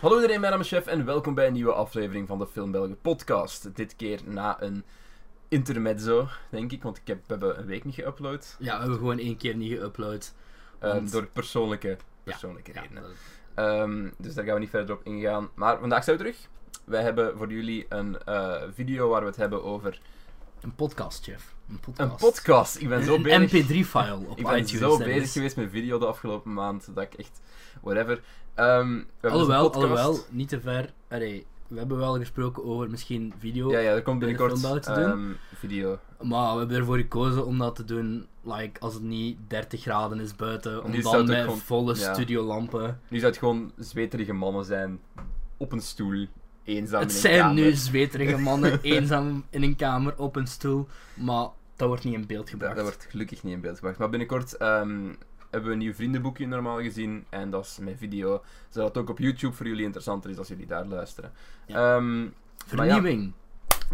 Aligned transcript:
Hallo 0.00 0.14
iedereen, 0.14 0.40
mijn 0.40 0.52
naam 0.52 0.60
is 0.60 0.68
Chef 0.68 0.86
en 0.86 1.04
welkom 1.04 1.34
bij 1.34 1.46
een 1.46 1.52
nieuwe 1.52 1.72
aflevering 1.72 2.28
van 2.28 2.38
de 2.38 2.46
Film 2.46 2.70
Belgen 2.70 3.00
podcast. 3.00 3.76
Dit 3.76 3.96
keer 3.96 4.20
na 4.24 4.62
een 4.62 4.84
intermezzo, 5.48 6.28
denk 6.50 6.72
ik, 6.72 6.82
want 6.82 6.96
ik 6.96 7.06
heb, 7.06 7.18
we 7.18 7.24
hebben 7.26 7.58
een 7.58 7.66
week 7.66 7.84
niet 7.84 8.00
geüpload. 8.00 8.56
Ja, 8.58 8.74
we 8.74 8.80
hebben 8.80 8.98
gewoon 8.98 9.18
één 9.18 9.36
keer 9.36 9.56
niet 9.56 9.78
geüpload. 9.78 10.32
Um, 10.82 10.90
Want- 10.92 11.12
door 11.12 11.26
persoonlijke, 11.26 11.96
persoonlijke 12.22 12.72
Ja, 12.72 12.80
redenen. 12.80 13.02
Ehm, 13.54 14.08
dus 14.18 14.34
daar 14.34 14.44
gaan 14.44 14.54
we 14.54 14.60
niet 14.60 14.70
verder 14.70 14.94
op 14.94 15.04
ingaan. 15.04 15.48
Maar 15.54 15.78
vandaag 15.78 16.04
zijn 16.04 16.16
we 16.16 16.22
terug. 16.22 16.48
Wij 16.84 17.02
hebben 17.02 17.36
voor 17.36 17.52
jullie 17.52 17.86
een 17.88 18.22
eh, 18.24 18.62
video 18.74 19.08
waar 19.08 19.20
we 19.20 19.26
het 19.26 19.36
hebben 19.36 19.64
over 19.64 20.00
een 20.60 20.74
podcast, 20.74 21.24
Jeff. 21.24 21.54
Een 21.68 21.80
podcast. 21.80 22.10
een 22.10 22.16
podcast. 22.30 22.80
Ik 22.80 22.88
ben 22.88 23.04
zo 23.04 23.14
Een 23.14 23.22
bezig. 23.22 23.66
mp3-file 23.66 24.26
op 24.28 24.38
ik 24.38 24.44
ben 24.46 24.58
iTunes. 24.58 24.70
zo 24.70 24.88
dat 24.88 24.98
bezig 25.06 25.22
is. 25.22 25.32
geweest 25.32 25.56
met 25.56 25.70
video 25.70 25.98
de 25.98 26.06
afgelopen 26.06 26.52
maand 26.52 26.90
dat 26.94 27.04
ik 27.04 27.14
echt 27.14 27.40
whatever. 27.82 28.14
Dus 28.14 28.22
een 28.56 29.06
Alhoewel, 29.30 29.72
alhoewel, 29.72 30.18
niet 30.30 30.48
te 30.48 30.60
ver. 30.60 30.92
Allee, 31.08 31.46
we 31.68 31.78
hebben 31.78 31.98
wel 31.98 32.18
gesproken 32.18 32.64
over 32.64 32.90
misschien 32.90 33.32
video. 33.38 33.70
Ja, 33.70 33.78
ja, 33.78 33.90
er 33.90 34.02
komt 34.02 34.18
binnenkort 34.18 34.60
te 34.82 34.92
doen. 34.92 35.04
ehm, 35.04 35.32
video. 35.54 35.98
Maar 36.20 36.52
we 36.52 36.58
hebben 36.58 36.76
ervoor 36.76 36.96
gekozen 36.96 37.46
om 37.46 37.58
dat 37.58 37.76
te 37.76 37.84
doen, 37.84 38.26
like, 38.42 38.80
als 38.80 38.94
het 38.94 39.02
niet 39.02 39.38
30 39.48 39.82
graden 39.82 40.20
is 40.20 40.36
buiten. 40.36 40.84
Om 40.84 41.00
dan 41.02 41.26
met 41.26 41.40
gewoon- 41.40 41.58
volle 41.58 41.94
ja. 41.96 42.12
studiolampen. 42.14 43.00
Nu 43.08 43.18
zou 43.18 43.30
het 43.30 43.40
gewoon 43.40 43.72
zweterige 43.76 44.32
mannen 44.32 44.64
zijn 44.64 45.00
op 45.56 45.72
een 45.72 45.80
stoel, 45.80 46.26
eenzaam 46.68 47.00
Het 47.00 47.10
in 47.10 47.16
een 47.16 47.22
zijn 47.22 47.38
kamer. 47.40 47.54
nu 47.54 47.72
zweterige 47.72 48.38
mannen, 48.38 48.78
eenzaam 48.94 49.44
in 49.50 49.62
een 49.62 49.76
kamer 49.76 50.16
op 50.16 50.36
een 50.36 50.46
stoel. 50.46 50.88
Maar 51.14 51.48
dat 51.76 51.88
wordt 51.88 52.04
niet 52.04 52.14
in 52.14 52.26
beeld 52.26 52.50
gebracht. 52.50 52.74
dat 52.74 52.84
wordt 52.84 53.06
gelukkig 53.10 53.42
niet 53.42 53.54
in 53.54 53.60
beeld 53.60 53.76
gebracht. 53.76 53.98
Maar 53.98 54.08
binnenkort 54.08 54.56
ehm, 54.56 55.14
hebben 55.50 55.68
we 55.68 55.72
een 55.72 55.78
nieuw 55.78 55.94
vriendenboekje 55.94 56.46
normaal 56.46 56.80
gezien. 56.80 57.24
En 57.28 57.50
dat 57.50 57.64
is 57.64 57.78
met 57.80 57.94
video. 57.98 58.42
Zodat 58.68 58.88
het 58.88 58.98
ook 58.98 59.10
op 59.10 59.18
YouTube 59.18 59.54
voor 59.54 59.66
jullie 59.66 59.84
interessanter 59.84 60.30
is 60.30 60.38
als 60.38 60.48
jullie 60.48 60.66
daar 60.66 60.86
luisteren. 60.86 61.32
Ja. 61.66 61.96
Ehm, 61.96 62.26
Vernieuwing. 62.66 63.32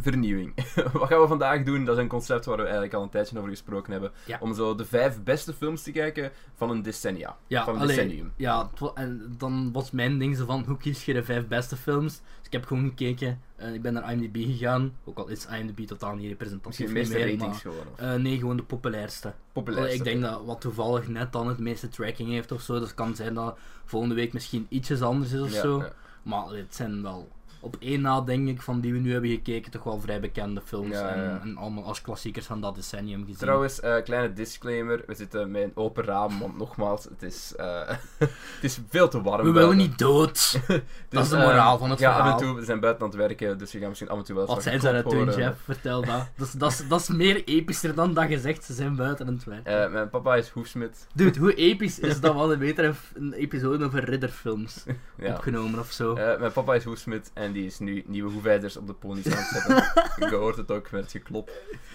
Vernieuwing. 0.01 0.55
Wat 0.93 1.09
gaan 1.09 1.21
we 1.21 1.27
vandaag 1.27 1.63
doen? 1.63 1.85
Dat 1.85 1.97
is 1.97 2.03
een 2.03 2.09
concept 2.09 2.45
waar 2.45 2.57
we 2.57 2.63
eigenlijk 2.63 2.95
al 2.95 3.03
een 3.03 3.09
tijdje 3.09 3.39
over 3.39 3.51
gesproken 3.51 3.93
hebben. 3.93 4.13
Ja. 4.27 4.39
Om 4.41 4.55
zo 4.55 4.75
de 4.75 4.85
vijf 4.85 5.23
beste 5.23 5.53
films 5.53 5.83
te 5.83 5.93
kijken 5.93 6.33
van 6.55 6.71
een 6.71 6.83
decennia. 6.83 7.37
Ja, 7.47 7.65
van 7.65 7.75
een 7.75 7.81
allee, 7.81 7.97
decennium. 7.97 8.33
Ja, 8.37 8.71
en 8.95 9.35
dan 9.39 9.73
was 9.73 9.91
mijn 9.91 10.19
ding 10.19 10.37
zo 10.37 10.45
van, 10.45 10.65
hoe 10.67 10.77
kies 10.77 11.05
je 11.05 11.13
de 11.13 11.25
vijf 11.25 11.49
beste 11.49 11.77
films? 11.77 12.13
Dus 12.13 12.47
ik 12.47 12.53
heb 12.53 12.65
gewoon 12.65 12.85
gekeken, 12.85 13.41
eh, 13.57 13.75
ik 13.75 13.83
ben 13.83 13.93
naar 13.93 14.13
IMDb 14.13 14.37
gegaan, 14.37 14.97
ook 15.05 15.19
al 15.19 15.29
is 15.29 15.47
IMDb 15.47 15.87
totaal 15.87 16.15
niet 16.15 16.29
representatief 16.29 16.67
Misschien 16.67 16.87
de 16.89 16.93
meeste 16.95 17.15
meer, 17.15 17.39
ratings 17.39 17.65
maar, 17.65 17.73
gewoon. 17.73 18.15
Eh, 18.15 18.23
nee, 18.23 18.39
gewoon 18.39 18.57
de 18.57 18.63
populairste. 18.63 19.33
populairste. 19.53 19.93
Allee, 19.93 19.99
ik 19.99 20.21
denk 20.21 20.33
dat 20.33 20.45
wat 20.45 20.61
toevallig 20.61 21.09
net 21.09 21.33
dan 21.33 21.49
het 21.49 21.59
meeste 21.59 21.89
tracking 21.89 22.29
heeft 22.29 22.53
of 22.53 22.61
zo, 22.63 22.73
dus 22.73 22.83
het 22.83 22.95
kan 22.95 23.17
zijn 23.17 23.35
dat 23.35 23.59
volgende 23.85 24.15
week 24.15 24.33
misschien 24.33 24.67
ietsjes 24.69 25.03
anders 25.03 25.33
is 25.33 25.41
of 25.41 25.53
Ja, 25.53 25.61
zo. 25.61 25.85
Maar 26.23 26.47
het 26.49 26.75
zijn 26.75 27.03
wel, 27.03 27.29
op 27.65 27.77
één 27.79 28.01
na 28.01 28.21
denk 28.21 28.49
ik, 28.49 28.63
van 28.63 28.81
die 28.81 28.93
we 28.93 28.99
nu 28.99 29.13
hebben 29.13 29.31
gekeken, 29.31 29.71
toch 29.71 29.85
wel 29.85 30.01
vrij 30.01 30.21
bekende 30.21 30.61
films 30.65 30.91
Ja, 30.91 31.09
en, 31.09 31.41
en 31.43 31.57
allemaal 31.57 31.85
als 31.85 32.01
klassiekers 32.01 32.47
van 32.47 32.61
dat 32.61 32.75
decennium 32.75 33.21
gezien. 33.21 33.37
Trouwens, 33.37 33.81
eh, 33.81 34.03
kleine 34.03 34.33
disclaimer. 34.33 35.03
We 35.07 35.15
zitten 35.15 35.51
met 35.51 35.63
een 35.63 35.73
open 35.75 36.05
raam, 36.05 36.39
want 36.39 36.59
nogmaals, 36.59 37.05
het 37.05 37.23
is, 37.23 37.55
eh, 37.57 37.89
het 38.19 38.31
is 38.61 38.79
veel 38.89 39.09
te 39.09 39.23
warm. 39.23 39.45
we 39.45 39.53
willen 39.53 39.77
niet 39.77 39.99
dood! 39.99 40.33
Dus, 40.33 40.59
dat 41.09 41.25
is 41.25 41.29
de 41.29 41.37
eh, 41.37 41.43
moraal 41.47 41.79
van 41.79 41.91
het 41.91 41.99
ja, 41.99 42.13
verhaal. 42.15 42.33
af 42.33 42.41
en 42.41 42.47
toe, 42.47 42.57
we 42.57 42.65
zijn 42.65 42.81
buiten 42.81 43.03
aan 43.03 43.09
het 43.09 43.19
werken, 43.19 43.59
dus 43.59 43.73
we 43.73 43.79
gaan 43.79 43.89
misschien 43.89 44.09
af 44.09 44.19
en 44.19 44.25
toe 44.25 44.37
wel 44.37 44.47
Wat 44.47 44.63
zijn 44.63 44.81
ze 44.81 44.89
aan 44.89 44.95
het 44.95 45.11
doen. 45.11 45.35
Jeff? 45.35 45.61
Vertel 45.65 46.05
dat. 46.05 46.13
Dat 46.37 46.47
is, 46.47 46.53
dat, 46.53 46.71
is, 46.73 46.89
dat 46.89 47.01
is 47.01 47.09
meer 47.09 47.45
epischer 47.45 47.95
dan 47.95 48.15
dat 48.15 48.29
je 48.29 48.39
zegt, 48.39 48.65
ze 48.65 48.73
zijn 48.73 48.97
buiten 48.97 49.27
aan 49.27 49.35
het 49.35 49.45
werken. 49.45 49.93
Mijn 49.93 50.11
papa 50.11 50.35
is 50.37 50.49
hoefsmid. 50.49 51.07
Dude, 51.15 51.39
hoe 51.39 51.55
episch 51.55 51.99
is 51.99 52.21
dat? 52.21 52.33
We 52.33 52.39
hadden 52.39 52.59
beter 52.59 52.85
een, 52.85 52.97
een 53.15 53.33
episode 53.33 53.85
over 53.85 54.05
ridderfilms 54.05 54.85
Ja. 55.17 55.33
opgenomen 55.33 55.79
of 55.79 55.91
zo. 55.91 56.15
Mijn 56.15 56.53
papa 56.53 56.75
is 56.75 56.85
hoefsmid 56.85 57.31
en 57.35 57.53
die 57.55 57.67
is 57.67 57.79
nu 57.79 58.03
nieuwe 58.07 58.33
hoefijzers 58.33 58.77
op 58.77 58.87
de 58.87 58.93
ponies 58.93 59.27
aan 59.27 59.33
het 59.37 59.47
zetten. 59.47 59.75
Je 60.31 60.35
hoort 60.37 60.57
het 60.57 60.71
ook 60.71 60.91
met 60.91 61.11
geklop. 61.11 61.51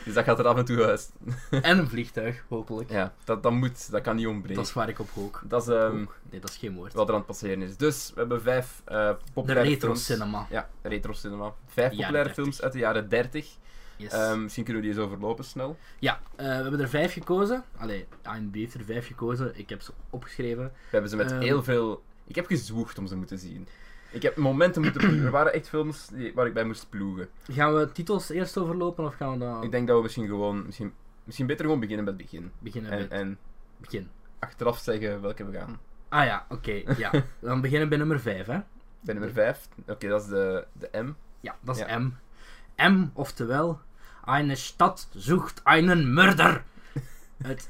Dus 0.05 0.13
dat 0.13 0.23
gaat 0.23 0.39
er 0.39 0.47
af 0.47 0.57
en 0.57 0.65
toe 0.65 0.83
uit. 0.83 1.11
En 1.49 1.77
een 1.77 1.89
vliegtuig, 1.89 2.43
hopelijk. 2.47 2.89
Ja, 2.91 3.13
dat, 3.23 3.43
dat 3.43 3.51
moet, 3.51 3.91
dat 3.91 4.01
kan 4.01 4.15
niet 4.15 4.27
ontbreken. 4.27 4.55
Dat 4.55 4.65
is 4.65 4.73
waar 4.73 4.89
ik 4.89 4.99
op 4.99 5.09
hoog. 5.09 5.43
Dat 5.45 5.61
is 5.61 5.67
ehm, 5.67 5.97
Hoog. 5.97 6.17
Nee, 6.29 6.39
dat 6.39 6.49
is 6.49 6.57
geen 6.57 6.73
woord. 6.75 6.93
wat 6.93 7.07
er 7.07 7.13
aan 7.13 7.17
het 7.19 7.27
passeren 7.27 7.61
is. 7.61 7.77
Dus 7.77 8.11
we 8.13 8.19
hebben 8.19 8.41
vijf 8.41 8.81
De 8.85 9.17
populaire 9.33 9.69
retro 9.69 9.87
films. 9.87 10.05
cinema. 10.05 10.47
Ja, 10.49 10.69
retro 10.81 11.13
cinema. 11.13 11.53
Vijf 11.67 11.89
populaire 11.89 12.23
30. 12.23 12.33
films 12.33 12.61
uit 12.61 12.73
de 12.73 12.79
jaren 12.79 13.09
30. 13.09 13.47
Yes. 13.97 14.11
Ehm, 14.11 14.41
misschien 14.43 14.63
kunnen 14.63 14.81
we 14.81 14.87
die 14.89 14.97
eens 14.97 15.07
overlopen 15.07 15.43
snel. 15.45 15.77
ja, 15.99 16.19
eh, 16.35 16.45
we 16.45 16.51
hebben 16.53 16.79
er 16.79 16.89
vijf 16.89 17.13
gekozen. 17.13 17.63
Allee, 17.77 18.05
IMDb 18.35 18.55
heeft 18.55 18.73
er 18.73 18.83
vijf 18.83 19.07
gekozen. 19.07 19.51
Ik 19.55 19.69
heb 19.69 19.81
ze 19.81 19.91
opgeschreven. 20.09 20.63
We 20.63 20.71
hebben 20.89 21.09
ze 21.09 21.15
met 21.15 21.31
Ehm. 21.31 21.41
heel 21.41 21.63
veel... 21.63 22.03
Ik 22.27 22.35
heb 22.35 22.45
gezwoegd 22.45 22.97
om 22.97 23.07
ze 23.07 23.15
moeten 23.15 23.39
zien. 23.39 23.67
Ik 24.11 24.21
heb 24.21 24.35
momenten 24.35 24.81
moeten 24.81 25.01
ploegen. 25.01 25.25
Er 25.25 25.31
waren 25.31 25.53
echt 25.53 25.69
films 25.69 26.07
die, 26.07 26.33
waar 26.33 26.47
ik 26.47 26.53
bij 26.53 26.63
moest 26.63 26.89
ploegen. 26.89 27.29
Gaan 27.51 27.75
we 27.75 27.91
titels 27.91 28.29
eerst 28.29 28.57
overlopen 28.57 29.05
of 29.05 29.15
gaan 29.15 29.31
we 29.31 29.37
dan 29.37 29.63
Ik 29.63 29.71
denk 29.71 29.87
dat 29.87 29.97
we 29.97 30.03
misschien 30.03 30.27
gewoon... 30.27 30.65
Misschien, 30.65 30.93
misschien 31.23 31.47
beter 31.47 31.65
gewoon 31.65 31.79
beginnen 31.79 32.05
met 32.05 32.13
het 32.13 32.23
begin. 32.23 32.51
beginnen 32.59 32.91
En, 32.91 32.99
met 32.99 33.11
en 33.11 33.37
begin? 33.77 34.09
achteraf 34.39 34.79
zeggen 34.79 35.21
welke 35.21 35.45
we 35.45 35.57
gaan. 35.57 35.79
Ah 36.09 36.25
ja, 36.25 36.45
oké. 36.49 36.83
ja. 36.97 37.11
Dan 37.39 37.61
beginnen 37.61 37.83
we 37.83 37.87
bij 37.87 37.97
nummer 37.97 38.19
vijf, 38.19 38.45
hè. 38.45 38.59
Bij 39.01 39.13
nummer 39.13 39.31
5. 39.33 39.67
Oké, 39.87 40.07
dat 40.07 40.21
is 40.21 40.27
de, 40.27 40.65
de 40.73 40.89
M. 40.91 41.13
Ja, 41.39 41.55
dat 41.61 41.75
is 41.75 41.81
Ja. 41.81 41.99
M. 41.99 42.13
M, 42.77 43.09
oftewel, 43.13 43.79
eine 44.25 44.55
Stadt 44.55 45.09
sucht 45.15 45.61
einen 45.63 46.13
Mörder. 46.13 46.63
Uit 47.49 47.69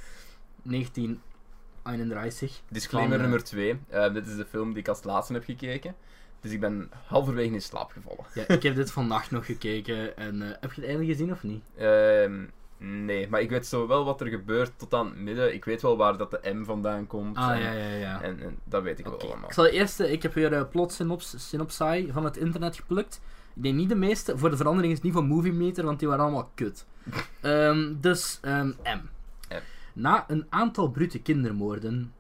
1931. 0.64 2.62
Disclaimer 2.70 3.18
Van, 3.18 3.26
eh, 3.26 3.30
nummer 3.30 3.44
2. 3.44 3.80
dit 4.14 4.28
is 4.28 4.36
de 4.36 4.46
film 4.46 4.70
die 4.70 4.80
ik 4.80 4.88
als 4.88 5.04
laatste 5.04 5.34
heb 5.34 5.44
gekeken. 5.44 5.96
Dus 6.42 6.52
ik 6.52 6.60
ben 6.60 6.90
halverwege 7.06 7.54
in 7.54 7.62
slaap 7.62 7.92
gevallen. 7.92 8.26
Ja, 8.34 8.48
ik 8.48 8.64
heb 8.64 8.76
dit 8.76 8.92
vannacht 8.92 9.32
nog 9.32 9.46
gekeken 9.46 10.18
en 10.18 10.42
eh, 10.42 10.48
heb 10.60 10.74
je 10.74 10.82
het 10.82 10.90
einde 10.90 11.06
gezien 11.06 11.32
of 11.32 11.44
niet? 11.44 11.64
Ehm, 11.78 12.46
nee, 12.78 13.28
maar 13.30 13.42
ik 13.42 13.50
weet 13.50 13.68
zo 13.68 13.88
wel 13.88 14.06
wat 14.06 14.22
er 14.22 14.28
gebeurt 14.28 14.72
tot 14.78 14.94
aan 14.94 15.06
het 15.06 15.18
midden. 15.18 15.54
Ik 15.54 15.66
weet 15.66 15.82
wel 15.82 15.98
waar 15.98 16.18
dat 16.18 16.32
de 16.32 16.54
M 16.54 16.64
vandaan 16.64 17.08
komt. 17.08 17.38
Ah 17.38 17.50
en, 17.50 17.60
ja, 17.60 17.72
ja, 17.72 17.96
ja. 17.96 18.22
En, 18.22 18.40
en 18.42 18.58
dat 18.64 18.84
weet 18.84 19.00
ik 19.00 19.08
Oké, 19.08 19.18
wel 19.18 19.28
allemaal. 19.28 19.48
Ik 19.48 19.54
zal 19.54 19.64
de 19.64 19.72
eerste, 19.72 20.12
ik 20.12 20.24
heb 20.24 20.34
weer 20.34 20.54
uh, 20.54 20.62
plot 20.70 20.92
synops, 20.92 21.50
synopsai 21.50 22.12
van 22.12 22.24
het 22.24 22.38
internet 22.38 22.76
geplukt. 22.76 23.22
Ik 23.56 23.64
denk 23.64 23.76
niet 23.76 23.90
de 23.90 23.96
meeste, 23.96 24.38
voor 24.38 24.50
de 24.50 24.58
verandering 24.58 24.92
is 24.92 24.98
het 24.98 25.06
niet 25.08 25.16
van 25.16 25.28
Movie 25.28 25.54
Meter, 25.54 25.86
want 25.86 26.00
die 26.00 26.08
waren 26.08 26.24
allemaal 26.24 26.52
kut. 26.56 26.86
Ehm, 27.42 27.94
dus, 28.00 28.40
ehm, 28.42 28.68
M. 28.68 29.02
M. 29.50 29.60
Na 29.94 30.26
een 30.28 30.46
aantal 30.50 30.90
brute 30.90 31.22
kindermoorden. 31.22 32.14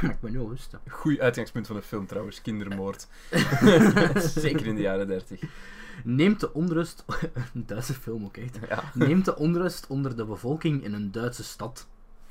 Ik 0.00 0.20
ben 0.20 0.32
nu 0.32 0.38
al 0.38 0.48
rustig. 0.48 0.80
Goeie 0.88 1.22
uitgangspunt 1.22 1.66
van 1.66 1.76
de 1.76 1.82
film 1.82 2.06
trouwens, 2.06 2.42
kindermoord. 2.42 3.06
Zeker 4.34 4.66
in 4.66 4.74
de 4.74 4.80
jaren 4.80 5.06
30. 5.06 5.40
Neemt 6.04 6.40
de 6.40 6.52
onrust. 6.52 7.04
een 7.54 7.66
Duitse 7.66 7.94
film 7.94 8.24
ook 8.24 8.36
echt. 8.36 8.58
Ja. 8.68 8.84
Neemt 8.94 9.24
de 9.24 9.36
onrust 9.36 9.86
onder 9.86 10.16
de 10.16 10.24
bevolking 10.24 10.84
in 10.84 10.92
een 10.92 11.12
Duitse 11.12 11.44
stad. 11.44 11.88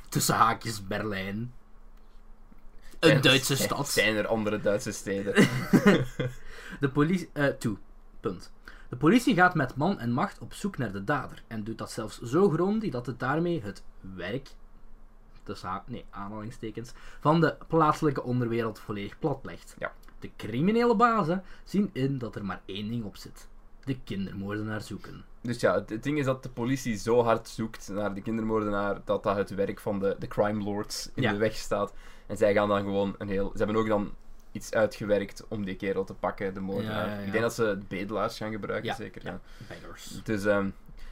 Tussen 0.09 0.35
haakjes 0.35 0.87
Berlijn. 0.87 1.53
Een 2.99 3.11
En 3.11 3.21
Duitse 3.21 3.55
stad. 3.55 3.89
Zijn 3.89 4.15
er 4.15 4.27
andere 4.27 4.61
Duitse 4.61 4.91
steden? 4.91 5.33
De 6.79 6.89
politie. 6.93 7.29
eh 7.33 7.45
toe. 7.45 7.77
Punt. 8.19 8.51
De 8.89 8.95
politie 8.95 9.35
gaat 9.35 9.55
met 9.55 9.75
man 9.75 9.99
en 9.99 10.11
macht 10.11 10.39
op 10.39 10.53
zoek 10.53 10.77
naar 10.77 10.91
de 10.91 11.03
dader. 11.03 11.43
En 11.47 11.63
doet 11.63 11.77
dat 11.77 11.91
zelfs 11.91 12.21
zo 12.21 12.49
grondig 12.49 12.91
dat 12.91 13.05
het 13.05 13.19
daarmee 13.19 13.61
het 13.63 13.83
werk. 14.15 14.49
Nee, 15.85 16.05
aanhalingstekens. 16.09 16.91
Van 17.19 17.41
de 17.41 17.55
plaatselijke 17.67 18.23
onderwereld 18.23 18.79
volledig 18.79 19.19
platlegt. 19.19 19.75
Ja. 19.79 19.91
De 20.19 20.29
criminele 20.37 20.95
bazen 20.95 21.43
zien 21.63 21.89
in 21.93 22.17
dat 22.17 22.35
er 22.35 22.45
maar 22.45 22.61
één 22.65 22.87
ding 22.89 23.03
op 23.03 23.15
zit: 23.17 23.47
de 23.83 23.99
kindermoordenaar 24.03 24.81
zoeken. 24.81 25.23
Dus 25.41 25.59
ja, 25.59 25.73
het, 25.73 25.89
het 25.89 26.03
ding 26.03 26.17
is 26.17 26.25
dat 26.25 26.43
de 26.43 26.49
politie 26.49 26.95
zo 26.97 27.23
hard 27.23 27.47
zoekt 27.47 27.89
naar 27.89 28.13
de 28.13 28.21
kindermoordenaar 28.21 29.01
dat 29.05 29.23
dat 29.23 29.35
het 29.35 29.49
werk 29.49 29.79
van 29.79 29.99
de, 29.99 30.15
de 30.19 30.27
crime 30.27 30.63
lords 30.63 31.09
in 31.13 31.23
Ja. 31.23 31.31
de 31.31 31.37
weg 31.37 31.55
staat. 31.55 31.93
En 32.27 32.37
zij 32.37 32.53
gaan 32.53 32.67
dan 32.67 32.79
gewoon 32.81 33.15
een 33.17 33.27
heel... 33.29 33.49
Ze 33.51 33.57
hebben 33.57 33.75
ook 33.75 33.87
dan 33.87 34.11
iets 34.51 34.73
uitgewerkt 34.73 35.45
om 35.47 35.65
die 35.65 35.75
kerel 35.75 36.03
te 36.03 36.13
pakken, 36.13 36.53
de 36.53 36.59
moordenaar. 36.59 37.05
Ja, 37.07 37.13
ja, 37.13 37.19
ja. 37.19 37.25
Ik 37.25 37.31
denk 37.31 37.43
dat 37.43 37.53
ze 37.53 37.79
bedelaars 37.87 38.37
gaan 38.37 38.51
gebruiken, 38.51 38.95
zeker. 38.95 39.23
ja. 39.25 39.39
Beggars. 39.67 40.21
Dus 40.23 40.45
ehm, 40.45 40.69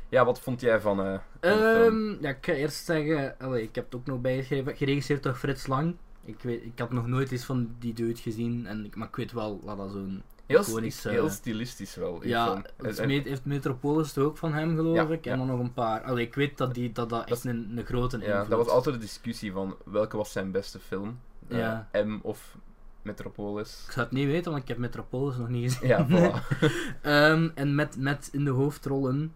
ja, 0.10 0.26
wat 0.26 0.40
vond 0.40 0.62
jij 0.62 0.80
van, 0.82 1.00
eh, 1.02 1.06
van? 1.42 1.52
Ehm, 1.52 2.10
ja, 2.24 2.30
ik 2.30 2.46
ga 2.46 2.52
eerst 2.54 2.86
zeggen, 2.86 3.36
allee, 3.40 3.64
ik 3.64 3.76
heb 3.76 3.86
het 3.86 3.96
ook 3.96 4.06
nog 4.06 4.22
bijgeschreven, 4.22 4.76
geregisseerd 4.76 5.24
door 5.24 5.34
Frits 5.34 5.68
Lang. 5.68 5.96
Ik, 6.26 6.42
weet, 6.42 6.64
ik 6.64 6.80
had 6.80 6.92
nog 6.92 7.08
nooit 7.08 7.32
iets 7.32 7.44
van 7.46 7.76
die 7.80 7.94
dude 7.94 8.20
gezien, 8.22 8.66
en, 8.68 8.86
ik- 8.86 8.96
maar 8.96 9.08
ik 9.08 9.16
weet 9.16 9.32
wel 9.32 9.60
wat 9.64 9.78
dat 9.78 9.92
zo'n 9.92 10.22
Heel, 10.46 10.62
iconisch, 10.62 11.06
eh, 11.06 11.12
heel 11.12 11.30
stilistisch 11.30 11.96
wel. 11.96 12.26
Ja, 12.26 12.62
het 12.78 13.00
En- 13.00 13.10
heeft 13.10 13.46
Metropolis 13.46 14.14
toch 14.14 14.24
ook 14.24 14.38
van 14.38 14.54
hem, 14.54 14.76
geloof 14.76 14.96
Ja, 14.96 15.04
ik. 15.08 15.26
En 15.26 15.32
ja. 15.32 15.38
dan 15.38 15.48
nog 15.48 15.60
een 15.60 15.74
paar. 15.74 16.02
Allee, 16.04 16.26
ik 16.26 16.34
weet 16.36 16.58
dat 16.58 16.74
die, 16.74 16.92
dat, 16.92 17.10
dat 17.10 17.28
Dat 17.28 17.30
echt 17.38 17.44
een, 17.46 17.74
een 17.78 17.86
grote 17.86 18.18
ja, 18.18 18.24
invloed 18.26 18.50
dat 18.50 18.58
was 18.66 18.68
altijd 18.68 18.96
de 18.96 19.02
discussie 19.02 19.52
van 19.52 19.76
welke 19.86 20.18
was 20.18 20.32
zijn 20.32 20.52
beste 20.52 20.80
film. 20.80 21.20
Eh, 21.48 21.58
Ja. 21.58 21.88
M 21.94 22.20
of 22.22 22.58
Metropolis. 23.02 23.84
Ik 23.86 23.92
zou 23.92 24.06
het 24.06 24.16
niet 24.16 24.26
weten, 24.28 24.52
want 24.52 24.64
ik 24.64 24.68
heb 24.70 24.78
Metropolis 24.78 25.38
nog 25.38 25.50
niet 25.50 25.72
gezien. 25.74 25.88
Ja, 25.88 26.08
voilà. 26.10 26.58
Ehm, 27.02 27.50
en 27.56 27.76
met, 27.76 27.96
met 28.00 28.30
in 28.32 28.44
de 28.44 28.50
hoofdrollen 28.52 29.34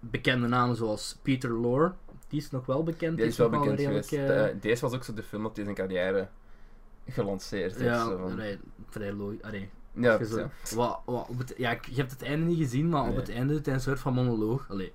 bekende 0.00 0.46
namen 0.48 0.76
zoals 0.76 1.18
Peter 1.22 1.50
Lorre. 1.50 1.92
Die 2.28 2.40
is 2.40 2.50
nog 2.50 2.66
wel 2.66 2.82
bekend. 2.82 3.16
Die 3.16 3.26
is 3.26 3.36
wel 3.36 3.48
bekend 3.48 3.78
redelijk, 3.78 4.06
geweest. 4.06 4.30
eh, 4.30 4.44
De- 4.44 4.58
deze 4.60 4.80
was 4.80 4.92
ook 4.94 5.04
zo 5.04 5.14
de 5.14 5.22
film 5.22 5.42
dat 5.42 5.54
hij 5.56 5.64
zijn 5.64 5.76
carrière 5.76 6.28
gelanceerd 7.08 7.72
heeft. 7.74 7.84
ja, 7.84 8.04
zo 8.04 8.16
van- 8.16 8.30
allee, 8.32 8.58
vrij. 8.88 9.14
Allee, 9.40 9.70
Ja, 9.92 10.18
Je 10.18 10.26
zo- 10.26 10.38
ja. 10.38 10.50
wat, 10.74 11.00
wat, 11.04 11.28
op 11.28 11.38
het, 11.38 11.54
ja, 11.56 11.70
ik- 11.70 11.86
je 11.86 11.94
hebt 11.96 12.10
het 12.10 12.22
einde 12.22 12.46
niet 12.46 12.58
gezien, 12.58 12.88
maar 12.88 13.08
op 13.08 13.16
het 13.16 13.30
einde 13.30 13.52
doet 13.54 13.64
hij 13.66 13.74
een 13.74 13.80
soort 13.80 14.00
van 14.00 14.14
monoloog. 14.14 14.66
Allee, 14.70 14.92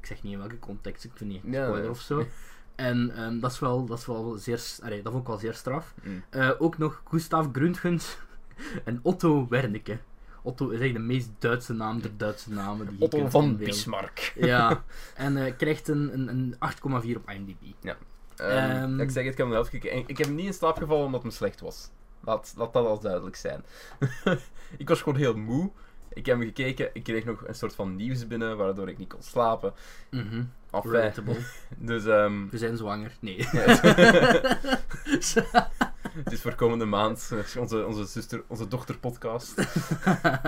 ik 0.00 0.06
zeg 0.06 0.22
niet 0.22 0.32
in 0.32 0.38
welke 0.38 0.58
context, 0.58 1.04
ik 1.04 1.10
vind 1.14 1.30
niet 1.30 1.42
Ja, 1.44 1.50
spoiler 1.62 1.80
nee. 1.80 1.90
of 1.90 2.00
zo. 2.00 2.24
En 2.74 3.10
ehm, 3.16 3.38
dat, 3.40 3.50
is 3.52 3.58
wel, 3.58 3.84
dat 3.86 3.98
is 3.98 4.06
wel 4.06 4.36
zeer, 4.38 4.62
allee, 4.82 5.02
dat 5.02 5.12
vond 5.12 5.22
ik 5.24 5.28
wel 5.28 5.38
zeer 5.38 5.54
straf. 5.54 5.94
Mm. 6.02 6.22
Eh, 6.30 6.50
ook 6.58 6.78
nog 6.78 7.02
Gustav 7.08 7.46
Grundgens 7.52 8.18
en 8.84 8.98
Otto 9.02 9.46
Wernicke. 9.48 9.98
Otto 10.42 10.68
is 10.68 10.80
echt 10.80 10.92
de 10.92 10.98
meest 10.98 11.30
Duitse 11.38 11.72
naam 11.72 12.00
der 12.00 12.10
Duitse 12.16 12.50
namen 12.52 12.86
die 12.86 12.98
je 12.98 13.04
Otto 13.04 13.28
van 13.28 13.44
inbeelden. 13.44 13.66
Bismarck. 13.66 14.32
Ja, 14.34 14.82
en 15.14 15.36
eh, 15.36 15.52
krijgt 15.56 15.88
een, 15.88 16.10
een, 16.12 16.28
een 16.28 16.54
8,4 16.54 17.16
op 17.16 17.30
IMDb. 17.30 17.62
Ehm, 18.36 18.48
Ehm. 18.70 19.00
ik 19.00 19.10
zeg 19.10 19.24
het, 19.24 19.32
ik 19.32 19.38
heb 19.38 19.50
hem 19.50 19.64
gekeken. 19.64 19.90
En 19.90 20.02
Ik 20.06 20.18
heb 20.18 20.26
hem 20.26 20.34
niet 20.34 20.46
in 20.46 20.54
slaap 20.54 20.76
gevallen 20.76 21.04
omdat 21.04 21.22
het 21.22 21.30
me 21.30 21.36
slecht 21.36 21.60
was. 21.60 21.90
Laat, 22.24 22.52
laat 22.56 22.72
dat 22.72 22.86
al 22.86 23.00
duidelijk 23.00 23.36
zijn. 23.36 23.64
ik 24.78 24.88
was 24.88 25.02
gewoon 25.02 25.18
heel 25.18 25.36
moe. 25.36 25.70
Ik 26.12 26.26
heb 26.26 26.38
hem 26.38 26.46
gekeken, 26.46 26.90
ik 26.92 27.02
kreeg 27.02 27.24
nog 27.24 27.46
een 27.46 27.54
soort 27.54 27.74
van 27.74 27.96
nieuws 27.96 28.26
binnen, 28.26 28.56
waardoor 28.56 28.88
ik 28.88 28.98
niet 28.98 29.08
kon 29.08 29.22
slapen. 29.22 29.72
Enfin, 30.10 30.50
Relatable. 30.70 31.36
dus 31.76 32.04
ehm, 32.04 32.48
We 32.50 32.58
zijn 32.58 32.76
zwanger. 32.76 33.12
Nee. 33.20 33.48
het 36.24 36.32
is 36.32 36.40
voor 36.40 36.54
komende 36.54 36.84
maand 36.84 37.30
eh, 37.32 37.60
onze, 37.60 37.86
onze, 37.86 38.04
zuster, 38.04 38.42
onze 38.46 38.68
dochterpodcast 38.68 39.54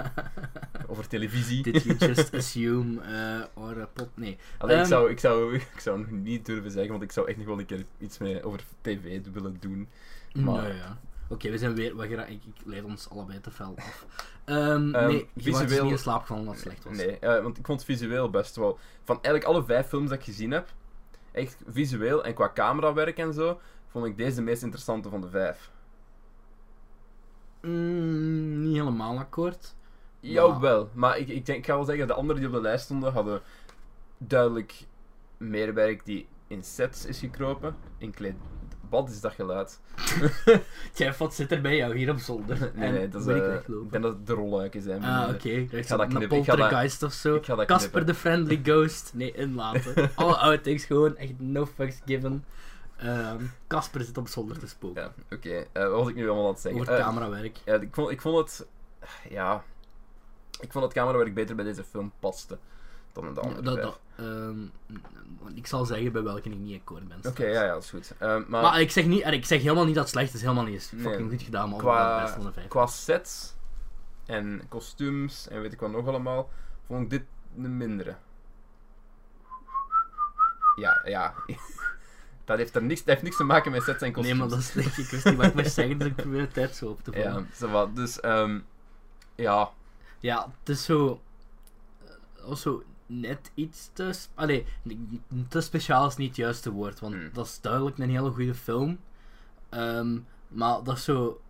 over 0.90 1.08
televisie. 1.08 1.62
Did 1.62 1.82
you 1.82 1.96
just 1.96 2.34
assume 2.34 3.00
eh 3.00 3.62
or 3.62 3.80
a 3.80 3.86
pot? 3.92 4.08
Nee. 4.14 4.38
Allee, 4.58 4.74
ik, 4.76 4.80
Ehm. 4.80 4.90
zou, 4.90 5.10
ik, 5.10 5.18
zou, 5.18 5.54
ik 5.54 5.80
zou 5.80 5.98
nog 5.98 6.10
niet 6.10 6.46
durven 6.46 6.70
zeggen, 6.70 6.90
want 6.90 7.02
ik 7.02 7.12
zou 7.12 7.28
echt 7.28 7.36
nog 7.36 7.46
wel 7.46 7.58
een 7.58 7.66
keer 7.66 7.84
iets 7.98 8.18
mee 8.18 8.44
over 8.44 8.60
tv 8.80 9.20
willen 9.32 9.56
doen. 9.60 9.88
Maar- 10.32 10.44
Nou 10.44 10.74
ja. 10.74 10.98
Oké, 11.28 11.50
we 11.50 11.58
zijn 11.58 11.74
weer. 11.74 11.96
We 11.96 12.06
ik, 12.06 12.28
ik 12.28 12.54
leid 12.64 12.84
ons 12.84 13.10
allebei 13.10 13.40
te 13.40 13.50
fel 13.50 13.74
af. 13.76 14.06
Ehm, 14.44 14.58
Ehm, 14.94 15.06
nee, 15.06 15.28
je 15.34 15.50
was 15.50 15.60
dus 15.60 15.68
visueel- 15.68 15.82
niet 15.82 15.92
in 15.92 15.98
slaap 15.98 16.20
gevallen 16.20 16.44
dat 16.44 16.54
het 16.54 16.62
slecht 16.62 16.84
was. 16.84 16.96
Nee, 16.96 17.18
eh, 17.18 17.42
want 17.42 17.58
ik 17.58 17.66
vond 17.66 17.80
het 17.80 17.90
visueel 17.98 18.30
best 18.30 18.56
wel... 18.56 18.78
Van 19.04 19.14
eigenlijk 19.22 19.44
alle 19.44 19.64
vijf 19.64 19.86
films 19.86 20.08
dat 20.08 20.18
ik 20.18 20.24
gezien 20.24 20.50
heb, 20.50 20.68
echt 21.32 21.56
visueel 21.68 22.24
en 22.24 22.34
qua 22.34 22.50
camerawerk 22.54 23.18
en 23.18 23.32
zo, 23.32 23.60
vond 23.92 24.06
ik 24.06 24.16
deze 24.16 24.36
de 24.36 24.42
meest 24.42 24.62
interessante 24.62 25.08
van 25.08 25.20
de 25.20 25.28
vijf. 25.28 25.70
Mm, 27.60 28.62
niet 28.62 28.76
helemaal 28.76 29.18
akkoord. 29.18 29.74
Jawel, 30.20 30.88
maar 30.92 31.18
ik, 31.18 31.28
ik, 31.28 31.46
denk, 31.46 31.58
ik 31.58 31.66
ga 31.66 31.74
wel 31.74 31.84
zeggen, 31.84 32.06
de 32.06 32.14
anderen 32.14 32.40
die 32.40 32.50
op 32.50 32.54
de 32.54 32.60
lijst 32.60 32.84
stonden, 32.84 33.12
hadden 33.12 33.40
duidelijk 34.18 34.86
meer 35.36 35.74
werk 35.74 36.04
die 36.04 36.26
in 36.46 36.62
sets 36.64 37.06
is 37.06 37.18
gekropen. 37.18 37.76
In 37.98 38.10
kleed... 38.10 38.34
Wat 38.88 39.08
is 39.08 39.20
dat 39.20 39.32
geluid? 39.32 39.80
Jeff, 40.96 41.18
wat 41.18 41.34
zit 41.34 41.52
er 41.52 41.60
bij 41.60 41.76
jou 41.76 41.96
hier 41.96 42.10
op 42.10 42.18
zolder? 42.18 42.72
Nee, 42.74 42.92
nee, 42.92 43.08
dat 43.08 43.20
is, 43.20 43.26
moet 43.26 43.36
ik 43.36 43.42
eh, 43.42 43.54
ik 43.54 43.90
denk 43.90 44.02
dat 44.02 44.12
het 44.12 44.26
de 44.26 44.32
rolluiken 44.32 44.82
zijn. 44.82 45.04
Ah, 45.04 45.28
oké. 45.34 45.48
Ik 45.48 45.86
ga 45.86 45.96
dat 45.96 46.08
knippen. 46.08 46.38
Ik 46.38 46.44
ga 46.44 46.50
dat- 46.50 46.58
poltergeist 46.58 47.02
of 47.02 47.12
zo. 47.12 47.34
Ik 47.34 47.44
ga 47.44 47.54
dat 47.54 47.66
Casper 47.66 48.04
the 48.04 48.14
Friendly 48.14 48.60
Ghost. 48.62 49.10
Nee, 49.14 49.32
inlaten. 49.32 50.10
Alle 50.14 50.36
outtakes 50.36 50.84
gewoon. 50.84 51.16
Echt 51.16 51.32
no 51.38 51.66
fucks 51.66 52.00
given. 52.06 52.44
Ehm, 53.02 53.44
Casper 53.66 54.00
zit 54.02 54.18
op 54.18 54.28
zolder 54.28 54.58
te 54.58 54.66
spoken. 54.68 55.02
Ja, 55.02 55.12
oké. 55.36 55.66
Eh, 55.72 55.82
wat 55.88 55.90
was 55.98 56.08
ik 56.08 56.14
nu 56.14 56.26
allemaal 56.28 56.46
aan 56.46 56.52
het 56.52 56.60
zeggen? 56.60 56.80
Over 56.80 56.92
het 56.92 57.02
Eh, 57.02 57.08
camerawerk. 57.08 57.56
Ja, 57.64 57.74
ik 57.74 57.94
vond, 57.94 58.10
ik 58.10 58.20
vond 58.20 58.36
het... 58.38 58.66
Ja... 59.28 59.62
Ik 60.60 60.72
vond 60.72 60.84
het 60.84 60.92
camerawerk 60.92 61.34
beter 61.34 61.54
bij 61.56 61.64
deze 61.64 61.84
film 61.84 62.12
paste 62.20 62.58
dan 63.12 63.26
in 63.26 63.34
de 63.34 63.40
andere 63.40 63.62
Dat, 63.62 63.82
dat, 63.82 63.98
ehm, 64.16 64.62
ik 65.54 65.66
zal 65.66 65.84
zeggen 65.84 66.12
bij 66.12 66.22
welke 66.22 66.48
ik 66.50 66.56
niet 66.58 66.80
akkoord 66.80 67.08
ben. 67.08 67.18
Oké, 67.26 67.44
ja, 67.46 67.62
ja, 67.64 67.72
dat 67.72 67.82
is 67.82 67.90
goed. 67.90 68.12
Ehm, 68.18 68.42
maar 68.48 68.62
Maar 68.62 68.80
ik 68.80 68.90
zeg, 68.90 69.04
niet, 69.06 69.22
en 69.22 69.32
ik 69.32 69.44
zeg 69.44 69.62
helemaal 69.62 69.84
niet 69.84 69.94
dat 69.94 70.02
het 70.04 70.12
slecht 70.12 70.34
is, 70.34 70.40
helemaal 70.42 70.64
niet. 70.64 70.90
Nee. 70.94 71.02
fucking 71.02 71.30
goed 71.30 71.42
gedaan, 71.42 71.68
maar 71.70 71.78
Qua- 71.78 72.22
best 72.22 72.34
van 72.34 72.44
de 72.44 72.52
vijf. 72.52 72.68
qua 72.68 72.86
sets 72.86 73.54
en 74.26 74.62
kostuums 74.68 75.48
en 75.48 75.60
weet 75.60 75.72
ik 75.72 75.80
wat 75.80 75.90
nog 75.90 76.06
allemaal, 76.06 76.50
vond 76.86 77.02
ik 77.02 77.10
dit 77.10 77.22
een 77.56 77.76
mindere. 77.76 78.16
Ja, 80.76 81.00
ja. 81.04 81.34
Dat, 82.56 82.60
heeft 82.60 82.76
er 82.76 82.82
niks, 82.82 83.00
dat 83.00 83.08
heeft 83.08 83.22
niks 83.22 83.36
te 83.36 83.44
maken 83.44 83.70
met 83.72 83.82
sets 83.82 84.02
en 84.02 84.12
kostuums. 84.12 84.38
Nee, 84.38 84.48
maar 84.48 84.56
dat 84.56 84.66
is 84.66 84.72
denk 84.72 84.86
ik, 84.86 84.96
ik 84.96 85.10
wist 85.10 85.24
niet 85.24 85.36
wat 85.36 85.46
ik 85.46 85.54
moest 85.54 85.72
zeggen, 85.74 85.98
dus 85.98 86.06
ik 86.08 86.16
probeer 86.16 86.40
de 86.40 86.48
tijd 86.52 86.76
zo 86.76 86.86
op 86.88 87.02
te 87.04 87.12
vallen. 87.12 87.46
Ja, 87.50 87.56
zo 87.56 87.68
wat. 87.70 87.96
Dus, 87.96 88.20
ehm 88.20 88.58
ja. 89.34 89.70
Ja, 90.18 90.52
het 90.60 90.68
is 90.68 90.84
zo... 90.84 91.20
eh, 92.04 92.44
Also, 92.48 92.82
net 93.06 93.50
iets 93.54 93.90
te... 93.92 94.12
Allee, 94.34 94.66
te 95.48 95.60
speciaal 95.60 96.06
is 96.06 96.16
niet 96.16 96.28
het 96.28 96.36
juiste 96.36 96.70
woord, 96.70 97.00
want 97.00 97.14
Hmm. 97.14 97.30
dat 97.32 97.46
is 97.46 97.60
duidelijk 97.60 97.98
een 97.98 98.10
hele 98.10 98.30
goede 98.30 98.54
film. 98.54 98.98
Ehm, 99.68 100.18
maar 100.48 100.82
dat 100.84 100.96
is 100.96 101.04
zo 101.04 101.40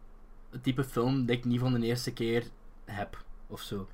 het 0.50 0.62
type 0.62 0.84
film 0.84 1.26
dat 1.26 1.36
ik 1.36 1.44
niet 1.44 1.60
van 1.60 1.72
de 1.80 1.86
eerste 1.86 2.12
keer 2.12 2.44
heb, 2.84 3.24
of 3.46 3.60
zo. 3.60 3.88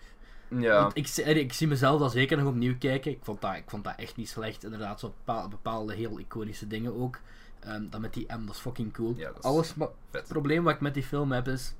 Ja. 0.48 0.80
Want 0.82 0.96
ik, 0.96 1.08
ik 1.16 1.52
zie 1.52 1.66
mezelf 1.68 2.00
dat 2.00 2.12
zeker 2.12 2.36
nog 2.36 2.46
opnieuw 2.46 2.78
kijken. 2.78 3.10
Ik 3.10 3.18
vond 3.22 3.40
dat, 3.40 3.54
ik 3.54 3.64
vond 3.66 3.84
dat 3.84 3.94
echt 3.96 4.16
niet 4.16 4.28
slecht. 4.28 4.64
Inderdaad, 4.64 5.00
zo 5.00 5.14
bepaal- 5.24 5.48
bepaalde 5.48 5.94
heel 5.94 6.18
iconische 6.18 6.66
dingen 6.66 7.00
ook. 7.00 7.18
Ehm, 7.60 7.82
dat 7.90 8.00
met 8.00 8.14
die 8.14 8.26
M, 8.32 8.46
dat 8.46 8.54
is 8.54 8.60
fucking 8.60 8.92
cool. 8.92 9.14
Ja, 9.16 9.26
dat 9.26 9.38
is 9.38 9.42
Alles, 9.44 9.74
maar 9.74 9.88
vet. 10.10 10.20
het 10.20 10.28
probleem 10.28 10.64
wat 10.64 10.74
ik 10.74 10.80
met 10.80 10.94
die 10.94 11.02
film 11.02 11.32
heb 11.32 11.48
is... 11.48 11.74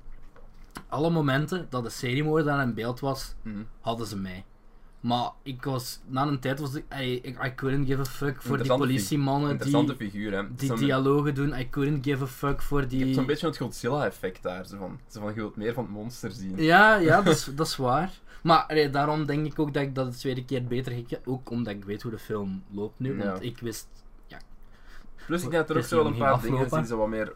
Alle 0.87 1.09
momenten 1.09 1.67
dat 1.69 1.83
de 1.83 1.89
seriemoordenaar 1.89 2.63
in 2.63 2.73
beeld 2.73 2.99
was, 2.99 3.35
Mhm. 3.41 3.61
hadden 3.81 4.07
ze 4.07 4.17
mij. 4.17 4.45
Maar 4.99 5.31
ik 5.43 5.63
was... 5.63 5.99
Na 6.05 6.27
een 6.27 6.39
tijd 6.39 6.59
was 6.59 6.73
ik... 6.75 6.85
I, 6.99 7.21
I 7.45 7.55
couldn't 7.55 7.87
give 7.87 8.01
a 8.01 8.05
fuck 8.05 8.41
voor 8.41 8.57
die 8.63 8.77
politiemannen 8.77 9.49
Interessante 9.49 9.97
die, 9.97 10.09
figuur, 10.09 10.33
hè. 10.33 10.55
die 10.55 10.73
dialogen 10.73 11.35
doen. 11.35 11.59
I 11.59 11.69
couldn't 11.69 12.05
give 12.05 12.23
a 12.23 12.27
fuck 12.27 12.61
voor 12.61 12.79
Je 12.81 12.87
hebt 12.87 13.03
die... 13.03 13.13
zo'n 13.13 13.25
beetje 13.25 13.47
het 13.47 13.57
Godzilla-effect 13.57 14.43
daar. 14.43 14.65
Zo 14.65 14.77
van, 14.77 14.99
zo 15.07 15.19
van, 15.19 15.29
je 15.29 15.35
wilt 15.35 15.55
meer 15.55 15.73
van 15.73 15.83
het 15.83 15.93
monster 15.93 16.31
zien. 16.31 16.53
Ja, 16.55 16.95
ja, 16.95 17.21
dat 17.21 17.33
is, 17.33 17.49
dat 17.55 17.67
is 17.67 17.75
waar. 17.75 18.11
Maar 18.43 18.65
allee, 18.67 18.89
daarom 18.89 19.25
denk 19.25 19.45
ik 19.45 19.59
ook 19.59 19.73
dat 19.73 19.83
ik 19.83 19.95
dat 19.95 20.11
de 20.11 20.17
tweede 20.17 20.45
keer 20.45 20.63
beter 20.63 20.91
gekeken 20.91 21.21
Ook 21.25 21.49
omdat 21.49 21.73
ik 21.73 21.85
weet 21.85 22.01
hoe 22.01 22.11
de 22.11 22.19
film 22.19 22.63
loopt 22.71 22.99
nu. 22.99 23.17
Want 23.17 23.43
Ja. 23.43 23.49
ik 23.49 23.59
wist... 23.59 23.87
Plus, 25.25 25.43
ik 25.43 25.49
denk 25.51 25.67
dat 25.67 25.75
er 25.75 25.81
ook 25.81 25.87
zo 25.87 25.95
wel 25.95 26.05
een 26.05 26.17
paar 26.17 26.41
dingen 26.41 26.69
die 26.69 26.85
zo 26.85 26.97
wat 26.97 27.07
meer 27.07 27.33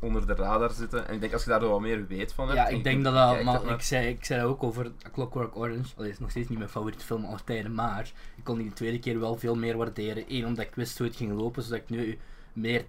onder 0.00 0.26
de 0.26 0.34
radar 0.34 0.70
zitten. 0.70 1.08
En 1.08 1.14
ik 1.14 1.20
denk 1.20 1.32
als 1.32 1.44
je 1.44 1.50
daar 1.50 1.68
wat 1.68 1.80
meer 1.80 2.06
weet 2.06 2.32
van 2.32 2.46
hebt. 2.48 2.58
Ja, 2.58 2.66
ik 2.68 2.76
je 2.76 2.82
denk 2.82 3.04
dat 3.04 3.14
dat... 3.14 3.42
Maar 3.42 3.64
ik 3.70 3.80
zei, 3.80 4.08
ik 4.08 4.24
zei 4.24 4.44
ook 4.44 4.62
over 4.62 4.86
A 5.06 5.10
Clockwork 5.12 5.56
Orange. 5.56 5.94
Allee, 5.96 6.10
is 6.10 6.18
nog 6.18 6.30
steeds 6.30 6.48
niet 6.48 6.58
mijn 6.58 6.70
favoriete 6.70 7.04
film 7.04 7.24
aller 7.24 7.44
tijden. 7.44 7.74
Maar 7.74 8.12
ik 8.36 8.44
kon 8.44 8.58
die 8.58 8.68
de 8.68 8.72
tweede 8.74 8.98
keer 8.98 9.20
wel 9.20 9.36
veel 9.36 9.54
meer 9.54 9.76
waarderen. 9.76 10.24
Eén, 10.28 10.46
omdat 10.46 10.64
ik 10.64 10.74
wist 10.74 10.98
hoe 10.98 11.06
het 11.06 11.16
ging 11.16 11.32
lopen. 11.32 11.62
Zodat 11.62 11.78
ik 11.78 11.88
nu 11.88 12.18
meer... 12.52 12.84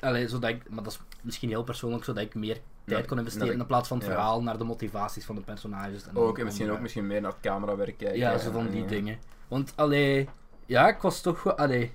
Allee, 0.00 0.28
zodat 0.28 0.50
ik... 0.50 0.68
Maar 0.70 0.82
dat 0.82 0.92
is 0.92 1.00
misschien 1.22 1.48
heel 1.48 1.64
persoonlijk. 1.64 2.04
Zodat 2.04 2.22
ik 2.22 2.34
meer 2.34 2.58
tijd 2.84 3.00
Ja, 3.00 3.06
kon 3.06 3.18
investeren 3.18 3.48
de- 3.48 3.54
in 3.60 3.66
plaats 3.66 3.88
van 3.88 3.96
het 3.98 4.06
ja. 4.06 4.12
verhaal. 4.12 4.42
Naar 4.42 4.58
de 4.58 4.64
motivaties 4.64 5.24
van 5.24 5.34
de 5.34 5.40
personages. 5.40 6.02
En 6.06 6.16
Ook, 6.16 6.26
dan 6.26 6.36
en 6.36 6.44
misschien 6.44 6.64
ook 6.64 6.70
andere- 6.70 6.82
misschien 6.82 7.06
meer 7.06 7.20
naar 7.20 7.30
het 7.30 7.40
camerawerk 7.40 7.96
kijken. 7.98 8.18
Ja, 8.18 8.38
zo 8.38 8.50
van 8.50 8.68
die 8.70 8.82
eh, 8.82 8.88
dingen. 8.88 9.18
Want, 9.48 9.72
allee, 9.76 10.28
ja, 10.66 10.88
ik 10.88 11.00
was 11.00 11.20
toch 11.20 11.56
allee, 11.56 11.92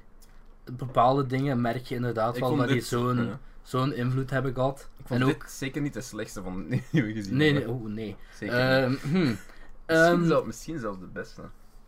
bepaalde 0.71 1.25
dingen 1.25 1.61
merk 1.61 1.85
je 1.85 1.95
inderdaad 1.95 2.35
Ik 2.35 2.41
wel 2.41 2.55
dat 2.55 2.67
dit- 2.67 2.85
zo'n 2.85 3.25
ja. 3.25 3.39
Zo'n 3.69 3.93
invloed 3.93 4.29
hebben 4.29 4.53
gehad. 4.53 4.89
Ik 4.97 5.07
vond 5.07 5.19
en 5.21 5.25
dit 5.27 5.35
ook, 5.35 5.45
zeker 5.47 5.81
niet 5.81 5.93
de 5.93 6.01
slechtste 6.01 6.41
van 6.43 6.67
die 6.69 6.83
we 7.03 7.13
gezien 7.13 7.37
nee, 7.37 7.53
nee, 7.53 7.69
oh 7.69 7.85
nee. 7.87 8.15
Zeker 8.37 8.55
niet. 8.55 8.99
Ehm, 9.01 9.09
hm. 9.11 9.17
Misschien, 9.19 9.37
Ehm, 9.85 10.25
zelf, 10.25 10.45
misschien 10.45 10.79
zelfs 10.79 10.99
de 10.99 11.05
beste. 11.05 11.41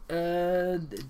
eh, 0.06 0.18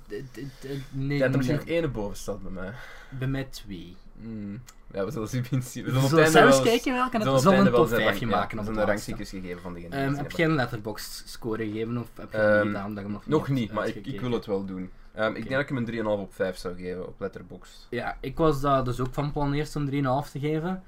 d- 0.08 0.68
nee, 0.92 1.18
Ja, 1.18 1.24
er 1.26 1.38
misschien 1.38 1.56
nog 1.58 1.66
één 1.68 1.92
boven 1.92 2.18
staat 2.18 2.42
bij 2.42 2.52
mij. 2.52 2.72
bij 3.10 3.28
mij 3.28 3.44
twee. 3.44 3.96
Hmm. 4.22 4.62
Ja, 4.94 5.06
we 5.06 5.12
zullen 5.12 5.28
zien. 5.30 5.46
We 5.50 5.62
zullen 5.62 6.02
We 6.02 6.08
zullen 6.08 6.32
zelfs 6.32 6.62
kijken 6.62 6.94
welke 6.94 7.18
we 7.18 7.18
het 7.18 7.24
zullen 7.24 7.36
op 7.38 7.42
zal 7.44 7.52
het 7.52 7.66
een 7.68 7.74
top 7.74 7.88
zijn 7.88 8.02
5 8.02 8.20
rank- 8.20 8.32
maken 8.32 8.56
ja, 8.58 8.62
op 8.62 8.68
we 8.68 8.74
zullen 8.74 8.88
rangstukjes 8.88 9.30
gegeven 9.30 9.62
van 9.62 9.74
Ehm, 9.92 10.08
die 10.08 10.16
we 10.16 10.22
heb 10.22 10.32
jij 10.32 10.46
een 10.46 10.56
letterbox 10.56 11.24
score 11.26 11.66
gegeven 11.66 11.98
of 11.98 12.08
heb 12.16 12.32
je 12.32 12.38
Ehm, 12.38 12.48
dat 12.48 12.64
niet 12.64 12.74
gedaan 12.76 12.96
je 13.04 13.10
nog 13.10 13.20
niet 13.26 13.28
Nog 13.38 13.48
niet, 13.48 13.72
maar 13.74 13.88
ik, 13.88 13.96
ik 14.06 14.22
wil 14.22 14.32
het 14.32 14.46
wel 14.46 14.66
doen. 14.66 14.92
Ehm, 15.14 15.30
Ik 15.30 15.36
denk 15.36 15.50
dat 15.50 15.60
ik 15.60 15.68
hem 15.68 15.78
een 15.78 15.86
3,5 15.86 16.20
op 16.22 16.34
5 16.34 16.58
zou 16.58 16.76
geven 16.76 17.08
op 17.08 17.20
Letterboxd. 17.20 17.88
Ja, 17.90 18.18
ik 18.22 18.38
was 18.38 18.62
daar 18.62 18.84
dus 18.84 19.00
ook 19.00 19.14
van 19.14 19.32
plan 19.32 19.54
eerst 19.54 19.76
een 19.76 19.86
3,5 20.26 20.32
te 20.32 20.40
geven. 20.40 20.84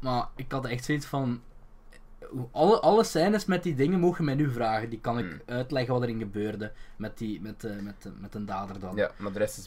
Maar 0.00 0.28
ik 0.36 0.52
had 0.52 0.66
echt 0.66 0.84
zoiets 0.84 1.06
van. 1.06 1.40
Alle, 2.52 2.80
alle 2.80 3.04
scènes 3.04 3.44
met 3.44 3.62
die 3.62 3.74
dingen 3.74 4.00
mogen 4.00 4.24
mij 4.24 4.34
nu 4.34 4.50
vragen. 4.50 4.90
Die 4.90 5.00
kan 5.00 5.18
ik 5.18 5.26
Hmm. 5.30 5.40
uitleggen 5.46 5.94
wat 5.94 6.02
erin 6.02 6.18
gebeurde. 6.18 6.72
Met, 6.96 7.18
die, 7.18 7.40
met, 7.40 7.64
eh, 7.64 7.78
met, 7.80 7.94
eh, 8.06 8.12
met 8.20 8.34
een 8.34 8.46
dader 8.46 8.78
dan. 8.80 8.96
Ja, 8.96 9.10
maar 9.16 9.32
de 9.32 9.38
rest 9.38 9.58
is... 9.58 9.66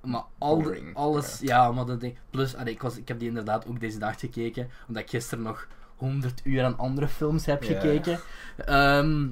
Maar 0.00 0.24
al 0.38 0.62
de- 0.62 0.90
alles, 0.94 1.38
ja, 1.40 1.72
maar 1.72 1.84
dat 1.86 2.00
ding. 2.00 2.16
Plus, 2.30 2.56
allee, 2.56 2.72
ik, 2.74 2.82
was, 2.82 2.96
ik 2.96 3.08
heb 3.08 3.18
die 3.18 3.28
inderdaad 3.28 3.66
ook 3.66 3.80
deze 3.80 3.98
dag 3.98 4.20
gekeken. 4.20 4.70
Omdat 4.88 5.02
ik 5.02 5.10
gisteren 5.10 5.44
nog 5.44 5.66
100 5.96 6.40
uur 6.44 6.64
aan 6.64 6.78
andere 6.78 7.08
films 7.08 7.46
heb 7.46 7.62
gekeken. 7.64 8.18
Ehm, 8.56 9.28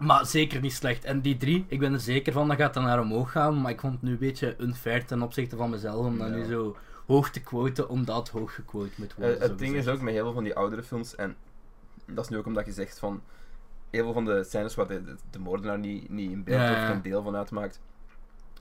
maar 0.00 0.26
zeker 0.26 0.60
niet 0.60 0.72
slecht. 0.72 1.04
En 1.04 1.20
die 1.20 1.36
drie, 1.36 1.64
ik 1.68 1.78
ben 1.78 1.92
er 1.92 2.00
zeker 2.00 2.32
van 2.32 2.48
dat 2.48 2.56
gaat 2.56 2.74
dan 2.74 2.84
naar 2.84 3.00
omhoog 3.00 3.30
gaan. 3.32 3.60
Maar 3.60 3.70
ik 3.70 3.80
vond 3.80 3.92
het 3.92 4.02
nu 4.02 4.10
een 4.10 4.18
beetje 4.18 4.54
unfair 4.60 5.04
ten 5.06 5.22
opzichte 5.22 5.56
van 5.56 5.70
mezelf. 5.70 6.06
Om 6.06 6.18
dat 6.18 6.28
Ja. 6.28 6.34
nu 6.34 6.44
zo 6.44 6.76
hoog 7.06 7.30
te 7.30 7.40
quoten, 7.40 7.88
omdat 7.88 8.28
hoog 8.28 8.54
gequote 8.54 8.90
moet 8.96 9.14
worden. 9.14 9.36
Eh, 9.40 9.42
het 9.48 9.58
ding 9.58 9.74
is 9.74 9.88
ook 9.88 10.00
met 10.00 10.14
heel 10.14 10.22
veel 10.24 10.32
van 10.32 10.44
die 10.44 10.54
oudere 10.56 10.82
films, 10.82 11.14
en 11.14 11.36
dat 12.06 12.24
is 12.24 12.30
nu 12.30 12.36
ook 12.38 12.46
omdat 12.46 12.66
je 12.66 12.72
zegt 12.72 12.98
van... 12.98 13.22
Heel 13.90 14.02
veel 14.04 14.12
van 14.12 14.24
de 14.24 14.44
scènes 14.44 14.74
waar 14.74 14.86
de, 14.86 15.04
de, 15.04 15.16
de 15.30 15.38
moordenaar 15.38 15.78
niet, 15.78 16.10
niet 16.10 16.30
in 16.30 16.44
beeld 16.44 16.60
Ja, 16.60 16.72
of 16.82 16.86
geen 16.88 17.02
deel 17.02 17.22
van 17.22 17.36
uitmaakt, 17.36 17.80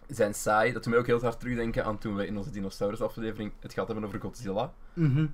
zijn 0.08 0.34
saai. 0.34 0.74
Dat 0.74 0.84
doet 0.84 0.92
mij 0.92 1.02
ook 1.02 1.08
heel 1.08 1.22
hard 1.22 1.40
terugdenken 1.40 1.86
aan 1.86 1.98
toen 1.98 2.16
we 2.16 2.28
in 2.28 2.38
onze 2.38 2.52
dinosaurus 2.52 3.02
aflevering 3.02 3.52
het 3.60 3.74
gehad 3.74 3.88
hebben 3.88 4.06
over 4.06 4.20
Godzilla. 4.20 4.74
Mhm. 4.94 5.26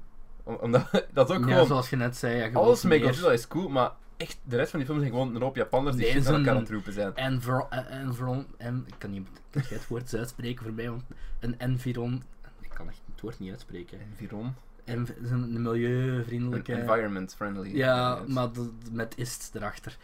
Om- 0.44 0.56
Omdat 0.62 0.90
dat 1.14 1.30
is 1.30 1.36
ook 1.36 1.46
Ja, 1.46 1.52
gewoon... 1.52 1.68
zoals 1.68 1.90
je 1.90 1.96
net 1.96 2.18
zei. 2.18 2.36
Ja, 2.36 2.50
Alles 2.54 2.84
met. 2.84 3.02
Godzilla 3.04 3.32
is 3.32 3.48
cool, 3.48 3.70
maar 3.70 3.92
echt, 4.18 4.38
de 4.44 4.56
rest 4.56 4.70
van 4.70 4.80
die 4.80 4.88
film 4.88 5.00
zijn 5.00 5.12
gewoon 5.12 5.36
een 5.36 5.42
hoop 5.42 5.56
Japanners 5.56 5.96
die 5.96 6.06
Nee, 6.06 6.14
shit 6.14 6.24
naar 6.24 6.34
elkaar 6.34 6.54
aan 6.54 6.60
het 6.60 6.70
roepen 6.70 6.94
zijn. 6.94 7.16
Enviro- 7.16 7.68
en- 7.70 7.88
environ- 7.88 8.48
en, 8.58 8.84
ik 8.88 8.94
kan 8.98 9.12
niet 9.12 9.28
het 9.52 9.88
woord 9.88 10.16
uitspreken 10.16 10.64
voor 10.64 10.74
mij, 10.74 10.90
want 10.90 11.04
een 11.40 11.60
environ... 11.60 12.24
Ik 12.62 12.70
kan 12.70 12.88
echt 12.88 13.02
het 13.12 13.22
woord 13.22 13.40
niet 13.40 13.52
uitspreken. 13.52 14.00
Environ. 14.00 14.54
En, 14.84 15.08
een 15.24 15.62
milieuvriendelijke... 15.62 16.74
environment 16.74 17.36
friendly. 17.36 17.76
Ja, 17.76 18.22
maar 18.28 18.50
met 18.92 19.18
ist 19.18 19.52
erachter. 19.54 19.98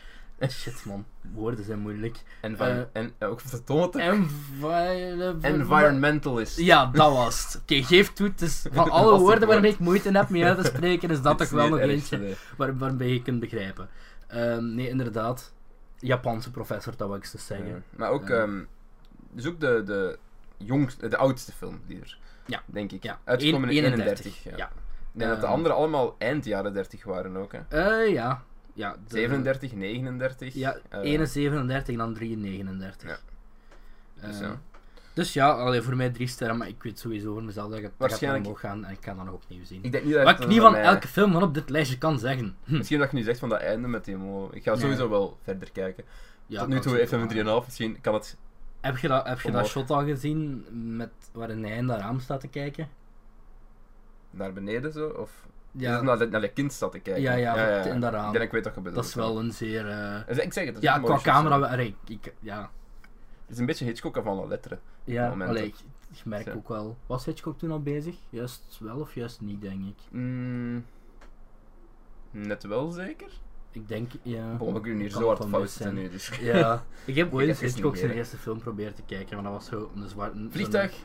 Shit 0.50 0.86
man, 0.86 1.06
woorden 1.34 1.66
zijn 1.66 1.80
moeilijk. 1.80 2.18
Envi 2.42 2.64
eh, 2.64 2.78
en, 2.94 3.12
ja, 3.20 3.28
ook. 3.28 3.42
Envi- 3.94 5.38
Environmentalist. 5.42 6.58
Ja, 6.60 6.86
dat 6.86 7.14
was 7.14 7.44
het. 7.54 7.62
Oké, 7.62 7.84
geef 7.84 8.14
toe. 8.14 8.32
Van 8.72 8.90
alle 8.92 9.04
woorden 9.20 9.20
woord. 9.20 9.44
waarmee 9.44 9.72
ik 9.72 9.80
moeite 9.80 10.12
heb 10.12 10.30
mee 10.30 10.46
uit 10.46 10.58
te 10.58 10.64
spreken, 10.64 11.10
is 11.10 11.22
dat 11.22 11.38
toch 11.38 11.50
wel 11.50 11.70
nog 11.70 11.80
eentje 11.80 12.18
nee. 12.18 12.36
waar, 12.58 12.78
waarbij 12.78 13.08
je 13.08 13.22
kunt 13.22 13.40
begrijpen. 13.40 13.90
Ehm, 14.28 14.76
nee, 14.76 14.90
inderdaad. 14.90 15.54
Japanse 16.00 16.52
professor, 16.52 16.94
dat 16.98 17.08
wil 17.08 17.18
ik 17.18 17.32
dus 17.32 17.46
zeggen. 17.46 17.68
Ja. 17.68 17.82
Maar 17.96 18.10
ook, 18.10 18.28
Ja. 18.28 18.36
ehm, 18.36 18.60
dus 19.32 19.46
ook 19.48 19.60
de, 19.60 19.82
de, 19.86 20.18
jongste, 20.58 21.08
de 21.08 21.18
oudste 21.18 21.52
film 21.52 21.80
die 21.88 22.00
er, 22.00 22.18
Ja. 22.46 22.62
denk 22.66 22.92
ik. 22.92 23.04
Ja, 23.04 23.20
Uitgekomen 23.24 23.70
in 23.70 23.76
31. 23.84 24.26
31. 24.26 24.58
Ja. 24.58 24.66
Ik 25.14 25.20
denk 25.20 25.30
dat 25.32 25.40
de 25.40 25.46
Ehm. 25.46 25.56
andere 25.56 25.76
allemaal 25.76 26.16
eind 26.18 26.46
jaren 26.46 26.74
30 26.74 27.04
waren 27.04 27.38
ook. 27.38 27.52
Hè. 27.52 27.60
Eh, 28.04 28.14
ja. 28.14 28.44
Ja 28.74 28.92
de- 28.92 28.98
37, 29.08 29.72
39. 29.74 30.54
Ja, 30.54 30.78
eh, 30.90 31.00
31 31.02 31.88
en 31.94 31.98
dan 31.98 32.14
3 32.14 32.38
39. 32.38 33.10
Ja. 33.10 33.18
Dus 34.28 34.36
Eh, 34.36 34.42
ja. 34.42 34.62
Dus 35.14 35.34
ja, 35.34 35.50
allee, 35.50 35.82
voor 35.82 35.96
mij 35.96 36.10
drie 36.10 36.28
sterren, 36.28 36.58
maar 36.58 36.68
ik 36.68 36.84
weet 36.84 37.00
sowieso 37.00 37.34
voor 37.34 37.44
mezelf 37.44 37.70
dat 37.70 37.78
ik 37.78 37.84
het 37.84 37.94
Waarschijnlijk- 37.98 38.44
omhoog 38.46 38.60
gaan 38.60 38.86
en 38.86 38.92
ik 38.92 39.02
kan 39.02 39.16
dan 39.16 39.26
nog 39.26 39.34
opnieuw 39.36 39.64
zien. 39.66 39.84
Ik 39.84 39.92
denk 39.92 40.04
niet 40.04 40.14
dat 40.14 40.24
Wat 40.24 40.40
ik 40.40 40.48
niet 40.48 40.60
van 40.60 40.72
van 40.72 40.72
mij- 40.72 40.82
elke 40.84 41.08
film 41.08 41.32
van 41.32 41.44
op 41.44 41.54
dit 41.54 41.70
lijstje 41.70 41.98
kan 41.98 42.20
zeggen. 42.20 42.56
Hm. 42.64 42.78
Misschien 42.78 43.00
dat 43.00 43.12
je 43.12 43.18
nu 43.18 43.24
zegt 43.24 43.40
van 43.40 43.50
dat 43.50 43.60
einde 43.60 43.88
met 43.88 44.06
die 44.06 44.16
mo. 44.18 44.50
Ik 44.54 44.64
ga 44.64 44.76
sowieso 44.76 45.10
wel 45.10 45.38
verder 45.44 45.72
kijken. 45.72 46.04
Ja, 46.48 46.60
Tot 46.60 46.68
nu 46.70 46.80
toe 46.80 47.00
even 47.00 47.14
een 47.20 47.28
wel. 47.28 47.30
3,5. 47.62 47.66
Misschien 47.66 48.02
kan 48.02 48.14
het 48.14 48.38
Heb 48.82 48.98
je 48.98 49.08
dat, 49.08 49.28
heb 49.28 49.40
je 49.40 49.52
dat 49.52 49.68
shot 49.68 49.90
al 49.90 50.06
gezien 50.06 50.66
met, 50.96 51.10
waarin 51.32 51.64
hij 51.64 51.76
in 51.78 51.88
dat 51.88 52.00
raam 52.00 52.20
staat 52.20 52.40
te 52.40 52.48
kijken? 52.48 52.90
naar 54.32 54.54
beneden 54.54 54.92
zo. 54.92 55.08
Of 55.08 55.48
Ja, 55.72 55.92
ja. 55.92 56.02
naar, 56.02 56.18
de, 56.18 56.28
naar 56.28 56.42
de 56.42 56.50
kind 56.52 56.74
staat 56.74 56.92
te 56.92 57.00
kijken. 57.00 57.22
Ja, 57.24 57.34
ja, 57.34 57.84
in 57.84 58.00
dat 58.00 58.14
raam. 58.14 58.26
Ik 58.28 58.32
denk 58.34 58.46
ik 58.46 58.52
weet 58.52 58.64
wat 58.64 58.76
je 58.76 58.82
bedoelt. 58.82 58.96
dat 58.96 59.06
is 59.06 59.16
wel 59.16 59.40
een 59.40 59.52
zeer... 59.52 59.90
eh, 59.90 60.28
Dus 60.28 60.38
ik 60.38 60.54
zeg 60.54 60.66
het. 60.66 60.74
dat 60.74 60.84
is 60.84 60.90
ja, 60.90 60.96
een 60.96 61.04
qua 61.04 61.20
camera... 61.20 61.60
allee, 61.68 61.96
ik, 62.08 62.34
ja, 62.40 62.60
Het 63.42 63.50
is 63.50 63.58
een 63.58 63.66
beetje 63.66 63.86
Hitchcock 63.86 64.20
van 64.24 64.36
la 64.36 64.46
lettre. 64.46 64.80
ja 65.04 65.30
allee, 65.30 65.66
ik, 65.66 65.76
ik 66.14 66.26
merk 66.26 66.56
ook 66.56 66.68
wel... 66.68 66.98
Was 67.06 67.26
Hitchcock 67.26 67.58
toen 67.58 67.72
al 67.72 67.82
bezig? 67.82 68.16
Juist 68.30 68.78
wel 68.80 69.00
of 69.00 69.16
juist 69.16 69.42
niet, 69.42 69.62
denk 69.62 69.86
ik. 69.86 69.98
Mm, 70.10 70.86
net 72.32 72.64
wel 72.64 72.92
zeker? 72.92 73.28
Ik 73.72 73.88
denk, 73.88 74.12
ja... 74.22 74.56
Bon, 74.56 74.74
we 74.74 74.82
kunnen 74.82 75.00
hier 75.00 75.12
kan 75.12 75.22
zo 75.22 75.28
hard 75.28 75.40
wel 75.40 75.48
fout 75.50 75.70
zijn. 75.70 75.94
nu. 75.94 76.10
Dus. 76.10 76.30
Ja, 76.42 76.84
ik 77.06 77.16
heb 77.16 77.34
ooit 77.34 77.50
Ik 77.50 77.58
Hitchcock 77.58 77.96
zijn 77.98 78.12
eerste 78.12 78.38
film 78.38 78.60
proberen 78.60 78.94
te 78.96 79.04
kijken, 79.06 79.36
maar 79.36 79.44
dat 79.44 79.54
was 79.54 79.66
zo 79.66 79.92
een 79.96 80.10
zwart... 80.10 80.34
een- 80.36 80.52
Vliegtuig. 80.52 80.96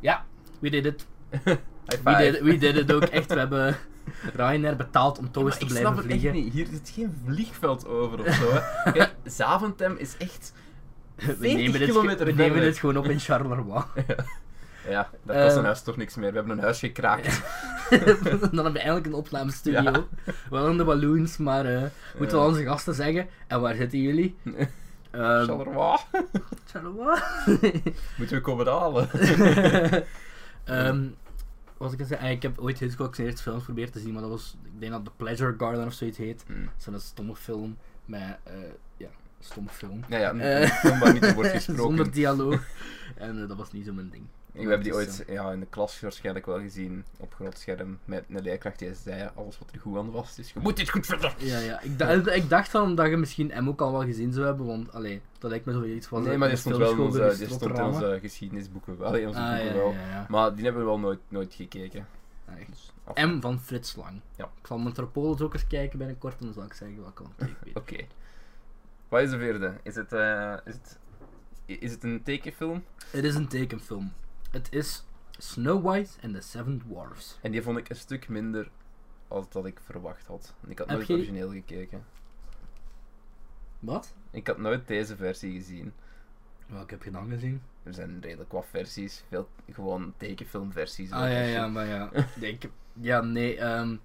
Ja, 0.00 0.24
we 0.60 0.70
did 0.70 0.86
it. 0.86 1.06
We 2.04 2.16
did, 2.16 2.40
we 2.40 2.58
did 2.58 2.76
it 2.76 2.92
ook 2.92 3.02
echt. 3.18 3.32
We 3.32 3.38
hebben 3.38 3.76
Ryanair 4.34 4.76
betaald 4.76 5.18
om 5.18 5.30
toch 5.30 5.44
eens 5.44 5.54
te 5.56 5.60
ik 5.64 5.68
blijven 5.68 5.92
snap 5.92 6.02
het 6.02 6.06
vliegen. 6.12 6.30
echt 6.34 6.38
niet. 6.44 6.52
Hier 6.52 6.66
zit 6.70 6.90
geen 6.94 7.20
vliegveld 7.26 7.86
over 7.86 8.20
of 8.20 8.34
zo. 8.34 8.48
Kijk, 8.92 9.14
Zaventem 9.24 9.96
is 9.96 10.16
echt 10.18 10.52
We 11.14 11.22
40 11.24 11.40
nemen, 11.56 11.72
het, 11.80 11.90
kilometer 11.90 12.26
we 12.26 12.32
nemen 12.32 12.74
gewoon 12.74 12.96
op 12.96 13.04
in 13.04 13.20
Charleroi. 13.20 13.82
Ja, 14.88 15.08
dat 15.22 15.36
kost 15.36 15.50
een 15.50 15.56
Ehm. 15.56 15.64
huis 15.64 15.82
toch 15.82 15.96
niks 15.96 16.14
meer. 16.14 16.30
We 16.30 16.36
hebben 16.36 16.56
een 16.58 16.62
huis 16.64 16.78
gekraakt. 16.78 17.42
dan 17.90 17.98
hebben 18.40 18.72
we 18.72 18.78
eigenlijk 18.78 19.06
een 19.06 19.14
opnamestudio. 19.14 19.80
Ja. 19.82 20.04
Wel 20.50 20.68
in 20.68 20.76
de 20.76 20.84
balloons, 20.84 21.36
maar 21.36 21.64
eh, 21.66 21.82
moeten 22.18 22.38
we 22.38 22.42
Ja. 22.44 22.48
onze 22.50 22.62
gasten 22.64 22.94
zeggen. 22.94 23.28
En 23.46 23.60
waar 23.60 23.74
zitten 23.74 23.98
jullie? 24.00 24.36
Ehm, 24.44 25.44
Charleroi. 25.44 25.98
Charleroi. 26.66 27.20
Moeten 28.16 28.36
we 28.36 28.40
komen 28.40 28.66
halen. 28.66 29.08
Ehm, 30.64 31.06
wat 31.76 31.92
ik, 31.92 32.00
zeggen? 32.06 32.30
ik 32.30 32.42
heb 32.42 32.58
ooit 32.58 32.78
Hitchcock 32.78 33.14
zijn 33.14 33.26
eerste 33.26 33.42
films 33.42 33.58
geprobeerd 33.58 33.92
te 33.92 33.98
zien, 34.00 34.12
maar 34.12 34.22
dat 34.22 34.30
was, 34.30 34.56
ik 34.64 34.80
denk 34.80 34.92
dat 34.92 35.04
The 35.04 35.10
Pleasure 35.16 35.54
Garden 35.58 35.86
of 35.86 35.92
zoiets 35.92 36.18
heet. 36.18 36.44
Hmm. 36.46 36.68
Zo'n 36.76 37.00
stomme 37.00 37.36
film 37.36 37.76
met, 38.04 38.38
eh, 38.42 38.54
ja, 38.96 39.08
stomme 39.40 39.68
film. 39.70 40.04
Ja, 40.08 40.18
ja, 40.18 40.32
Eh. 40.34 40.60
een 40.60 40.68
film 40.68 40.98
waar 40.98 41.12
niet 41.12 41.34
wordt 41.34 41.50
gesproken. 41.58 41.82
Zonder 41.82 42.10
dialoog. 42.12 42.66
En 43.16 43.42
eh, 43.42 43.48
dat 43.48 43.56
was 43.56 43.72
niet 43.72 43.86
zo 43.86 43.92
mijn 43.92 44.10
ding. 44.10 44.24
We 44.54 44.60
hebben 44.60 44.82
die 44.82 44.94
ooit 44.94 45.24
ja, 45.26 45.52
in 45.52 45.60
de 45.60 45.66
klas 45.66 46.00
waarschijnlijk 46.00 46.46
wel 46.46 46.60
gezien 46.60 47.04
op 47.16 47.34
groot 47.34 47.58
scherm 47.58 47.98
met 48.04 48.24
een 48.28 48.42
leerkracht 48.42 48.78
die 48.78 48.94
zei 48.94 49.30
alles 49.34 49.58
wat 49.58 49.68
er 49.72 49.80
goed 49.80 49.96
aan 49.96 50.10
was. 50.10 50.34
Dus 50.34 50.52
je 50.52 50.60
moet 50.60 50.76
dit 50.76 50.88
goed 50.90 51.06
verder. 51.06 51.34
Ja, 51.38 51.58
ja. 51.58 51.80
Ik, 51.80 51.98
dacht, 51.98 52.26
ik 52.40 52.48
dacht 52.48 52.68
van 52.68 52.94
dat 52.94 53.08
je 53.08 53.16
misschien 53.16 53.50
hem 53.50 53.68
ook 53.68 53.80
al 53.80 53.92
wel 53.92 54.02
gezien 54.04 54.32
zou 54.32 54.46
hebben, 54.46 54.66
want 54.66 54.92
allee, 54.92 55.20
dat 55.38 55.50
lijkt 55.50 55.64
me 55.66 55.72
zoiets 55.72 56.06
van. 56.06 56.22
Nee, 56.22 56.38
maar 56.38 56.48
die 56.48 56.58
stond 56.58 56.76
wel 56.76 56.92
in 56.92 56.98
onze, 56.98 57.18
geweest, 57.18 57.38
die 57.38 57.48
stond 57.48 57.78
in 57.78 57.84
onze 57.84 58.18
geschiedenisboeken. 58.20 58.98
wel. 58.98 59.06
Allee, 59.08 59.20
in 59.20 59.28
onze 59.28 59.40
Ah, 59.40 59.48
boeken 59.48 59.66
ja, 59.66 59.72
wel. 59.74 59.92
ja, 59.92 60.08
ja. 60.08 60.26
Maar 60.28 60.54
die 60.54 60.64
hebben 60.64 60.82
we 60.82 60.88
wel 60.88 60.98
nooit, 60.98 61.20
nooit 61.28 61.54
gekeken. 61.54 62.06
Echt. 62.58 62.68
Dus, 62.70 62.92
M 63.24 63.40
van 63.40 63.60
Frits 63.60 63.96
Lang. 63.96 64.20
Ja. 64.36 64.44
Ik 64.44 64.66
zal 64.66 64.78
Metropolis 64.78 65.40
ook 65.40 65.52
eens 65.52 65.66
kijken 65.66 65.98
binnenkort 65.98 66.38
en 66.38 66.44
dan 66.44 66.54
zal 66.54 66.64
ik 66.64 66.72
zeggen 66.72 67.00
welke 67.00 67.22
ik 67.38 67.56
weet. 67.64 67.76
Oké. 67.76 67.96
Wat 69.08 69.22
is 69.22 69.30
de 69.30 69.38
vierde? 69.38 69.74
Is 69.82 69.94
het, 69.94 70.12
eh, 70.12 70.54
is 70.64 70.74
het, 70.74 70.98
is 71.66 71.90
het 71.90 72.04
een 72.04 72.22
tekenfilm? 72.22 72.84
Het 73.10 73.24
is 73.24 73.34
een 73.34 73.48
tekenfilm. 73.48 74.12
Het 74.54 74.66
is 74.72 75.04
Snow 75.38 75.82
White 75.84 76.10
and 76.22 76.34
the 76.34 76.40
Seven 76.40 76.78
Dwarfs. 76.78 77.38
En 77.42 77.50
die 77.52 77.62
vond 77.62 77.78
ik 77.78 77.88
een 77.88 77.96
stuk 77.96 78.28
minder 78.28 78.70
als 79.28 79.48
dat 79.48 79.66
ik 79.66 79.80
verwacht 79.84 80.26
had. 80.26 80.54
En 80.64 80.70
Ik 80.70 80.78
had 80.78 80.86
Heb 80.88 80.96
nooit 80.96 81.08
je- 81.08 81.14
origineel 81.14 81.50
gekeken. 81.50 82.04
Wat? 83.78 84.14
Ik 84.30 84.46
had 84.46 84.58
nooit 84.58 84.86
deze 84.86 85.16
versie 85.16 85.52
gezien. 85.52 85.92
Welke 86.66 86.94
heb 86.94 87.02
je 87.02 87.10
dan 87.10 87.28
gezien? 87.30 87.62
Er 87.82 87.94
zijn 87.94 88.18
redelijk 88.20 88.52
wat 88.52 88.66
versies. 88.70 89.24
Veel 89.28 89.48
gewoon 89.72 90.14
tekenfilmversies. 90.16 91.10
Ah 91.10 91.20
ja, 91.30 91.40
ja, 91.40 91.66
maar 91.68 91.86
ja. 91.86 92.10
Denk, 92.40 92.62
ja, 93.00 93.20
nee. 93.20 93.56
ehm 93.58 93.96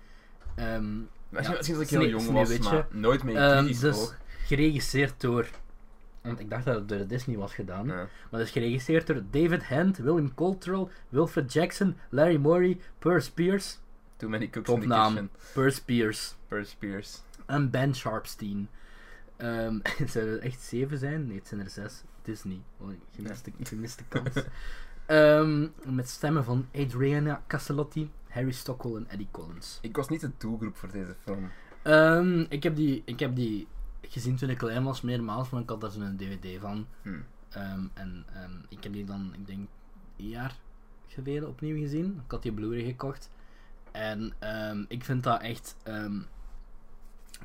ehm 0.56 0.98
Misschien, 1.29 1.51
Ja, 1.51 1.58
misschien 1.58 1.74
dat 1.74 1.84
ik 1.84 1.88
Sne- 1.89 2.00
heel 2.00 2.10
jong 2.10 2.25
was, 2.32 2.48
Sneeuwwitje. 2.48 2.72
maar 2.72 2.88
nooit 2.91 3.24
meer 3.24 3.36
Ehm, 3.38 3.58
kritisch 3.58 3.79
dus 3.79 4.13
geregisseerd 4.46 5.22
door. 5.22 5.48
Want 6.30 6.40
ik 6.40 6.50
dacht 6.50 6.66
dat 6.66 6.76
het 6.76 6.90
door 6.90 7.08
Disney 7.08 7.38
was 7.38 7.54
gedaan. 7.54 7.88
Ja. 7.88 7.94
Maar 7.96 8.40
het 8.40 8.42
is 8.42 8.52
geregisseerd 8.52 9.08
door 9.08 9.22
David 9.30 9.64
Hand, 9.64 9.98
William 9.98 10.34
Coultrell, 10.36 10.88
Wilfred 11.10 11.54
Jackson, 11.54 11.98
Larry 12.10 12.38
Morey, 12.38 12.80
Perce 13.00 13.34
Pierce. 13.34 13.76
Too 14.16 14.30
many 14.30 14.50
cooks 14.50 14.70
in 14.70 14.80
the 14.80 14.88
kitchen. 14.88 15.30
Perce 15.54 15.84
Pierce. 15.86 16.34
Pierce. 16.80 17.18
En 17.46 17.70
Ben 17.70 17.96
Sharpstein. 17.96 18.70
Zou 20.08 20.28
er 20.28 20.40
echt 20.40 20.62
zeven 20.62 20.98
zijn? 20.98 21.28
Nee, 21.28 21.38
het 21.38 21.48
zijn 21.48 21.60
er 21.60 21.70
zes. 21.70 22.04
Disney. 22.22 22.62
Oh, 22.78 22.90
je, 23.12 23.22
mist 23.76 23.98
de, 23.98 24.04
kans. 24.08 24.30
Ehm, 25.06 25.68
met 25.86 26.10
stemmen 26.10 26.44
van 26.44 26.68
Adriana 26.74 27.44
Castellotti, 27.48 28.12
Harry 28.28 28.52
Stockwell 28.52 28.96
en 28.96 29.08
Eddie 29.10 29.28
Collins. 29.32 29.80
Ik 29.82 29.96
was 29.96 30.10
niet 30.10 30.22
de 30.22 30.32
doelgroep 30.38 30.78
voor 30.78 30.92
deze 30.92 31.16
film. 31.24 31.52
Ehm, 31.82 32.46
ik, 32.50 32.64
heb 32.64 32.76
die, 32.76 33.02
ik 33.06 33.20
heb 33.20 33.36
die 33.36 33.68
gezien 34.01 34.36
toen 34.36 34.50
ik 34.50 34.58
klein 34.58 34.84
was, 34.84 35.01
meermaals, 35.01 35.50
maar 35.50 35.62
ik 35.62 35.70
had 35.70 35.82
daar 35.82 35.91
zo'n 35.91 36.18
DVD 36.18 36.60
van. 36.60 36.88
Hm. 37.01 37.10
Ehm, 37.50 37.84
en 37.94 38.25
ehm, 38.34 38.51
ik 38.70 38.84
heb 38.84 38.94
die 38.94 39.06
dan, 39.06 39.34
ik 39.34 39.48
denk, 39.48 39.68
een 40.18 40.27
jaar 40.27 40.56
geleden 41.08 41.48
opnieuw 41.48 41.77
gezien. 41.77 42.22
Ik 42.25 42.32
had 42.32 42.44
die 42.44 42.51
Blu-ray 42.51 42.84
gekocht. 42.84 43.29
En 43.91 44.34
ehm, 44.39 44.84
ik 44.88 45.03
vind 45.03 45.24
dat 45.24 45.41
echt. 45.41 45.75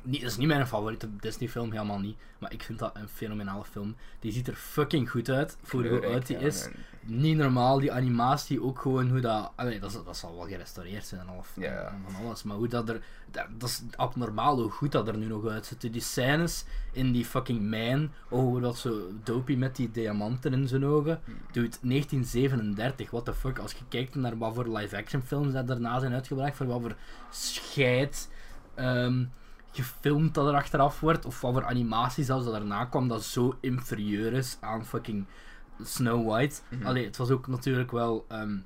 Niet, 0.01 0.21
dat 0.21 0.29
is 0.31 0.37
niet 0.37 0.47
mijn 0.47 0.67
favoriete 0.67 1.09
Disney-film, 1.19 1.71
helemaal 1.71 1.99
niet. 1.99 2.17
Maar 2.39 2.53
ik 2.53 2.63
vind 2.63 2.79
dat 2.79 2.95
een 2.95 3.07
fenomenale 3.09 3.63
film. 3.65 3.95
Die 4.19 4.31
ziet 4.31 4.47
er 4.47 4.55
fucking 4.55 5.09
goed 5.09 5.29
uit 5.29 5.57
voor 5.61 5.85
hoe 5.87 6.05
oud 6.05 6.27
die 6.27 6.39
ja, 6.39 6.45
is. 6.45 6.67
Niet 7.01 7.37
normaal, 7.37 7.79
die 7.79 7.91
animatie, 7.91 8.61
ook 8.63 8.79
gewoon 8.79 9.09
hoe 9.09 9.19
dat. 9.19 9.51
Allee, 9.55 9.79
dat, 9.79 9.91
is- 9.91 10.03
dat 10.05 10.17
zal 10.17 10.35
wel 10.35 10.47
gerestaureerd 10.47 11.05
zijn 11.05 11.21
en 11.21 11.27
al, 11.27 11.45
en 11.55 12.01
van 12.07 12.25
alles. 12.25 12.43
Maar 12.43 12.57
hoe 12.57 12.67
dat 12.67 12.89
er. 12.89 13.01
Dat, 13.31 13.45
dat 13.57 13.69
is 13.69 13.83
abnormaal 13.95 14.61
hoe 14.61 14.71
goed 14.71 14.91
dat 14.91 15.07
er 15.07 15.17
nu 15.17 15.25
nog 15.25 15.47
uitziet. 15.47 15.81
Die 15.93 16.01
scènes 16.01 16.65
in 16.91 17.11
die 17.11 17.25
fucking 17.25 17.61
mijn. 17.61 18.11
Oh, 18.29 18.39
hoe 18.39 18.61
dat 18.61 18.77
zo 18.77 19.01
dopey 19.23 19.55
met 19.55 19.75
die 19.75 19.91
diamanten 19.91 20.53
in 20.53 20.67
zijn 20.67 20.85
ogen. 20.85 21.19
Dude, 21.51 21.77
1937, 21.81 23.11
what 23.11 23.25
the 23.25 23.33
fuck. 23.33 23.59
Als 23.59 23.71
je 23.71 23.83
kijkt 23.89 24.15
naar 24.15 24.37
wat 24.37 24.53
voor 24.53 24.77
live-action 24.77 25.21
films 25.21 25.53
dat 25.53 25.67
daarna 25.67 25.99
zijn 25.99 26.13
uitgebracht, 26.13 26.55
voor 26.55 26.65
wat 26.67 26.81
voor 26.81 26.95
scheid 27.29 28.29
ehm, 28.75 29.25
gefilmd 29.75 30.33
dat 30.33 30.47
er 30.47 30.53
achteraf 30.53 30.99
wordt, 30.99 31.25
of 31.25 31.41
wat 31.41 31.53
voor 31.53 31.65
animatie 31.65 32.23
zelfs 32.23 32.43
dat 32.45 32.53
daarna 32.53 32.85
kwam, 32.85 33.07
dat 33.07 33.23
zo 33.23 33.57
inferieur 33.61 34.33
is 34.33 34.57
aan 34.61 34.85
fucking 34.85 35.25
Snow 35.83 36.27
White. 36.27 36.61
Mhm. 36.69 36.85
Allee, 36.85 37.05
het 37.05 37.17
was 37.17 37.29
ook 37.29 37.47
natuurlijk 37.47 37.91
wel... 37.91 38.25
ehm, 38.27 38.57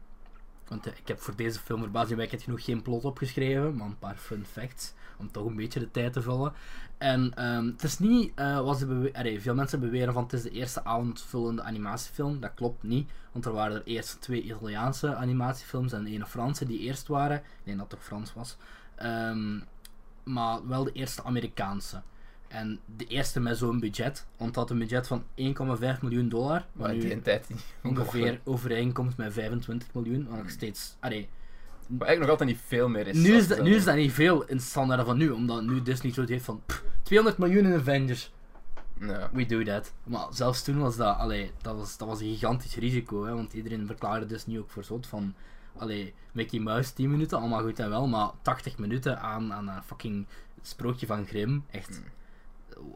Want 0.67 0.87
eh, 0.87 0.93
ik 0.97 1.07
heb 1.07 1.19
voor 1.19 1.35
deze 1.35 1.59
film 1.59 1.79
verbazingwekkend 1.81 2.41
genoeg 2.41 2.63
geen 2.63 2.81
plot 2.81 3.05
opgeschreven, 3.05 3.75
maar 3.75 3.87
een 3.87 3.99
paar 3.99 4.15
fun 4.15 4.45
facts. 4.51 4.93
Om 5.17 5.31
toch 5.31 5.45
een 5.45 5.55
beetje 5.55 5.79
de 5.79 5.91
tijd 5.91 6.13
te 6.13 6.21
vullen. 6.21 6.53
En 6.97 7.33
ehm, 7.35 7.65
het 7.65 7.83
is 7.83 7.99
niet, 7.99 8.31
eh, 8.35 8.59
wat 8.61 8.77
ze 8.77 8.85
bewe- 8.85 9.13
allee, 9.13 9.41
veel 9.41 9.55
mensen 9.55 9.79
beweren 9.79 10.13
van 10.13 10.23
het 10.23 10.33
is 10.33 10.41
de 10.41 10.49
eerste 10.51 10.83
avondvullende 10.83 11.61
animatiefilm. 11.63 12.39
Dat 12.39 12.53
klopt 12.55 12.83
niet, 12.83 13.09
want 13.31 13.45
er 13.45 13.51
waren 13.53 13.75
er 13.75 13.83
eerst 13.85 14.21
twee 14.21 14.41
Italiaanse 14.41 15.15
animatiefilms 15.15 15.93
en 15.93 16.05
een 16.05 16.25
Franse 16.25 16.65
die 16.65 16.79
eerst 16.79 17.07
waren. 17.07 17.37
Ik 17.37 17.43
denk 17.63 17.77
dat 17.77 17.91
het 17.91 17.99
toch 17.99 18.07
Frans 18.07 18.33
was. 18.33 18.57
Ehm, 18.95 19.59
maar 20.23 20.67
wel 20.67 20.83
de 20.83 20.91
eerste 20.91 21.23
Amerikaanse. 21.23 22.01
En 22.47 22.79
de 22.97 23.05
eerste 23.05 23.39
met 23.39 23.57
zo'n 23.57 23.79
budget, 23.79 24.25
want 24.37 24.55
had 24.55 24.69
een 24.69 24.77
budget 24.77 25.07
van 25.07 25.23
1,5 25.23 25.25
miljoen 26.01 26.29
dollar. 26.29 26.65
Maar 26.71 26.87
Wat 26.87 26.89
in 26.89 26.97
nu 26.97 27.09
die 27.09 27.21
tijd 27.21 27.47
ongeveer 27.83 28.39
overeenkomt 28.43 29.17
met 29.17 29.33
25 29.33 29.87
miljoen. 29.93 30.27
Wat 30.29 30.37
nog 30.37 30.49
steeds. 30.49 30.95
Allee, 30.99 31.29
Maar 31.87 32.07
eigenlijk 32.07 32.19
nog 32.19 32.29
altijd 32.29 32.49
niet 32.49 32.59
veel 32.67 32.89
meer 32.89 33.07
is. 33.07 33.15
nu, 33.15 33.33
is 33.33 33.47
dat, 33.47 33.61
nu 33.61 33.75
is 33.75 33.83
dat 33.83 33.95
niet 33.95 34.11
veel 34.11 34.43
in 34.43 34.59
standaard 34.59 35.05
van 35.05 35.17
nu, 35.17 35.29
omdat 35.29 35.63
nu 35.63 35.81
Disney 35.81 36.13
zo 36.13 36.23
heeft 36.25 36.45
van 36.45 36.61
pff, 36.65 36.83
200 37.03 37.37
miljoen 37.37 37.65
in 37.65 37.79
Avengers. 37.79 38.31
We 39.31 39.45
do 39.45 39.63
that. 39.63 39.93
Maar 40.03 40.27
zelfs 40.31 40.63
toen 40.63 40.79
was 40.79 40.97
dat, 40.97 41.17
allee, 41.17 41.51
dat 41.61 41.75
was, 41.75 41.97
dat 41.97 42.07
was 42.07 42.19
een 42.19 42.27
gigantisch 42.27 42.75
risico, 42.75 43.25
hè, 43.25 43.33
want 43.33 43.53
iedereen 43.53 43.85
verklaarde 43.85 44.25
Disney 44.25 44.59
ook 44.59 44.69
voor 44.69 44.83
zot 44.83 45.07
van. 45.07 45.33
Allee, 45.79 46.13
Mickey 46.31 46.59
Mouse 46.59 46.93
10 46.93 47.11
minuten, 47.11 47.37
allemaal 47.37 47.61
goed 47.61 47.79
en 47.79 47.89
wel, 47.89 48.07
maar 48.07 48.29
80 48.41 48.77
minuten 48.77 49.19
aan, 49.19 49.53
aan 49.53 49.67
een 49.67 49.83
fucking 49.83 50.27
sprookje 50.61 51.05
van 51.05 51.25
Grimm. 51.25 51.65
Echt. 51.71 52.01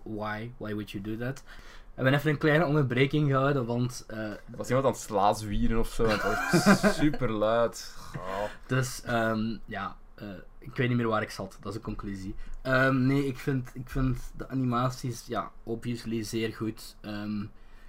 Why? 0.03 0.51
Why 0.57 0.73
would 0.73 0.91
you 0.91 1.03
do 1.03 1.17
that? 1.17 1.43
We 1.45 2.01
hebben 2.01 2.13
even 2.13 2.31
een 2.31 2.37
kleine 2.37 2.65
onderbreking 2.65 3.27
gehouden, 3.27 3.65
want 3.65 4.03
Er 4.07 4.39
was 4.55 4.67
iemand 4.67 4.85
aan 4.85 4.91
het 4.91 5.01
slaazwieren 5.01 5.79
of 5.79 5.87
zo. 5.93 6.05
Het 6.07 6.23
was 6.23 6.95
super 6.99 7.31
luid. 7.31 7.95
Oh. 8.15 8.43
Dus, 8.67 9.01
ehm, 9.03 9.57
ja, 9.65 9.97
eh, 10.15 10.27
ik 10.59 10.75
weet 10.75 10.87
niet 10.87 10.97
meer 10.97 11.07
waar 11.07 11.21
ik 11.21 11.29
zat. 11.29 11.57
Dat 11.61 11.73
is 11.73 11.77
de 11.77 11.83
conclusie. 11.85 12.35
Ehm, 12.61 13.05
nee, 13.05 13.27
ik 13.27 13.37
vind, 13.37 13.69
ik 13.73 13.89
vind 13.89 14.31
de 14.37 14.49
animaties, 14.49 15.25
ja, 15.25 15.51
obviously 15.63 16.23
zeer 16.23 16.53
goed. 16.53 16.95
Ehm, 17.01 17.45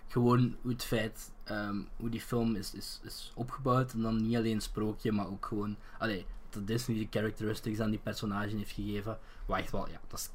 gewoon 0.09 0.57
het 0.69 0.85
feit, 0.85 1.33
ehm, 1.45 1.77
hoe 1.97 2.09
die 2.09 2.21
film 2.21 2.55
is, 2.55 2.75
is, 2.75 3.01
is 3.05 3.33
opgebouwd. 3.35 3.93
En 3.93 4.01
dan 4.03 4.27
niet 4.27 4.37
alleen 4.37 4.61
sprookje, 4.61 5.13
maar 5.13 5.27
ook 5.27 5.47
gewoon, 5.47 5.77
allee, 5.99 6.27
dat 6.51 6.67
Disney 6.67 6.99
de 6.99 7.07
characteristics 7.19 7.81
aan 7.81 7.91
die 7.91 8.01
personage 8.03 8.57
heeft 8.57 8.71
gegeven. 8.71 9.19
Waar 9.47 9.59
echt 9.59 9.71
wel, 9.71 9.89
ja, 9.89 10.01
dat 10.09 10.19
is 10.19 10.31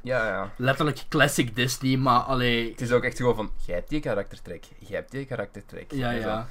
Ja, 0.00 0.26
ja. 0.26 0.52
letterlijk 0.56 1.04
classic 1.08 1.56
Disney, 1.56 1.96
maar 1.96 2.20
allee, 2.20 2.70
Het 2.70 2.80
is 2.80 2.92
ook 2.92 3.02
echt 3.02 3.16
gewoon 3.16 3.34
van, 3.34 3.50
jij 3.66 3.74
hebt 3.74 3.88
die 3.88 4.00
karaktertrek, 4.00 4.64
jij 4.78 4.96
hebt 4.96 5.10
die 5.10 5.24
karaktertrek. 5.26 5.92
Ja, 5.92 6.12
En 6.12 6.20
ja. 6.20 6.46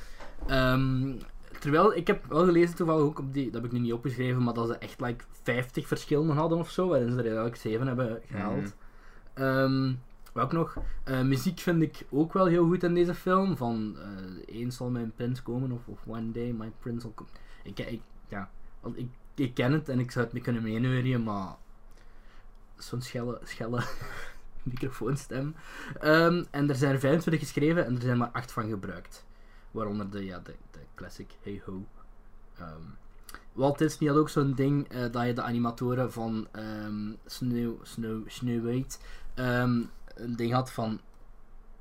Ehm, 0.48 1.14
terwijl, 1.60 1.96
ik 1.96 2.08
heb 2.08 2.26
wel 2.26 2.46
gelezen 2.46 2.76
toevallig 2.76 3.04
ook 3.04 3.20
op 3.20 3.34
die, 3.34 3.46
dat 3.46 3.54
heb 3.54 3.66
ik 3.66 3.72
nu 3.72 3.80
niet 3.80 3.94
opgeschreven, 3.94 4.44
maar 4.44 4.54
dat 4.54 4.68
ze 4.68 4.78
echt 4.78 5.00
like 5.02 5.24
50 5.44 5.88
verschillende 5.88 6.34
hadden 6.34 6.58
of 6.58 6.70
zo, 6.70 6.88
waarin 6.88 7.12
ze 7.12 7.18
er 7.18 7.26
eigenlijk 7.26 7.56
7 7.56 7.88
hebben 7.88 8.22
gehaald. 8.28 8.74
Mhm. 9.36 9.44
Ehm, 9.44 9.94
wat 10.34 10.44
ook 10.44 10.52
nog, 10.52 10.78
eh, 11.04 11.22
muziek 11.22 11.60
vind 11.60 11.82
ik 11.82 12.06
ook 12.10 12.34
wel 12.34 12.46
heel 12.46 12.66
goed 12.66 12.84
in 12.84 12.94
deze 12.94 13.14
film, 13.14 13.58
van 13.58 13.98
eh 13.98 14.56
eens 14.60 14.76
zal 14.76 14.90
mijn 14.90 15.14
prins 15.16 15.42
komen, 15.42 15.72
of, 15.72 15.88
of 15.88 16.00
one 16.08 16.32
day 16.32 16.52
my 16.52 16.72
prince 16.80 17.08
will 17.08 17.16
come. 17.16 17.30
Ik, 17.64 17.80
ik, 17.80 18.02
ja, 18.28 18.50
ik, 18.94 19.08
ik 19.36 19.54
ken 19.54 19.72
het 19.72 19.90
en 19.90 20.00
ik 20.00 20.12
zou 20.12 20.26
het 20.26 20.34
me 20.34 20.42
kunnen 20.42 20.64
meeneurien, 20.64 21.24
maar 21.24 21.56
zo'n 22.78 23.02
schelle, 23.02 23.40
schelle 23.44 23.84
microfoonstem. 24.64 25.56
Ehm, 26.00 26.44
en 26.52 26.70
er 26.70 26.76
zijn 26.76 27.00
25 27.00 27.42
geschreven 27.42 27.86
en 27.86 27.96
er 27.96 28.02
zijn 28.02 28.18
maar 28.18 28.32
8 28.32 28.52
van 28.52 28.70
gebruikt. 28.70 29.26
Waaronder 29.72 30.10
de, 30.10 30.26
ja, 30.26 30.40
de, 30.40 30.56
de 30.72 30.80
classic 30.96 31.32
Hey 31.42 31.62
Ho. 31.66 31.86
Ehm, 32.58 32.82
Walt 33.54 33.78
Disney 33.78 34.10
had 34.10 34.20
ook 34.20 34.30
zo'n 34.30 34.54
ding 34.54 34.88
eh, 34.88 35.12
dat 35.12 35.26
je 35.26 35.34
de 35.34 35.42
animatoren 35.42 36.12
van 36.12 36.48
ehm 36.52 37.12
Snow, 37.26 37.76
Snow, 37.82 38.30
Sneeuwwit 38.30 39.00
ehm, 39.34 39.84
een 40.14 40.36
ding 40.36 40.54
had 40.54 40.72
van 40.72 41.00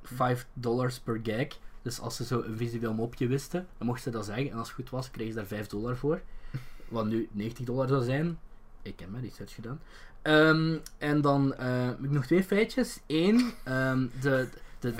5 0.03 0.47
dollars 0.53 0.99
per 0.99 1.19
gag. 1.23 1.47
Dus 1.81 1.99
als 1.99 2.15
ze 2.15 2.25
zo 2.25 2.41
een 2.41 2.57
visueel 2.57 2.93
mopje 2.93 3.27
wisten, 3.27 3.67
dan 3.77 3.87
mochten 3.87 4.03
ze 4.03 4.17
dat 4.17 4.25
zeggen. 4.25 4.51
En 4.51 4.57
als 4.57 4.67
het 4.67 4.75
goed 4.75 4.89
was, 4.89 5.11
kregen 5.11 5.33
ze 5.33 5.39
daar 5.39 5.47
5 5.47 5.67
dollar 5.67 5.97
voor. 5.97 6.21
Wat 6.87 7.05
nu 7.05 7.29
90 7.31 7.65
dollar 7.65 7.87
zou 7.87 8.03
zijn. 8.03 8.39
Ik 8.81 8.99
heb 8.99 9.09
mijn 9.09 9.23
research 9.23 9.53
gedaan. 9.53 9.79
Ehm, 10.21 10.77
en 10.97 11.21
dan 11.21 11.53
heb 11.57 12.03
ik 12.03 12.11
nog 12.11 12.25
twee 12.25 12.43
feitjes. 12.43 12.99
Eén, 13.07 13.53
ehm, 13.63 14.07
de, 14.21 14.49
de, 14.79 14.93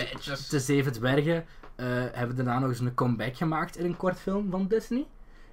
de, 0.50 0.60
Zeven 0.60 0.92
Dwergen 0.92 1.46
eh, 1.76 1.86
hebben 2.12 2.36
daarna 2.36 2.60
nog 2.60 2.70
eens 2.70 2.80
een 2.80 2.94
comeback 2.94 3.38
gemaakt 3.38 3.78
in 3.78 3.86
een 3.86 3.98
kortfilm 3.98 4.50
van 4.50 4.68
Disney. 4.68 5.06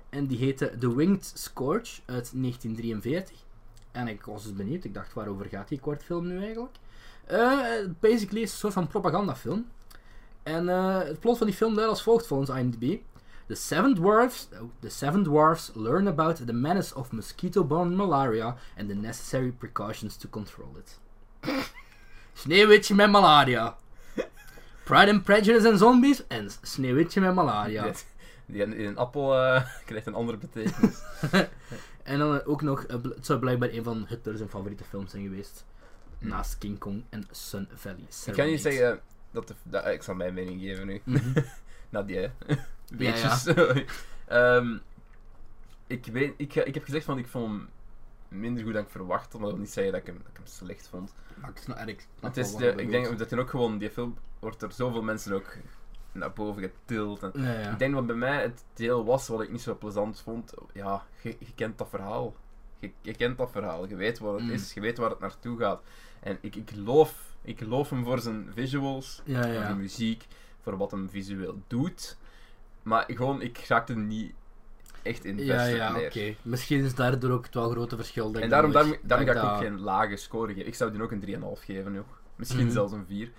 En 0.09 0.27
die 0.27 0.39
heette 0.39 0.77
The 0.79 0.97
Winged 0.97 1.33
Scourge 1.35 2.01
uit 2.07 2.33
1943. 2.33 3.39
En 3.93 4.09
ik 4.09 4.25
was 4.25 4.43
dus 4.43 4.55
benieuwd, 4.55 4.85
ik 4.85 4.95
dacht 4.95 5.13
waarover 5.13 5.47
gaat 5.47 5.69
die 5.69 5.81
kortfilm 5.81 6.27
nu 6.27 6.43
eigenlijk? 6.43 6.77
Eh, 7.31 7.87
basically 8.01 8.43
is 8.43 8.53
een 8.53 8.59
soort 8.59 8.73
van 8.73 8.87
propagandafilm. 8.87 9.67
En 10.43 10.69
eh, 10.69 10.99
het 10.99 11.21
plot 11.21 11.39
van 11.39 11.47
die 11.47 11.57
film 11.57 11.75
luidt 11.75 11.91
als 11.91 12.03
volgt 12.03 12.27
volgens 12.27 12.51
IMDb. 12.51 12.99
The 13.47 13.55
seven 13.55 13.95
dwarfs, 13.95 14.49
oh, 14.53 14.71
the 14.81 14.89
seven 14.89 15.23
dwarfs 15.23 15.71
learn 15.75 16.09
about 16.09 16.47
the 16.47 16.53
menace 16.53 16.95
of 16.95 17.13
mosquito-borne 17.13 17.97
malaria 17.97 18.57
and 18.79 18.89
the 18.89 18.95
necessary 18.95 19.51
precautions 19.51 20.17
to 20.17 20.29
control 20.29 20.77
it. 20.79 20.99
Sneeuwwitje 22.33 22.95
met 22.95 23.11
malaria. 23.11 23.77
Pride 24.85 25.11
and 25.11 25.25
Prejudice 25.25 25.69
en 25.69 25.79
zombies 25.79 26.27
en 26.27 26.49
Sneeuwwitje 26.63 27.21
met 27.21 27.35
malaria. 27.35 27.83
Die, 27.83 27.95
die 28.47 28.63
in, 28.63 28.87
een 28.87 28.97
appel 28.97 29.37
eh, 29.37 29.65
krijgt 29.87 30.07
een 30.07 30.15
andere 30.15 30.39
betekenis. 30.39 30.99
En 32.03 32.19
dan 32.19 32.45
ook 32.45 32.63
nog, 32.63 32.85
het 32.89 33.27
zou 33.27 33.39
blijkbaar 33.39 33.69
een 33.69 33.85
van 33.85 34.05
Hitler 34.09 34.37
zijn 34.37 34.49
favoriete 34.49 34.85
films 34.85 35.11
zijn 35.11 35.23
geweest. 35.23 35.65
Naast 36.21 36.59
King 36.59 36.79
Kong 36.79 37.05
en 37.11 37.25
Sun 37.31 37.69
Valley. 37.75 38.05
ik 38.27 38.33
kan 38.33 38.47
niet 38.47 38.61
zeggen 38.61 39.01
dat, 39.31 39.49
de, 39.49 39.55
dat 39.63 39.87
ik 39.87 40.03
zal 40.03 40.15
mijn 40.15 40.35
mening 40.35 40.61
geven 40.61 40.87
nu. 40.87 41.01
Hè. 41.91 42.29
Ja. 42.99 43.39
Ehm, 44.27 44.77
ik, 45.87 46.07
weet, 46.07 46.35
ik, 46.37 46.55
ik 46.55 46.75
heb 46.75 46.85
gezegd 46.85 47.05
van 47.05 47.19
ik 47.19 47.27
vond 47.29 47.47
hem 47.51 47.69
minder 48.29 48.65
goed 48.65 48.73
dan 48.73 48.83
ik 48.83 48.91
verwacht, 48.91 49.33
maar 49.33 49.43
dat 49.43 49.51
wil 49.51 49.61
niet 49.61 49.71
zeggen 49.71 49.93
dat 49.93 50.01
ik 50.01 50.07
hem, 50.07 50.17
dat 50.19 50.27
ik 50.31 50.37
hem 50.37 50.47
slecht 50.47 50.89
vond. 50.89 51.15
Maar 51.41 51.51
ik 51.51 51.57
snap, 51.57 51.79
ik 51.89 52.07
snap 52.19 52.35
Het 52.35 52.37
is 52.47 52.55
de, 52.55 52.65
je 52.65 52.75
ik 52.75 52.91
denk 52.91 53.19
dat 53.19 53.31
hij 53.31 53.39
ook 53.39 53.51
gewoon, 53.51 53.79
die 53.79 53.91
film 53.91 54.17
wordt 54.39 54.61
door 54.61 54.73
zoveel 54.73 55.03
mensen 55.03 55.33
ook 55.33 55.57
naar 56.13 56.33
boven 56.33 56.63
getild. 56.63 57.23
En 57.23 57.31
Ja, 57.43 57.53
ja. 57.61 57.71
Ik 57.73 57.79
denk 57.79 57.95
wat 57.95 58.07
bij 58.07 58.17
mij 58.17 58.43
het 58.43 58.65
deel 58.75 59.05
was 59.05 59.29
wat 59.29 59.43
ik 59.43 59.51
niet 59.51 59.61
zo 59.61 59.77
plezant 59.77 60.21
vond. 60.21 60.55
Ja, 60.73 61.07
je, 61.23 61.37
je 61.39 61.55
kent 61.55 61.79
dat 61.79 61.89
verhaal. 61.89 62.35
Je, 62.79 62.93
je 63.01 63.15
kent 63.17 63.39
dat 63.39 63.51
verhaal. 63.51 63.89
Je 63.89 63.97
weet 63.97 64.19
wat 64.19 64.35
het 64.35 64.43
Mm. 64.43 64.51
is. 64.51 64.73
Je 64.75 64.81
weet 64.81 64.99
waar 64.99 65.11
het 65.11 65.21
naartoe 65.21 65.59
gaat. 65.59 65.83
En 66.21 66.39
ik, 66.41 66.57
ik, 66.57 66.71
loof, 66.77 67.35
ik 67.43 67.61
loof 67.61 67.91
hem 67.91 68.05
voor 68.05 68.19
zijn 68.21 68.51
visuals, 68.55 69.21
Ja, 69.25 69.43
voor 69.43 69.53
ja. 69.53 69.69
de 69.69 69.75
muziek, 69.75 70.27
voor 70.63 70.77
wat 70.77 70.91
hem 70.91 71.11
visueel 71.11 71.63
doet. 71.67 72.17
Maar 72.83 73.05
gewoon, 73.07 73.43
ik 73.43 73.59
raakte 73.59 73.93
er 73.93 73.99
niet 73.99 74.33
echt 75.03 75.23
Ja, 75.25 75.31
invested 75.31 75.77
ja, 75.77 75.95
oké. 76.07 76.35
Misschien 76.43 76.85
is 76.85 76.95
daardoor 76.95 77.31
ook 77.31 77.45
het 77.45 77.55
wel 77.55 77.71
grote 77.71 77.97
verschil. 77.97 78.35
En 78.35 78.49
daarom, 78.49 78.73
daarom, 78.73 78.97
daarom 79.03 79.27
ga 79.27 79.33
ik 79.33 79.39
ook 79.39 79.45
dat- 79.51 79.59
geen 79.61 79.81
lage 79.81 80.17
score 80.17 80.53
geven. 80.53 80.67
Ik 80.67 80.75
zou 80.75 80.91
die 80.93 81.03
ook 81.03 81.11
een 81.13 81.21
3,5 81.21 81.65
geven. 81.65 82.05
Misschien 82.37 82.65
Mhm. 82.65 82.73
zelfs 82.73 82.93
een 82.93 83.07
4. 83.07 83.31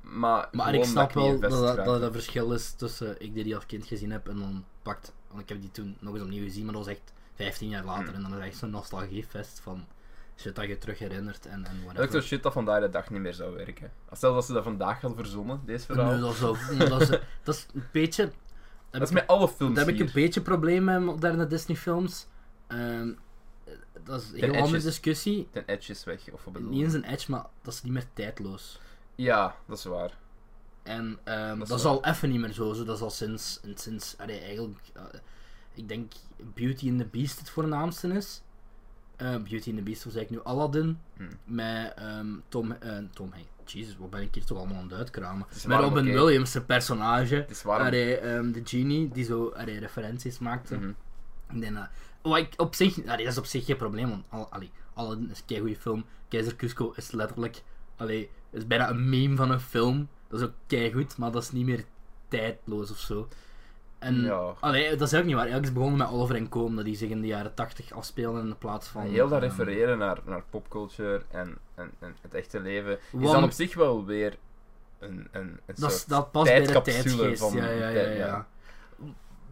Maar, 0.00 0.48
Maar 0.52 0.74
ik 0.74 0.84
snap 0.84 1.12
wel 1.12 1.30
dat 1.40 1.40
dat, 1.40 1.50
dat 1.50 1.76
raakte. 1.76 1.98
dat 1.98 2.12
verschil 2.12 2.52
is 2.52 2.72
tussen 2.72 3.20
ik 3.22 3.34
die 3.34 3.44
die 3.44 3.54
als 3.54 3.66
kind 3.66 3.86
gezien 3.86 4.10
heb 4.10 4.28
en 4.28 4.38
dan 4.38 4.64
pakt. 4.82 5.12
Want 5.28 5.40
ik 5.42 5.48
heb 5.48 5.60
die 5.60 5.70
toen 5.70 5.96
nog 6.00 6.14
eens 6.14 6.22
opnieuw 6.22 6.44
gezien, 6.44 6.64
maar 6.64 6.74
dat 6.74 6.84
was 6.84 6.94
echt 6.94 7.12
15 7.34 7.68
jaar 7.68 7.84
later. 7.84 8.14
Hmm. 8.14 8.24
En 8.24 8.30
dan 8.30 8.38
is 8.40 8.46
echt 8.46 8.56
zo'n 8.56 8.70
nostalgiefest 8.70 9.60
van 9.60 9.84
shit 10.36 10.56
dat 10.56 10.66
je 10.66 10.78
terug 10.78 10.98
herinnert 10.98 11.46
en, 11.46 11.52
en 11.52 11.62
Dat 11.62 11.72
is 11.72 11.78
ook 11.78 11.84
whatever. 11.92 12.20
zo 12.22 12.26
shit 12.26 12.42
dat 12.42 12.52
vandaag 12.52 12.80
de 12.80 12.88
dag 12.88 13.10
niet 13.10 13.20
meer 13.20 13.34
zou 13.34 13.54
werken. 13.56 13.92
Als 14.08 14.18
stel 14.18 14.34
dat 14.34 14.44
ze 14.44 14.52
dat 14.52 14.64
vandaag 14.64 15.00
hadden 15.00 15.18
verzonnen, 15.24 15.60
deze 15.64 15.84
verhaal. 15.84 16.10
Nee, 16.10 16.20
dat, 16.20 16.38
dat, 16.38 17.00
is, 17.00 17.08
dat 17.44 17.54
is 17.54 17.66
een 17.74 17.84
beetje. 17.92 18.30
dat 18.90 19.02
is 19.02 19.10
met 19.10 19.26
alle 19.26 19.48
films 19.48 19.74
Daar 19.74 19.86
heb 19.86 19.94
ik 19.94 20.00
een 20.00 20.10
beetje 20.12 20.40
probleem 20.40 20.84
met 20.84 21.00
moderne 21.00 21.46
Disney 21.46 21.76
films. 21.76 22.26
Ehm, 22.66 23.12
dat 24.04 24.20
is 24.22 24.30
een 24.32 24.50
heel 24.50 24.62
andere 24.62 24.82
discussie. 24.82 25.48
Ten 25.50 25.66
edge 25.66 25.90
is 25.92 26.04
weg, 26.04 26.30
of 26.32 26.44
wat 26.44 26.52
bedoel 26.52 26.70
Niet 26.70 26.82
eens 26.82 26.92
een 26.94 27.04
edge, 27.04 27.30
maar 27.30 27.46
dat 27.62 27.74
is 27.74 27.82
niet 27.82 27.92
meer 27.92 28.06
tijdloos. 28.12 28.80
Ja, 29.14 29.56
dat 29.66 29.78
is 29.78 29.84
waar. 29.84 30.12
En 30.82 31.18
ehm, 31.24 31.58
Dat 31.58 31.70
is 31.70 31.84
al 31.84 32.04
even 32.04 32.30
niet 32.30 32.40
meer 32.40 32.52
zo. 32.52 32.72
zo. 32.72 32.84
Dat 32.84 32.96
is 32.96 33.02
al 33.02 33.10
sinds, 33.10 33.60
sinds 33.74 34.14
allee, 34.18 34.38
eigenlijk, 34.40 34.78
eh, 34.94 35.02
ik 35.74 35.88
denk 35.88 36.12
Beauty 36.54 36.88
and 36.90 36.98
the 36.98 37.06
Beast 37.06 37.38
het 37.38 37.50
voornaamste 37.50 38.08
is. 38.08 38.42
Eh, 39.16 39.28
Beauty 39.28 39.68
and 39.68 39.76
the 39.78 39.82
Beast 39.82 40.04
was 40.04 40.14
eigenlijk 40.14 40.46
nu 40.46 40.52
Aladdin. 40.52 40.98
Hm. 41.16 41.22
Met 41.44 41.94
ehm, 41.96 42.26
Tom, 42.48 42.72
eh 42.72 42.98
Tom, 43.12 43.32
hey, 43.32 43.46
Jesus, 43.64 43.96
wat 43.96 44.10
ben 44.10 44.20
ik 44.20 44.34
hier 44.34 44.44
toch 44.44 44.58
allemaal 44.58 44.76
aan 44.76 44.82
het 44.82 44.98
uitkramen. 44.98 45.46
is 45.54 45.66
Met 45.66 45.80
Robin. 45.80 46.04
Williams, 46.04 46.50
zijn 46.50 46.66
personage. 46.66 47.46
Allee, 47.64 48.16
ehm, 48.16 48.52
de 48.52 48.60
genie, 48.64 49.08
die 49.08 49.24
zo 49.24 49.48
allee, 49.48 49.78
referenties 49.78 50.38
maakte. 50.38 50.94
Ik 51.52 51.60
denk 51.60 51.74
dat... 51.74 51.88
Wat 52.22 52.38
ik 52.38 52.54
op 52.56 52.74
zich... 52.74 53.06
allee, 53.06 53.24
dat 53.24 53.32
is 53.32 53.38
op 53.38 53.44
zich 53.44 53.64
geen 53.64 53.76
probleem, 53.76 54.08
want 54.08 54.24
al, 54.28 54.48
allee, 54.50 54.70
Aladdin 54.94 55.30
is 55.30 55.42
een 55.46 55.58
goede 55.58 55.76
film. 55.76 56.04
Keizer 56.28 56.56
Cusco 56.56 56.92
is 56.96 57.10
letterlijk... 57.10 57.62
Allee, 57.96 58.30
is 58.50 58.66
bijna 58.66 58.90
een 58.90 59.08
meme 59.08 59.36
van 59.36 59.50
een 59.50 59.60
film. 59.60 60.08
Dat 60.28 60.40
is 60.40 60.46
ook 60.46 60.92
goed, 60.92 61.16
maar 61.16 61.32
dat 61.32 61.42
is 61.42 61.50
niet 61.50 61.66
meer 61.66 61.84
tijdloos 62.28 62.90
of 62.90 62.98
zo. 62.98 63.28
En, 64.04 64.20
Ja. 64.22 64.54
allee, 64.60 64.96
dat 64.96 65.12
is 65.12 65.18
ook 65.18 65.24
niet 65.24 65.34
waar. 65.34 65.42
Eigenlijk 65.46 65.66
is 65.72 65.72
begonnen 65.72 65.98
met 65.98 66.08
Oliver 66.08 66.36
en 66.36 66.48
Coom, 66.48 66.76
dat 66.76 66.84
die 66.84 66.96
zich 66.96 67.10
in 67.10 67.20
de 67.20 67.26
jaren 67.26 67.54
80 67.54 67.92
afspelen 67.92 68.40
in 68.42 68.48
de 68.48 68.54
plaats 68.54 68.88
van... 68.88 69.02
heel 69.02 69.28
dat 69.28 69.42
ehm, 69.42 69.50
refereren 69.50 69.98
naar, 69.98 70.18
naar 70.24 70.42
popculture 70.50 71.22
en, 71.30 71.56
en, 71.74 71.90
en 71.98 72.16
het 72.20 72.34
echte 72.34 72.60
leven 72.60 72.98
is 73.18 73.30
dan 73.30 73.44
op 73.44 73.50
zich 73.50 73.74
wel 73.74 74.04
weer 74.04 74.36
een, 74.98 75.28
een, 75.32 75.60
een 75.66 75.76
soort 75.76 76.08
dat 76.08 76.30
past 76.32 76.50
bij 76.50 76.66
de 76.66 76.82
tijdsgeest. 76.82 77.40
van 77.40 77.52
ja, 77.56 77.68
ja, 77.70 77.88
ja, 77.88 78.10
ja. 78.10 78.46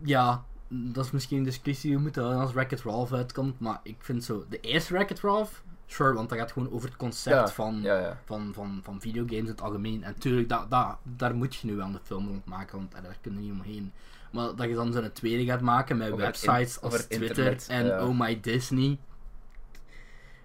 Ja, 0.03 0.45
dat 0.69 1.05
is 1.05 1.11
misschien 1.11 1.39
een 1.39 1.45
discussie 1.45 1.89
die 1.89 1.97
we 1.97 2.03
moeten 2.03 2.23
houden 2.23 2.43
als 2.43 2.53
Wreck-It 2.53 2.83
Ralph 2.83 3.13
uitkomt. 3.13 3.61
Maar 3.61 3.81
ik 3.83 3.97
vind 3.99 4.25
zo, 4.25 4.45
de 4.49 4.61
eerste 4.61 4.93
Wreck-It 4.93 5.21
Ralph, 5.21 5.63
sure, 5.87 6.15
want 6.15 6.29
dat 6.29 6.39
gaat 6.39 6.53
gewoon 6.53 6.73
over 6.73 6.89
het 6.89 6.97
concept 6.99 7.37
Ja, 7.37 7.49
van, 7.49 7.81
Ja, 7.83 7.99
ja. 7.99 8.19
van, 8.25 8.51
van, 8.55 8.81
van 8.83 9.01
videogames 9.01 9.39
in 9.39 9.47
het 9.47 9.61
algemeen. 9.63 10.05
En 10.05 10.19
tuurlijk, 10.19 10.49
dat, 10.49 10.71
dat, 10.71 10.97
daar 11.03 11.35
moet 11.35 11.55
je 11.55 11.67
nu 11.67 11.77
wel 11.77 11.87
een 11.87 11.99
film 12.03 12.29
rond 12.29 12.45
maken, 12.45 12.79
want 12.79 12.93
daar 12.93 13.17
kun 13.21 13.33
je 13.35 13.39
niet 13.41 13.53
omheen. 13.53 13.93
Maar 14.33 14.55
dat 14.57 14.69
je 14.69 14.75
dan 14.75 14.93
zo'n 14.93 15.13
tweede 15.13 15.45
gaat 15.45 15.61
maken 15.61 15.97
met 15.97 16.11
Over 16.13 16.25
websites 16.25 16.77
in- 16.77 16.83
als 16.83 16.95
Twitter 17.07 17.23
internet, 17.29 17.67
en 17.69 17.87
ja. 17.87 18.07
Oh 18.07 18.19
My 18.19 18.41
Disney. 18.41 18.99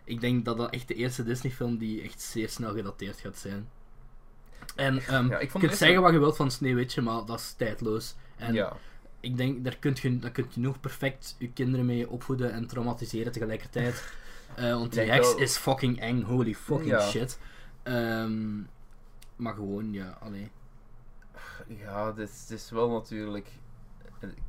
Ik 0.03 0.21
denk 0.21 0.45
dat 0.45 0.57
dat 0.57 0.69
echt 0.73 0.87
de 0.87 0.93
eerste 0.93 1.23
Disney-film 1.23 1.77
die 1.77 2.01
echt 2.01 2.21
zeer 2.21 2.49
snel 2.49 2.73
gedateerd 2.73 3.19
gaat 3.19 3.37
zijn. 3.37 3.69
En 4.75 4.99
ehm, 4.99 5.27
Ja, 5.29 5.37
ik 5.39 5.53
je 5.53 5.59
kunt 5.59 5.75
zeggen 5.75 6.01
wat 6.01 6.11
je 6.13 6.19
wilt 6.19 6.35
van 6.35 6.51
Sneeuwwitje, 6.51 7.01
maar 7.01 7.25
dat 7.25 7.39
is 7.39 7.53
tijdloos. 7.57 8.15
En 8.35 8.53
ja. 8.53 8.77
ik 9.19 9.37
denk, 9.37 9.63
daar 9.63 9.77
kunt 9.77 9.99
je, 9.99 10.19
daar 10.19 10.31
kunt 10.31 10.53
je 10.53 10.59
nog 10.59 10.79
perfect 10.79 11.35
je 11.37 11.51
kinderen 11.51 11.85
mee 11.85 12.09
opvoeden 12.09 12.51
en 12.51 12.67
traumatiseren 12.67 13.31
tegelijkertijd. 13.31 14.03
Eh, 14.55 14.71
want 14.73 14.93
die 14.93 15.01
heks 15.01 15.27
wel- 15.33 15.37
is 15.37 15.57
fucking 15.57 15.99
eng, 15.99 16.21
holy 16.21 16.55
fucking 16.55 16.89
Ja. 16.89 17.01
shit. 17.01 17.39
Ehm, 17.83 18.57
maar 19.35 19.53
gewoon, 19.53 19.93
ja, 19.93 20.17
allee. 20.21 20.51
Ja, 21.67 22.13
is, 22.17 22.39
het 22.41 22.49
is 22.49 22.69
wel 22.69 22.89
natuurlijk 22.89 23.47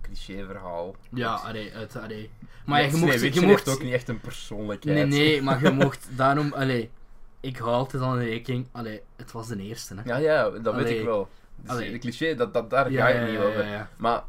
cliché 0.02 0.44
verhaal. 0.46 0.96
Ja, 1.10 1.34
allee, 1.34 1.70
het, 1.70 1.96
allee. 1.96 2.30
Maar 2.66 2.82
je 2.90 2.96
mocht... 2.96 3.34
Je 3.34 3.40
mocht 3.46 3.68
ook 3.68 3.82
niet 3.82 3.92
echt 3.92 4.08
een 4.08 4.20
persoonlijkheid. 4.20 4.96
nee, 5.08 5.18
nee, 5.20 5.42
maar 5.42 5.62
je 5.62 5.70
mocht 5.70 6.06
daarom, 6.10 6.52
allee. 6.52 6.90
Ik 7.40 7.56
hou 7.56 7.70
altijd 7.70 8.02
aan 8.02 8.18
de 8.18 8.24
rekening, 8.24 8.66
allee, 8.72 9.00
het 9.16 9.32
was 9.32 9.48
de 9.48 9.56
eerste, 9.62 9.94
hè. 9.94 10.02
Ja, 10.04 10.16
ja, 10.16 10.50
dat 10.50 10.74
weet 10.74 10.98
ik 10.98 11.04
wel. 11.04 11.28
Dus 11.56 11.70
Allee. 11.70 11.92
De 11.92 11.98
cliché, 11.98 12.34
dat, 12.34 12.54
dat, 12.54 12.70
daar 12.70 12.90
Ja, 12.90 13.02
ga 13.06 13.08
je 13.12 13.20
ja, 13.20 13.26
niet 13.30 13.38
over. 13.40 13.66
ja. 13.66 13.88
Maar 13.96 14.22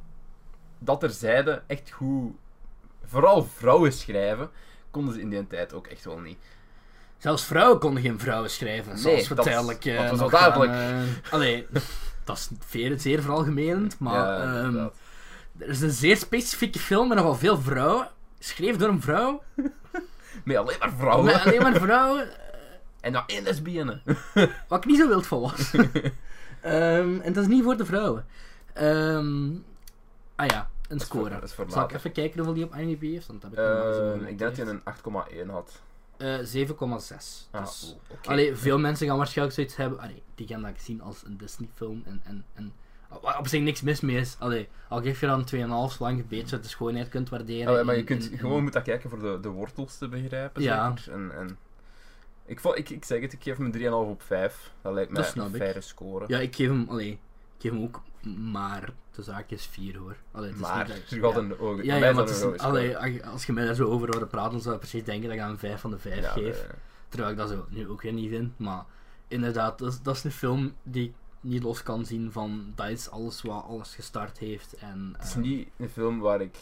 dat 0.79 1.03
er 1.03 1.09
zeiden, 1.09 1.63
echt 1.67 1.91
goed, 1.91 2.31
vooral 3.05 3.43
vrouwen 3.43 3.93
schrijven, 3.93 4.49
konden 4.91 5.13
ze 5.13 5.21
in 5.21 5.29
die 5.29 5.47
tijd 5.47 5.73
ook 5.73 5.87
echt 5.87 6.05
wel 6.05 6.19
niet. 6.19 6.37
Zelfs 7.17 7.43
vrouwen 7.45 7.79
konden 7.79 8.01
geen 8.03 8.19
vrouwen 8.19 8.49
schrijven, 8.49 8.97
zoals 8.97 9.27
we 9.27 9.35
dat 9.35 9.45
is- 9.45 9.51
duidelijk... 9.51 9.85
eh, 9.85 9.97
dat 10.01 10.09
was 10.09 10.19
al 10.19 10.29
duidelijk. 10.29 10.71
eh, 10.71 11.33
allee, 11.33 11.67
dat 12.25 12.37
is 12.37 12.49
zeer, 12.69 12.99
zeer 12.99 13.21
veralgemenend, 13.21 13.99
maar... 13.99 14.13
ja, 14.43 14.61
ehm. 14.63 14.87
Er 15.59 15.67
is 15.69 15.81
een 15.81 15.91
zeer 15.91 16.17
specifieke 16.17 16.79
film 16.79 17.07
met 17.07 17.17
nogal 17.17 17.35
veel 17.35 17.57
vrouwen. 17.61 18.07
Geschreven 18.39 18.79
door 18.79 18.89
een 18.89 19.01
vrouw. 19.01 19.43
Met 20.45 20.57
alleen 20.57 20.77
maar 20.79 20.91
vrouwen. 20.97 21.25
Met 21.25 21.45
alleen 21.45 21.61
maar 21.61 21.75
vrouwen. 21.75 22.27
En 23.01 23.13
dan 23.13 23.23
één 23.27 23.43
lesbienne. 23.43 24.01
Wat 24.67 24.77
ik 24.83 24.85
niet 24.85 24.97
zo 24.97 25.07
wild 25.07 25.27
van 25.27 25.39
was. 25.41 25.71
Ehm, 26.61 27.19
en 27.19 27.33
dat 27.33 27.43
is 27.43 27.47
niet 27.49 27.63
voor 27.63 27.77
de 27.77 27.85
vrouwen. 27.85 28.25
Ehm, 28.73 29.49
ah 30.35 30.45
ja, 30.47 30.69
een 30.87 30.97
is 30.97 31.03
voor- 31.03 31.15
score. 31.19 31.29
dat 31.29 31.43
is 31.43 31.73
Zal 31.73 31.83
ik 31.83 31.91
even 31.93 32.11
kijken 32.11 32.35
hoeveel 32.35 32.53
die 32.53 32.63
op 32.63 32.75
IMDb 32.75 33.01
heeft? 33.01 33.27
Want 33.27 33.41
dat 33.41 33.51
heb 33.55 33.59
ik 33.59 33.99
Ehm, 34.01 34.19
ik 34.25 34.37
denk 34.37 34.55
dat 34.55 34.57
hij 34.57 34.67
een 34.67 34.81
8,1 35.45 35.49
had. 35.49 35.81
Eh, 36.17 36.37
7,6. 36.43 37.47
Ah, 37.51 37.61
dus, 37.65 37.95
allee, 38.25 38.55
veel 38.55 38.79
mensen 38.79 39.07
gaan 39.07 39.17
waarschijnlijk 39.17 39.55
zoiets 39.57 39.75
hebben. 39.75 39.99
Allee, 39.99 40.23
die 40.35 40.47
gaan 40.47 40.61
dat 40.61 40.71
zien 40.77 41.01
als 41.01 41.23
een 41.25 41.37
Disney-film. 41.37 42.03
En, 42.05 42.21
en, 42.23 42.45
en 42.53 42.73
waar 43.21 43.37
op 43.39 43.47
zich 43.47 43.61
niks 43.61 43.81
mis 43.81 44.01
mee 44.01 44.17
is. 44.17 44.35
Allee, 44.39 44.67
al 44.87 45.01
geef 45.01 45.19
je 45.19 45.25
dan 45.25 45.41
2,5 45.41 45.47
zolang 45.95 46.15
je 46.17 46.21
een 46.21 46.27
beetje 46.27 46.59
de 46.59 46.67
schoonheid 46.67 47.09
kunt 47.09 47.29
waarderen. 47.29 47.79
Oh, 47.79 47.85
maar 47.85 47.93
je 47.93 47.99
in- 47.99 48.05
kunt 48.05 48.25
in- 48.25 48.31
in- 48.31 48.37
gewoon 48.37 48.61
moeten 48.63 48.83
kijken 48.83 49.09
voor 49.09 49.19
de, 49.19 49.37
de 49.41 49.49
wortels 49.49 49.97
te 49.97 50.07
begrijpen. 50.07 50.61
Ja. 50.61 50.95
Zeker. 50.97 51.13
En, 51.13 51.31
en 51.37 51.57
ik, 52.45 52.59
ik, 52.63 52.89
ik 52.89 53.05
zeg 53.05 53.21
het, 53.21 53.33
ik 53.33 53.43
geef 53.43 53.57
hem 53.57 53.65
een 53.65 53.71
3,5 53.81 53.89
op 53.91 54.21
5. 54.21 54.71
Dat 54.81 54.93
lijkt 54.93 55.11
mij 55.11 55.21
Dat 55.21 55.35
een 55.35 55.45
ik. 55.49 55.55
faire 55.61 55.81
score. 55.81 56.25
Ja, 56.27 56.39
ik 56.39 56.55
geef 56.55 56.67
hem, 56.67 56.85
allee, 56.89 57.11
ik 57.11 57.19
geef 57.57 57.71
hem 57.71 57.81
ook 57.83 58.01
maar 58.51 58.89
de 59.15 59.23
zaak 59.23 59.49
is 59.49 59.65
4 59.65 59.97
hoor. 59.97 60.15
Allee, 60.31 60.47
het 60.49 60.55
is 60.55 60.61
maar 60.61 60.77
niet 60.87 61.21
dat 61.21 61.31
ik- 61.33 61.35
ja. 61.35 61.41
een 61.41 61.59
ogen. 61.59 61.85
Ja, 61.85 61.95
ja, 61.95 62.11
maar 62.13 62.29
is, 62.29 62.43
allee, 62.57 62.97
als- 63.25 63.45
je 63.45 63.53
mij 63.53 63.65
daar 63.65 63.75
zo 63.75 63.87
over 63.87 64.15
hoort 64.17 64.29
praten, 64.29 64.51
dan 64.51 64.61
zou 64.61 64.73
je 64.73 64.79
precies 64.79 65.03
denken 65.03 65.23
dat 65.27 65.37
ik 65.37 65.43
aan 65.43 65.49
een 65.49 65.57
5 65.57 65.81
van 65.81 65.91
de 65.91 65.99
5 65.99 66.25
score. 66.25 66.45
geef. 66.45 66.63
Eh, 66.63 66.69
Terwijl 67.09 67.31
ik 67.31 67.37
dat 67.37 67.49
zo 67.49 67.65
nu 67.69 67.89
ook 67.89 68.01
weer 68.01 68.13
niet 68.13 68.29
vind. 68.29 68.59
Maar 68.59 68.83
inderdaad, 69.27 69.79
dat 69.79 69.91
is, 69.91 70.01
dat 70.01 70.15
is 70.15 70.23
een 70.23 70.31
film 70.31 70.73
die 70.83 71.07
ik 71.07 71.13
niet 71.41 71.63
los 71.63 71.83
kan 71.83 72.05
zien 72.05 72.31
van 72.31 72.71
dat 72.75 72.89
is 72.89 73.09
alles 73.09 73.41
wat 73.41 73.63
alles 73.63 73.95
gestart 73.95 74.37
heeft. 74.37 74.73
En, 74.73 75.13
Het 75.17 75.27
is 75.27 75.33
eh, 75.35 75.41
niet 75.41 75.69
een 75.77 75.89
film 75.89 76.19
waar 76.19 76.41
ik 76.41 76.57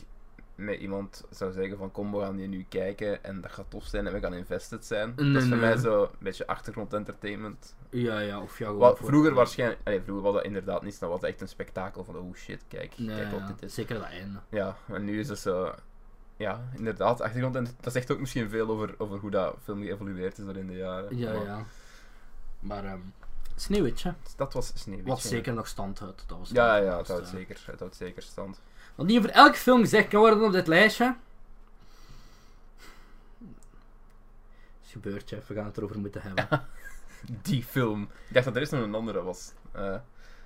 met 0.56 0.80
iemand 0.80 1.24
zou 1.30 1.52
zeggen 1.52 1.78
van 1.78 1.92
kom 1.92 2.12
we 2.12 2.20
gaan 2.20 2.36
die 2.36 2.48
nu 2.48 2.66
kijken 2.70 3.24
en 3.24 3.42
dat 3.42 3.52
gaat 3.52 3.70
tof 3.70 3.86
zijn 3.86 4.08
en 4.08 4.14
we 4.14 4.20
gaan 4.20 4.34
invested 4.34 4.86
zijn. 4.86 5.14
Nee, 5.16 5.32
dat 5.34 5.42
is 5.42 5.48
voor 5.48 5.58
nee. 5.58 5.68
mij 5.68 5.78
zo 5.78 6.04
een 6.04 6.10
beetje 6.20 6.48
achtergrond 6.48 6.94
entertainment. 6.94 7.76
Ja, 7.90 8.20
ja, 8.20 8.42
of 8.42 8.60
ja, 8.60 8.66
gewoon. 8.66 8.80
Wat 8.82 9.00
vroeger 9.04 9.34
waarschijnlijk, 9.34 9.82
allee, 9.84 10.02
vroeger 10.02 10.24
was 10.24 10.34
dat 10.34 10.44
inderdaad 10.44 10.82
niet, 10.82 11.00
dan 11.00 11.10
was 11.10 11.22
echt 11.22 11.42
een 11.42 11.48
spektakel 11.48 12.04
van 12.04 12.18
oh 12.18 12.36
shit, 12.36 12.64
kijk, 12.68 12.98
Nee, 12.98 13.16
kijk 13.16 13.32
wat 13.32 13.40
ja, 13.40 13.48
dit 13.48 13.62
is. 13.64 13.74
zeker 13.74 13.96
dat 13.96 14.08
einde. 14.08 14.40
Ja, 14.50 14.78
en 14.88 15.04
nu 15.06 15.20
is 15.20 15.30
het 15.30 15.40
zo, 15.40 15.74
ja, 16.38 16.70
inderdaad, 16.76 17.22
achtergrond 17.22 17.56
en 17.56 17.68
dat 17.80 17.94
zegt 17.94 18.12
ook 18.12 18.20
misschien 18.20 18.50
veel 18.50 18.70
over, 18.70 18.96
over 18.98 19.20
hoe 19.20 19.32
dat 19.32 19.56
film 19.64 19.82
geëvolueerd 19.82 20.38
is 20.38 20.46
door 20.46 20.58
in 20.58 20.68
de 20.68 20.78
jaren. 20.78 21.18
Ja, 21.18 21.34
Maar 21.34 21.44
ja. 21.46 21.66
Maar, 22.60 22.86
ehm 22.86 23.00
Sneeuwwitje, 23.60 24.14
Dat 24.36 24.54
was 24.54 24.72
Sneeuwwitje. 24.76 25.14
wat 25.14 25.22
zeker 25.22 25.54
nog 25.54 25.68
stand 25.68 26.00
houdt. 26.00 26.24
Dat 26.28 26.38
was 26.38 26.50
Ja, 26.50 26.76
dat 26.76 26.86
ja, 26.86 26.98
het 26.98 27.08
houdt 27.08 27.24
de- 27.24 27.30
zeker, 27.38 27.64
het 27.66 27.80
houdt 27.80 27.96
zeker 27.96 28.22
stand. 28.22 28.62
Wat 28.96 29.06
niet 29.06 29.18
over 29.18 29.30
elke 29.30 29.58
film 29.58 29.80
gezegd 29.82 30.08
kan 30.08 30.20
worden 30.20 30.44
op 30.44 30.52
dit 30.52 30.68
lijstje. 30.68 31.16
is 34.86 34.92
gebeurd, 34.92 35.30
Jeff. 35.30 35.48
We 35.48 35.54
gaan 35.54 35.66
het 35.66 35.78
erover 35.78 36.00
moeten 36.00 36.22
hebben. 36.22 36.48
Die 37.42 37.64
film. 37.64 38.02
Ik 38.28 38.34
dacht 38.34 38.46
dat 38.46 38.54
er 38.56 38.60
eerst 38.62 38.72
nog 38.72 38.84
een 38.84 38.96
andere 38.96 39.22
was. 39.22 39.52
Eh 39.72 39.98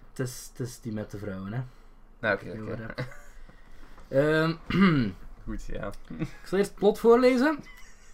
het, 0.10 0.20
is, 0.20 0.50
het 0.52 0.68
is 0.68 0.80
die 0.80 0.92
met 0.94 1.12
de 1.12 1.18
vrouwen, 1.18 1.54
hè. 1.54 1.62
nou, 2.20 2.36
oké. 2.36 2.94
Ehm, 4.08 4.56
Goed, 5.46 5.66
ja. 5.66 5.92
ik 6.18 6.28
zal 6.44 6.58
eerst 6.58 6.70
het 6.70 6.80
plot 6.80 7.00
voorlezen. 7.00 7.64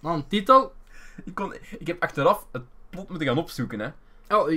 Dan 0.01 0.27
titel. 0.27 0.73
Ik, 1.23 1.35
kon, 1.35 1.53
ik 1.79 1.87
heb 1.87 2.03
achteraf 2.03 2.45
het 2.51 2.63
plot 2.89 3.09
moeten 3.09 3.27
gaan 3.27 3.37
opzoeken, 3.37 3.79
hè. 3.79 3.89
Oh, 4.29 4.51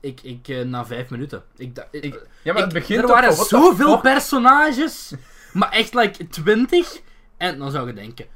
ik, 0.00 0.20
ik, 0.22 0.48
eh, 0.48 0.64
na 0.64 0.86
vijf 0.86 1.10
minuten. 1.10 1.42
Ik, 1.56 1.86
Ik- 1.90 2.26
Ja, 2.42 2.52
maar 2.52 2.56
ik- 2.62 2.64
het 2.64 2.72
begint 2.72 3.00
er 3.02 3.06
waren 3.08 3.34
the 3.34 3.44
zoveel 3.44 4.00
personages, 4.00 5.12
maar 5.52 5.70
echt 5.70 5.94
like 5.94 6.28
20. 6.28 7.00
En 7.36 7.58
dan 7.58 7.70
zou 7.70 7.86
je 7.86 7.92
denken: 7.92 8.26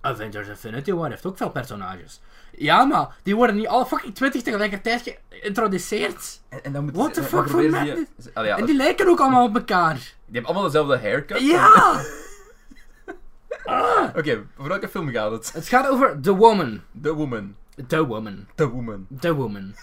Avengers 0.00 0.48
Infinity 0.48 0.92
War 0.92 1.10
heeft 1.10 1.26
ook 1.26 1.36
veel 1.36 1.50
personages. 1.50 2.20
Ja, 2.58 2.84
maar 2.84 3.08
die 3.22 3.36
worden 3.36 3.56
niet 3.56 3.66
alle 3.66 3.86
fucking 3.86 4.14
20 4.14 4.42
tegelijkertijd 4.42 5.16
geïntroduceerd. 5.28 6.40
En, 6.48 6.64
en 6.64 6.72
dan 6.72 6.84
moet 6.84 6.96
What 6.96 7.14
the 7.14 7.20
dan 7.20 7.28
fuck 7.28 7.46
die- 7.46 8.06
Allee, 8.34 8.48
ja, 8.50 8.56
En 8.56 8.64
die 8.64 8.76
lijken 8.76 9.08
ook 9.08 9.20
allemaal 9.20 9.44
op 9.46 9.54
elkaar. 9.56 9.94
die 9.94 10.04
hebben 10.24 10.44
allemaal 10.44 10.64
dezelfde 10.64 10.98
haircut. 10.98 11.40
Ja! 11.40 12.00
Ah! 13.64 14.16
Oké, 14.16 14.46
voor 14.56 14.68
welke 14.68 14.88
film 14.88 15.08
gaat 15.08 15.30
het? 15.30 15.52
Het 15.52 15.68
gaat 15.68 15.88
over 15.88 16.20
The 16.20 16.34
Woman. 16.36 16.82
The 17.02 17.14
Woman. 17.14 17.56
The 17.86 18.06
Woman. 18.06 18.46
The 18.54 18.68
Woman. 18.70 19.06
The 19.20 19.34
Woman. 19.34 19.74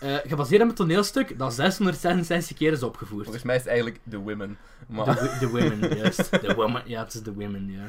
Eh, 0.00 0.16
gebaseerd 0.24 0.62
op 0.62 0.68
een 0.68 0.74
toneelstuk 0.74 1.38
dat 1.38 1.54
666 1.54 2.56
keer 2.56 2.72
is 2.72 2.82
opgevoerd. 2.82 3.22
Volgens 3.22 3.44
mij 3.44 3.54
is 3.54 3.60
het 3.60 3.70
eigenlijk 3.70 4.00
The 4.10 4.18
Women. 4.18 4.58
Maar... 4.86 5.38
The, 5.38 5.48
Women, 5.48 5.96
juist. 5.96 6.30
The 6.30 6.54
Woman, 6.54 6.82
ja, 6.84 7.02
het 7.04 7.14
is 7.14 7.22
The 7.22 7.34
Women, 7.34 7.70
ja. 7.70 7.86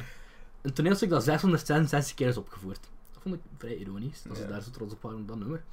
Een 0.62 0.74
toneelstuk 0.74 1.10
dat 1.10 1.24
666 1.24 2.16
keer 2.16 2.28
is 2.28 2.38
opgevoerd. 2.38 2.80
Dat 3.14 3.22
vond 3.22 3.36
ik 3.36 3.42
vrij 3.58 3.76
ironisch, 3.76 4.22
dat 4.28 4.38
ze 4.38 4.44
Ja. 4.44 4.50
daar 4.50 4.62
zo 4.62 4.70
trots 4.72 4.94
op 4.94 5.02
waren 5.02 5.18
op 5.20 5.28
dat 5.28 5.38
nummer. 5.38 5.64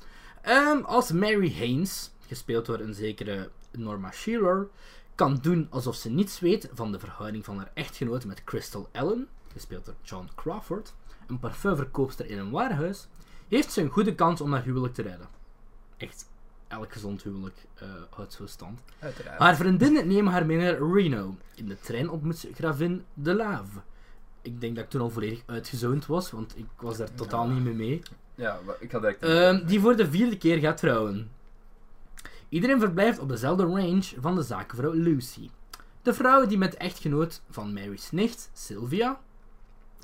Ehm, 0.42 0.80
als 0.84 1.12
Mary 1.12 1.54
Haynes, 1.58 2.10
gespeeld 2.26 2.66
door 2.66 2.78
een 2.80 2.94
zekere 2.94 3.50
Norma 3.72 4.10
Shearer, 4.12 4.68
kan 5.14 5.38
doen 5.42 5.66
alsof 5.70 5.94
ze 5.96 6.10
niets 6.10 6.40
weet 6.40 6.68
van 6.72 6.92
de 6.92 6.98
verhouding 6.98 7.44
van 7.44 7.56
haar 7.56 7.70
echtgenoot 7.74 8.24
met 8.24 8.44
Crystal 8.44 8.88
Allen, 8.92 9.28
gespeeld 9.52 9.84
door 9.84 9.94
John 10.02 10.28
Crawford, 10.34 10.94
een 11.26 11.38
parfumverkoopster 11.38 12.26
in 12.30 12.38
een 12.38 12.50
warenhuis, 12.50 13.06
heeft 13.48 13.72
ze 13.72 13.80
een 13.80 13.88
goede 13.90 14.14
kans 14.14 14.40
om 14.40 14.52
haar 14.52 14.62
huwelijk 14.62 14.94
te 14.94 15.02
redden. 15.02 15.28
Echt, 15.98 16.28
elk 16.68 16.92
gezond 16.92 17.22
huwelijk 17.22 17.56
eh, 17.74 17.88
houdt 18.10 18.32
zo 18.32 18.46
stand. 18.46 18.80
Uiteraard. 18.98 19.38
Haar 19.38 19.56
vriendinnen 19.56 20.08
nemen 20.08 20.32
haar 20.32 20.46
mee 20.46 20.56
naar 20.56 20.92
Reno. 20.92 21.36
In 21.54 21.68
de 21.68 21.80
trein 21.80 22.10
ontmoet 22.10 22.36
ze 22.38 22.50
gravin 22.54 23.04
de 23.14 23.34
Lave. 23.34 23.78
Ik 24.42 24.60
denk 24.60 24.74
dat 24.74 24.84
ik 24.84 24.90
toen 24.90 25.00
al 25.00 25.10
volledig 25.10 25.42
uitgezoond 25.46 26.06
was, 26.06 26.30
want 26.30 26.56
ik 26.58 26.66
was 26.76 26.96
daar 26.96 27.14
totaal 27.14 27.46
Ja. 27.48 27.52
niet 27.54 27.64
mee 27.64 27.74
mee. 27.74 28.02
Ja, 28.34 28.58
maar 28.66 28.76
ik 28.80 28.92
had 28.92 29.00
direct... 29.00 29.22
Ehm, 29.22 29.66
die 29.66 29.80
voor 29.80 29.96
de 29.96 30.10
vierde 30.10 30.38
keer 30.38 30.58
gaat 30.58 30.76
trouwen. 30.76 31.30
Iedereen 32.48 32.78
verblijft 32.80 33.18
op 33.18 33.28
dezelfde 33.28 33.62
range 33.64 34.02
van 34.20 34.34
de 34.34 34.42
zakenvrouw 34.42 34.92
Lucy. 34.92 35.50
De 36.02 36.14
vrouw 36.14 36.46
die 36.46 36.58
met 36.58 36.74
echtgenoot 36.74 37.40
van 37.50 37.72
Mary's 37.72 38.10
nicht, 38.10 38.50
Sylvia, 38.52 39.20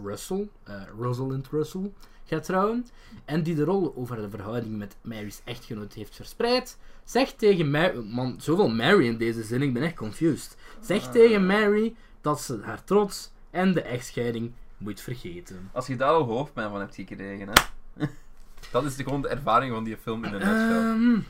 Russell, 0.03 0.49
eh, 0.63 0.83
Rosalind 0.99 1.49
Russell, 1.51 1.93
gaat 2.25 2.45
trouwen, 2.45 2.87
en 3.25 3.43
die 3.43 3.55
de 3.55 3.65
rol 3.65 3.93
over 3.97 4.17
de 4.17 4.31
verhouding 4.31 4.77
met 4.77 4.97
Mary's 5.01 5.41
echtgenoot 5.45 5.93
heeft 5.93 6.17
verspreid, 6.17 6.79
zegt 7.05 7.39
tegen 7.39 7.71
Mary... 7.71 7.99
Man, 8.05 8.35
zoveel 8.41 8.69
Mary 8.69 9.07
in 9.07 9.17
deze 9.17 9.43
zin, 9.43 9.63
ik 9.63 9.73
ben 9.73 9.83
echt 9.83 9.95
confused. 9.95 10.57
Zegt 10.81 11.07
Ah. 11.07 11.13
tegen 11.13 11.47
Mary 11.47 11.95
dat 12.21 12.41
ze 12.41 12.61
haar 12.63 12.85
trots 12.85 13.31
en 13.51 13.73
de 13.73 13.83
echtscheiding 13.83 14.53
moet 14.79 15.01
vergeten. 15.01 15.71
Als 15.73 15.87
je 15.87 15.97
daar 15.97 16.09
al 16.13 16.23
hoofdpijn 16.25 16.71
van 16.71 16.81
hebt 16.81 16.95
gekregen, 16.95 17.49
hè. 17.49 18.07
Dat 18.73 18.85
is 18.85 18.97
de, 18.97 19.03
gewoon 19.03 19.23
de 19.23 19.29
ervaring 19.29 19.73
van 19.73 19.85
die 19.85 19.97
film 19.97 20.25
in 20.25 20.33
een 20.33 20.39
nutshell. 20.41 20.91
Ehm, 20.91 21.21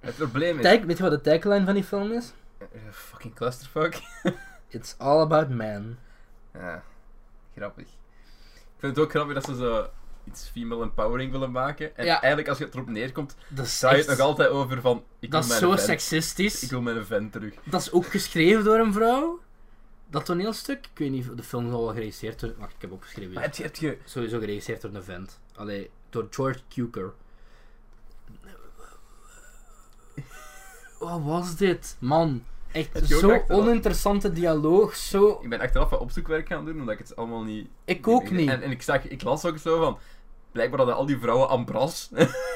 Het 0.00 0.14
probleem 0.16 0.56
is... 0.58 0.62
tag- 0.64 0.82
weet 0.84 0.96
je 0.96 1.02
wat 1.02 1.12
de 1.24 1.30
tagline 1.30 1.64
van 1.64 1.74
die 1.74 1.84
film 1.84 2.12
is? 2.12 2.32
Eh, 2.58 2.66
fucking 2.90 3.34
clusterfuck. 3.34 4.00
It's 4.68 4.94
all 4.98 5.20
about 5.20 5.48
man. 5.48 5.96
Ja, 6.54 6.82
grappig. 7.56 7.86
Ik 8.80 8.86
vind 8.86 8.96
het 8.96 9.04
ook 9.04 9.10
grappig 9.10 9.34
dat 9.34 9.44
ze 9.44 9.54
zo 9.56 9.86
iets 10.24 10.48
female 10.48 10.82
empowering 10.82 11.32
willen 11.32 11.50
maken. 11.50 11.96
En 11.96 12.04
Ja. 12.04 12.12
eigenlijk, 12.12 12.48
als 12.48 12.58
je 12.58 12.64
het 12.64 12.74
erop 12.74 12.88
neerkomt, 12.88 13.36
Dat 13.48 13.66
is, 13.66 13.78
draai 13.78 13.94
je 13.96 14.00
het 14.02 14.10
nog 14.10 14.20
altijd 14.26 14.48
over 14.48 14.80
van... 14.80 15.04
Ik 15.18 15.30
dat 15.30 15.30
wil 15.30 15.40
is 15.40 15.46
mijn 15.48 15.60
zo 15.60 15.84
vent. 15.86 16.00
seksistisch. 16.00 16.62
Ik 16.62 16.70
wil 16.70 16.80
mijn 16.80 17.06
vent 17.06 17.32
terug. 17.32 17.54
Dat 17.64 17.80
is 17.80 17.92
ook 17.92 18.06
geschreven 18.06 18.64
door 18.64 18.78
een 18.78 18.92
vrouw. 18.92 19.40
Dat 20.10 20.24
toneelstuk. 20.24 20.86
Ik 20.92 20.98
weet 20.98 21.10
niet, 21.10 21.28
of 21.28 21.34
de 21.34 21.42
film 21.42 21.70
zal 21.70 21.84
wel 21.84 21.92
geregisseerd 21.94 22.40
worden. 22.40 22.58
Wacht, 22.58 22.74
ik 22.74 22.80
heb 22.80 22.92
opgeschreven. 22.92 23.32
Maar 23.34 23.42
heb 23.42 23.54
je... 23.54 23.62
Heb 23.62 23.76
je 23.76 23.98
Sowieso 24.04 24.38
geregisseerd 24.38 24.80
door 24.80 24.94
een 24.94 25.02
vent. 25.04 25.40
Allee, 25.56 25.90
door 26.10 26.26
George 26.30 26.60
Cukor. 26.68 27.14
Wat 30.98 31.20
was 31.22 31.56
dit? 31.56 31.96
Man, 31.98 32.44
echt 32.72 32.92
Heb 32.92 33.04
je 33.04 33.14
ook 33.14 33.20
zo 33.20 33.32
achteraf- 33.32 33.60
oninteressante 33.60 34.32
dialoog. 34.32 34.96
Zo... 34.96 35.38
ik 35.42 35.48
ben 35.48 35.60
achteraf 35.60 35.90
wat 35.90 36.00
opzoekwerk 36.00 36.46
gaan 36.46 36.64
doen, 36.64 36.80
omdat 36.80 36.94
ik 36.94 36.98
het 36.98 37.16
allemaal 37.16 37.42
niet... 37.42 37.68
Ik 37.84 38.08
ook 38.08 38.30
niet. 38.30 38.48
En, 38.48 38.62
en 38.62 38.70
ik, 38.70 38.82
zag, 38.82 39.08
ik 39.08 39.22
las 39.22 39.44
ook 39.44 39.58
zo 39.58 39.78
van... 39.78 39.98
Blijkbaar 40.52 40.78
hadden 40.78 40.96
al 40.96 41.06
die 41.06 41.18
vrouwen 41.18 41.48
Ambras. 41.48 42.10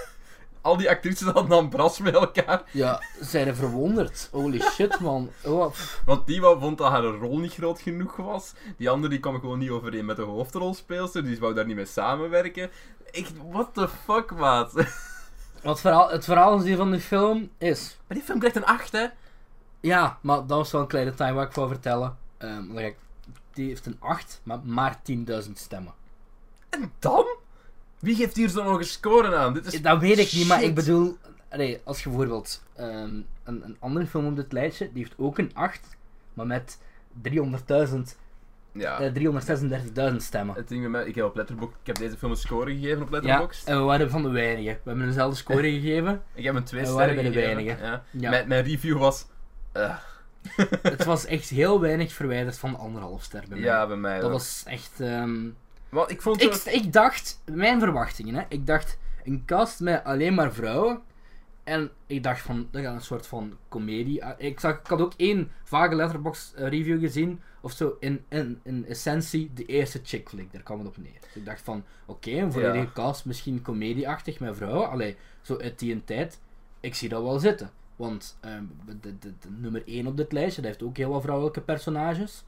al 0.60 0.76
die 0.76 0.90
actrices 0.90 1.28
hadden 1.28 1.58
Ambras 1.58 1.98
met 1.98 2.14
elkaar. 2.14 2.62
Ja, 2.70 3.02
zijn 3.20 3.56
verwonderd. 3.56 4.28
Holy 4.32 4.60
shit, 4.60 5.00
man. 5.00 5.30
Oh. 5.44 5.74
Want 6.04 6.26
die 6.26 6.40
vond 6.40 6.78
dat 6.78 6.90
haar 6.90 7.02
rol 7.02 7.38
niet 7.38 7.54
groot 7.54 7.80
genoeg 7.80 8.16
was. 8.16 8.52
Die 8.76 8.90
andere 8.90 9.08
die 9.08 9.20
kwam 9.20 9.40
gewoon 9.40 9.58
niet 9.58 9.70
overeen 9.70 10.04
met 10.04 10.16
de 10.16 10.22
hoofdrolspeelster. 10.22 11.24
Die 11.24 11.38
wou 11.38 11.54
daar 11.54 11.66
niet 11.66 11.76
mee 11.76 11.86
samenwerken. 11.86 12.70
Echt, 13.10 13.32
what 13.50 13.74
the 13.74 13.88
fuck, 13.88 14.30
maat. 14.30 14.72
Wat 15.62 15.80
verhaal, 15.80 16.10
het 16.10 16.24
verhaal 16.24 16.60
van 16.60 16.90
de 16.90 17.00
film 17.00 17.50
is... 17.58 17.96
Maar 18.06 18.16
die 18.16 18.26
film 18.26 18.38
krijgt 18.38 18.56
een 18.56 18.64
8, 18.64 18.92
hè? 18.92 19.06
Ja, 19.84 20.18
maar 20.20 20.36
dat 20.36 20.48
was 20.48 20.72
wel 20.72 20.80
een 20.80 20.86
kleine 20.86 21.14
time 21.14 21.32
wat 21.32 21.46
ik 21.48 21.52
wou 21.52 21.68
vertellen. 21.68 22.16
Ehm, 22.38 22.92
die 23.52 23.68
heeft 23.68 23.86
een 23.86 23.96
8, 23.98 24.40
maar 24.42 24.58
maar 24.64 25.00
10.000 25.02 25.58
stemmen. 25.58 25.92
En 26.70 26.92
dan? 26.98 27.26
Wie 27.98 28.14
geeft 28.16 28.36
hier 28.36 28.48
zo'n 28.48 28.66
hoge 28.66 28.82
score 28.84 29.36
aan? 29.36 29.54
Dit 29.54 29.66
is... 29.72 29.82
Dat 29.82 30.00
weet 30.00 30.18
ik 30.18 30.32
niet, 30.32 30.46
maar 30.48 30.62
ik 30.62 30.74
bedoel... 30.74 31.16
Allee, 31.50 31.80
als 31.84 32.02
je 32.02 32.08
bijvoorbeeld 32.08 32.62
ehm, 32.76 32.90
een, 33.44 33.64
een 33.64 33.76
andere 33.78 34.06
film 34.06 34.26
op 34.26 34.36
dit 34.36 34.52
lijstje, 34.52 34.92
die 34.92 35.02
heeft 35.02 35.14
ook 35.18 35.38
een 35.38 35.50
8, 35.54 35.96
maar 36.34 36.46
met 36.46 36.78
300.000, 37.28 38.16
Ja. 38.72 39.00
eh, 39.00 39.12
336.000 40.10 40.16
stemmen. 40.16 40.54
Het 40.54 40.68
ding 40.68 40.82
met 40.82 40.90
mij, 40.90 41.04
ik 41.06 41.14
heb 41.14 41.24
op 41.24 41.36
Letterboxd, 41.36 41.76
ik 41.80 41.86
heb 41.86 41.96
deze 41.96 42.16
film 42.16 42.30
een 42.30 42.36
score 42.36 42.70
gegeven 42.74 43.02
op 43.02 43.08
Ja, 43.10 43.14
Letterboxd. 43.20 43.68
en 43.68 43.76
we 43.78 43.82
waren 43.82 44.10
van 44.10 44.22
de 44.22 44.28
weinigen. 44.30 44.72
We 44.82 44.88
hebben 44.90 45.06
dezelfde 45.06 45.36
score 45.36 45.70
gegeven. 45.80 46.22
Ik 46.34 46.44
heb 46.44 46.54
een 46.54 46.64
2 46.64 46.80
we 46.80 46.86
sterren 46.86 47.06
waren 47.08 47.22
bij 47.22 47.32
de 47.32 47.38
gegeven. 47.38 47.54
weinigen. 47.64 47.86
Ja. 47.86 48.02
Ja. 48.10 48.30
Mijn, 48.30 48.48
mijn 48.48 48.64
review 48.64 48.98
was... 48.98 49.26
eh, 49.74 49.96
Het 50.82 51.04
was 51.04 51.26
echt 51.26 51.48
heel 51.48 51.80
weinig 51.80 52.12
verwijderd 52.12 52.58
van 52.58 52.70
de 52.70 52.76
anderhalf 52.76 53.22
ster 53.22 53.40
bij 53.48 53.58
mij. 53.58 53.66
ja, 53.68 53.86
bij 53.86 53.96
mij 53.96 54.16
Dat 54.16 54.24
ook. 54.24 54.32
was 54.32 54.62
echt... 54.66 55.00
ehm, 55.00 55.48
Want 55.88 56.10
ik 56.10 56.22
vond 56.22 56.42
ik, 56.42 56.54
ik 56.54 56.92
dacht, 56.92 57.40
mijn 57.44 57.80
verwachtingen, 57.80 58.34
hè. 58.34 58.42
Ik 58.48 58.66
dacht, 58.66 58.98
een 59.24 59.42
cast 59.46 59.80
met 59.80 60.04
alleen 60.04 60.34
maar 60.34 60.52
vrouwen. 60.52 61.00
En 61.64 61.90
ik 62.06 62.22
dacht 62.22 62.40
van, 62.40 62.68
dat 62.70 62.82
gaat 62.82 62.94
een 62.94 63.00
soort 63.00 63.26
van 63.26 63.56
comedie. 63.68 64.22
Ik, 64.38 64.60
zag, 64.60 64.78
ik 64.78 64.86
had 64.86 65.00
ook 65.00 65.12
één 65.16 65.50
vage 65.64 65.94
letterbox 65.94 66.52
eh, 66.54 66.68
review 66.68 67.00
gezien. 67.00 67.40
Of 67.60 67.72
zo, 67.72 67.96
in, 68.00 68.24
in, 68.28 68.60
in 68.62 68.86
essentie, 68.88 69.50
de 69.54 69.64
eerste 69.64 70.00
chick 70.04 70.28
flick. 70.28 70.52
Daar 70.52 70.62
kwam 70.62 70.78
het 70.78 70.88
op 70.88 70.96
neer. 70.96 71.18
Dus 71.20 71.34
ik 71.34 71.44
dacht 71.44 71.60
van, 71.62 71.84
oké, 72.06 72.30
een 72.30 72.52
volledige 72.52 72.84
Ja. 72.84 72.90
cast, 72.94 73.24
misschien 73.24 73.62
comedieachtig 73.62 74.40
met 74.40 74.56
vrouwen. 74.56 74.90
Allee, 74.90 75.16
zo 75.42 75.58
uit 75.58 75.78
die 75.78 75.92
een 75.92 76.04
tijd. 76.04 76.38
Ik 76.80 76.94
zie 76.94 77.08
dat 77.08 77.22
wel 77.22 77.38
zitten. 77.38 77.70
Want 77.96 78.36
ehm, 78.40 78.64
de, 79.00 79.18
de, 79.18 79.32
de 79.40 79.48
nummer 79.60 79.82
1 79.86 80.06
op 80.06 80.16
dit 80.16 80.32
lijstje, 80.32 80.62
dat 80.62 80.70
heeft 80.70 80.82
ook 80.82 80.96
heel 80.96 81.10
wat 81.10 81.22
vrouwelijke 81.22 81.60
personages. 81.60 82.44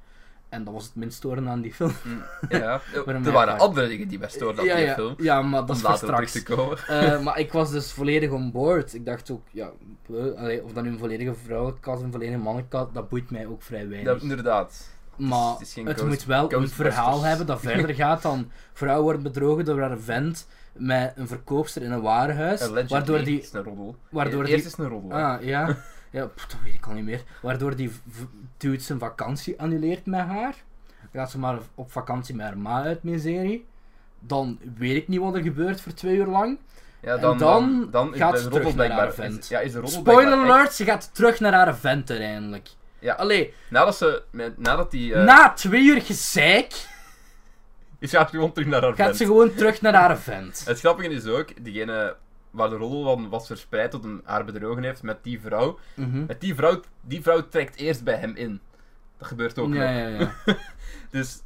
En 0.49 0.65
dat 0.65 0.75
was 0.75 0.85
het 0.85 0.95
minst 0.95 1.17
storende 1.17 1.51
aan 1.51 1.61
die 1.61 1.75
film. 1.75 1.93
Ja, 2.49 2.81
Waarom 2.93 3.15
er 3.15 3.21
mij 3.21 3.33
waren 3.33 3.59
andere 3.59 3.89
dingen 3.89 4.09
die 4.09 4.19
best 4.19 4.35
stoorden 4.35 4.61
aan 4.61 4.67
ja, 4.67 4.77
die 4.77 4.85
ja, 4.85 4.95
film. 4.95 5.15
ja, 5.19 5.43
maar 5.43 5.67
dat 5.67 5.77
is 5.77 5.83
later 5.83 6.07
straks. 6.07 6.33
te 6.33 6.43
komen. 6.43 6.79
Eh, 6.87 7.23
maar 7.23 7.39
ik 7.39 7.53
was 7.53 7.71
dus 7.71 7.93
volledig 7.93 8.31
on 8.31 8.51
board. 8.51 8.95
Ik 8.95 9.05
dacht 9.05 9.31
ook, 9.31 9.43
ja, 9.51 9.71
allee, 10.37 10.65
of 10.65 10.73
dat 10.73 10.85
nu 10.85 10.91
een 10.91 10.99
volledige 10.99 11.35
vrouwenkast 11.35 11.99
of 11.99 12.05
een 12.05 12.13
volledige 12.13 12.39
mannenkast, 12.39 12.95
dat 12.95 13.09
boeit 13.09 13.31
mij 13.31 13.47
ook 13.47 13.63
vrij 13.63 13.89
weinig. 13.89 14.15
Ja, 14.15 14.23
inderdaad. 14.23 14.89
Maar 15.17 15.51
het 15.53 15.61
is 15.61 15.73
geen 15.73 15.87
het 15.87 15.97
Ghost- 15.99 16.11
moet 16.13 16.25
wel 16.25 16.53
een 16.53 16.69
verhaal 16.69 17.23
hebben 17.23 17.47
dat 17.47 17.61
verder 17.71 17.95
gaat 17.95 18.23
dan 18.23 18.51
vrouw 18.73 19.03
wordt 19.03 19.23
bedrogen 19.23 19.65
door 19.65 19.81
haar 19.81 19.99
vent 19.99 20.47
met 20.73 21.13
een 21.17 21.29
verkoopster 21.29 21.83
in 21.83 21.93
een 21.93 22.01
warenhuis, 22.01 22.61
Allegedly 22.61 22.89
waardoor 22.89 23.25
die... 23.25 23.41
is 23.41 23.53
een 23.53 23.63
roddel. 23.63 23.97
Waardoor 24.11 24.45
Eerst 24.45 24.63
die 24.63 24.73
is 24.73 24.79
een 24.79 24.89
roddel. 24.89 25.13
ah, 25.19 25.43
ja, 25.43 25.77
ja 26.11 26.27
pff, 26.27 26.47
dat 26.47 26.57
weet 26.65 26.75
ik 26.75 26.87
al 26.87 26.93
niet 26.93 27.05
meer. 27.05 27.23
Waardoor 27.43 27.77
die 27.77 27.91
dude 28.57 28.81
zijn 28.83 28.99
vakantie 28.99 29.61
annuleert 29.61 30.07
met 30.07 30.21
haar. 30.21 30.55
Dan 31.13 31.21
gaat 31.23 31.31
ze 31.31 31.39
maar 31.39 31.59
op 31.75 31.93
vakantie 31.93 32.35
met 32.35 32.47
haar 32.47 32.59
ma 32.59 32.83
uit 32.83 33.03
miserie. 33.03 33.67
Dan 34.21 34.59
weet 34.79 34.97
ik 34.97 35.09
niet 35.09 35.21
wat 35.21 35.35
er 35.35 35.43
gebeurt 35.43 35.81
voor 35.81 35.93
twee 35.95 36.17
uur 36.17 36.27
lang. 36.27 36.59
Ja, 37.01 37.15
En 37.15 37.21
dan, 37.21 37.39
dan 37.39 37.71
dan, 37.81 37.91
dan 37.91 38.15
gaat 38.15 38.39
ze 38.41 38.49
terug 38.49 38.75
naar 38.75 38.91
haar 38.91 39.13
vent. 39.15 39.39
Is, 39.39 39.49
ja, 39.49 39.59
is 39.61 39.73
de 39.73 39.79
roddel 39.81 40.01
Spoiler 40.01 40.33
echt- 40.33 40.43
alert, 40.51 40.73
ze 40.73 40.85
gaat 40.85 41.11
terug 41.15 41.41
naar 41.41 41.53
haar 41.53 41.77
vent 41.77 42.11
uiteindelijk. 42.11 42.69
Ja. 42.99 43.15
Allee, 43.15 43.55
Nadat 43.71 43.97
ze... 43.97 44.23
met- 44.31 44.59
Nadat 44.59 44.91
die... 44.91 45.15
eh, 45.15 45.25
na 45.25 45.53
twee 45.53 45.83
uur 45.85 46.03
gezeik, 46.03 46.73
is 47.99 48.11
gaat 48.11 48.31
gewoon 48.31 48.53
terug 48.53 48.69
naar 48.69 48.81
haar 48.83 48.95
gaat 48.95 49.07
vent. 49.07 49.17
ze 49.17 49.25
gewoon 49.25 49.55
terug 49.55 49.81
naar 49.81 49.95
haar 49.95 50.19
vent. 50.19 50.63
Het 50.67 50.79
grappige 50.79 51.09
is 51.09 51.27
ook, 51.27 51.65
diegene 51.65 52.17
waar 52.51 52.69
de 52.69 52.77
roddel 52.77 53.03
van 53.05 53.29
was 53.29 53.47
verspreid 53.47 53.91
tot 53.91 54.05
een 54.05 54.21
haar 54.25 54.45
bedrogen 54.45 54.83
heeft 54.83 55.03
met 55.03 55.19
die 55.25 55.41
vrouw. 55.41 55.79
Mhm. 55.95 56.27
Met 56.27 56.41
die 56.41 56.55
vrouw, 56.55 56.81
die 57.01 57.23
vrouw 57.23 57.49
trekt 57.49 57.77
eerst 57.77 58.05
bij 58.05 58.15
hem 58.17 58.35
in. 58.37 58.61
Dat 59.19 59.29
gebeurt 59.29 59.59
ook 59.59 59.75
Ja, 59.75 59.81
nog. 59.81 59.91
ja, 59.91 60.07
ja. 60.47 60.57
Dus, 61.11 61.41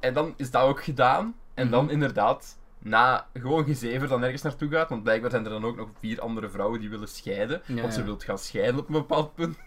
en 0.00 0.14
dan 0.14 0.34
is 0.36 0.50
dat 0.50 0.62
ook 0.62 0.82
gedaan. 0.84 1.34
En 1.54 1.70
dan 1.70 1.84
Mhm. 1.84 1.92
inderdaad, 1.92 2.58
na 2.78 3.26
gewoon 3.34 3.64
gezever 3.64 4.08
dan 4.08 4.22
ergens 4.22 4.42
naartoe 4.42 4.70
gaat. 4.70 4.88
Want 4.88 5.02
blijkbaar 5.02 5.30
zijn 5.30 5.44
er 5.44 5.50
dan 5.50 5.64
ook 5.64 5.76
nog 5.76 5.88
vier 6.00 6.20
andere 6.20 6.48
vrouwen 6.50 6.80
die 6.80 6.90
willen 6.90 7.08
scheiden. 7.08 7.62
Ja, 7.66 7.80
want 7.80 7.92
ze 7.94 7.98
ja. 8.00 8.04
wil 8.06 8.18
gaan 8.18 8.38
scheiden 8.38 8.78
op 8.80 8.86
een 8.88 8.92
bepaald 8.92 9.34
punt. 9.34 9.58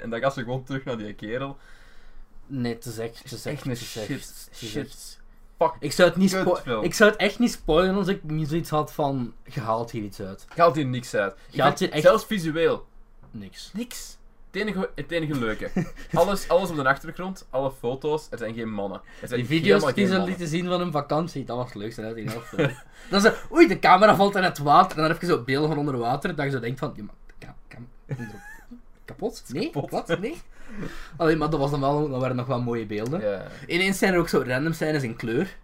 En 0.00 0.10
dan 0.10 0.20
gaat 0.20 0.34
ze 0.34 0.42
gewoon 0.42 0.64
terug 0.64 0.84
naar 0.84 0.96
die 0.96 1.14
kerel. 1.14 1.56
Nee, 2.46 2.78
is 2.78 2.98
echt, 2.98 3.18
het 3.22 3.32
is 3.32 3.46
echt, 3.46 3.66
een 3.66 3.76
shit, 3.76 5.20
Fuck. 5.56 5.76
Ik 5.80 5.92
zou, 5.92 6.08
het 6.08 6.18
niet 6.18 6.32
ik 6.82 6.94
zou 6.94 7.10
het 7.10 7.20
echt 7.20 7.38
niet 7.38 7.52
spoilen 7.52 7.94
als 7.94 8.08
ik 8.08 8.22
niet 8.22 8.48
zoiets 8.48 8.70
had 8.70 8.92
van, 8.92 9.34
je 9.44 9.60
haalt 9.60 9.90
hier 9.90 10.02
iets 10.02 10.20
uit. 10.20 10.46
Je 10.54 10.60
haalt 10.60 10.74
hier 10.74 10.86
niks 10.86 11.14
uit. 11.14 11.34
Je 11.50 11.62
echt- 11.62 12.02
Zelfs 12.02 12.24
visueel. 12.24 12.86
Niks. 13.30 13.70
Niks. 13.72 14.16
Het 14.50 14.60
enige, 14.60 14.90
het 14.94 15.10
enige 15.10 15.34
leuke. 15.34 15.70
alles, 16.12 16.48
alles 16.48 16.70
op 16.70 16.76
de 16.76 16.84
achtergrond, 16.84 17.46
alle 17.50 17.72
foto's, 17.72 18.26
er 18.30 18.38
zijn 18.38 18.54
geen 18.54 18.72
mannen. 18.72 19.00
Er 19.20 19.28
zijn 19.28 19.40
Die 19.40 19.48
video's 19.48 19.94
die 19.94 20.06
ze 20.06 20.22
lieten 20.22 20.48
zien 20.48 20.66
van 20.66 20.80
hun 20.80 20.92
vakantie, 20.92 21.44
dat 21.44 21.56
was 21.56 21.66
het 21.66 21.74
leukste 21.74 22.02
uit 22.02 22.14
die. 22.14 22.28
Dan 23.10 23.20
zo, 23.20 23.32
oei, 23.52 23.68
de 23.68 23.78
camera 23.78 24.16
valt 24.16 24.36
in 24.36 24.42
het 24.42 24.58
water. 24.58 24.96
En 24.96 25.02
dan 25.02 25.10
heb 25.10 25.20
je 25.20 25.26
zo 25.26 25.42
beelden 25.42 25.68
van 25.68 25.78
onder 25.78 25.98
water, 25.98 26.34
dat 26.34 26.44
je 26.44 26.50
zo 26.50 26.60
denkt 26.60 26.78
van, 26.78 26.92
ja, 26.96 27.02
maar, 27.04 28.18
kapot? 29.04 29.42
Nee? 29.48 29.70
kapot. 29.70 29.90
Wat? 29.90 30.18
Nee? 30.18 30.40
Alleen, 31.16 31.38
maar 31.38 31.50
dat, 31.50 31.60
was 31.60 31.70
dan 31.70 31.80
wel, 31.80 32.08
dat 32.08 32.20
waren 32.20 32.36
nog 32.36 32.46
wel 32.46 32.60
mooie 32.60 32.86
beelden. 32.86 33.20
Ja. 33.20 33.46
Ineens 33.66 33.98
zijn 33.98 34.12
er 34.12 34.18
ook 34.18 34.28
zo 34.28 34.42
random 34.46 34.72
scènes 34.72 35.02
in 35.02 35.16
kleur. 35.16 35.56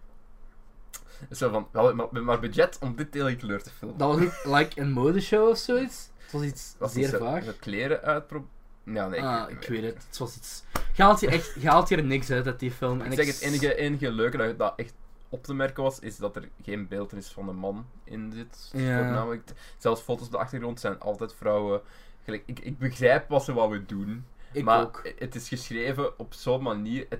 Zo 1.31 1.49
van, 1.49 1.67
maar, 2.11 2.23
maar 2.23 2.39
budget 2.39 2.77
om 2.81 2.95
dit 2.95 3.13
deel 3.13 3.27
in 3.27 3.37
kleur 3.37 3.63
te 3.63 3.69
filmen. 3.69 3.97
Dat 3.97 4.15
was 4.15 4.25
ook 4.25 4.55
like 4.55 4.81
een 4.81 4.91
modeshow 4.91 5.49
of 5.49 5.57
zoiets. 5.57 6.09
Het 6.17 6.31
was 6.31 6.43
iets 6.43 6.75
Was 6.77 6.93
zeer 6.93 7.09
vaag. 7.09 7.45
Met 7.45 7.59
kleren 7.59 8.01
uitpro... 8.01 8.47
Ja, 8.83 9.07
nee. 9.07 9.21
ah, 9.21 9.49
ik 9.49 9.67
weet 9.67 9.83
het. 9.83 10.03
Het 10.07 10.17
was 10.17 10.35
iets... 10.35 10.63
Je 10.93 11.03
haalt 11.03 11.19
hier 11.19 11.29
echt 11.29 11.53
je 11.59 11.67
haalt 11.67 11.89
hier 11.89 12.03
niks 12.03 12.31
uit 12.31 12.45
uit 12.45 12.59
die 12.59 12.71
film. 12.71 13.01
En 13.01 13.11
Ik 13.11 13.17
zeg 13.17 13.25
het 13.27 13.41
enige, 13.41 13.75
enige 13.75 14.11
leuke 14.11 14.37
dat, 14.37 14.57
dat 14.57 14.73
echt 14.75 14.93
op 15.29 15.43
te 15.43 15.53
merken 15.53 15.83
was, 15.83 15.99
is 15.99 16.17
dat 16.17 16.35
er 16.35 16.49
geen 16.63 16.87
beeldenis 16.87 17.27
van 17.27 17.49
een 17.49 17.55
man 17.55 17.85
in 18.03 18.31
zit. 18.35 18.69
Ja. 18.73 18.97
Voornamelijk. 18.97 19.49
Zelfs 19.77 20.01
foto's 20.01 20.25
op 20.25 20.31
de 20.31 20.37
achtergrond 20.37 20.79
zijn 20.79 20.99
altijd 20.99 21.33
vrouwen. 21.33 21.81
Gelijk, 22.23 22.43
ik, 22.45 22.59
ik 22.59 22.77
begrijp 22.77 23.29
wat 23.29 23.43
ze 23.43 23.53
wouden 23.53 23.87
doen, 23.87 24.25
Ik 24.51 24.63
maar 24.63 24.81
ook. 24.81 25.11
het 25.17 25.35
is 25.35 25.47
geschreven 25.47 26.19
op 26.19 26.33
zo'n 26.33 26.61
manier. 26.61 27.05
Het, 27.09 27.19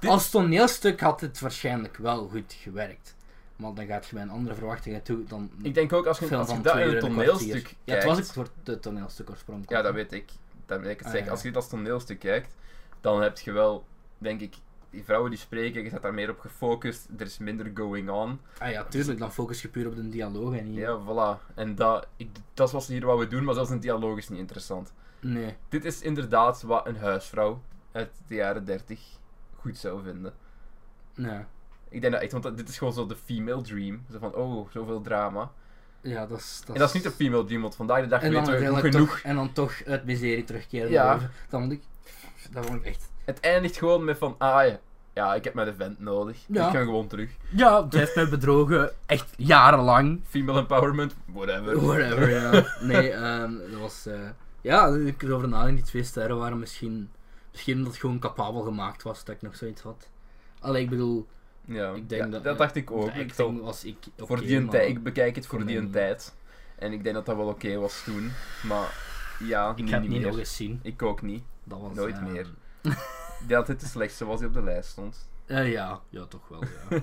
dit- 0.00 0.10
Als 0.10 0.30
toneelstuk 0.30 1.00
had 1.00 1.20
het 1.20 1.40
waarschijnlijk 1.40 1.96
wel 1.96 2.28
goed 2.28 2.52
gewerkt. 2.52 3.16
Maar 3.56 3.74
dan 3.74 3.86
gaat 3.86 4.06
je 4.06 4.14
bij 4.14 4.22
een 4.22 4.30
andere 4.30 4.54
verwachtingen 4.54 5.02
toe 5.02 5.24
dan 5.24 5.50
ik 5.62 5.74
denk 5.74 5.92
ook 5.92 6.06
als 6.06 6.18
je, 6.18 6.36
als 6.36 6.50
je 6.50 6.60
dat 6.60 6.76
in 6.76 6.88
een 6.88 6.98
toneelstuk 7.00 7.74
Ja, 7.84 7.94
het 7.94 8.04
was 8.04 8.18
ook 8.18 8.24
voor 8.24 8.46
het 8.64 8.82
toneelstuk 8.82 9.30
oorspronkelijk. 9.30 9.70
Ja, 9.72 9.82
dat 9.82 9.94
weet 9.94 10.12
ik. 10.12 10.30
Dat 10.66 10.80
weet 10.80 10.90
ik 10.90 10.98
het 10.98 11.14
Ah, 11.14 11.24
ja. 11.24 11.30
Als 11.30 11.40
je 11.42 11.46
dit 11.48 11.56
als 11.56 11.68
toneelstuk 11.68 12.18
kijkt, 12.18 12.54
dan 13.00 13.22
heb 13.22 13.38
je 13.38 13.52
wel, 13.52 13.84
denk 14.18 14.40
ik, 14.40 14.54
die 14.94 15.04
vrouwen 15.04 15.30
die 15.30 15.38
spreken, 15.38 15.82
je 15.82 15.88
zet 15.90 16.02
daar 16.02 16.14
meer 16.14 16.30
op 16.30 16.38
gefocust, 16.40 17.08
er 17.18 17.26
is 17.26 17.38
minder 17.38 17.70
going 17.74 18.10
on. 18.10 18.40
Ah 18.58 18.70
ja, 18.70 18.84
tuurlijk, 18.84 19.18
dan 19.18 19.32
focus 19.32 19.62
je 19.62 19.68
puur 19.68 19.86
op 19.86 19.96
de 19.96 20.08
dialoog 20.08 20.56
en 20.56 20.70
niet... 20.70 20.78
Ja, 20.78 20.98
voilà. 21.00 21.54
En 21.54 21.74
dat, 21.74 22.06
ik, 22.16 22.28
dat 22.54 22.66
is 22.66 22.72
wat 22.72 22.84
ze 22.84 22.92
hier 22.92 23.06
wouden 23.06 23.30
doen, 23.30 23.44
maar 23.44 23.54
zelfs 23.54 23.70
een 23.70 23.80
dialoog 23.80 24.18
is 24.18 24.28
niet 24.28 24.38
interessant. 24.38 24.92
Nee. 25.20 25.56
Dit 25.68 25.84
is 25.84 26.00
inderdaad 26.00 26.62
wat 26.62 26.86
een 26.86 26.96
huisvrouw 26.96 27.62
uit 27.92 28.10
de 28.26 28.34
jaren 28.34 28.64
30 28.64 29.00
goed 29.56 29.76
zou 29.76 30.02
vinden. 30.02 30.32
Ja. 31.14 31.48
Ik 31.88 32.00
denk 32.00 32.12
dat 32.12 32.22
echt, 32.22 32.32
want 32.32 32.44
dat- 32.44 32.56
dit 32.56 32.68
is 32.68 32.78
gewoon 32.78 32.92
zo 32.92 33.06
de 33.06 33.16
female 33.16 33.62
dream. 33.62 34.04
Zo 34.12 34.18
van, 34.18 34.34
oh, 34.34 34.70
zoveel 34.70 35.00
drama. 35.00 35.52
Ja, 36.00 36.26
dat 36.26 36.38
is... 36.38 36.62
En 36.66 36.74
dat 36.78 36.88
is 36.88 36.94
niet 36.94 37.02
de 37.02 37.10
female 37.10 37.44
dream, 37.44 37.62
want 37.62 37.76
vandaag 37.76 38.00
de 38.02 38.06
dag 38.06 38.20
weten 38.22 38.44
we 38.74 38.80
genoeg. 38.80 39.08
toch, 39.08 39.18
en 39.18 39.34
dan 39.34 39.52
toch 39.52 39.82
uit 39.84 40.04
miserie 40.04 40.44
terugkeren. 40.44 40.90
Ja. 40.90 41.18
Dat 41.18 41.60
vond 41.60 41.72
ik... 41.72 41.82
Dat 42.50 42.66
vond 42.66 42.78
ik 42.80 42.84
echt... 42.86 43.12
Het 43.24 43.40
eindigt 43.40 43.76
gewoon 43.76 44.04
met 44.04 44.18
van, 44.18 44.34
ah 44.38 44.66
ja, 44.66 44.78
ja 45.14 45.34
ik 45.34 45.44
heb 45.44 45.54
mijn 45.54 45.68
event 45.68 46.00
nodig. 46.00 46.38
Ja. 46.48 46.66
Ik 46.66 46.72
ga 46.76 46.82
gewoon 46.82 47.06
terug. 47.06 47.30
Ja, 47.50 47.86
zij 47.90 48.00
heeft 48.00 48.14
mij 48.14 48.28
bedrogen. 48.28 48.92
Echt 49.06 49.34
jarenlang. 49.36 50.20
Female 50.28 50.58
empowerment, 50.58 51.14
whatever. 51.26 51.80
Whatever, 51.86 52.30
ja. 52.30 52.64
Nee, 52.86 53.10
ehm, 53.10 53.52
dat 53.70 53.80
was... 53.80 54.06
eh, 54.06 54.20
ja, 54.60 54.86
ik 54.88 55.22
erover 55.22 55.48
nadenken, 55.48 55.74
die 55.76 55.84
twee 55.84 56.02
sterren 56.02 56.38
waren 56.38 56.58
misschien... 56.58 57.10
Misschien 57.52 57.78
dat 57.78 57.86
het 57.86 57.96
gewoon 58.00 58.18
capabel 58.18 58.62
gemaakt 58.62 59.02
was, 59.02 59.24
dat 59.24 59.34
ik 59.34 59.42
nog 59.42 59.56
zoiets 59.56 59.82
had. 59.82 60.10
Allee, 60.60 60.82
ik 60.82 60.90
bedoel... 60.90 61.26
Ja, 61.66 61.92
Ik 61.92 62.08
denk 62.08 62.22
ja, 62.24 62.28
dat- 62.28 62.44
dat 62.44 62.58
dacht 62.58 62.76
ik 62.76 62.90
ook. 62.90 63.10
Ik, 63.14 63.34
was 63.62 63.84
ik... 63.84 63.96
voor 64.16 64.40
die 64.40 64.68
tijd, 64.68 64.88
ik 64.88 65.02
bekijk 65.02 65.36
het 65.36 65.46
voor 65.46 65.66
die 65.66 65.80
niet. 65.80 65.92
tijd. 65.92 66.34
En 66.78 66.92
ik 66.92 67.02
denk 67.02 67.14
dat 67.14 67.26
dat 67.26 67.36
wel 67.36 67.46
oké 67.46 67.76
was 67.76 68.02
toen. 68.04 68.30
Maar 68.62 68.94
ja, 69.38 69.72
Ik 69.76 69.88
ga 69.88 69.92
het 69.92 70.00
niet 70.00 70.10
niet 70.10 70.20
meer. 70.20 70.28
nog 70.28 70.38
eens 70.38 70.56
zien. 70.56 70.80
Ik 70.82 71.02
ook 71.02 71.22
niet. 71.22 71.42
Dat 71.64 71.80
was, 71.80 71.94
Nooit 71.94 72.14
ehm, 72.16 72.32
meer. 72.32 72.46
Dat 73.48 73.66
dit 73.66 73.80
de 73.80 73.86
slechtste 73.86 74.24
was 74.24 74.38
die 74.38 74.48
op 74.48 74.54
de 74.54 74.62
lijst 74.62 74.88
stond. 74.90 75.28
Eh, 75.46 75.72
ja, 75.72 76.00
ja, 76.08 76.24
toch 76.24 76.48
wel, 76.48 76.62
ja. 76.90 77.00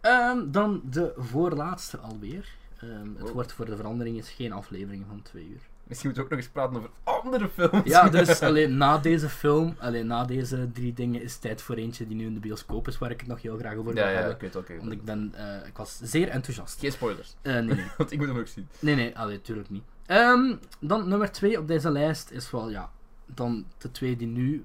Ehm, 0.00 0.50
dan 0.50 0.80
de 0.84 1.12
voorlaatste 1.16 1.96
alweer. 1.98 2.48
Ehm, 2.80 3.14
het 3.16 3.28
Oh. 3.28 3.30
wordt 3.34 3.52
voor 3.52 3.64
de 3.64 3.76
verandering 3.76 4.16
is 4.18 4.30
geen 4.30 4.52
aflevering 4.52 5.04
van 5.08 5.22
twee 5.22 5.48
uur. 5.48 5.60
Misschien 5.84 6.10
moeten 6.10 6.28
we 6.28 6.32
ook 6.32 6.36
nog 6.36 6.44
eens 6.44 6.54
praten 6.54 6.76
over 6.76 6.90
andere 7.04 7.48
films. 7.48 7.88
Ja, 7.88 8.08
dus 8.24 8.40
alleen 8.40 8.76
na 8.76 8.98
deze 8.98 9.28
film, 9.28 9.74
alleen 9.78 10.06
na 10.06 10.24
deze 10.24 10.68
drie 10.72 10.92
dingen, 10.92 11.22
is 11.22 11.36
tijd 11.36 11.62
voor 11.62 11.74
eentje 11.74 12.06
die 12.06 12.16
nu 12.16 12.26
in 12.26 12.34
de 12.34 12.40
bioscoop 12.40 12.88
is, 12.88 12.98
waar 12.98 13.10
ik 13.10 13.20
het 13.20 13.28
nog 13.28 13.42
heel 13.42 13.56
graag 13.58 13.76
over 13.76 13.94
wil 13.94 14.02
ja, 14.02 14.08
ja, 14.08 14.14
hebben. 14.16 14.34
ik 14.34 14.40
weet 14.40 14.56
ook. 14.56 14.68
Want 14.78 14.92
ik 14.92 15.04
ben, 15.04 15.32
eh, 15.36 15.66
ik 15.66 15.76
was 15.76 15.98
zeer 16.02 16.28
enthousiast. 16.28 16.78
Geen 16.80 16.92
spoilers, 16.92 17.34
Eh, 17.42 17.52
nee, 17.52 17.62
nee. 17.62 17.86
want 17.96 18.12
ik 18.12 18.18
moet 18.18 18.26
hem 18.28 18.38
ook 18.38 18.46
zien. 18.46 18.68
Nee, 18.78 18.94
nee, 18.94 19.18
allee, 19.18 19.40
tuurlijk 19.40 19.70
niet. 19.70 19.84
Ehm, 20.06 20.56
dan 20.80 21.08
nummer 21.08 21.32
twee 21.32 21.58
op 21.58 21.68
deze 21.68 21.90
lijst 21.90 22.30
is 22.30 22.50
wel, 22.50 22.70
ja, 22.70 22.90
dan 23.26 23.64
de 23.78 23.90
twee 23.90 24.16
die 24.16 24.26
nu 24.26 24.64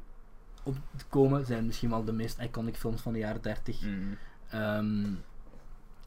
opkomen, 0.64 1.46
zijn 1.46 1.66
misschien 1.66 1.90
wel 1.90 2.04
de 2.04 2.14
meest 2.14 2.40
iconic 2.40 2.76
films 2.76 3.02
van 3.02 3.14
de 3.14 3.20
jaren 3.20 3.42
30. 3.42 3.82
Mm. 3.82 4.18
Ehm, 4.50 5.12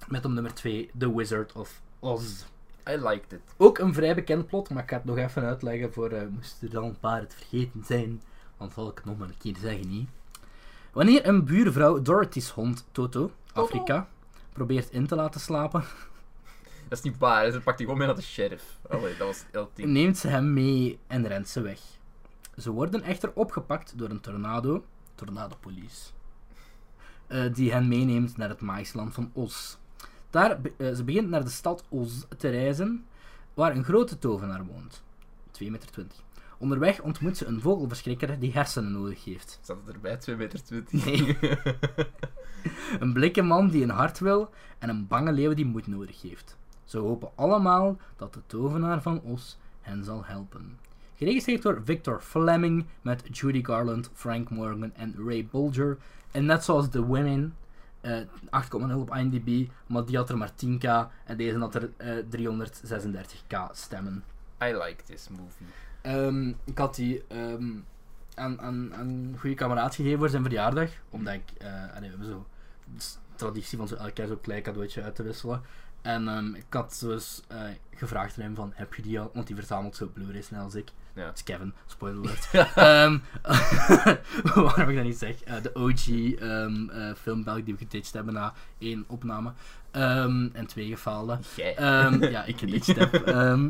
met 0.08 0.24
op 0.24 0.30
nummer 0.30 0.54
2 0.54 0.90
The 0.98 1.16
Wizard 1.16 1.52
of 1.52 1.80
Oz. 1.98 2.44
I 2.90 2.96
liked 2.96 3.32
it. 3.32 3.40
Ook 3.56 3.78
een 3.78 3.94
vrij 3.94 4.14
bekend 4.14 4.46
plot, 4.46 4.70
maar 4.70 4.82
ik 4.82 4.88
ga 4.88 4.96
het 4.96 5.04
nog 5.04 5.16
even 5.16 5.42
uitleggen 5.42 5.92
voor 5.92 6.10
eh 6.10 6.26
moest 6.28 6.62
er 6.62 6.70
dan 6.70 6.84
een 6.84 6.98
paar 6.98 7.20
het 7.20 7.34
vergeten 7.34 7.84
zijn. 7.84 8.22
Dan 8.58 8.70
zal 8.74 8.88
ik 8.88 8.96
het 8.96 9.04
nog 9.04 9.18
maar 9.18 9.28
een 9.28 9.38
keer 9.38 9.56
zeggen 9.60 9.88
niet. 9.88 10.08
Wanneer 10.92 11.26
een 11.28 11.44
buurvrouw 11.44 12.02
Dorothy's 12.02 12.48
hond 12.50 12.86
Toto, 12.92 13.30
Afrika, 13.52 14.08
probeert 14.52 14.90
in 14.90 15.06
te 15.06 15.14
laten 15.14 15.40
slapen, 15.40 15.84
Dat 16.88 16.98
is 16.98 17.04
niet 17.04 17.18
waar, 17.18 17.50
ze 17.50 17.60
pakt 17.60 17.76
die 17.78 17.86
gewoon 17.86 17.98
mee 17.98 18.06
naar 18.06 18.16
de 18.16 18.22
sheriff. 18.22 18.78
Allee, 18.88 19.16
dat 19.16 19.26
was 19.26 19.44
heel 19.50 19.70
team. 19.72 19.92
neemt 19.92 20.18
ze 20.18 20.28
hem 20.28 20.52
mee 20.52 20.98
en 21.06 21.26
rent 21.26 21.48
ze 21.48 21.60
weg. 21.60 21.80
Ze 22.56 22.70
worden 22.70 23.02
echter 23.02 23.32
opgepakt 23.34 23.98
door 23.98 24.10
een 24.10 24.20
tornado, 24.20 24.84
tornadopolice, 25.14 26.10
eh, 27.26 27.54
die 27.54 27.72
hen 27.72 27.88
meeneemt 27.88 28.36
naar 28.36 28.48
het 28.48 28.60
maïsland 28.60 29.14
van 29.14 29.30
Oz. 29.32 29.76
Daar, 30.30 30.58
eh, 30.76 30.94
ze 30.94 31.04
begint 31.04 31.28
naar 31.28 31.44
de 31.44 31.50
stad 31.50 31.84
Oz 31.88 32.24
te 32.36 32.48
reizen, 32.48 33.06
waar 33.54 33.76
een 33.76 33.84
grote 33.84 34.18
tovenaar 34.18 34.66
woont. 34.66 35.02
2,20 35.50 35.96
meter. 35.96 36.24
Onderweg 36.58 37.00
ontmoet 37.00 37.36
ze 37.36 37.46
een 37.46 37.60
vogelverschrikker 37.60 38.38
die 38.38 38.52
hersenen 38.52 38.92
nodig 38.92 39.24
heeft. 39.24 39.58
Zat 39.62 39.76
het 39.84 39.94
erbij, 39.94 40.16
2 40.16 40.36
meter 40.36 40.62
20? 40.62 41.04
Nee. 41.04 41.38
Een 43.00 43.12
blikke 43.12 43.42
man 43.42 43.68
die 43.68 43.82
een 43.82 43.90
hart 43.90 44.18
wil 44.18 44.50
en 44.78 44.88
een 44.88 45.06
bange 45.06 45.32
leeuw 45.32 45.54
die 45.54 45.64
moed 45.64 45.86
nodig 45.86 46.22
heeft. 46.22 46.56
Ze 46.84 46.98
hopen 46.98 47.30
allemaal 47.34 47.96
dat 48.16 48.34
de 48.34 48.40
tovenaar 48.46 49.02
van 49.02 49.20
Os 49.20 49.58
hen 49.80 50.04
zal 50.04 50.24
helpen. 50.24 50.78
Geregisseerd 51.16 51.62
door 51.62 51.80
Victor 51.84 52.20
Fleming 52.20 52.86
met 53.02 53.38
Judy 53.38 53.64
Garland, 53.64 54.10
Frank 54.14 54.50
Morgan 54.50 54.94
en 54.94 55.14
Ray 55.26 55.48
Bolger. 55.50 55.96
En 56.30 56.44
net 56.44 56.64
zoals 56.64 56.88
The 56.88 57.04
Women, 57.04 57.56
eh 58.00 58.20
8,0 58.50 58.94
op 58.94 59.14
IMDb, 59.14 59.70
maar 59.86 60.04
die 60.04 60.16
had 60.16 60.30
er 60.30 60.38
maar 60.38 60.50
10k 60.50 61.10
en 61.24 61.36
deze 61.36 61.58
had 61.58 61.74
er 61.74 61.90
eh 61.96 62.16
336k 62.30 63.70
stemmen. 63.72 64.24
I 64.62 64.72
like 64.72 65.02
this 65.04 65.28
movie. 65.28 65.66
Ehm, 66.00 66.48
ik 66.64 66.78
had 66.78 66.94
die 66.94 67.22
ehm, 67.28 67.72
aan, 68.34 68.60
aan, 68.60 68.94
aan 68.94 69.08
een 69.08 69.36
goede 69.38 69.56
kameraad 69.56 69.94
gegeven 69.94 70.18
voor 70.18 70.28
zijn 70.28 70.42
verjaardag. 70.42 70.90
Omdat 71.10 71.34
ik, 71.34 71.50
eh, 71.58 71.68
allee, 71.68 72.10
we 72.10 72.16
hebben 72.16 72.26
zo 72.26 72.46
traditie 73.34 73.78
van 73.78 73.88
zo 73.88 73.94
elk 73.94 74.16
jaar 74.16 74.26
zo'n 74.26 74.40
klein 74.40 74.62
cadeautje 74.62 75.02
uit 75.02 75.14
te 75.14 75.22
wisselen. 75.22 75.62
En 76.02 76.28
ehm, 76.28 76.54
ik 76.54 76.66
had 76.70 76.98
dus 77.00 77.42
eh, 77.48 77.60
gevraagd 77.94 78.36
aan 78.36 78.42
hem 78.42 78.54
van, 78.54 78.72
heb 78.74 78.94
je 78.94 79.02
die 79.02 79.20
al? 79.20 79.30
Want 79.34 79.46
die 79.46 79.56
verzamelt 79.56 79.96
zo 79.96 80.10
Blu-rays 80.12 80.50
net 80.50 80.60
als 80.60 80.74
ik. 80.74 80.92
Ja. 81.16 81.26
Het 81.26 81.36
is 81.36 81.42
Kevin, 81.42 81.74
spoiler 81.86 82.18
alert. 82.18 82.48
Ehm, 82.74 83.18
waarom 84.64 84.88
ik 84.88 84.96
dat 84.96 85.04
niet 85.04 85.18
zeg. 85.18 85.42
Eh, 85.42 85.62
de 85.62 85.74
OG 85.74 86.08
ehm 86.08 86.90
eh, 86.90 87.14
film 87.20 87.44
Belg 87.44 87.62
die 87.64 87.74
we 87.74 87.78
getitcht 87.78 88.12
hebben 88.12 88.34
na 88.34 88.52
één 88.78 89.04
opname. 89.06 89.52
Ehm, 89.90 90.48
en 90.52 90.66
twee 90.66 90.88
gefaalde. 90.88 91.38
Ja, 92.30 92.44
ik 92.44 92.58
geditcht 92.58 92.96
heb. 92.96 93.26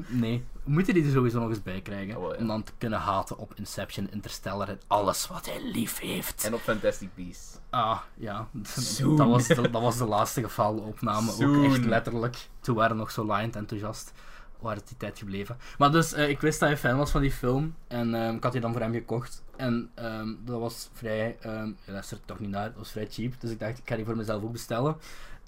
Nee, 0.09 0.45
we 0.63 0.71
moeten 0.71 0.95
die 0.95 1.05
er 1.05 1.11
sowieso 1.11 1.41
nog 1.41 1.49
eens 1.49 1.63
bij 1.63 1.81
krijgen. 1.81 2.17
Oh, 2.17 2.33
ja. 2.33 2.39
Om 2.39 2.47
dan 2.47 2.63
te 2.63 2.73
kunnen 2.79 2.99
haten 2.99 3.39
op 3.39 3.53
Inception, 3.55 4.09
Interstellar 4.11 4.69
en 4.69 4.81
alles 4.87 5.29
wat 5.29 5.47
hij 5.47 5.71
lief 5.73 5.99
heeft. 5.99 6.45
En 6.45 6.55
op 6.55 6.61
Fantastic 6.61 7.09
Beasts. 7.15 7.59
Ah, 7.71 7.99
ja. 8.15 8.49
Soon. 8.63 9.17
Dat 9.17 9.29
was, 9.29 9.47
de, 9.47 9.71
dat 9.71 9.83
was 9.83 9.99
de 9.99 10.05
laatste 10.05 10.43
gefaalde 10.43 10.81
opname. 10.81 11.33
Ook 11.33 11.65
echt 11.65 11.85
letterlijk. 11.85 12.49
Toen 12.61 12.75
waren 12.75 12.97
we 12.97 13.03
nog 13.03 13.11
zo 13.11 13.25
laaiend 13.25 13.57
enthousiast. 13.57 14.13
Waar 14.61 14.77
het 14.77 14.89
die 14.89 14.97
tijd 14.97 15.19
gebleven. 15.19 15.57
Maar 15.79 15.93
dus, 15.93 16.13
eh, 16.13 16.29
ik 16.29 16.41
wist 16.41 16.61
dat 16.61 16.69
hij 16.69 16.79
fan 16.79 16.97
was 16.97 17.11
van 17.11 17.21
die 17.21 17.33
film. 17.33 17.75
En 17.89 18.15
ehm, 18.15 18.35
ik 18.35 18.43
had 18.43 18.53
die 18.53 18.61
dan 18.61 18.73
voor 18.73 18.81
hem 18.81 18.93
gekocht. 18.93 19.43
En 19.57 19.91
ehm, 19.95 20.29
dat 20.45 20.61
was 20.61 20.91
vrij... 20.93 21.37
ehm 21.41 21.67
je 21.85 21.93
luistert 21.93 22.21
toch 22.25 22.39
niet 22.39 22.51
naar. 22.51 22.69
Dat 22.69 22.79
was 22.79 22.91
vrij 22.91 23.07
cheap. 23.11 23.41
Dus 23.41 23.51
ik 23.51 23.59
dacht, 23.59 23.79
ik 23.79 23.89
ga 23.89 23.97
die 23.97 24.05
voor 24.05 24.17
mezelf 24.17 24.43
ook 24.43 24.53
bestellen. 24.53 24.97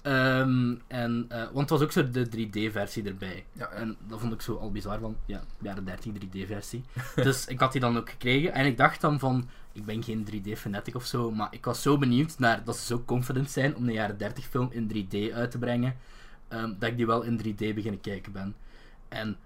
En, 0.01 1.25
eh, 1.27 1.43
want 1.43 1.59
het 1.59 1.69
was 1.69 1.81
ook 1.81 1.91
zo 1.91 2.09
de 2.09 2.29
3D-versie 2.29 3.03
erbij. 3.03 3.45
Ja, 3.53 3.69
ja. 3.71 3.77
En 3.77 3.97
dat 4.07 4.19
vond 4.19 4.33
ik 4.33 4.41
zo 4.41 4.55
al 4.55 4.71
bizar 4.71 4.99
van, 4.99 5.15
ja, 5.25 5.41
jaren 5.61 5.85
30 5.85 6.11
3D-versie. 6.13 6.83
dus 7.15 7.45
ik 7.45 7.59
had 7.59 7.71
die 7.71 7.81
dan 7.81 7.97
ook 7.97 8.09
gekregen. 8.09 8.53
En 8.53 8.65
ik 8.65 8.77
dacht 8.77 9.01
dan 9.01 9.19
van, 9.19 9.49
ik 9.71 9.85
ben 9.85 10.03
geen 10.03 10.27
3D-fanatic 10.31 10.95
of 10.95 11.05
zo, 11.05 11.31
maar 11.31 11.47
ik 11.51 11.65
was 11.65 11.81
zo 11.81 11.97
benieuwd 11.97 12.39
naar 12.39 12.63
dat 12.63 12.77
ze 12.77 12.85
zo 12.85 13.03
confident 13.05 13.49
zijn 13.49 13.75
om 13.75 13.87
een 13.87 13.93
jaren 13.93 14.17
30 14.17 14.45
film 14.45 14.69
in 14.71 14.91
3D 14.93 15.33
uit 15.33 15.51
te 15.51 15.57
brengen, 15.57 15.95
dat 16.49 16.89
ik 16.89 16.97
die 16.97 17.05
wel 17.05 17.21
in 17.21 17.39
3D 17.39 17.73
beginnen 17.73 18.01
kijken 18.01 18.31
ben. 18.31 18.55
En 19.09 19.37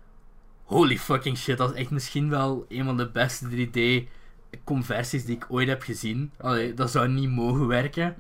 holy 0.64 0.98
fucking 0.98 1.38
shit, 1.38 1.58
dat 1.58 1.74
is 1.74 1.80
echt 1.80 1.90
misschien 1.90 2.30
wel 2.30 2.66
een 2.70 2.86
van 2.86 2.98
de 2.98 3.10
beste 3.10 3.46
3D-conversies 3.50 5.26
die 5.26 5.36
ik 5.36 5.46
ooit 5.48 5.68
heb 5.68 5.82
gezien. 5.82 6.32
Allee, 6.38 6.74
dat 6.74 6.92
zou 6.92 7.08
niet 7.08 7.30
mogen 7.30 7.68
werken. 7.68 8.16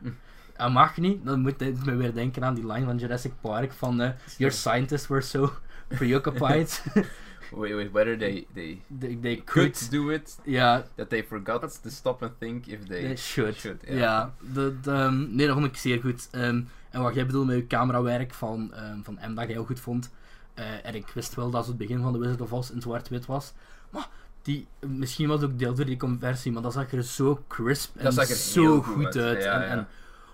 Dat 0.57 0.71
mag 0.71 0.97
niet. 0.97 1.25
Dan 1.25 1.39
moet 1.39 1.61
ik 1.61 1.85
me 1.85 1.95
weer 1.95 2.13
denken 2.13 2.43
aan 2.43 2.53
die 2.53 2.67
line 2.67 2.85
van 2.85 2.97
Jurassic 2.97 3.31
Park 3.41 3.73
van 3.73 4.01
eh, 4.01 4.09
Your 4.37 4.53
scientists 4.53 5.07
were 5.07 5.21
so 5.21 5.53
preoccupied. 5.97 6.83
Wait, 7.55 7.75
wait, 7.75 7.91
whether 7.91 8.17
they, 8.17 8.47
they 8.53 8.81
they, 8.99 9.17
they 9.21 9.35
could 9.35 9.71
could... 9.77 9.91
do 9.91 10.09
it, 10.09 10.37
Ja, 10.43 10.85
that 10.95 11.09
they 11.09 11.23
forgot 11.23 11.61
to 11.83 11.89
stop 11.89 12.23
and 12.23 12.31
think 12.39 12.65
if 12.67 12.87
they, 12.87 13.01
they 13.01 13.15
should. 13.15 13.55
should. 13.55 13.81
Ja, 13.87 14.33
de, 14.53 14.79
de, 14.81 14.91
ehm, 14.91 15.35
nee, 15.35 15.45
dat 15.45 15.55
vond 15.55 15.67
ik 15.67 15.77
zeer 15.77 15.99
goed. 16.01 16.27
Ehm, 16.31 16.61
en 16.89 17.01
wat 17.01 17.15
jij 17.15 17.25
bedoelt 17.25 17.47
met 17.47 17.55
je 17.55 17.67
camerawerk 17.67 18.33
van, 18.33 18.73
ehm, 18.73 19.01
van 19.03 19.19
M, 19.21 19.33
dat 19.33 19.45
jij 19.45 19.53
heel 19.53 19.65
goed 19.65 19.79
vond. 19.79 20.11
Eh, 20.53 20.85
en 20.85 20.95
ik 20.95 21.07
wist 21.07 21.35
wel 21.35 21.49
dat 21.49 21.67
het 21.67 21.77
begin 21.77 22.01
van 22.01 22.13
de 22.13 22.19
Wizard 22.19 22.41
of 22.41 22.53
Oz 22.53 22.69
in 22.69 22.81
zwart-wit 22.81 23.25
was. 23.25 23.53
Maar 23.89 24.07
die, 24.41 24.67
misschien 24.79 25.27
was 25.27 25.41
het 25.41 25.51
ook 25.51 25.59
deel 25.59 25.73
door 25.73 25.85
die 25.85 25.97
conversie, 25.97 26.51
maar 26.51 26.61
dat 26.61 26.73
zag 26.73 26.91
er 26.91 27.03
zo 27.03 27.43
crisp 27.47 27.95
en 27.95 28.05
er 28.05 28.25
zo 28.25 28.81
goed, 28.81 28.93
goed 28.93 29.05
uit. 29.05 29.15
uit, 29.17 29.43
ja, 29.43 29.53
en, 29.53 29.61
ja. 29.61 29.67
en 29.67 29.87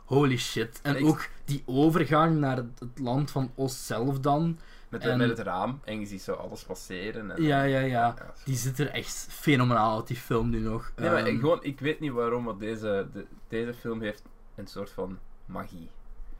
holy 0.06 0.38
shit. 0.38 0.80
En 0.84 0.96
En 0.96 1.02
ik- 1.02 1.08
ook 1.08 1.28
die 1.46 1.64
overgang 1.66 2.38
naar 2.38 2.56
het, 2.56 2.80
het 2.80 3.00
land 3.00 3.32
van 3.32 3.52
Oz 3.56 3.86
zelf 3.86 4.20
dan. 4.20 4.60
Met, 4.90 5.02
de- 5.02 5.10
En- 5.10 5.18
met 5.18 5.30
het 5.30 5.40
raam, 5.40 5.80
en 5.84 6.00
je 6.00 6.06
ziet 6.06 6.22
zo 6.22 6.34
alles 6.34 6.64
passeren. 6.64 7.32
En, 7.32 7.44
Ja, 7.44 7.64
ja, 7.64 7.80
ja. 7.80 7.86
ja. 7.88 8.16
Die 8.46 8.56
zit 8.58 8.80
er 8.80 8.90
echt 8.90 9.28
fenomenaal 9.30 9.96
uit, 9.98 10.08
die 10.08 10.18
film 10.18 10.50
nu 10.50 10.60
nog. 10.60 10.92
Nee, 10.96 11.10
maar 11.10 11.18
Ehm, 11.26 11.28
ik, 11.34 11.40
gewoon, 11.40 11.60
ik 11.64 11.80
weet 11.80 12.00
niet 12.00 12.12
waarom, 12.12 12.44
maar 12.44 12.58
deze, 12.58 13.08
de, 13.14 13.26
deze 13.48 13.74
film 13.74 14.02
heeft 14.02 14.24
een 14.56 14.68
soort 14.68 14.90
van 14.90 15.20
magie. 15.46 15.90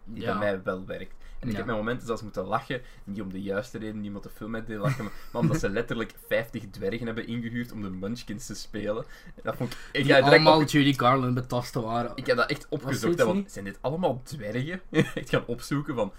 Die 0.04 0.26
bij 0.26 0.36
mij 0.38 0.64
wel 0.64 0.86
werkt. 0.86 1.14
En 1.40 1.46
ik 1.48 1.52
Ja. 1.52 1.58
heb 1.58 1.66
mijn 1.66 1.78
momenten 1.78 2.08
zelfs 2.08 2.22
moeten 2.22 2.44
lachen. 2.46 2.82
Niet 3.04 3.22
om 3.22 3.32
de 3.32 3.42
juiste 3.42 3.78
reden, 3.78 4.06
omdat 4.06 4.24
de 4.24 4.30
film 4.30 4.52
mij 4.52 4.66
deed 4.66 4.78
lachen, 4.78 5.04
maar, 5.04 5.14
maar 5.32 5.42
omdat 5.42 5.60
ze 5.60 5.70
letterlijk 5.70 6.14
50 6.28 6.64
dwergen 6.72 7.06
hebben 7.06 7.28
ingehuurd 7.28 7.72
om 7.72 7.82
de 7.82 7.90
Munchkins 7.90 8.46
te 8.46 8.56
spelen. 8.56 9.04
En 9.26 9.42
dat 9.44 9.56
vond 9.56 9.74
ik... 9.74 9.80
Ik, 9.92 10.04
die 10.04 10.14
ga 10.14 10.20
allemaal 10.20 10.62
op- 10.62 10.68
Judy 10.68 10.94
Garland 10.94 11.34
betasten 11.34 11.82
waren. 11.82 12.12
ik 12.16 12.26
heb 12.26 12.38
dat 12.38 12.50
echt 12.50 12.66
opgezocht. 12.70 13.22
want 13.24 13.52
zijn 13.52 13.66
dit 13.66 13.78
allemaal 13.82 14.22
dwergen? 14.24 14.82
echt 14.92 15.30
gaan 15.30 15.44
opzoeken 15.46 15.96
van... 15.96 16.12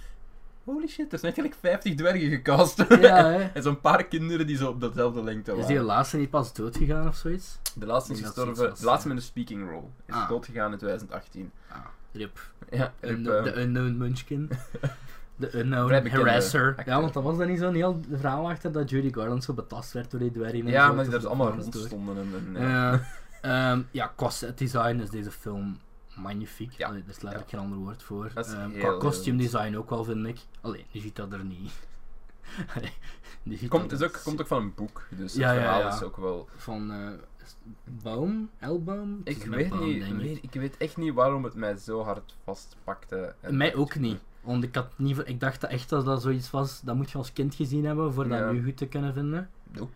holy 0.64 0.86
shit, 0.88 1.12
er 1.12 1.18
zijn 1.18 1.32
eigenlijk 1.34 1.54
50 1.60 1.94
dwergen 1.94 2.28
gecast. 2.30 2.84
Ja, 3.00 3.38
en 3.54 3.62
zo'n 3.62 3.80
paar 3.80 4.04
kinderen 4.04 4.46
die 4.46 4.56
zo 4.56 4.68
op 4.68 4.80
dezelfde 4.80 5.22
lengte 5.22 5.50
Is 5.50 5.56
waren. 5.56 5.74
die 5.74 5.82
laatste 5.84 6.16
niet 6.16 6.30
pas 6.30 6.52
doodgegaan 6.52 7.08
of 7.08 7.16
zoiets? 7.16 7.58
De 7.74 7.86
laatste 7.86 8.12
is 8.12 8.18
Ik 8.18 8.24
gestorven, 8.24 8.74
de 8.78 8.84
laatste 8.84 9.08
met 9.08 9.16
een 9.16 9.22
speaking 9.22 9.70
role. 9.70 9.86
Is 10.06 10.14
Ah. 10.14 10.28
doodgegaan 10.28 10.72
in 10.72 10.78
2018. 10.78 11.50
Ah, 11.68 11.76
rip. 12.12 12.50
Ja, 12.70 12.92
Un- 13.00 13.26
eh, 13.30 13.44
de 13.44 13.60
Unknown 13.60 13.96
Munchkin. 13.96 14.50
De 15.36 15.58
Unknown 15.58 16.06
Harasser. 16.08 16.82
Ja, 16.86 17.00
want 17.00 17.14
dat 17.14 17.22
was 17.22 17.38
dan 17.38 17.46
niet 17.48 17.58
zo'n 17.58 17.74
heel 17.74 18.00
verhaal 18.10 18.50
achter 18.50 18.72
dat 18.72 18.90
Judy 18.90 19.12
Garland 19.12 19.44
zo 19.44 19.52
betast 19.52 19.92
werd 19.92 20.10
door 20.10 20.20
die 20.20 20.30
dwergen. 20.32 20.60
en 20.60 20.66
ja, 20.66 20.86
zo, 20.86 20.94
maar 20.94 21.02
die 21.02 21.12
daar 21.12 21.20
de 21.20 21.26
allemaal 21.28 21.50
rond 21.50 21.64
story. 21.64 21.86
stonden. 21.86 22.16
En, 22.16 22.56
en, 22.56 22.62
ja. 22.68 23.00
Ehm, 23.40 23.82
ja, 23.90 24.12
qua 24.16 24.30
set 24.30 24.58
design 24.58 24.98
is 25.00 25.10
deze 25.10 25.30
film 25.30 25.78
magnifiek. 26.14 26.72
Ja. 26.72 26.86
Allee, 26.88 27.02
er 27.02 27.08
is 27.08 27.20
letterlijk 27.20 27.50
geen 27.50 27.60
ander 27.60 27.78
woord 27.78 28.02
voor. 28.02 28.30
Dat 28.34 28.46
is 28.46 28.52
Ehm, 28.52 28.70
heel, 28.70 28.80
qua 28.80 28.96
costume 28.98 29.38
design 29.38 29.76
ook 29.76 29.90
wel, 29.90 30.04
vind 30.04 30.26
ik. 30.26 30.38
Alleen, 30.60 30.84
je 30.88 31.00
ziet 31.00 31.16
dat 31.16 31.32
er 31.32 31.44
niet. 31.44 31.72
Allee, 32.76 32.92
Komt, 33.68 33.92
is 33.92 34.02
ook, 34.02 34.20
komt 34.24 34.40
ook 34.40 34.46
van 34.46 34.62
een 34.62 34.74
boek, 34.74 35.06
dus 35.10 35.34
Ja, 35.34 35.48
het 35.48 35.58
verhaal 35.60 35.80
ja. 35.80 35.94
is 35.94 36.02
ook 36.02 36.16
wel... 36.16 36.48
Van 36.56 36.90
eh 36.92 37.08
Baum? 38.02 38.50
Elbaum? 38.58 39.20
Het 39.24 39.36
Ik 39.36 39.44
weet, 39.44 39.68
Baum, 39.68 39.84
niet, 39.84 40.00
denk 40.00 40.12
ik. 40.12 40.18
weet, 40.20 40.38
ik 40.42 40.52
weet 40.52 40.76
echt 40.76 40.96
niet 40.96 41.14
waarom 41.14 41.44
het 41.44 41.54
mij 41.54 41.76
zo 41.76 42.02
hard 42.02 42.36
vastpakte. 42.44 43.34
Mij 43.48 43.74
ook 43.74 43.94
niet. 43.94 44.18
Want 44.40 44.64
ik, 44.64 44.74
had 44.74 44.98
niet, 44.98 45.22
ik 45.24 45.40
dacht 45.40 45.64
echt 45.64 45.88
dat 45.88 46.04
dat 46.04 46.22
zoiets 46.22 46.50
was, 46.50 46.80
dat 46.80 46.96
moet 46.96 47.10
je 47.10 47.18
als 47.18 47.32
kind 47.32 47.54
gezien 47.54 47.84
hebben 47.84 48.12
voor 48.12 48.28
Ja. 48.28 48.38
dat 48.40 48.52
nu 48.52 48.64
goed 48.64 48.76
te 48.76 48.86
kunnen 48.86 49.14
vinden. 49.14 49.50
Nope. 49.72 49.92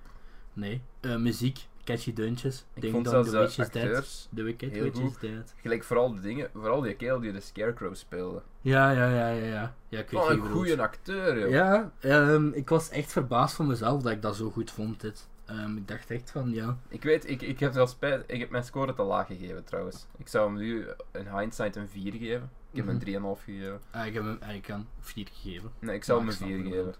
Nee. 0.53 0.82
Eh, 1.01 1.16
muziek, 1.16 1.66
catchy 1.85 2.12
deuntjes. 2.12 2.64
Ik 2.74 2.80
Ding 2.82 2.93
vond 2.93 3.05
dong, 3.05 3.26
zelfs 3.26 3.30
the 3.30 3.37
de 3.37 3.43
witch 3.43 3.59
is 3.59 3.68
dead. 3.93 4.28
The 4.35 4.43
wicked 4.43 4.70
heel 4.72 4.82
witch 4.82 4.99
goed. 4.99 5.22
is 5.22 5.30
dead. 5.30 5.55
gelijk 5.62 5.85
vooral 5.85 6.14
de 6.14 6.20
dingen, 6.20 6.51
vooral 6.55 6.80
die 6.80 6.95
kerel 6.95 7.20
die 7.20 7.32
de 7.32 7.41
Scarecrow 7.41 7.95
speelde. 7.95 8.43
Ja, 8.61 8.91
ja, 8.91 9.09
ja, 9.09 9.28
ja, 9.28 9.45
ja. 9.47 9.74
Ja, 9.89 9.99
ik 9.99 10.11
weet 10.11 10.28
een 10.28 10.41
goede 10.41 10.82
acteur, 10.82 11.39
joh. 11.39 11.51
Ja, 11.51 11.93
ehm, 12.01 12.49
ik 12.53 12.68
was 12.68 12.89
echt 12.91 13.12
verbaasd 13.12 13.57
van 13.57 13.66
mezelf 13.66 14.03
dat 14.03 14.12
ik 14.12 14.22
dat 14.22 14.37
zo 14.37 14.51
goed 14.51 14.70
vond, 14.70 15.01
dit. 15.01 15.28
Ehm, 15.45 15.76
ik 15.76 15.89
dacht 15.89 16.11
echt 16.11 16.30
van, 16.30 16.51
ja. 16.51 16.78
Ik 16.89 17.03
weet, 17.03 17.28
ik, 17.30 17.43
ik 17.43 17.61
heb 17.61 17.72
zelfs 17.72 17.93
spijt, 17.93 18.24
ik 18.26 18.41
heb 18.41 18.51
mijn 18.51 18.64
score 18.64 18.95
te 18.95 19.03
laag 19.03 19.26
gegeven 19.26 19.64
trouwens. 19.64 20.07
Ik 20.18 20.28
zou 20.28 20.47
hem 20.49 20.57
nu 20.59 20.87
in 21.12 21.39
hindsight 21.39 21.76
een 21.76 21.89
4 21.89 22.12
geven. 22.12 22.51
Ik 22.70 22.76
heb 22.80 22.87
hem 22.87 22.95
Mhm. 22.95 22.95
een 22.95 23.01
3,5 23.39 23.45
gegeven. 23.45 23.80
Ah, 23.91 24.07
ik 24.07 24.14
heb 24.14 24.22
hem 24.22 24.37
eigenlijk 24.41 24.70
aan 24.70 24.89
4 25.01 25.26
gegeven. 25.32 25.70
Nee, 25.78 25.95
ik 25.95 26.05
zou 26.05 26.18
hem 26.18 26.28
een 26.28 26.35
ik 26.35 26.39
4 26.41 26.59
snap 26.59 26.72
geven. 26.72 26.95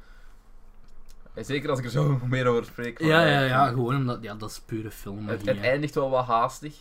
Zeker 1.35 1.71
als 1.71 1.79
ik 1.79 1.85
er 1.85 1.91
zo 1.91 2.19
meer 2.29 2.47
over 2.47 2.65
spreek. 2.65 2.99
van, 2.99 3.07
Ja, 3.07 3.25
eh, 3.25 3.33
ja, 3.33 3.41
ja, 3.41 3.69
gewoon 3.69 3.97
omdat, 3.97 4.23
ja, 4.23 4.35
dat 4.35 4.51
is 4.51 4.61
pure 4.61 4.91
film. 4.91 5.29
Het, 5.29 5.47
het 5.47 5.61
eindigt 5.61 5.95
wel 5.95 6.11
wat 6.11 6.25
haastig, 6.27 6.77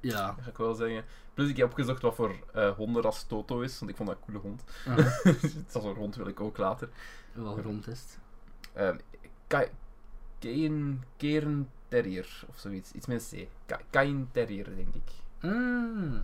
Ja. 0.00 0.36
ga 0.40 0.50
ik 0.50 0.56
wel 0.56 0.74
zeggen. 0.74 1.04
Plus 1.34 1.48
ik 1.48 1.56
heb 1.56 1.66
opgezocht 1.68 2.02
wat 2.02 2.14
voor 2.14 2.34
eh 2.52 2.70
hondenras 2.70 3.22
Toto 3.26 3.60
is, 3.60 3.78
want 3.78 3.90
ik 3.90 3.96
vond 3.96 4.08
dat 4.08 4.18
een 4.18 4.24
coole 4.24 4.38
hond. 4.40 4.64
Uh, 4.88 5.06
Zo'n 5.82 5.94
hond 5.94 6.16
wil 6.16 6.26
ik 6.26 6.40
ook 6.40 6.56
later. 6.56 6.88
wel 7.32 7.60
rond 7.60 7.86
is 7.88 8.00
het. 8.74 9.00
Cairn 11.18 11.68
Terrier 11.88 12.44
of 12.48 12.58
zoiets. 12.58 12.92
Iets 12.92 13.06
met 13.06 13.32
een 13.32 13.48
C. 13.66 13.76
Cairn 13.90 14.28
Terrier, 14.32 14.64
denk 14.76 14.94
ik. 14.94 15.10
Ah, 15.40 16.14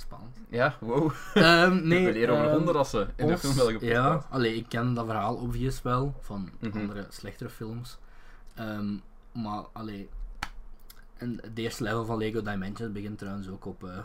spannend. 0.00 0.36
Ja, 0.48 0.76
wow. 0.80 1.12
Ehm, 1.34 1.80
nee, 1.88 2.04
we 2.06 2.12
leren 2.12 2.34
over 2.34 2.46
ehm, 2.46 2.54
hondenrassen 2.56 3.12
in 3.16 3.26
de 3.26 3.38
film 3.38 3.54
Ja, 3.56 3.64
podcast. 4.12 4.26
allee, 4.30 4.54
ik 4.56 4.68
ken 4.68 4.94
dat 4.94 5.04
verhaal 5.06 5.34
obvious 5.36 5.82
wel 5.82 6.14
van 6.20 6.50
Mhm. 6.60 6.78
andere 6.78 7.06
slechtere 7.08 7.50
films. 7.50 7.98
Ehm, 8.54 8.96
maar 9.32 9.64
allee, 9.72 10.08
en 11.16 11.38
het 11.42 11.58
eerste 11.58 11.82
level 11.82 12.04
van 12.04 12.18
Lego 12.18 12.42
Dimensions 12.42 12.92
begint 12.92 13.18
trouwens 13.18 13.48
ook 13.48 13.64
op, 13.66 13.84
eh, 13.84 13.98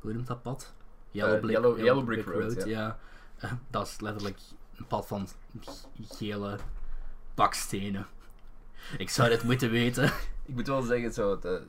hoe 0.00 0.12
noemt 0.12 0.26
dat 0.26 0.42
pad? 0.42 0.74
Yellow, 1.10 1.34
Eh, 1.34 1.40
Brick- 1.40 1.50
Yellow- 1.56 1.78
Yellow 1.78 2.04
Brick 2.04 2.26
Road, 2.26 2.64
ja. 2.66 2.98
Eh, 3.38 3.52
dat 3.70 3.86
is 3.86 4.00
letterlijk 4.00 4.38
een 4.76 4.86
pad 4.86 5.06
van 5.06 5.28
gele 6.08 6.58
bakstenen. 7.34 8.06
Ik 8.98 9.10
zou 9.10 9.28
dit 9.28 9.42
moeten 9.42 9.70
weten. 9.70 10.04
Ik 10.50 10.54
moet 10.56 10.66
wel 10.66 10.82
zeggen, 10.82 11.12
zo, 11.12 11.38
de 11.38 11.62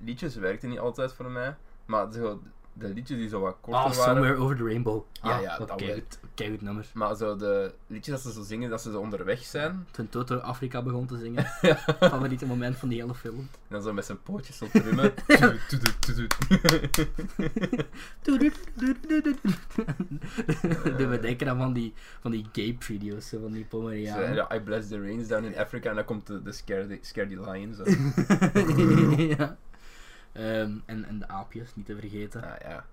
liedjes 0.00 0.34
werkten 0.34 0.68
niet 0.68 0.78
altijd 0.78 1.12
voor 1.12 1.30
mij. 1.30 1.56
Maar 1.86 2.12
zo, 2.12 2.42
de 2.78 2.88
liedjes 2.88 3.18
die 3.18 3.28
zo 3.28 3.40
wat 3.40 3.56
korter 3.60 3.82
Oh, 3.84 3.96
waren. 3.96 4.04
Somewhere 4.14 4.36
Over 4.40 4.56
the 4.56 4.64
Rainbow. 4.64 5.04
Ja, 5.22 5.30
Ah, 5.36 5.42
ja, 5.42 5.58
wat 5.58 5.68
dat 5.68 5.76
keigoed- 5.76 6.18
keigoed 6.34 6.62
nummer. 6.62 6.86
Maar 6.94 7.16
zo 7.16 7.36
de 7.36 7.72
liedjes 7.86 8.22
dat 8.22 8.32
ze 8.32 8.40
zo 8.40 8.46
zingen, 8.46 8.70
dat 8.70 8.82
ze 8.82 8.90
zo 8.90 9.00
onderweg 9.00 9.44
zijn. 9.44 9.86
Toen 9.90 10.08
Toto 10.08 10.36
Afrika 10.38 10.82
begon 10.82 11.06
te 11.06 11.18
zingen. 11.18 11.46
Ja. 11.60 11.76
Favoriete 12.00 12.46
moment 12.46 12.76
van 12.76 12.88
die 12.88 13.00
hele 13.00 13.14
film. 13.14 13.38
En 13.38 13.48
dan 13.68 13.82
zo 13.82 13.92
met 13.92 14.04
zijn 14.04 14.22
pootjes 14.22 14.62
op 14.62 14.68
drummen. 14.70 15.12
Doe 20.96 21.06
me 21.06 21.18
denken 21.20 21.48
aan 21.48 21.56
van 21.58 21.72
die, 21.72 21.94
van 22.20 22.30
die 22.30 22.44
gape-video's, 22.52 23.28
zo 23.28 23.40
van 23.40 23.52
die 23.52 23.64
Pomerianen. 23.64 24.34
ja, 24.34 24.54
I 24.54 24.60
bless 24.60 24.88
the 24.88 25.00
rains 25.00 25.28
down 25.28 25.44
in 25.44 25.56
Africa. 25.58 25.88
En 25.90 25.94
dan 25.94 26.04
komt 26.04 26.26
de, 26.26 26.42
de 26.42 26.52
Scaredy, 26.52 26.98
Scaredy 27.00 27.34
Lion. 27.34 27.74
Zo. 27.74 27.84
ja. 29.22 29.56
Ehm, 30.36 30.78
en, 30.84 31.04
en 31.04 31.18
de 31.18 31.28
aapjes, 31.28 31.74
niet 31.74 31.86
te 31.86 31.96
vergeten. 31.96 32.42
Ah, 32.42 32.60
ja. 32.60 32.84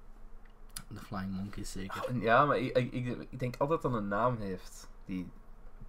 De 0.88 1.00
Flying 1.00 1.32
Monkeys 1.32 1.72
zeker. 1.72 2.06
Ah, 2.08 2.22
ja, 2.22 2.46
maar 2.46 2.58
ik, 2.58 2.78
ik, 2.78 3.06
ik, 3.30 3.40
denk 3.40 3.56
altijd 3.58 3.82
dat 3.82 3.94
een 3.94 4.08
naam 4.08 4.38
heeft. 4.38 4.90
Die 5.06 5.32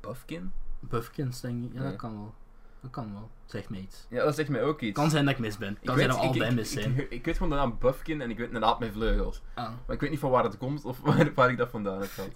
Buffkin? 0.00 0.52
Buffkins, 0.80 1.40
denk 1.40 1.64
ik. 1.64 1.72
Ja, 1.72 1.80
Nee. 1.80 1.90
dat 1.90 1.98
kan 2.00 2.12
wel. 2.12 2.34
Dat 2.80 2.90
kan 2.90 3.12
wel. 3.12 3.30
Zeg 3.44 3.68
me 3.68 3.78
iets. 3.78 4.06
Ja, 4.08 4.24
dat 4.24 4.34
zegt 4.34 4.48
mij 4.48 4.62
ook 4.62 4.80
iets. 4.80 4.94
kan 4.98 5.10
zijn 5.10 5.24
dat 5.24 5.34
ik 5.34 5.40
mis 5.40 5.58
ben. 5.58 5.78
Kan 5.84 5.96
zijn 5.96 6.08
dat 6.08 6.16
we 6.16 6.22
allebei 6.22 6.54
mis 6.54 6.72
zijn. 6.72 6.98
Ik, 6.98 7.10
ik 7.10 7.24
weet 7.24 7.36
gewoon 7.36 7.50
de 7.50 7.56
naam 7.56 7.76
Buffkin 7.78 8.20
en 8.20 8.30
ik 8.30 8.38
weet 8.38 8.54
een 8.54 8.64
aap 8.64 8.78
met 8.78 8.92
vleugels. 8.92 9.42
Ah, 9.54 9.68
Maar 9.86 9.94
ik 9.94 10.00
weet 10.00 10.10
niet 10.10 10.18
van 10.18 10.30
waar 10.30 10.44
het 10.44 10.58
komt 10.58 10.84
of 10.84 11.00
waar, 11.04 11.34
waar 11.34 11.50
ik 11.50 11.56
dat 11.56 11.70
vandaan 11.70 12.00
heb 12.00 12.10
gehad. 12.10 12.30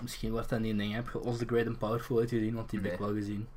misschien 0.00 0.30
wordt 0.30 0.48
dat 0.48 0.60
niet 0.60 0.70
een 0.70 0.78
ding. 0.78 0.94
Heb 0.94 1.08
je 1.12 1.20
Os 1.20 1.38
the 1.38 1.46
Great 1.46 1.66
and 1.66 1.78
Powerful 1.78 2.18
uitgezien? 2.18 2.54
Want 2.54 2.70
die 2.70 2.80
heb 2.80 2.92
ik 2.92 2.98
wel 2.98 3.14
gezien. 3.14 3.48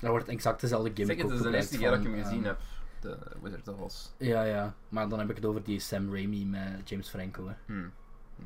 Daar 0.00 0.10
wordt 0.10 0.28
exact 0.28 0.60
dezelfde 0.60 0.88
Zeg 0.88 0.96
gimmick 0.96 1.18
het, 1.18 1.30
het 1.30 1.38
is 1.38 1.50
de 1.50 1.56
eerste 1.56 1.78
keer 1.78 1.90
dat 1.90 1.98
ik 1.98 2.04
hem 2.04 2.22
gezien 2.22 2.38
ehm, 2.38 2.46
heb. 2.46 2.58
De 3.00 3.18
Wizard 3.42 3.68
of 3.68 3.80
Oz. 3.80 4.08
Ja, 4.16 4.42
ja. 4.42 4.74
Maar 4.88 5.08
dan 5.08 5.18
heb 5.18 5.30
ik 5.30 5.36
het 5.36 5.44
over 5.44 5.62
die 5.64 5.80
Sam 5.80 6.12
Raimi 6.14 6.46
met 6.46 6.88
James 6.88 7.08
Franco. 7.08 7.46
Hè. 7.48 7.54
Hm. 7.66 7.88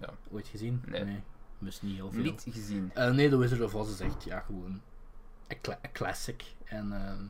Ja. 0.00 0.08
Ooit 0.32 0.46
gezien? 0.48 0.82
Nee. 0.86 1.22
Mis 1.58 1.82
niet 1.82 1.96
heel 1.96 2.10
veel. 2.10 2.22
Niet 2.22 2.44
gezien. 2.50 2.90
Eh, 2.94 3.10
nee, 3.10 3.28
The 3.28 3.36
Wizard 3.38 3.60
of 3.62 3.74
Oz 3.74 3.90
is 3.90 4.00
echt 4.00 4.24
ja, 4.24 4.40
gewoon 4.40 4.80
een, 5.48 5.60
cla- 5.60 5.78
een 5.82 5.92
classic. 5.92 6.44
En 6.64 6.92
ehm 6.92 7.24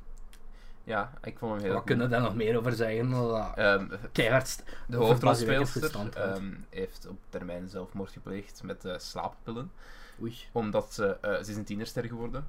Ja, 0.84 1.12
ik 1.22 1.38
vond 1.38 1.52
hem 1.54 1.62
heel 1.62 1.72
wat 1.72 1.84
kunnen 1.84 2.06
we 2.06 2.12
daar 2.12 2.22
nog 2.22 2.34
meer 2.34 2.56
over 2.58 2.72
zeggen? 2.72 3.10
Dat 3.10 3.56
Ehm, 3.56 3.88
keihard 4.12 4.62
de 4.88 4.96
hoofdrolspeelster 4.96 5.92
houdt. 5.96 6.14
ehm, 6.16 6.54
heeft 6.70 7.06
op 7.08 7.18
termijn 7.28 7.68
zelfmoord 7.68 8.10
gepleegd 8.12 8.62
met 8.62 8.84
eh, 8.84 8.98
slaappillen. 8.98 9.70
Oei. 10.22 10.34
Omdat 10.52 10.94
ze, 10.94 11.06
eh, 11.20 11.32
ze 11.42 11.50
is 11.50 11.56
een 11.56 11.64
tienerster 11.64 12.04
geworden. 12.04 12.44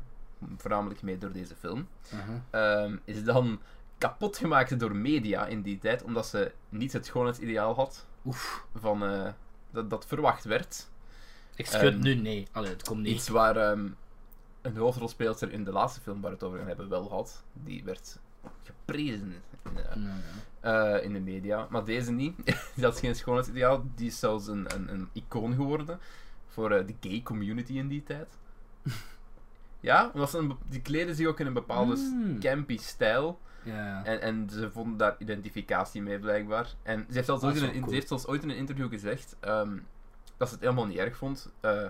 Voornamelijk 0.58 1.02
mee 1.02 1.18
door 1.18 1.32
deze 1.32 1.56
film. 1.56 1.88
Aha. 2.14 2.44
Ehm, 2.50 2.98
is 3.06 3.24
dan 3.24 3.60
kapot 4.08 4.38
gemaakt 4.38 4.80
door 4.80 4.96
media 4.96 5.46
in 5.46 5.62
die 5.62 5.78
tijd. 5.80 6.04
Omdat 6.04 6.28
ze 6.28 6.52
niet 6.70 6.94
het 6.94 7.06
schoonheidsideaal 7.06 7.76
had. 7.76 8.06
Oef. 8.26 8.66
Van, 8.76 9.04
eh, 9.04 9.32
dat, 9.72 9.90
dat 9.90 10.06
verwacht 10.06 10.44
werd. 10.44 10.90
Ik 11.56 11.66
schud 11.66 11.94
Ehm, 11.94 12.02
nu 12.02 12.16
nee. 12.16 12.48
Allee, 12.52 12.70
het 12.70 12.84
komt 12.84 13.02
niet. 13.02 13.16
Iets 13.16 13.28
waar 13.28 13.56
ehm, 13.58 13.88
een 14.62 14.78
hoofdrolspeelster 14.78 15.52
in 15.52 15.64
de 15.64 15.72
laatste 15.72 16.02
film 16.02 16.22
waar 16.22 16.30
we 16.30 16.36
het 16.36 16.46
over 16.46 16.58
gaan 16.58 16.68
hebben 16.68 16.90
wel 16.90 17.10
had. 17.10 17.44
Die 17.54 17.84
werd 17.84 18.20
geprezen 18.64 19.34
in, 19.64 19.78
eh, 19.78 19.96
ja. 20.62 20.96
eh, 20.96 21.04
in 21.04 21.14
de 21.14 21.20
media. 21.20 21.68
Maar 21.70 21.84
deze 21.84 22.12
niet. 22.12 22.36
die 22.76 22.84
had 22.84 23.00
geen 23.00 23.16
schoonheidsideaal. 23.16 23.84
Die 23.96 24.08
is 24.08 24.20
zelfs 24.20 24.48
een, 24.48 24.74
een, 24.76 24.94
een 24.94 25.10
icoon 25.14 25.54
geworden 25.54 26.00
voor 26.48 26.70
de 26.70 26.96
gay 27.02 27.22
community 27.24 27.74
in 27.74 27.88
die 27.88 28.04
tijd. 28.04 28.38
ja, 29.80 30.12
omdat 30.14 30.30
ze 30.30 30.56
die 30.70 30.82
kleden 30.82 31.16
zich 31.16 31.28
ook 31.28 31.40
in 31.40 31.46
een 31.46 31.54
bepaalde 31.54 31.96
Mm. 31.96 32.40
campy 32.40 32.78
stijl. 32.78 33.40
Ja. 33.64 34.06
En, 34.06 34.22
en 34.22 34.50
ze 34.50 34.72
vonden 34.72 34.98
daar 34.98 35.16
identificatie 35.20 36.02
mee 36.02 36.20
blijkbaar. 36.20 36.74
En 36.84 37.06
ze 37.08 37.14
heeft 37.14 37.26
zelfs, 37.26 37.44
Ah, 37.44 37.50
ooit, 37.50 37.58
in 37.58 37.64
een, 37.64 37.74
is 37.74 37.80
wel 37.80 37.88
ze 37.90 37.94
heeft 37.96 38.08
zelfs 38.08 38.28
ooit 38.28 38.44
in 38.44 38.50
een 38.50 38.56
interview 38.56 38.90
gezegd 38.90 39.36
ehm, 39.40 39.78
dat 40.38 40.48
ze 40.48 40.54
het 40.54 40.64
helemaal 40.64 40.86
niet 40.86 40.98
erg 40.98 41.18
vond. 41.18 41.52
Eh, 41.60 41.86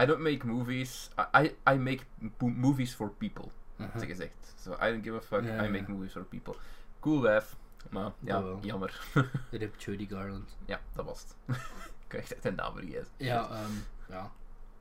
I 0.00 0.06
don't 0.06 0.20
make 0.20 0.46
movies. 0.46 1.10
I, 1.40 1.54
I, 1.70 1.74
make 1.74 2.02
mo- 2.38 2.48
movies 2.48 2.94
for 2.94 3.10
people. 3.10 3.44
Had 3.76 4.00
ze 4.00 4.06
gezegd. 4.06 4.54
So 4.60 4.72
I 4.72 4.90
don't 4.90 5.04
give 5.04 5.16
a 5.16 5.20
fuck. 5.20 5.42
I 5.42 5.68
make 5.68 5.84
movies 5.90 6.12
for 6.12 6.24
people. 6.24 6.54
Cool 7.00 7.20
wijf. 7.22 7.56
Maar 7.90 8.10
ja, 8.20 8.42
jammer. 8.60 9.00
Rip 9.50 9.80
Judy 9.80 10.08
Garland. 10.08 10.56
ja, 10.64 10.80
dat 10.92 11.04
was 11.04 11.20
het. 11.22 11.34
ik 12.02 12.08
kan 12.08 12.20
echt 12.20 12.42
de 12.42 12.50
naam 12.52 12.72
vergeten. 12.74 13.06
Ja, 13.16 13.48
ehm 13.50 13.70
ja. 14.08 14.22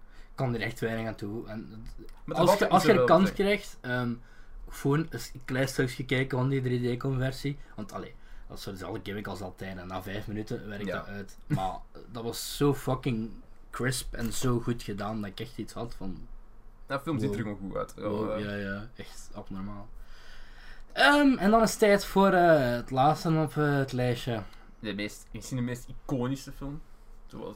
Ik 0.07 0.43
kan 0.43 0.53
er 0.55 0.61
echt 0.61 0.79
weinig 0.79 1.07
aan 1.07 1.15
toe. 1.15 1.47
En, 1.47 1.85
als 2.27 2.57
je, 2.57 2.69
als 2.69 2.81
je 2.83 2.87
de 2.91 2.95
wel 2.97 3.05
kans 3.05 3.33
krijgt, 3.33 3.77
ehm 3.81 4.13
gewoon 4.69 5.07
eens 5.09 5.31
een 5.33 5.41
klein 5.45 5.67
stukje 5.67 6.05
kijken 6.05 6.37
van 6.37 6.49
die 6.49 6.61
3D-conversie. 6.97 7.57
Want 7.75 7.91
allee, 7.91 8.13
dat 8.47 8.57
is 8.57 8.63
zo 8.63 8.71
dezelfde 8.71 8.99
gimmick 9.03 9.27
als 9.27 9.41
altijd. 9.41 9.77
En 9.77 9.87
na 9.87 10.01
vijf 10.03 10.27
minuten 10.27 10.67
werkt 10.69 10.85
Ja. 10.85 10.95
dat 10.97 11.07
uit. 11.07 11.37
Maar 11.47 11.75
dat 12.11 12.23
was 12.23 12.57
zo 12.57 12.73
fucking 12.73 13.29
crisp 13.71 14.13
en 14.13 14.33
zo 14.33 14.59
goed 14.59 14.83
gedaan 14.83 15.21
dat 15.21 15.29
ik 15.29 15.39
echt 15.39 15.57
iets 15.57 15.73
had 15.73 15.95
van. 15.95 16.27
Dat 16.85 17.01
film 17.01 17.19
ziet 17.19 17.29
Wow. 17.29 17.37
er 17.37 17.43
gewoon 17.43 17.57
goed 17.57 17.75
uit. 17.77 17.93
Wow, 17.95 18.31
eh, 18.31 18.43
ja, 18.43 18.55
ja, 18.55 18.89
echt 18.95 19.29
abnormaal. 19.33 19.87
Ehm, 20.93 21.37
en 21.37 21.51
dan 21.51 21.61
is 21.61 21.69
het 21.69 21.79
tijd 21.79 22.05
voor 22.05 22.31
eh, 22.31 22.71
het 22.71 22.91
laatste 22.91 23.29
op 23.29 23.57
eh, 23.57 23.77
het 23.77 23.91
lijstje. 23.91 24.41
de 24.79 24.93
meest, 24.93 25.27
misschien 25.31 25.57
de 25.57 25.63
meest 25.63 25.87
iconische 25.87 26.51
film. 26.51 26.81
Zoals, 27.27 27.55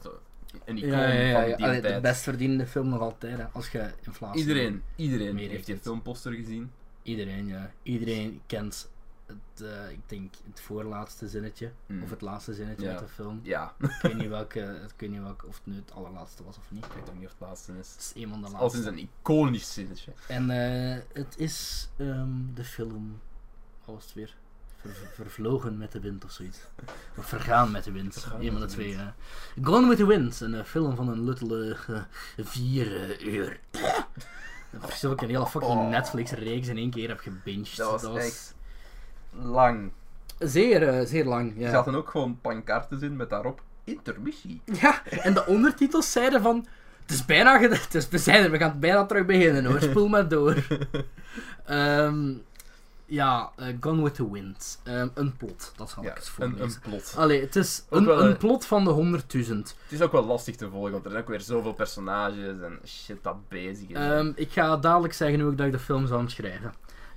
een 0.64 0.76
icoon 0.76 0.90
Ja, 0.90 1.06
ja, 1.08 1.20
ja. 1.22 1.32
van 1.48 1.56
die 1.56 1.66
Allee, 1.66 1.80
de 1.80 1.88
tijd. 1.88 2.02
best 2.02 2.22
verdiende 2.22 2.66
film 2.66 2.88
nog 2.88 3.00
altijd, 3.00 3.38
hè, 3.38 3.44
als 3.52 3.68
je 3.70 3.90
inflatie... 4.02 4.40
Iedereen, 4.40 4.82
iedereen 4.96 5.36
heeft 5.36 5.66
die 5.66 5.76
filmposter 5.78 6.32
gezien. 6.32 6.70
Iedereen, 7.02 7.46
ja. 7.46 7.70
Iedereen 7.82 8.42
kent 8.46 8.90
het, 9.26 9.66
eh, 9.66 9.90
ik 9.90 10.00
denk, 10.06 10.34
het 10.50 10.60
voorlaatste 10.60 11.28
zinnetje. 11.28 11.72
Mm. 11.86 12.02
Of 12.02 12.10
het 12.10 12.20
laatste 12.20 12.54
zinnetje 12.54 12.84
Ja. 12.84 12.90
uit 12.90 12.98
de 12.98 13.08
film. 13.08 13.40
Ja, 13.42 13.74
Ik 13.78 13.98
weet 14.02 14.14
niet 14.16 14.28
welke, 14.28 14.60
ik 14.84 15.00
weet 15.00 15.10
niet 15.10 15.20
welke, 15.22 15.46
of 15.46 15.54
het 15.54 15.66
nu 15.66 15.74
het 15.76 15.92
allerlaatste 15.92 16.44
was 16.44 16.58
of 16.58 16.70
niet. 16.70 16.84
ik 16.84 16.92
weet 16.92 17.08
ook 17.08 17.14
niet 17.14 17.24
of 17.26 17.30
het 17.38 17.40
laatste 17.48 17.72
is. 17.78 17.90
Het 17.92 18.00
is 18.00 18.22
een 18.22 18.28
van 18.28 18.40
de 18.40 18.46
Als 18.46 18.54
laatste. 18.60 18.78
is 18.78 18.84
een 18.86 18.98
iconisch 19.20 19.72
zinnetje. 19.72 20.12
En 20.28 20.50
eh, 20.50 21.02
het 21.12 21.38
is 21.38 21.88
ehm, 21.96 22.28
de 22.54 22.64
film, 22.64 23.20
wat 23.84 23.94
was 23.94 24.04
het 24.04 24.14
weer? 24.14 24.36
Ver- 24.80 24.90
ver- 24.94 25.08
vervlogen 25.14 25.78
met 25.78 25.92
de 25.92 26.00
wind 26.00 26.24
of 26.24 26.30
zoiets. 26.30 26.58
Of 27.18 27.26
vergaan 27.26 27.70
met 27.70 27.84
de 27.84 27.92
wind. 27.92 28.12
Vergaan 28.12 28.40
een 28.40 28.52
van 28.52 28.60
de 28.60 28.66
twee. 28.66 28.94
eh. 28.96 29.06
Gone 29.62 29.88
with 29.88 29.96
the 29.98 30.06
Wind, 30.06 30.40
een 30.40 30.64
film 30.64 30.96
van 30.96 31.08
een 31.08 31.24
luttele 31.24 31.76
vier 32.36 33.22
uur. 33.26 33.60
Zo 34.94 35.12
ik 35.12 35.20
een 35.20 35.28
hele 35.28 35.46
fucking 35.46 35.72
Oh. 35.80 35.88
Netflix-reeks 35.88 36.68
in 36.68 36.76
één 36.76 36.90
keer 36.90 37.08
heb 37.08 37.20
gebinged. 37.20 37.76
Dat 37.76 38.02
was 38.02 38.16
echt 38.24 38.54
lang. 39.42 39.90
zeer, 40.38 40.88
eh, 40.88 41.06
zeer 41.06 41.24
lang. 41.24 41.54
Er 41.56 41.60
Ja. 41.60 41.70
zaten 41.70 41.94
ook 41.94 42.10
gewoon 42.10 42.38
pancartes 42.40 43.00
in 43.00 43.16
met 43.16 43.30
daarop 43.30 43.62
intermissie. 43.84 44.60
ja, 44.64 45.02
en 45.06 45.34
de 45.34 45.46
ondertitels 45.46 46.12
zeiden 46.12 46.42
van. 46.42 46.66
Het 47.02 47.10
is 47.10 47.24
bijna 47.24 47.58
gedaan. 47.58 47.78
Het 47.84 47.94
is, 47.94 48.08
we 48.08 48.18
zijn 48.18 48.44
er, 48.44 48.50
we 48.50 48.58
gaan 48.58 48.78
bijna 48.80 49.06
terug 49.06 49.26
beginnen 49.26 49.64
hoor. 49.64 49.80
Spoel 49.80 50.08
maar 50.08 50.28
door. 50.28 50.56
Ehm, 51.64 52.32
ja, 53.12 53.52
eh, 53.56 53.66
Gone 53.80 54.02
with 54.02 54.14
the 54.14 54.32
Wind. 54.32 54.80
Ehm, 54.84 55.08
een 55.14 55.36
plot, 55.36 55.72
dat 55.76 55.90
zal 55.90 56.02
Ja, 56.02 56.10
ik 56.10 56.16
eens 56.16 56.26
een, 56.26 56.32
voorlezen. 56.32 56.64
een 56.64 56.90
plot. 56.90 57.14
Allee, 57.16 57.40
het 57.40 57.56
is 57.56 57.84
een, 57.90 58.04
wel, 58.04 58.22
een 58.22 58.32
eh, 58.32 58.38
plot 58.38 58.66
van 58.66 58.84
de 58.84 58.90
100.000. 58.90 59.76
Het 59.82 59.92
is 59.92 60.00
ook 60.00 60.12
wel 60.12 60.24
lastig 60.24 60.56
te 60.56 60.70
volgen, 60.70 60.92
want 60.92 61.04
er 61.04 61.10
zijn 61.10 61.22
ook 61.22 61.28
weer 61.28 61.40
zoveel 61.40 61.72
personages 61.72 62.60
en 62.60 62.78
shit 62.86 63.22
dat 63.22 63.48
bezig 63.48 63.88
is. 63.88 63.96
Ehm, 63.96 64.32
ik 64.34 64.52
ga 64.52 64.76
dadelijk 64.76 65.12
zeggen 65.14 65.40
hoe 65.40 65.50
ik 65.50 65.56
dat 65.56 65.66
ik 65.66 65.72
de 65.72 65.78
film 65.78 66.06
zou 66.06 66.20
omschrijven. 66.20 66.74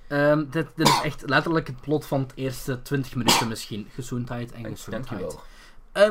Ehm, 0.07 0.45
dit, 0.49 0.67
dit 0.75 0.87
is 0.87 1.01
echt 1.03 1.29
letterlijk 1.29 1.67
het 1.67 1.81
plot 1.81 2.05
van 2.05 2.19
het 2.21 2.31
eerste 2.35 2.81
20 2.81 3.15
minuten 3.15 3.47
misschien. 3.47 3.87
Gezondheid 3.93 4.51
en 4.51 4.65
gezondheid. 4.65 5.37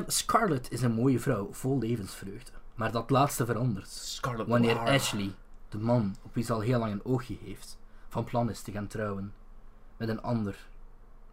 Scarlett 0.07 0.73
is 0.73 0.83
een 0.83 0.93
mooie 0.93 1.21
vrouw, 1.21 1.49
vol 1.53 1.79
levensvreugde. 1.79 2.51
Maar 2.75 2.93
dat 2.93 3.11
laatste 3.11 3.47
verandert. 3.47 4.21
Wanneer. 4.47 4.79
Ashley, 4.79 5.35
de 5.69 5.79
man 5.79 6.17
op 6.23 6.35
wie 6.35 6.45
ze 6.45 6.53
al 6.53 6.61
heel 6.61 6.79
lang 6.79 6.93
een 6.93 7.05
oogje 7.05 7.37
heeft, 7.45 7.79
van 8.09 8.25
plan 8.25 8.51
is 8.51 8.61
te 8.61 8.73
gaan 8.73 8.87
trouwen. 8.87 9.33
Met 9.97 10.09
een 10.09 10.23
ander. 10.23 10.57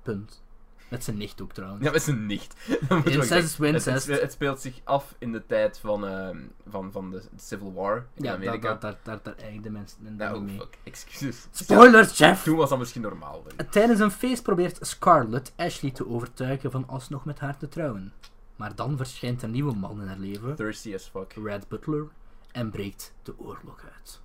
Punt. 0.02 0.44
Met 0.90 1.04
zijn 1.04 1.18
nicht 1.18 1.42
ook 1.42 1.54
trouwens. 1.54 1.84
Ja, 1.86 1.92
met 1.92 2.02
zijn 2.02 2.26
nicht. 2.26 2.56
Incest 3.06 3.32
is 3.32 3.58
Het, 3.58 3.86
het, 3.86 4.22
het 4.22 4.32
speelt 4.32 4.60
zich 4.60 4.80
af 4.84 5.16
in 5.18 5.32
de 5.32 5.46
tijd 5.46 5.80
van, 5.80 6.08
ehm, 6.08 6.38
van, 6.70 6.92
van 6.92 7.12
de 7.12 7.22
Civil 7.38 7.74
War 7.74 8.06
in 8.14 8.24
Ja, 8.24 8.34
Amerika. 8.34 8.70
daar, 8.70 8.80
daar, 8.80 8.98
daar, 9.04 9.20
daar 9.24 9.36
eindigen 9.36 9.62
de 9.62 9.70
mensen 9.70 10.06
in 10.06 10.16
Nou, 10.16 10.42
mee. 10.42 10.58
fuck, 10.60 10.78
excuses. 10.84 11.48
Spoilers, 11.52 12.18
Jeff! 12.18 12.44
Toen 12.44 12.56
was 12.58 12.70
dat 12.70 12.80
misschien 12.80 13.02
normaal. 13.02 13.44
Tijdens 13.70 14.00
een 14.00 14.12
feest 14.12 14.44
probeert 14.44 14.78
Scarlett 14.82 15.54
Ashley 15.56 15.92
te 15.92 16.08
overtuigen 16.08 16.72
van 16.72 16.88
alsnog 16.88 17.26
met 17.26 17.40
haar 17.40 17.58
te 17.58 17.68
trouwen. 17.68 18.14
Maar 18.56 18.76
dan 18.76 18.98
verschijnt 18.98 19.42
een 19.44 19.52
nieuwe 19.52 19.76
man 19.76 20.02
in 20.02 20.08
haar 20.08 20.18
leven, 20.20 20.56
Thirsty 20.56 20.94
as 20.94 21.04
fuck. 21.04 21.34
Red 21.44 21.68
Butler, 21.68 22.08
en 22.52 22.72
breekt 22.72 23.14
de 23.24 23.34
oorlog 23.40 23.84
uit. 23.96 24.22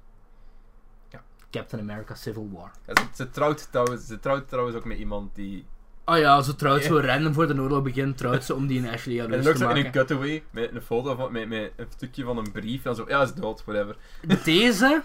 Captain 1.50 1.82
America 1.90 2.14
Civil 2.14 2.48
War. 2.52 2.70
Ja, 2.86 2.94
ze, 2.96 3.06
ze 3.14 3.30
trouwt 3.30 3.68
trouwens, 3.70 4.06
ze 4.06 4.18
trouwt 4.18 4.48
trouwens 4.48 4.76
ook 4.76 4.84
met 4.84 4.98
iemand 4.98 5.34
die... 5.34 5.66
Oh 6.04 6.18
ja, 6.18 6.42
ze 6.42 6.54
trouwt 6.54 6.82
zo 6.82 6.98
random 6.98 7.34
voor 7.34 7.46
de 7.46 7.60
oorlog 7.60 7.82
begint, 7.82 8.16
trouwt 8.16 8.44
ze 8.44 8.54
om 8.54 8.66
die 8.66 8.78
in 8.78 8.88
Ashley 8.88 9.20
En 9.20 9.22
jaloers 9.22 9.44
dan 9.44 9.52
ook 9.52 9.58
te 9.58 9.64
zo 9.64 9.70
in 9.70 9.76
een 9.76 9.82
maken. 9.82 10.00
cutaway 10.06 10.44
met 10.50 10.74
een 10.74 10.82
foto 10.82 11.14
van, 11.14 11.32
met, 11.32 11.48
met 11.48 11.72
een 11.76 11.86
stukje 11.96 12.24
van 12.24 12.38
een 12.38 12.52
brief. 12.52 12.84
En 12.84 12.94
zo, 12.94 13.04
ja, 13.08 13.22
is 13.22 13.34
dood, 13.34 13.64
whatever. 13.64 13.96
Deze 14.44 15.02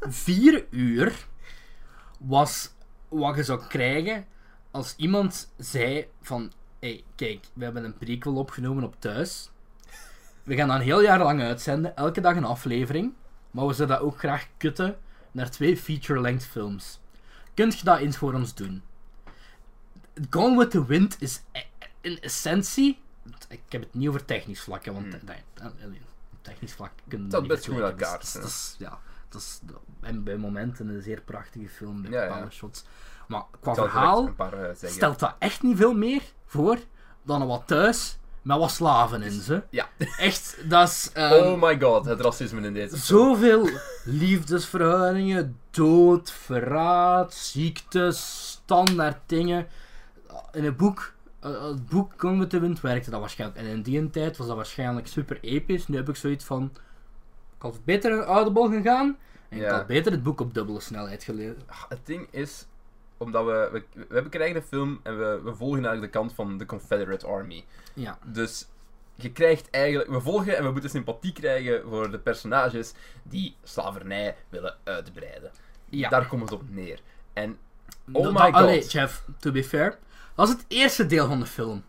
vier 0.00 0.64
uur 0.70 1.26
was 2.18 2.74
wat 3.08 3.36
je 3.36 3.42
zou 3.42 3.60
krijgen 3.68 4.26
als 4.70 4.94
iemand 4.96 5.52
zei 5.56 6.06
van 6.22 6.52
hey, 6.80 7.04
kijk, 7.14 7.46
we 7.52 7.64
hebben 7.64 7.84
een 7.84 7.98
prequel 7.98 8.34
opgenomen 8.34 8.84
op 8.84 8.94
thuis. 8.98 9.50
We 10.42 10.54
gaan 10.54 10.68
dat 10.68 10.76
een 10.76 10.82
heel 10.82 11.02
jaar 11.02 11.18
lang 11.18 11.40
uitzenden, 11.40 11.96
elke 11.96 12.20
dag 12.20 12.36
een 12.36 12.44
aflevering. 12.44 13.12
Maar 13.50 13.66
we 13.66 13.72
zouden 13.72 13.96
dat 13.96 14.06
ook 14.06 14.18
graag 14.18 14.46
kutten 14.56 14.96
naar 15.34 15.50
twee 15.50 15.76
feature-length 15.76 16.44
films. 16.44 17.00
Kunt 17.54 17.78
je 17.78 17.84
dat 17.84 17.98
eens 17.98 18.16
voor 18.16 18.34
ons 18.34 18.54
doen? 18.54 18.82
Gone 20.30 20.58
with 20.58 20.70
the 20.70 20.86
Wind 20.86 21.16
is 21.22 21.42
e- 21.52 21.60
in 22.00 22.20
essentie... 22.20 23.02
Ik 23.48 23.60
heb 23.68 23.80
het 23.82 23.94
niet 23.94 24.08
over 24.08 24.24
technisch 24.24 24.60
vlak, 24.60 24.84
hè, 24.84 24.92
want 24.92 25.06
Hmm. 25.06 25.28
alleen, 25.82 26.02
technisch 26.40 26.72
vlak 26.72 26.90
kunnen 27.08 27.26
we 27.26 27.32
Dat 27.32 27.40
niet 27.42 27.50
best 27.50 27.64
goed 27.66 27.78
elkaar, 27.78 28.22
ja. 28.78 28.98
dat 29.28 29.40
is- 29.40 29.60
en 30.00 30.22
bij 30.24 30.36
momenten 30.36 30.88
een 30.88 31.02
zeer 31.02 31.20
prachtige 31.20 31.68
film, 31.68 32.02
bij 32.02 32.10
Ja, 32.10 32.50
shots. 32.50 32.84
Maar 33.28 33.42
qua 33.60 33.74
verhaal 33.74 34.32
paar 34.32 34.52
eh, 34.52 34.90
stelt 34.90 35.18
dat 35.18 35.34
echt 35.38 35.62
niet 35.62 35.76
veel 35.76 35.94
meer 35.94 36.22
voor 36.46 36.78
dan 37.22 37.40
een 37.40 37.46
wat 37.46 37.62
thuis 37.66 38.18
met 38.44 38.58
wat 38.58 38.70
slaven 38.70 39.22
in 39.22 39.30
ze. 39.40 39.62
Ja. 39.70 39.88
Echt, 40.18 40.56
dat 40.68 40.88
is... 40.88 41.10
ehm, 41.12 41.32
Oh 41.32 41.62
my 41.62 41.80
god, 41.80 42.04
het 42.04 42.20
racisme 42.20 42.60
in 42.66 42.72
deze. 42.74 42.96
Zoveel 42.96 43.68
liefdesverhoudingen, 44.04 45.58
dood, 45.70 46.30
verraad, 46.30 47.34
ziektes, 47.34 48.48
standaard 48.50 49.18
dingen. 49.26 49.66
In 50.52 50.64
het 50.64 50.76
boek, 50.76 51.12
eh, 51.40 51.64
het 51.64 51.86
boek 51.88 52.12
Kom 52.16 52.36
met 52.38 52.50
de 52.50 52.58
Wind 52.58 52.80
werkte 52.80 53.10
dat 53.10 53.20
waarschijnlijk. 53.20 53.60
En 53.60 53.66
in 53.66 53.82
die 53.82 54.10
tijd 54.10 54.36
was 54.36 54.46
dat 54.46 54.56
waarschijnlijk 54.56 55.06
super 55.06 55.38
episch. 55.40 55.88
Nu 55.88 55.96
heb 55.96 56.08
ik 56.08 56.16
zoiets 56.16 56.44
van, 56.44 56.70
ik 57.56 57.62
had 57.62 57.84
beter 57.84 58.12
een 58.12 58.24
audible 58.24 58.68
gegaan. 58.68 59.16
En 59.48 59.56
ik 59.56 59.62
Ja. 59.62 59.76
had 59.76 59.86
beter 59.86 60.12
het 60.12 60.22
boek 60.22 60.40
op 60.40 60.54
dubbele 60.54 60.80
snelheid 60.80 61.22
gelezen. 61.24 61.62
Het 61.88 62.00
ding 62.04 62.28
is, 62.30 62.66
omdat 63.16 63.44
we, 63.44 63.68
we, 63.72 63.84
we 63.92 64.14
hebben 64.14 64.30
krijgen 64.30 64.60
de 64.60 64.66
film 64.66 65.00
en 65.02 65.18
we, 65.18 65.40
we 65.44 65.54
volgen 65.54 65.84
eigenlijk 65.84 66.12
de 66.12 66.18
kant 66.18 66.32
van 66.34 66.58
de 66.58 66.66
Confederate 66.66 67.26
Army. 67.26 67.64
Ja. 67.94 68.18
Dus 68.24 68.66
je 69.14 69.32
krijgt 69.32 69.70
eigenlijk, 69.70 70.10
we 70.10 70.20
volgen 70.20 70.56
en 70.56 70.64
we 70.64 70.70
moeten 70.70 70.90
sympathie 70.90 71.32
krijgen 71.32 71.82
voor 71.88 72.10
de 72.10 72.18
personages 72.18 72.92
die 73.22 73.56
slavernij 73.62 74.36
willen 74.48 74.76
uitbreiden. 74.84 75.50
ja. 75.88 76.08
Daar 76.08 76.26
komt 76.26 76.42
het 76.42 76.52
op 76.52 76.62
neer. 76.70 77.00
En, 77.32 77.58
oh 78.12 78.26
my 78.26 78.40
god. 78.40 78.54
Allee, 78.54 78.86
Jeff, 78.86 79.24
to 79.38 79.52
be 79.52 79.64
fair. 79.64 79.98
Dat 80.34 80.48
is 80.48 80.54
het 80.54 80.64
eerste 80.68 81.06
deel 81.06 81.26
van 81.26 81.40
de 81.40 81.46
film. 81.46 81.84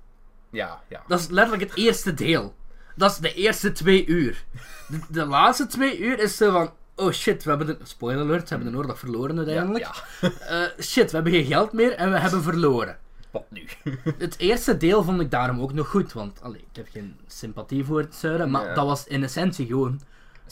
ja, 0.49 0.81
ja. 0.87 1.03
Dat 1.07 1.19
is 1.19 1.27
letterlijk 1.27 1.69
het 1.69 1.77
eerste 1.77 2.13
deel. 2.13 2.55
Dat 2.95 3.11
is 3.11 3.17
de 3.17 3.33
eerste 3.33 3.71
twee 3.71 4.05
uur. 4.05 4.45
De, 4.87 4.99
de 5.09 5.25
laatste 5.25 5.67
twee 5.67 5.99
uur 5.99 6.19
is 6.19 6.37
zo 6.37 6.51
van... 6.51 6.73
Oh 6.95 7.11
shit, 7.11 7.43
we 7.43 7.49
hebben 7.49 7.67
de... 7.67 7.77
Spoiler 7.83 8.23
alert, 8.23 8.49
we 8.49 8.55
hebben 8.55 8.71
de 8.71 8.77
oorlog 8.77 8.99
verloren 8.99 9.37
uiteindelijk. 9.37 9.85
Ja, 10.21 10.29
Eh, 10.39 10.83
shit, 10.83 11.09
we 11.09 11.15
hebben 11.15 11.33
geen 11.33 11.45
geld 11.45 11.73
meer 11.73 11.91
en 11.91 12.11
we 12.11 12.19
hebben 12.19 12.43
verloren. 12.43 12.97
wat 13.31 13.45
nu? 13.49 13.67
Het 14.17 14.37
eerste 14.37 14.77
deel 14.77 15.03
vond 15.03 15.21
ik 15.21 15.31
daarom 15.31 15.59
ook 15.59 15.73
nog 15.73 15.87
goed, 15.87 16.13
want 16.13 16.41
allee, 16.41 16.59
ik 16.59 16.75
heb 16.75 16.87
geen 16.91 17.15
sympathie 17.27 17.85
voor 17.85 17.99
het 17.99 18.15
zuiden, 18.15 18.51
maar 18.51 18.65
Ja. 18.65 18.73
dat 18.73 18.85
was 18.85 19.07
in 19.07 19.23
essentie 19.23 19.65
gewoon 19.67 20.01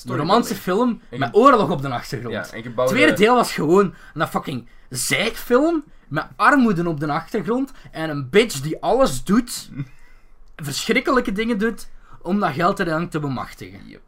een 0.05 0.15
romantische 0.17 0.55
film 0.61 1.01
En 1.09 1.19
met 1.19 1.35
oorlog 1.35 1.69
op 1.69 1.81
de 1.81 1.89
achtergrond. 1.89 2.33
Ja, 2.33 2.47
en 2.53 2.63
je 2.63 2.71
Het 2.75 2.87
tweede 2.87 3.13
deel 3.13 3.35
was 3.35 3.53
gewoon 3.53 3.93
een 4.13 4.27
fucking 4.27 4.67
zeikfilm 4.89 5.83
met 6.07 6.27
armoede 6.35 6.87
op 6.89 6.99
de 6.99 7.07
achtergrond 7.11 7.71
en 7.91 8.09
een 8.09 8.29
bitch 8.29 8.59
die 8.61 8.81
alles 8.81 9.23
doet, 9.23 9.69
verschrikkelijke 10.55 11.31
dingen 11.31 11.57
doet, 11.57 11.89
om 12.21 12.39
dat 12.39 12.51
geld 12.51 12.77
uiteindelijk 12.77 13.11
te 13.11 13.19
bemachtigen. 13.19 13.79
Yep. 13.87 14.01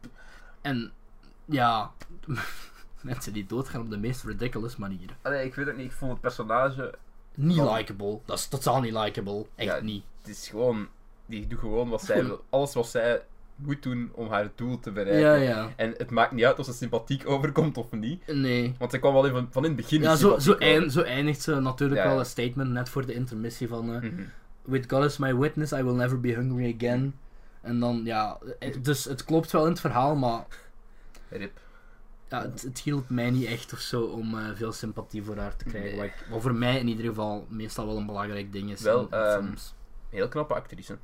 En 0.60 0.92
ja, 1.44 1.90
mensen 3.00 3.32
die 3.32 3.46
doodgaan 3.46 3.80
op 3.80 3.90
de 3.90 3.96
meest 3.98 4.24
ridiculous 4.24 4.76
manieren. 4.76 5.16
Allee, 5.22 5.44
ik 5.44 5.54
weet 5.54 5.66
het 5.66 5.76
niet, 5.76 5.86
ik 5.86 5.92
vond 5.92 6.12
het 6.12 6.20
personage, 6.20 6.94
Niet 7.34 7.56
likable, 7.56 8.18
dat 8.24 8.38
is 8.38 8.46
totaal 8.46 8.80
niet 8.80 8.92
likable, 8.92 9.46
echt 9.54 9.68
Ja, 9.76 9.80
niet. 9.80 10.04
het 10.20 10.30
is 10.30 10.48
gewoon, 10.48 10.88
die 11.26 11.46
doet 11.46 11.58
gewoon 11.58 11.88
wat 11.88 12.02
zij 12.04 12.24
wil, 12.26 12.44
alles 12.50 12.74
wat 12.74 12.88
zij 12.88 13.22
moet 13.56 13.82
doen 13.82 14.10
om 14.14 14.28
haar 14.28 14.50
doel 14.54 14.80
te 14.80 14.90
bereiken. 14.92 15.20
Ja, 15.20 15.34
ja. 15.34 15.70
En 15.76 15.94
het 15.96 16.10
maakt 16.10 16.32
niet 16.32 16.44
uit 16.44 16.58
of 16.58 16.64
ze 16.64 16.72
sympathiek 16.72 17.28
overkomt 17.28 17.76
of 17.76 17.90
niet. 17.90 18.26
Nee. 18.26 18.74
Want 18.78 18.90
ze 18.90 18.98
kwam 18.98 19.12
wel 19.12 19.26
even 19.26 19.48
van 19.50 19.62
in 19.64 19.70
het 19.70 19.80
begin 19.80 20.02
Ja, 20.02 20.16
zo, 20.16 20.38
zo, 20.38 20.52
eind, 20.52 20.92
zo 20.92 21.00
eindigt 21.02 21.42
ze 21.42 21.54
natuurlijk 21.60 22.02
wel 22.02 22.18
een 22.18 22.26
statement 22.26 22.70
net 22.70 22.88
voor 22.88 23.06
de 23.06 23.14
intermissie 23.14 23.68
van 23.68 23.94
eh, 23.94 24.00
Mhm. 24.00 24.22
With 24.62 24.84
God 24.88 25.02
as 25.04 25.18
my 25.18 25.36
witness, 25.36 25.72
I 25.72 25.82
will 25.82 25.94
never 25.94 26.20
be 26.20 26.34
hungry 26.34 26.74
again. 26.78 27.14
En 27.60 27.80
dan, 27.80 28.00
ja, 28.04 28.38
dus 28.82 29.04
het 29.04 29.24
klopt 29.24 29.50
wel 29.52 29.62
in 29.64 29.70
het 29.70 29.80
verhaal, 29.80 30.16
maar 30.16 30.44
Rip. 31.28 31.60
Ja, 32.28 32.42
het, 32.42 32.62
het 32.62 32.78
hielp 32.80 33.08
mij 33.08 33.30
niet 33.30 33.46
echt 33.46 33.72
of 33.72 33.78
zo 33.78 34.02
om 34.02 34.38
eh, 34.38 34.44
veel 34.54 34.72
sympathie 34.72 35.22
voor 35.22 35.36
haar 35.36 35.56
te 35.56 35.64
krijgen. 35.64 35.98
Nee. 35.98 36.12
Wat, 36.30 36.42
voor 36.42 36.54
mij 36.54 36.78
in 36.78 36.88
ieder 36.88 37.04
geval 37.04 37.46
meestal 37.48 37.86
wel 37.86 37.96
een 37.96 38.06
belangrijk 38.06 38.52
ding 38.52 38.70
is 38.70 38.80
Wel, 38.80 39.00
in, 39.00 39.10
ehm, 39.10 39.42
films. 39.42 39.74
Heel 40.10 40.28
knappe 40.28 40.54
actrice. 40.54 40.98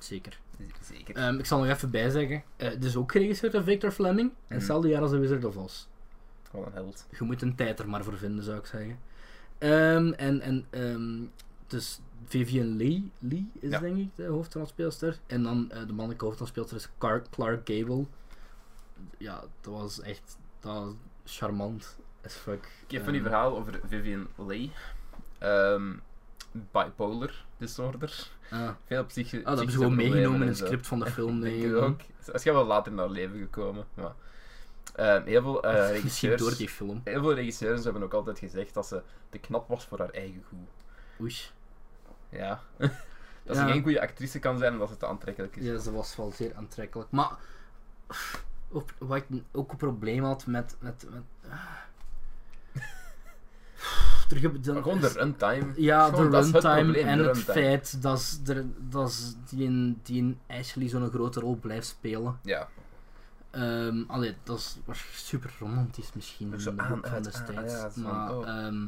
Zeker. 0.00 0.38
Zeker. 0.82 1.14
Ehm, 1.16 1.38
ik 1.38 1.46
zal 1.46 1.58
nog 1.58 1.68
even 1.68 1.90
bijzeggen, 1.90 2.42
eh 2.56 2.68
het 2.68 2.84
is 2.84 2.96
ook 2.96 3.12
geregisseerd 3.12 3.52
door 3.52 3.62
Victor 3.62 3.90
Fleming. 3.90 4.28
En 4.30 4.34
Mhm. 4.46 4.54
hetzelfde 4.54 4.88
jaar 4.88 5.02
als 5.02 5.10
The 5.10 5.18
Wizard 5.18 5.44
of 5.44 5.56
Oz. 5.56 5.86
Gewoon 6.50 6.66
een 6.66 6.72
held. 6.72 7.06
Je 7.18 7.24
moet 7.24 7.42
een 7.42 7.54
tijd 7.54 7.78
er 7.78 7.88
maar 7.88 8.04
voor 8.04 8.16
vinden, 8.18 8.44
zou 8.44 8.58
ik 8.58 8.66
zeggen. 8.66 8.98
Ehm, 9.58 10.12
en 10.12 10.40
en 10.40 10.66
ehm, 10.70 11.24
dus 11.66 12.00
Vivian 12.24 12.76
Lee, 12.76 13.10
Lee 13.18 13.50
is 13.60 13.70
Ja. 13.70 13.78
denk 13.78 13.96
ik 13.96 14.08
de 14.14 14.26
hoofdrolspeelster. 14.26 15.18
En 15.26 15.42
dan 15.42 15.70
eh, 15.70 15.78
de 15.86 15.92
mannelijke 15.92 16.24
hoofdrolspeelster 16.24 16.76
is 16.76 16.88
Clark, 16.98 17.26
Clark 17.30 17.68
Gable. 17.70 18.04
Ja, 19.18 19.44
dat 19.60 19.72
was 19.74 20.00
echt 20.00 20.36
dat 20.66 20.94
charmant 21.24 21.96
as 22.24 22.34
fuck. 22.34 22.64
Ik 22.86 22.90
heb 22.90 23.02
van 23.04 23.12
die 23.12 23.20
Ehm, 23.22 23.30
verhaal 23.30 23.56
over 23.56 23.80
Vivian 23.88 24.28
Leigh. 24.36 24.72
Ehm, 25.38 25.92
bipolar 26.52 27.44
disorder. 27.56 28.30
ah. 28.50 28.70
Veel 28.86 29.04
psychi 29.04 29.38
Ah, 29.38 29.44
dat 29.44 29.54
hebben 29.56 29.72
ze 29.72 29.78
gewoon 29.78 29.96
meegenomen 29.96 30.40
in 30.42 30.48
het 30.48 30.56
script 30.56 30.86
van 30.86 30.98
de 30.98 31.10
film. 31.16 31.42
Het 31.42 31.52
ik 31.52 31.74
ook. 31.74 32.00
Ze 32.24 32.32
is 32.32 32.44
wel 32.44 32.64
later 32.66 32.92
naar 32.92 33.08
leven 33.10 33.38
gekomen. 33.38 33.84
Maar, 33.94 34.12
ehm, 34.94 35.24
heel 35.24 35.42
veel 35.42 35.62
eh, 35.62 35.90
regisseurs... 35.96 36.40
door 36.40 36.56
die 36.56 36.68
film. 36.68 37.00
Heel 37.04 37.20
veel 37.20 37.34
regisseurs 37.34 37.84
hebben 37.84 38.02
ook 38.02 38.14
altijd 38.14 38.38
gezegd 38.38 38.74
dat 38.74 38.86
ze 38.86 39.02
te 39.30 39.38
knap 39.38 39.68
was 39.68 39.84
voor 39.84 39.98
haar 39.98 40.10
eigen 40.10 40.44
goed. 40.48 40.68
Oei. 41.20 41.34
Ja. 42.28 42.60
dat 42.78 43.56
Ja. 43.56 43.66
ze 43.66 43.72
geen 43.72 43.82
goede 43.82 44.00
actrice 44.00 44.38
kan 44.38 44.58
zijn 44.58 44.72
en 44.72 44.78
dat 44.78 44.88
ze 44.88 44.96
te 44.96 45.06
aantrekkelijk 45.06 45.56
is. 45.56 45.64
Ja, 45.66 45.78
ze 45.78 45.92
was 45.92 46.16
wel 46.16 46.30
zeer 46.32 46.54
aantrekkelijk. 46.54 47.10
Maar 47.10 47.30
ook, 48.70 48.88
wat 48.98 49.16
ik 49.16 49.42
ook 49.52 49.70
een 49.70 49.76
probleem 49.76 50.24
had 50.24 50.46
met. 50.46 50.76
met, 50.80 51.06
met. 51.10 51.52
Terug 54.28 54.44
op 54.44 54.56
gewoon 54.64 55.00
de 55.00 55.08
runtime. 55.08 55.72
Ja, 55.76 56.04
Gewoon, 56.08 56.30
de 56.30 56.36
het 56.36 56.44
runtime 56.52 56.98
en 57.00 57.18
de 57.18 57.24
het 57.24 57.38
feit 57.38 58.02
dat, 58.02 58.40
er, 58.46 58.64
dat 58.78 59.36
die, 59.48 59.64
in- 59.64 60.00
die 60.02 60.16
in 60.16 60.38
Ashley 60.46 60.88
zo'n 60.88 61.10
grote 61.10 61.40
rol 61.40 61.56
blijft 61.56 61.86
spelen. 61.86 62.38
Ja. 62.42 62.68
Ehm 63.50 64.02
allee, 64.06 64.36
dat 64.42 64.58
is 64.58 64.78
was 64.84 65.04
super 65.12 65.54
romantisch 65.58 66.12
misschien 66.12 66.46
Ook 66.46 66.54
in 66.54 66.60
zo 66.60 66.74
de 66.74 66.82
aan, 66.82 67.00
van 67.02 67.22
destijds. 67.22 67.72
ja, 67.72 67.90
zo 67.90 68.00
maar 68.00 68.36
oh. 68.36 68.48
ehm, 68.48 68.86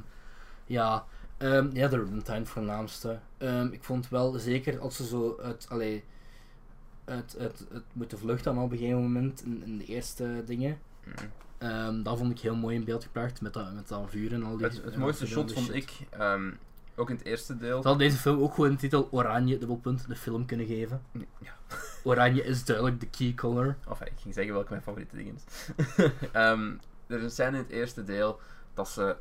ja, 0.66 1.04
ehm, 1.36 1.68
ja, 1.72 1.88
de 1.88 1.96
runtime 1.96 2.46
voornaamste. 2.46 3.18
Ik 3.70 3.84
vond 3.84 4.08
wel, 4.08 4.32
zeker 4.38 4.78
als 4.80 4.96
ze 4.96 5.06
zo 5.06 5.38
uit, 5.42 5.66
allee, 5.68 6.04
uit, 7.08 7.36
uit, 7.38 7.66
uit 7.72 7.82
moeten 7.92 8.18
vluchten 8.18 8.54
dan 8.54 8.64
op 8.64 8.70
een 8.72 8.78
gegeven 8.78 9.02
moment 9.02 9.42
in, 9.44 9.62
in 9.64 9.78
de 9.78 9.84
eerste 9.84 10.42
dingen. 10.46 10.78
Mm. 11.04 11.12
Ehm, 11.58 12.02
dat 12.02 12.18
vond 12.18 12.30
ik 12.30 12.38
heel 12.40 12.54
mooi 12.56 12.74
in 12.76 12.84
beeld 12.84 13.04
gebracht 13.04 13.40
met 13.40 13.52
dat, 13.52 13.72
met 13.74 13.88
dat 13.88 14.04
vuur 14.10 14.32
en 14.32 14.42
al 14.42 14.56
die 14.56 14.66
Het, 14.66 14.82
het 14.84 14.92
en 14.94 15.00
mooiste 15.00 15.26
shot 15.26 15.52
vond 15.52 15.66
shit. 15.66 15.74
ik, 15.74 15.92
ehm, 16.10 16.50
ook 16.96 17.10
in 17.10 17.16
het 17.16 17.24
eerste 17.24 17.56
deel. 17.56 17.82
Ze 17.82 17.88
had 17.88 17.98
deze 17.98 18.16
film 18.16 18.40
ook 18.42 18.54
gewoon 18.54 18.70
de 18.70 18.76
titel 18.76 19.08
Oranje, 19.10 19.58
dubbelpunt, 19.58 20.08
de 20.08 20.16
film 20.16 20.46
kunnen 20.46 20.66
geven. 20.66 21.02
Ja. 21.38 21.56
Oranje 22.04 22.44
is 22.44 22.64
duidelijk 22.64 23.00
de 23.00 23.08
key 23.08 23.34
color. 23.34 23.76
Of 23.88 24.00
ik 24.00 24.12
ging 24.16 24.34
zeggen 24.34 24.52
welke 24.52 24.70
mijn 24.70 24.82
favoriete 24.82 25.16
ding 25.16 25.34
is. 25.34 25.70
Ehm, 26.32 26.72
er 27.06 27.16
is 27.16 27.22
een 27.22 27.30
scène 27.30 27.56
in 27.56 27.62
het 27.62 27.70
eerste 27.70 28.04
deel 28.04 28.40
dat 28.74 28.88
ze 28.88 29.16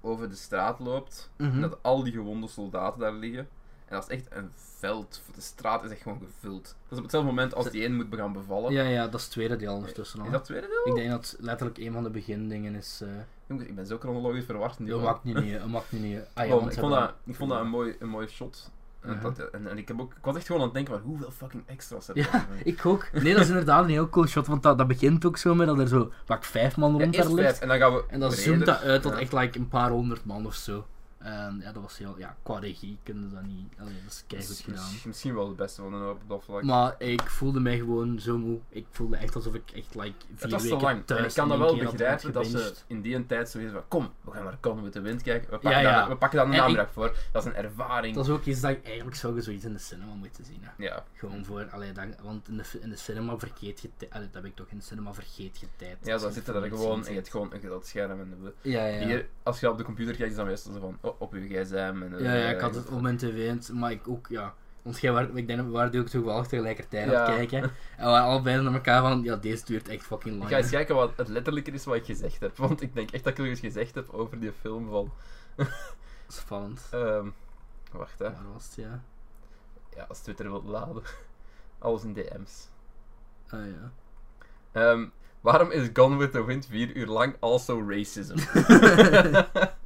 over 0.00 0.28
de 0.28 0.34
straat 0.34 0.78
loopt 0.80 1.30
Mhm. 1.36 1.50
en 1.54 1.60
dat 1.60 1.78
al 1.82 2.02
die 2.02 2.12
gewonde 2.12 2.48
soldaten 2.48 3.00
daar 3.00 3.12
liggen. 3.14 3.48
En 3.88 3.94
dat 3.96 4.08
is 4.10 4.16
echt 4.16 4.26
een 4.30 4.50
veld. 4.78 5.22
De 5.34 5.40
straat 5.40 5.84
is 5.84 5.90
echt 5.90 6.02
gewoon 6.02 6.18
gevuld. 6.18 6.62
Dat 6.64 6.74
is 6.90 6.96
op 6.96 7.02
hetzelfde 7.02 7.28
moment 7.30 7.54
als 7.54 7.70
die 7.70 7.84
een 7.84 7.94
moet 7.96 8.06
gaan 8.10 8.32
bevallen. 8.32 8.72
Ja, 8.72 8.82
ja, 8.82 9.04
dat 9.04 9.14
is 9.14 9.22
het 9.22 9.30
tweede 9.32 9.56
deel 9.56 9.74
ondertussen 9.74 10.18
al. 10.20 10.24
Is 10.26 10.30
dat 10.32 10.40
het 10.40 10.48
tweede 10.48 10.66
deel? 10.84 10.94
Ik 10.94 11.00
denk 11.00 11.10
dat 11.10 11.36
letterlijk 11.38 11.78
een 11.78 11.92
van 11.92 12.02
de 12.02 12.10
begindingen 12.10 12.74
is. 12.74 13.00
eh 13.02 13.08
Jongens, 13.46 13.68
ik 13.68 13.74
ben 13.74 13.86
zo 13.86 13.98
chronologisch 13.98 14.44
verward. 14.44 14.76
die 14.78 14.86
dat 14.86 15.00
maakt 15.02 15.24
niet 15.24 15.40
niet, 15.40 15.58
dat 15.58 15.68
maakt 15.68 15.92
niet 15.92 16.02
niet. 16.02 16.18
Ah, 16.34 16.46
ja, 16.46 16.54
ik, 16.54 16.72
vond 16.72 16.92
dat, 16.92 17.12
ik 17.24 17.34
vond 17.34 17.50
dat 17.50 17.60
een 17.60 17.68
mooi, 17.68 17.96
een 17.98 18.08
mooi 18.08 18.26
shot. 18.26 18.70
En, 19.00 19.10
Mhm. 19.14 19.22
dat, 19.22 19.38
en, 19.38 19.66
en 19.70 19.78
ik, 19.78 19.88
heb 19.88 20.00
ook, 20.00 20.12
ik 20.12 20.24
was 20.24 20.36
echt 20.36 20.46
gewoon 20.46 20.60
aan 20.60 20.66
het 20.66 20.76
denken 20.76 20.94
van 20.94 21.02
hoeveel 21.02 21.30
fucking 21.30 21.62
extra's 21.66 22.06
heb 22.06 22.16
Ja, 22.16 22.46
Ik 22.64 22.86
ook. 22.92 23.08
Nee, 23.12 23.32
dat 23.32 23.42
is 23.42 23.48
inderdaad 23.48 23.84
een 23.84 23.90
heel 23.90 24.08
cool 24.08 24.26
shot, 24.26 24.46
want 24.46 24.62
dat, 24.62 24.78
dat 24.78 24.86
begint 24.86 25.24
ook 25.24 25.36
zo 25.36 25.54
met 25.54 25.66
dat 25.66 25.78
er 25.78 25.88
zo 25.88 26.12
pak 26.26 26.44
vijf 26.44 26.76
man 26.76 26.92
Ja, 26.96 26.98
rond 27.00 27.14
daar 27.14 27.22
eerst 27.24 27.34
ligt. 27.36 27.58
en 27.58 27.68
dan 27.68 27.78
gaan 27.78 27.92
we 27.94 28.04
En 28.08 28.20
dan 28.20 28.32
zoomt 28.32 28.66
dat 28.66 28.80
uit 28.80 29.02
tot 29.02 29.12
Ja. 29.12 29.18
echt 29.18 29.32
like, 29.32 29.58
een 29.58 29.68
paar 29.68 29.90
honderd 29.90 30.24
man 30.24 30.46
of 30.46 30.54
zo. 30.54 30.86
En 31.18 31.60
ja, 31.62 31.72
dat 31.72 31.82
was 31.82 31.98
heel, 31.98 32.18
ja, 32.18 32.36
qua 32.42 32.58
regie 32.58 32.98
kunnen 33.02 33.28
ze 33.28 33.34
dat 33.34 33.44
niet. 33.44 33.72
Allee, 33.78 33.94
dat 34.04 34.24
is 34.38 34.48
Mis- 34.48 34.60
gedaan. 34.60 34.92
mis- 34.92 35.04
Misschien 35.04 35.34
wel 35.34 35.46
het 35.48 35.56
beste 35.56 35.82
van 35.82 35.92
een 35.94 36.02
hoop 36.02 36.20
op 36.22 36.28
dat 36.28 36.44
vlak. 36.44 36.62
Maar 36.62 36.94
ik 36.98 37.22
voelde 37.22 37.60
mij 37.60 37.76
gewoon 37.78 38.20
zo 38.20 38.38
moe. 38.38 38.58
Ik 38.68 38.86
voelde 38.90 39.16
echt 39.16 39.34
alsof 39.34 39.54
ik 39.54 39.70
echt 39.70 39.94
like 39.94 40.12
vier 40.26 40.36
het 40.42 40.50
was 40.50 40.62
te 40.62 40.68
weken 40.68 40.82
lang. 40.84 40.98
En 40.98 41.04
thuis 41.04 41.26
ik 41.26 41.34
kan 41.34 41.48
dat 41.48 41.58
wel 41.58 41.76
begrijpen 41.76 42.32
dat 42.32 42.46
ze 42.46 42.74
in 42.86 43.00
die 43.00 43.26
tijd 43.26 43.48
zoiets 43.48 43.72
van 43.72 43.82
kom, 43.88 44.12
we 44.20 44.30
gaan 44.30 44.44
naar 44.44 44.56
Con 44.60 44.82
with 44.82 44.92
the 44.92 45.00
Wind 45.00 45.22
kijken. 45.22 45.50
We 45.50 45.58
pakken, 45.58 45.70
Ja, 45.70 45.88
ja. 45.90 46.00
Dan, 46.00 46.08
we 46.08 46.16
pakken 46.16 46.38
daar 46.38 46.46
een 46.48 46.52
namiddag 46.56 46.92
voor. 46.92 47.16
Dat 47.32 47.42
is 47.46 47.48
een 47.50 47.56
ervaring. 47.56 48.14
Dat 48.14 48.24
is 48.26 48.30
ook 48.32 48.44
iets 48.44 48.60
dat 48.60 48.70
ik 48.70 48.84
eigenlijk 48.84 49.16
zou 49.16 49.40
zoiets 49.40 49.64
in 49.64 49.72
de 49.72 49.78
cinema 49.78 50.12
moeten 50.14 50.44
zien. 50.44 50.60
Hè. 50.62 50.84
Ja, 50.84 51.04
Gewoon 51.12 51.44
voor, 51.44 51.68
allee, 51.70 51.92
dan, 51.92 52.14
want 52.22 52.48
in 52.48 52.56
de, 52.56 52.64
in 52.80 52.90
de 52.90 52.96
cinema 52.96 53.38
vergeet 53.38 53.80
je 53.80 53.90
tijd. 53.96 54.12
Dat 54.12 54.22
heb 54.32 54.44
ik 54.44 54.54
toch 54.56 54.66
in 54.68 54.78
de 54.78 54.84
cinema 54.84 55.12
vergeet 55.14 55.58
je 55.58 55.66
tijd. 55.76 55.96
ja 56.02 56.18
dan 56.18 56.32
zitten 56.32 56.54
er 56.62 56.68
gewoon 56.68 57.04
en 57.04 57.08
je 57.10 57.16
hebt 57.16 57.30
gewoon 57.30 57.52
een 57.52 57.60
groot 57.60 57.86
scherm. 57.86 58.20
En 58.20 58.34
de, 58.42 58.70
Ja, 58.70 58.84
ja. 58.86 59.06
Hier, 59.06 59.28
als 59.42 59.60
je 59.60 59.70
op 59.70 59.78
de 59.78 59.84
computer 59.84 60.14
kijkt, 60.16 60.30
is 60.30 60.36
dan 60.36 60.46
meestal 60.46 60.72
zo 60.72 60.80
van 60.80 60.98
oh, 61.00 61.07
op 61.18 61.34
je 61.34 61.40
gsm. 61.40 61.74
En, 62.02 62.14
Ja, 62.22 62.34
ja, 62.34 62.44
eh, 62.46 62.50
ik 62.50 62.60
had 62.60 62.74
het 62.74 62.88
op 62.88 63.00
mijn 63.00 63.16
tv, 63.16 63.68
maar 63.68 63.90
ik 63.90 64.08
ook, 64.08 64.26
ja. 64.28 64.54
Want 64.82 65.00
jij 65.00 65.12
waar, 65.12 65.36
ik 65.36 65.46
denk 65.46 65.60
we 65.60 65.68
waren 65.68 66.00
ook 66.00 66.08
toevallig 66.08 66.46
tegelijkertijd 66.46 67.14
aan 67.14 67.14
het 67.14 67.34
kijken. 67.36 67.62
En 67.62 67.70
we 67.96 68.04
waren 68.04 68.26
allebei 68.26 68.62
naar 68.62 68.72
elkaar 68.74 69.00
van, 69.02 69.22
ja, 69.22 69.36
deze 69.36 69.64
duurt 69.64 69.88
echt 69.88 70.02
fucking 70.04 70.34
Ik 70.34 70.38
lang. 70.40 70.50
ga 70.50 70.56
eens 70.56 70.70
kijken 70.70 70.94
wat 70.94 71.12
het 71.16 71.28
letterlijker 71.28 71.74
is 71.74 71.84
wat 71.84 71.94
ik 71.96 72.04
gezegd 72.04 72.40
heb. 72.40 72.56
Want 72.56 72.82
ik 72.82 72.94
denk 72.94 73.10
echt 73.10 73.24
dat 73.24 73.32
ik 73.32 73.38
nog 73.38 73.46
eens 73.48 73.60
gezegd 73.60 73.94
heb 73.94 74.08
over 74.10 74.40
die 74.40 74.52
film 74.60 74.88
van... 74.88 75.12
Spannend. 76.28 76.80
ehm, 76.90 77.26
wacht 77.92 78.18
hè. 78.18 78.24
Waar 78.24 78.52
was 78.52 78.64
het, 78.64 78.74
ja? 78.74 79.02
Ja, 79.96 80.04
als 80.08 80.20
Twitter 80.20 80.50
wilt 80.50 80.64
laden. 80.64 81.02
Alles 81.78 82.02
in 82.04 82.12
DM's. 82.12 82.68
Ah 83.48 83.60
ja. 83.66 83.90
Ehm, 84.72 85.06
waarom 85.40 85.70
is 85.70 85.88
Gone 85.92 86.16
with 86.16 86.32
the 86.32 86.44
Wind 86.44 86.66
vier 86.66 86.96
uur 86.96 87.06
lang 87.06 87.36
also 87.40 87.88
racism? 87.88 88.36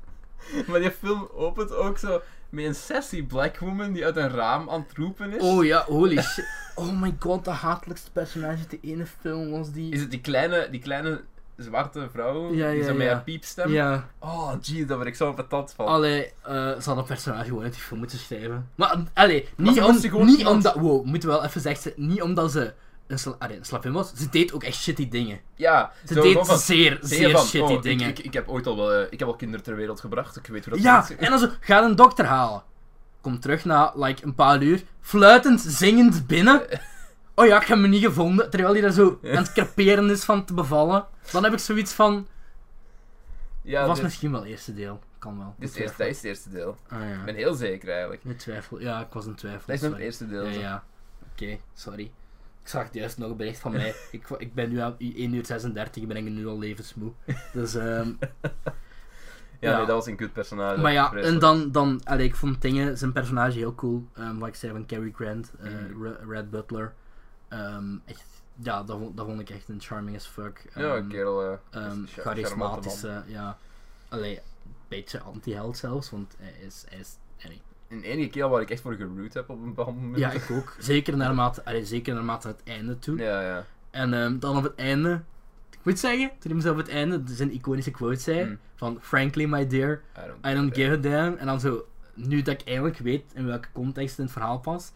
maar 0.68 0.80
die 0.80 0.90
film 0.90 1.28
opent 1.34 1.72
ook 1.74 1.98
zo 1.98 2.20
met 2.48 2.64
een 2.64 2.74
sassy 2.74 3.22
black 3.26 3.58
woman 3.58 3.92
die 3.92 4.04
uit 4.04 4.16
een 4.16 4.30
raam 4.30 4.70
aan 4.70 4.84
het 4.88 4.96
roepen 4.96 5.32
is. 5.32 5.42
Oh 5.42 5.64
ja, 5.64 5.84
holy 5.86 6.20
shit. 6.32 6.46
Oh 6.74 7.00
my 7.00 7.16
god, 7.18 7.44
de 7.44 7.50
hatelijkste 7.50 8.10
personage 8.10 8.58
uit 8.58 8.70
de 8.70 8.78
ene 8.82 9.06
film 9.20 9.50
was 9.50 9.72
die. 9.72 9.92
Is 9.92 10.00
het 10.00 10.10
die 10.10 10.20
kleine, 10.20 10.68
die 10.70 10.80
kleine 10.80 11.20
zwarte 11.56 12.08
vrouw 12.12 12.52
Ja, 12.54 12.70
die 12.70 12.84
zo 12.84 12.94
met 12.94 13.06
ja. 13.06 13.12
haar 13.12 13.22
piepstem? 13.22 13.70
Ja, 13.72 14.08
Oh, 14.18 14.52
gee, 14.62 14.84
daar 14.84 14.96
word 14.96 15.08
ik 15.08 15.14
zo 15.14 15.32
patat 15.32 15.72
van. 15.76 15.86
allee, 15.86 16.24
eh 16.42 16.52
ze 16.52 16.72
hadden 16.74 16.96
een 16.98 17.04
personage 17.04 17.44
gewoon 17.44 17.62
uit 17.62 17.72
die 17.72 17.82
film 17.82 17.98
moeten 17.98 18.18
schrijven. 18.18 18.68
Maar, 18.74 18.96
allee, 19.14 19.48
niet, 19.56 19.82
om, 19.82 20.24
niet 20.26 20.46
omdat, 20.46 20.74
wow, 20.74 21.04
moeten 21.04 21.28
we 21.28 21.34
wel 21.34 21.44
even 21.44 21.60
zeggen, 21.60 21.92
niet 21.96 22.22
omdat 22.22 22.52
ze 22.52 22.72
een, 23.06 23.18
sla, 23.18 23.36
slavin 23.60 23.92
was, 23.92 24.12
ze 24.14 24.28
deed 24.28 24.52
ook 24.52 24.62
echt 24.62 24.76
shitty 24.76 25.08
dingen. 25.08 25.40
ja, 25.54 25.92
Ze 26.06 26.14
deed 26.14 26.46
van- 26.46 26.58
zeer, 26.58 26.98
Zeer 27.02 27.30
van, 27.30 27.44
shitty 27.46 27.66
oh, 27.72 27.76
ik- 27.76 27.82
dingen. 27.82 28.08
Ik, 28.08 28.18
ik, 28.18 28.32
heb 28.32 28.48
ooit 28.48 28.66
al 28.66 28.76
wel, 28.76 28.92
eh, 28.92 29.06
ik 29.12 29.18
heb 29.18 29.28
al 29.28 29.36
kinderen 29.36 29.64
ter 29.64 29.76
wereld 29.76 30.00
gebracht, 30.00 30.36
ik 30.36 30.46
weet 30.46 30.64
hoe 30.64 30.74
dat 30.74 30.82
Ja, 30.82 31.06
en 31.18 31.30
dan 31.30 31.38
zo, 31.38 31.48
ga 31.60 31.82
een 31.84 31.96
dokter 31.96 32.24
halen. 32.24 32.62
Kom 33.20 33.40
terug 33.40 33.64
na 33.64 33.92
like, 33.94 34.24
een 34.24 34.34
paar 34.34 34.62
uur, 34.62 34.82
fluitend, 35.00 35.60
zingend 35.60 36.26
binnen. 36.26 36.62
Oh 37.34 37.46
ja, 37.46 37.60
ik 37.60 37.66
heb 37.66 37.78
me 37.78 37.88
niet 37.88 38.04
gevonden. 38.04 38.50
Terwijl 38.50 38.72
hij 38.72 38.82
daar 38.82 38.90
zo 38.92 39.18
aan 39.24 39.30
het 39.36 39.52
creperen 39.52 40.10
is 40.10 40.24
van 40.24 40.44
te 40.44 40.54
bevallen. 40.54 41.06
Dan 41.30 41.44
heb 41.44 41.52
ik 41.52 41.58
zoiets 41.58 41.92
van. 41.92 42.26
Ja, 43.62 43.86
was 43.86 43.94
dit, 43.94 44.04
misschien 44.04 44.30
wel 44.30 44.40
het 44.40 44.48
eerste 44.50 44.74
deel. 44.74 45.00
Kan 45.18 45.38
wel. 45.38 45.54
dit 45.58 45.76
is 45.76 45.96
dat 45.96 46.06
is 46.06 46.16
het 46.16 46.24
eerste 46.24 46.50
deel. 46.50 46.76
Ah 46.88 47.00
Ik 47.02 47.08
ja. 47.08 47.24
ben 47.24 47.34
heel 47.34 47.54
zeker 47.54 47.88
eigenlijk. 47.90 48.24
Met 48.24 48.38
twijfel. 48.38 48.80
Ja, 48.80 49.00
ik 49.00 49.12
was 49.12 49.26
in 49.26 49.34
twijfel. 49.34 49.62
Dat 49.66 49.74
is 49.76 49.82
het 49.82 49.96
eerste 49.96 50.28
deel. 50.28 50.44
Ja. 50.46 50.84
Oké, 51.32 51.58
sorry. 51.74 52.10
Ik 52.62 52.68
zag 52.68 52.88
juist 52.92 53.18
nog 53.18 53.30
een 53.30 53.36
bericht 53.36 53.58
van 53.60 53.72
mij. 53.72 53.94
Ik, 54.10 54.28
ik 54.38 54.54
ben 54.54 54.68
nu 54.70 54.78
aan 54.78 54.94
1 54.98 55.34
uur 55.34 55.46
36, 55.46 56.06
ben 56.06 56.16
ik 56.16 56.24
nu 56.24 56.46
al 56.46 56.58
levensmoe. 56.58 57.12
Dus, 57.52 57.74
ehm 57.74 58.12
Ja, 59.60 59.70
Ja. 59.70 59.76
nee, 59.76 59.86
dat 59.86 59.94
was 59.96 60.06
een 60.06 60.16
kut 60.16 60.32
personage. 60.32 60.80
Maar 60.80 60.92
ja, 60.92 61.12
en 61.14 61.38
dan, 61.38 61.72
dan 61.72 62.00
allee, 62.04 62.26
ik 62.26 62.36
vond 62.36 62.62
dingen, 62.62 62.98
zijn 62.98 63.12
personage 63.12 63.58
heel 63.58 63.74
cool. 63.74 64.08
ehm, 64.14 64.38
wat 64.38 64.48
ik 64.48 64.54
zei 64.54 64.72
van 64.72 64.86
Cary 64.86 65.12
Grant, 65.14 65.52
eh, 65.60 65.70
Mhm. 65.72 66.02
Re- 66.02 66.18
Red 66.28 66.50
Butler. 66.50 66.94
Ehm, 67.48 67.96
echt, 68.04 68.24
ja, 68.56 68.82
dat 68.82 68.98
vond, 68.98 69.16
dat 69.16 69.26
vond 69.26 69.40
ik 69.40 69.50
echt 69.50 69.68
een 69.68 69.80
charming 69.80 70.16
as 70.16 70.26
fuck. 70.26 70.64
Ja, 70.74 71.00
kerel. 71.00 71.42
eh, 71.42 71.52
is 71.52 71.58
een 71.92 72.06
char- 72.08 72.24
charismatische, 72.24 73.22
ja. 73.26 73.58
Allee, 74.08 74.36
een 74.36 74.42
beetje 74.88 75.20
anti-held 75.20 75.76
zelfs, 75.76 76.10
want 76.10 76.34
hij 76.38 76.52
is, 76.66 76.84
hij 76.88 76.98
is 76.98 77.16
allee. 77.44 77.62
Een 77.92 78.02
enige 78.02 78.28
keer 78.28 78.48
waar 78.48 78.60
ik 78.60 78.70
echt 78.70 78.80
voor 78.80 78.94
geroot 78.94 79.34
heb 79.34 79.48
op 79.48 79.58
een 79.58 79.74
bepaald 79.74 79.96
moment. 80.00 80.18
Ja, 80.18 80.30
ik 80.30 80.50
ook. 80.50 80.76
Zeker 80.92 81.16
naarmate, 81.16 81.64
allee, 81.64 81.84
zeker 81.84 82.14
naarmate 82.14 82.48
het 82.48 82.60
einde 82.64 82.98
toe. 82.98 83.18
Ja, 83.18 83.40
ja. 83.42 83.64
En 83.90 84.14
ehm, 84.14 84.38
dan 84.38 84.56
op 84.56 84.62
het 84.62 84.74
einde, 84.74 85.20
ik 85.70 85.78
moet 85.82 85.98
zeggen, 85.98 86.30
toen 86.38 86.52
hij 86.52 86.60
zo 86.60 86.70
op 86.70 86.76
het 86.76 86.88
einde 86.88 87.22
zijn 87.24 87.52
iconische 87.52 87.90
quote 87.90 88.20
zei, 88.20 88.44
Mm. 88.44 88.58
van 88.74 88.98
Frankly 89.00 89.44
my 89.46 89.66
dear, 89.66 90.00
I 90.18 90.26
don't, 90.26 90.46
I 90.46 90.54
don't 90.54 90.74
give 90.74 90.90
a 90.92 90.96
damn. 90.96 91.36
En 91.36 91.46
dan 91.46 91.60
zo, 91.60 91.86
nu 92.14 92.42
dat 92.42 92.60
ik 92.60 92.66
eigenlijk 92.66 92.98
weet 92.98 93.24
in 93.34 93.46
welke 93.46 93.68
context 93.72 94.18
in 94.18 94.24
het 94.24 94.32
verhaal 94.32 94.58
past, 94.58 94.92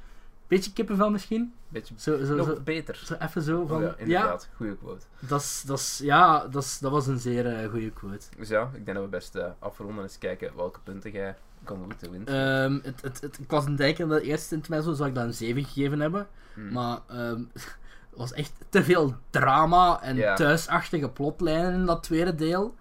beetje 0.47 0.73
kippenvel 0.73 1.11
misschien. 1.11 1.55
Beetje 1.69 1.95
Zo, 1.99 2.25
zo, 2.25 2.35
nog 2.35 2.47
zo, 2.47 2.61
beter. 2.65 3.03
zo 3.05 3.15
even 3.15 3.43
zo 3.43 3.67
van, 3.67 3.77
Oh 3.77 3.83
ja, 3.83 3.89
ja, 3.89 3.97
inderdaad. 3.97 4.49
Goeie 4.57 4.77
quote. 4.77 5.05
dat, 5.19 5.41
is, 5.41 5.63
dat, 5.67 5.79
is, 5.79 6.01
ja 6.03 6.47
dat, 6.49 6.79
was 6.81 7.07
een 7.07 7.19
zeer 7.19 7.47
eh, 7.47 7.71
goede 7.71 7.91
quote. 7.91 8.27
Dus 8.37 8.49
ja, 8.49 8.63
ik 8.75 8.85
denk 8.85 8.97
dat 8.97 9.05
we 9.05 9.11
best 9.11 9.35
eh, 9.35 9.47
afronden 9.59 9.97
en 9.97 10.03
eens 10.03 10.19
kijken 10.19 10.57
welke 10.57 10.81
punten 10.81 11.11
jij 11.11 11.37
kan 11.67 11.79
goed 11.85 11.99
te 11.99 12.11
winnen. 12.11 12.29
Ehm, 12.29 12.79
het, 12.83 13.03
het, 13.03 13.21
het, 13.21 13.39
ik 13.39 13.51
was 13.51 13.65
het 13.65 13.77
denken 13.77 14.09
dat 14.09 14.19
het 14.19 14.27
eerste 14.27 14.55
intermezzo 14.55 14.93
zou 14.93 15.09
ik 15.09 15.15
dat 15.15 15.25
een 15.25 15.35
7 15.35 15.65
gegeven 15.65 16.01
hebben, 16.01 16.27
Hmm. 16.55 16.73
maar 16.73 16.99
ehm, 17.09 17.43
het 17.53 17.77
was 18.15 18.33
echt 18.33 18.53
te 18.69 18.85
veel 18.85 19.15
drama 19.31 20.03
en 20.03 20.35
thuisachtige 20.35 21.09
plotlijnen 21.09 21.73
in 21.73 21.87
dat 21.87 22.03
tweede 22.03 22.35
deel. 22.35 22.75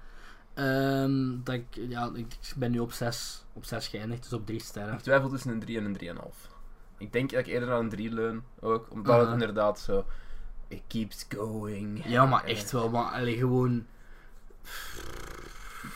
Ehm, 0.54 1.30
dat 1.44 1.56
ik, 1.56 1.66
ja, 1.72 2.10
ik 2.14 2.38
ben 2.56 2.72
nu 2.72 2.80
op 2.80 2.92
6 2.92 3.46
op 3.54 3.66
zes 3.66 3.88
geëindigd, 3.88 4.24
dus 4.24 4.34
op 4.34 4.46
3 4.46 4.60
sterren. 4.60 4.94
Ik 4.94 5.00
twijfel 5.00 5.30
tussen 5.30 5.52
een 5.52 5.60
3 5.60 5.78
en 5.78 5.86
een 5.86 5.98
3,5. 5.98 6.50
Ik 6.98 7.14
denk 7.14 7.30
dat 7.30 7.40
ik 7.40 7.48
eerder 7.48 7.72
aan 7.72 7.80
een 7.80 7.90
3 7.90 8.14
leun, 8.14 8.44
ook. 8.60 8.88
Omdat 8.92 9.16
het 9.16 9.24
Aha. 9.24 9.34
inderdaad 9.34 9.80
zo... 9.80 10.06
It 10.68 10.82
keeps 10.88 11.26
going. 11.30 12.06
Ja, 12.06 12.26
maar 12.26 12.44
echt 12.44 12.72
wel, 12.72 12.90
maar 12.90 13.12
allee, 13.12 13.38
gewoon. 13.38 13.86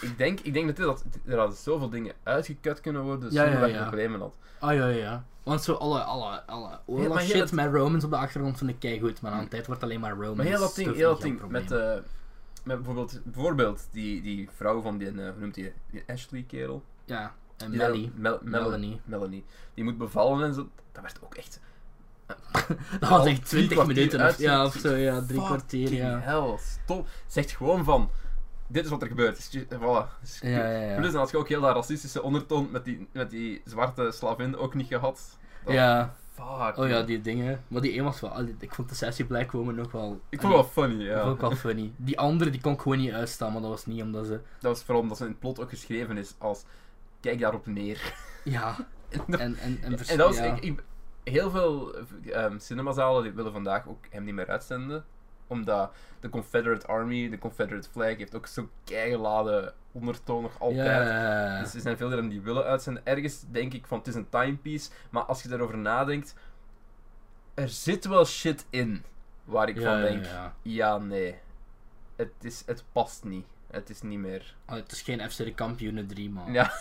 Ik 0.01 0.17
denk, 0.17 0.39
ik 0.39 0.53
denk 0.53 0.67
dat, 0.67 0.75
dit, 0.75 0.85
dat 0.85 1.05
er 1.25 1.37
hadden 1.37 1.57
zoveel 1.57 1.89
dingen 1.89 2.13
uitgekut 2.23 2.81
kunnen 2.81 3.01
worden 3.03 3.31
zonder 3.31 3.59
dat 3.59 3.69
je 3.69 3.75
ja. 3.75 3.81
problemen 3.81 4.19
had. 4.19 4.33
Ah 4.59 4.73
ja, 4.73 4.87
ja. 4.87 5.23
Want 5.43 5.63
zo 5.63 5.73
alle, 5.73 5.99
alle, 6.03 6.41
alle 6.45 6.79
oorlog 6.85 7.21
shit 7.21 7.51
met 7.51 7.73
Romans 7.73 8.03
op 8.03 8.09
de 8.09 8.17
achtergrond 8.17 8.57
vind 8.57 8.69
ik 8.69 8.79
keigoed, 8.79 9.21
maar 9.21 9.31
aan 9.31 9.43
de 9.43 9.49
tijd 9.49 9.67
wordt 9.67 9.83
alleen 9.83 9.99
maar 9.99 10.11
Romans. 10.11 10.35
Maar 10.35 10.45
heel 10.45 10.59
dat 10.59 10.75
ding, 10.75 10.95
heel 10.95 11.09
dat 11.09 11.21
ding 11.21 11.47
met, 11.47 11.71
eh, 11.71 11.93
met 12.63 12.75
bijvoorbeeld, 12.77 13.19
bijvoorbeeld 13.23 13.87
die, 13.91 14.21
die 14.21 14.49
vrouw 14.55 14.81
van 14.81 14.97
die, 14.97 15.07
eh, 15.07 15.13
hoe 15.13 15.33
noemt 15.39 15.53
die, 15.53 15.73
die 15.91 16.03
Ashley-kerel? 16.07 16.83
Ja, 17.05 17.33
en 17.57 17.69
Die 17.69 17.79
Melly. 17.79 18.01
daar- 18.03 18.11
Mel- 18.15 18.39
Mel- 18.41 18.61
Melanie. 18.61 19.01
Melanie. 19.05 19.45
Die 19.73 19.83
moet 19.83 19.97
bevallen 19.97 20.47
en 20.47 20.53
zo. 20.53 20.69
Dat 20.91 21.01
werd 21.01 21.19
ook 21.23 21.35
echt... 21.35 21.59
Dat 22.99 23.09
was 23.09 23.25
echt 23.25 23.49
drie 23.49 23.67
20 23.67 23.71
kwartier 23.71 23.95
minuten 23.95 24.21
uit- 24.21 24.37
ja, 24.37 24.65
of 24.65 24.73
zo, 24.73 24.95
ja, 24.95 25.21
drie 25.21 25.43
kwartier, 25.45 25.93
ja. 25.93 26.19
hell, 26.19 26.57
stop. 26.57 27.07
Zegt 27.27 27.51
gewoon 27.51 27.83
van... 27.83 28.09
Dit 28.69 28.83
is 28.83 28.89
wat 28.89 29.01
er 29.01 29.07
gebeurt. 29.07 29.47
Ju- 29.51 29.65
Voilà. 29.65 30.21
Is- 30.23 30.39
Ja, 30.41 30.49
ja, 30.49 30.79
ja. 30.89 30.95
Plus 30.95 31.11
dan 31.11 31.19
had 31.21 31.31
je 31.31 31.37
ook 31.37 31.47
heel 31.47 31.61
dat 31.61 31.75
racistische 31.75 32.21
ondertoon 32.21 32.71
met 32.71 32.83
die, 32.85 33.07
met 33.11 33.29
die 33.29 33.61
zwarte 33.65 34.11
slavin 34.11 34.57
ook 34.57 34.73
niet 34.73 34.87
gehad. 34.87 35.37
Dat- 35.65 35.73
Ja, 35.73 36.15
Fuck. 36.33 36.77
oh 36.77 36.87
ja, 36.87 37.01
die 37.01 37.21
dingen. 37.21 37.63
Maar 37.67 37.81
die 37.81 37.97
een 37.97 38.03
was 38.03 38.19
wel, 38.19 38.41
ik 38.59 38.73
vond 38.73 38.89
de 38.89 38.95
sessie 38.95 39.25
Black 39.25 39.51
Woman 39.51 39.75
nog 39.75 39.91
wel... 39.91 40.21
Ik 40.29 40.41
vond 40.41 40.53
het 40.53 40.61
wel 40.75 40.85
funny, 40.85 41.03
ja. 41.03 41.21
vond 41.23 41.35
ik 41.35 41.41
wel 41.41 41.55
funny. 41.55 41.91
Die 41.95 42.19
andere, 42.19 42.49
die 42.49 42.61
kon 42.61 42.73
ik 42.73 42.79
gewoon 42.81 42.97
niet 42.97 43.11
uitstaan, 43.11 43.51
maar 43.51 43.61
dat 43.61 43.69
was 43.69 43.85
niet 43.85 44.01
omdat 44.01 44.25
ze... 44.25 44.31
Dat 44.31 44.71
was 44.71 44.83
vooral 44.83 45.01
omdat 45.01 45.17
ze 45.17 45.23
in 45.23 45.29
het 45.29 45.39
plot 45.39 45.59
ook 45.59 45.69
geschreven 45.69 46.17
is 46.17 46.35
als... 46.37 46.63
Kijk 47.19 47.39
daarop 47.39 47.65
neer. 47.65 48.13
Ja, 48.43 48.75
En 49.09 49.39
en... 49.39 49.55
En, 49.59 49.81
en, 49.81 50.17
dat 50.17 50.17
was, 50.17 50.37
ik, 50.37 50.59
ik- 50.59 50.83
heel 51.23 51.49
veel 51.51 51.95
ehm, 52.31 52.59
cinemazalen 52.59 53.23
die 53.23 53.31
willen 53.31 53.51
vandaag 53.51 53.87
ook 53.87 54.05
hem 54.09 54.23
niet 54.23 54.33
meer 54.33 54.47
uitzenden. 54.49 55.03
Omdat 55.49 55.91
de 56.19 56.29
Confederate 56.29 56.87
Army, 56.87 57.29
de 57.29 57.37
Confederate 57.37 57.89
flag, 57.89 58.17
heeft 58.17 58.35
ook 58.35 58.47
zo'n 58.47 58.69
keigeladen 58.83 59.73
ondertoon 59.91 60.41
nog 60.41 60.59
altijd. 60.59 61.63
Dus 61.63 61.73
er 61.73 61.81
zijn 61.81 61.97
veel 61.97 62.29
die 62.29 62.41
willen 62.41 62.63
uitzenden. 62.63 63.05
Ergens 63.05 63.43
denk 63.51 63.73
ik 63.73 63.87
van 63.87 63.97
het 63.97 64.07
is 64.07 64.15
een 64.15 64.29
timepiece, 64.29 64.89
maar 65.09 65.23
als 65.23 65.43
je 65.43 65.49
daarover 65.49 65.77
nadenkt, 65.77 66.35
er 67.53 67.69
zit 67.69 68.05
wel 68.05 68.25
shit 68.25 68.65
in 68.69 69.03
waar 69.43 69.69
ik 69.69 69.79
ja, 69.79 69.83
van 69.83 70.01
denk, 70.01 70.25
ja. 70.25 70.53
ja 70.61 70.97
nee, 70.97 71.35
het, 72.15 72.31
is, 72.41 72.63
het 72.65 72.83
past 72.91 73.23
niet. 73.23 73.45
Het 73.71 73.89
is 73.89 74.01
niet 74.01 74.19
meer. 74.19 74.55
Allee, 74.65 74.81
het 74.81 74.91
is 74.91 75.01
geen 75.01 75.31
FC 75.31 75.37
de 75.37 75.53
kampioenen 75.53 76.07
3, 76.07 76.29
maar... 76.29 76.51
Ja. 76.51 76.71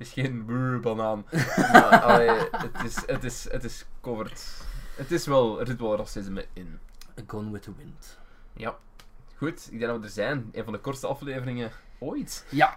Het 0.00 0.08
is 0.08 0.14
geen 0.14 0.44
brrr 0.44 0.80
banaan. 0.80 1.26
maar 1.72 2.00
allee, 2.00 2.28
het, 2.50 2.84
is, 2.84 3.06
het, 3.06 3.24
is, 3.24 3.50
het 3.50 3.64
is 3.64 3.84
covered. 4.00 4.62
Het 4.96 5.10
is 5.10 5.26
wel, 5.26 5.60
er 5.60 5.66
zit 5.66 5.80
wel 5.80 5.96
racisme 5.96 6.46
in. 6.52 6.78
Gone 7.26 7.50
with 7.50 7.62
the 7.62 7.72
Wind. 7.76 8.18
Ja. 8.56 8.76
Goed, 9.36 9.68
ik 9.70 9.78
denk 9.78 9.90
dat 9.90 10.00
we 10.00 10.06
er 10.06 10.12
zijn. 10.12 10.48
Een 10.52 10.64
van 10.64 10.72
de 10.72 10.78
kortste 10.78 11.06
afleveringen 11.06 11.70
ooit. 11.98 12.46
Ja, 12.48 12.74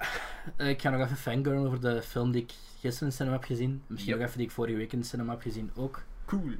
eh, 0.56 0.70
ik 0.70 0.82
ga 0.82 0.90
nog 0.90 1.02
even 1.02 1.18
fangirlen 1.18 1.66
over 1.66 1.82
de 1.82 2.02
film 2.02 2.32
die 2.32 2.42
ik 2.42 2.52
gisteren 2.80 3.00
in 3.00 3.08
de 3.10 3.12
cinema 3.16 3.36
heb 3.36 3.44
gezien. 3.46 3.84
Misschien 3.88 4.12
Yep. 4.12 4.20
nog 4.20 4.28
even 4.28 4.40
die 4.40 4.48
ik 4.48 4.54
vorige 4.54 4.76
week 4.78 4.94
in 4.94 5.00
de 5.00 5.06
cinema 5.06 5.32
heb 5.32 5.42
gezien 5.42 5.72
ook. 5.76 6.02
Cool. 6.26 6.52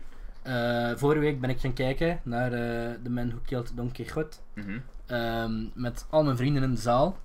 Eh, 0.42 0.92
vorige 0.96 1.20
week 1.20 1.40
ben 1.42 1.50
ik 1.50 1.60
gaan 1.60 1.74
kijken 1.74 2.20
naar 2.24 2.54
eh 2.54 2.94
The 3.04 3.10
Man 3.10 3.28
Who 3.30 3.40
Killed 3.46 3.72
Don 3.76 3.92
Quixote. 3.92 4.38
Mhm. 4.54 4.80
Ehm, 5.06 5.64
met 5.74 6.06
al 6.10 6.24
mijn 6.24 6.38
vrienden 6.38 6.64
in 6.64 6.74
de 6.74 6.82
zaal. 6.82 7.18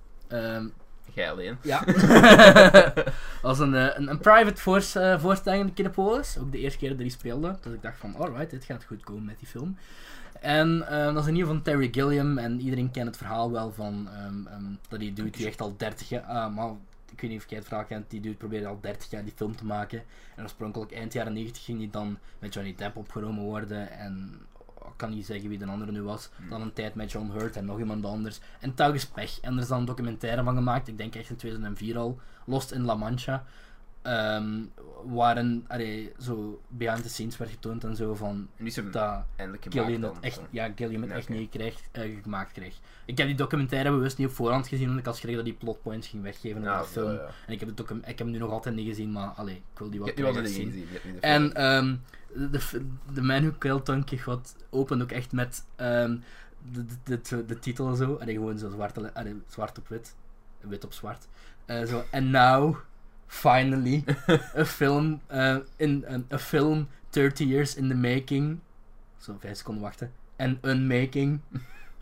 Jij 1.14 1.30
alleen. 1.30 1.56
ja. 1.62 1.84
Als 3.42 3.58
een, 3.58 3.72
een, 3.72 4.08
een 4.10 4.18
private 4.18 4.60
force, 4.60 5.16
voorstelling 5.20 5.68
in 5.68 5.74
Kinepolis. 5.74 6.38
Ook 6.38 6.52
de 6.52 6.58
eerste 6.58 6.78
keer 6.78 6.88
dat 6.88 6.98
die 6.98 7.10
speelde. 7.10 7.56
Dus 7.62 7.72
ik 7.72 7.82
dacht 7.82 7.98
van, 7.98 8.14
alright, 8.16 8.50
dit 8.50 8.64
gaat 8.64 8.84
goed 8.84 9.04
komen 9.04 9.24
met 9.24 9.38
die 9.38 9.48
film. 9.48 9.76
En 10.40 10.88
ehm, 10.88 11.14
dat 11.14 11.22
is 11.22 11.28
in 11.28 11.34
ieder 11.34 11.48
geval 11.48 11.54
van 11.54 11.62
Terry 11.62 11.88
Gilliam. 11.92 12.38
En 12.38 12.60
iedereen 12.60 12.90
kent 12.90 13.06
het 13.06 13.16
verhaal 13.16 13.52
wel 13.52 13.72
van 13.72 14.08
ehm, 14.12 14.46
ehm, 14.46 14.64
dat 14.88 15.00
die 15.00 15.12
dude 15.12 15.30
die 15.30 15.46
echt 15.46 15.60
al 15.60 15.76
30 15.76 16.08
jaar... 16.08 16.22
ah, 16.22 16.54
maar 16.54 16.70
ik 17.12 17.20
weet 17.20 17.30
niet 17.30 17.42
of 17.42 17.48
jij 17.48 17.58
het 17.58 17.66
verhaal 17.66 17.84
kent. 17.84 18.10
Die 18.10 18.20
dude 18.20 18.36
probeerde 18.36 18.66
al 18.66 18.78
30 18.80 19.10
jaar 19.10 19.24
die 19.24 19.32
film 19.36 19.56
te 19.56 19.64
maken. 19.64 20.02
En 20.36 20.42
oorspronkelijk 20.42 20.92
eind 20.92 21.12
jaren 21.12 21.32
90 21.32 21.64
ging 21.64 21.78
die 21.78 21.90
dan 21.90 22.18
met 22.38 22.54
Johnny 22.54 22.74
Depp 22.74 22.96
opgenomen 22.96 23.44
worden. 23.44 23.90
En 23.90 24.40
ik 24.78 24.96
kan 24.96 25.10
niet 25.10 25.26
zeggen 25.26 25.48
wie 25.48 25.58
de 25.58 25.66
andere 25.66 25.92
nu 25.92 26.02
was. 26.02 26.30
Hmm. 26.36 26.48
Dan 26.48 26.60
een 26.60 26.72
tijd 26.72 26.94
met 26.94 27.12
John 27.12 27.30
Hurt 27.30 27.56
en 27.56 27.64
nog 27.64 27.78
iemand 27.78 28.04
anders. 28.04 28.40
En 28.60 28.74
telkens 28.74 29.06
pech. 29.06 29.40
En 29.40 29.54
er 29.54 29.62
is 29.62 29.68
dan 29.68 29.78
een 29.78 29.84
documentaire 29.84 30.42
van 30.42 30.54
gemaakt. 30.54 30.88
Ik 30.88 30.98
denk 30.98 31.14
echt 31.14 31.30
in 31.30 31.36
2004 31.36 31.98
al. 31.98 32.18
Lost 32.44 32.72
in 32.72 32.82
La 32.82 32.94
Mancha. 32.94 33.44
Ehm 34.02 34.62
waarin 35.04 35.64
allee, 35.68 36.12
zo 36.20 36.60
behind 36.68 37.02
the 37.02 37.08
scenes 37.08 37.36
werd 37.36 37.50
getoond 37.50 37.84
en 37.84 37.96
zo 37.96 38.14
van 38.14 38.48
dat 40.00 40.10
dan. 40.10 40.14
het 40.16 40.24
echt, 40.24 40.40
ja, 40.50 40.72
Gilliam 40.76 41.00
het 41.02 41.10
Ja, 41.10 41.16
echt 41.16 41.28
oké. 41.28 41.38
niet 41.38 41.50
kreeg, 41.50 41.80
eh, 41.92 42.22
gemaakt 42.22 42.52
kreeg. 42.52 42.74
Ik 43.04 43.18
heb 43.18 43.26
die 43.26 43.36
documentaire 43.36 43.90
bewust 43.90 44.18
niet 44.18 44.26
op 44.28 44.32
voorhand 44.32 44.68
gezien, 44.68 44.86
want 44.86 44.98
ik 44.98 45.04
had 45.04 45.16
schrik 45.16 45.34
dat 45.34 45.44
die 45.44 45.54
plotpoints 45.54 46.08
ging 46.08 46.22
weggeven 46.22 46.62
Ja, 46.62 46.72
over 46.80 46.94
de 46.94 47.00
film. 47.00 47.12
ja. 47.12 47.28
En 47.46 47.52
ik 47.52 47.60
heb, 47.60 47.68
het 47.76 47.90
ik 47.90 48.04
heb 48.04 48.18
hem 48.18 48.30
nu 48.30 48.38
nog 48.38 48.50
altijd 48.50 48.74
niet 48.74 48.86
gezien, 48.88 49.12
maar 49.12 49.28
allee, 49.28 49.54
ik 49.72 49.78
wil 49.78 49.90
die 49.90 50.00
wel 50.00 50.14
dingen 50.32 50.48
zien. 50.48 50.70
gezien. 50.70 51.20
En 51.20 51.54
ehm 51.54 51.96
de, 52.34 52.60
de 53.12 53.22
Man 53.22 53.40
Who 53.40 53.52
Killed 53.58 53.86
Don 53.86 54.04
Quixote 54.04 54.50
opent 54.70 55.02
ook 55.02 55.10
echt 55.12 55.32
met 55.32 55.64
ehm, 55.76 56.16
de, 56.72 56.84
de, 57.04 57.20
de, 57.28 57.44
de 57.46 57.58
titel 57.58 57.94
zo. 57.94 58.16
En 58.16 58.28
gewoon 58.28 58.58
zo 58.58 58.70
zwart, 58.70 59.14
allee, 59.14 59.42
zwart 59.46 59.78
op 59.78 59.88
wit. 59.88 60.14
Wit 60.60 60.84
op 60.84 60.92
zwart. 60.92 61.26
Eh, 61.64 61.84
zo, 61.84 62.02
and 62.12 62.26
now, 62.26 62.76
finally, 63.28 64.04
a 64.56 64.64
film, 64.64 65.20
eh, 65.26 65.56
in, 65.76 66.04
een 66.06 66.26
a 66.32 66.38
film 66.38 66.88
30 67.10 67.44
years 67.46 67.74
in 67.74 67.88
the 67.88 67.94
making. 67.94 68.60
Zo, 69.18 69.36
vijf 69.38 69.56
seconden 69.56 69.82
wachten. 69.82 70.12
And 70.36 70.64
unmaking, 70.64 71.40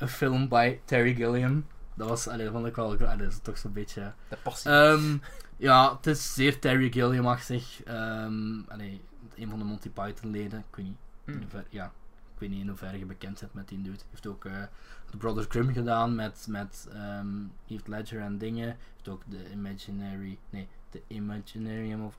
a 0.03 0.07
film 0.07 0.49
by 0.49 0.79
Terry 0.85 1.14
Gilliam. 1.14 1.66
Dat 1.95 2.09
was, 2.09 2.29
allee, 2.29 2.45
dat 2.45 2.55
vond 2.55 2.66
ik 2.66 2.77
wel, 2.77 2.87
allee, 2.87 3.16
dat 3.16 3.33
is 3.33 3.39
toch 3.43 3.59
zo'n 3.59 3.72
beetje... 3.72 4.12
De 4.29 4.37
passie. 4.43 4.70
Ehm, 4.70 5.16
ja, 5.57 5.97
het 5.97 6.07
is 6.07 6.35
zeer 6.35 6.59
Terry 6.59 6.93
Gilliam-achtig. 6.93 7.83
Ehm, 7.83 8.61
allee, 8.68 9.01
een 9.35 9.49
van 9.51 9.59
de 9.59 9.64
Monty 9.64 9.91
Python 9.91 10.31
leden. 10.31 10.59
Ik 10.70 10.77
weet 10.77 10.85
niet, 10.87 10.97
in 11.24 11.33
Hmm. 11.33 11.41
hoeverre- 11.43 11.66
ja, 11.70 11.85
ik 12.35 12.41
weet 12.41 12.51
niet 12.51 12.61
in 12.61 12.68
hoeverre 12.68 12.99
je 12.99 13.05
bekend 13.05 13.41
bent 13.41 13.55
met 13.55 13.68
die 13.68 13.83
dude. 13.83 13.97
Hij 13.97 14.07
heeft 14.11 14.27
ook 14.27 14.45
eh 14.45 14.53
The 15.11 15.16
Brothers 15.16 15.47
Grimm 15.49 15.72
gedaan 15.72 16.14
met, 16.14 16.47
met 16.49 16.89
ehm 16.93 17.27
Heath 17.66 17.89
Ledger 17.89 18.20
en 18.20 18.39
dingen. 18.39 18.66
Hij 18.66 18.77
heeft 18.95 19.09
ook 19.09 19.22
The 19.31 19.51
Imaginary, 19.53 20.39
nee, 20.51 20.68
The 20.91 21.03
Imaginarium 21.09 22.05
of 22.05 22.14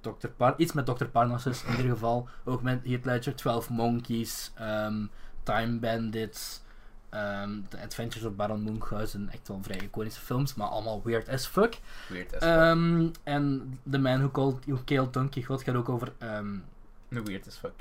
Dr. 0.00 0.28
Par 0.28 0.54
iets 0.56 0.72
met 0.72 0.86
Dr. 0.86 1.04
Parnassus 1.06 1.64
in 1.64 1.76
ieder 1.76 1.90
geval. 1.90 2.28
Ook 2.44 2.62
met 2.62 2.84
Heath 2.84 3.04
Ledger, 3.04 3.34
12 3.34 3.70
Monkeys, 3.70 4.52
ehm, 4.54 5.06
Time 5.42 5.78
Bandits, 5.78 6.62
ehm, 7.08 7.50
The 7.68 7.80
Adventures 7.80 8.24
of 8.24 8.34
Baron 8.34 8.62
Munchausen. 8.62 9.28
Echt 9.32 9.48
wel 9.48 9.58
vrij 9.62 9.78
iconische 9.78 10.20
films, 10.20 10.54
maar 10.54 10.68
allemaal 10.68 11.02
weird 11.04 11.28
as 11.28 11.46
fuck. 11.46 11.74
Weird 12.08 12.34
as 12.34 12.48
fuck. 12.48 12.50
Ehm, 12.50 13.08
en 13.22 13.78
The 13.90 13.98
Man 13.98 14.18
Who, 14.18 14.30
called, 14.30 14.64
who 14.64 14.78
Killed 14.84 15.12
Don 15.12 15.28
Quixote 15.28 15.64
gaat 15.64 15.74
ook 15.74 15.88
over... 15.88 16.12
Een 16.18 16.64
weird 17.24 17.46
as 17.46 17.56
fuck, 17.56 17.72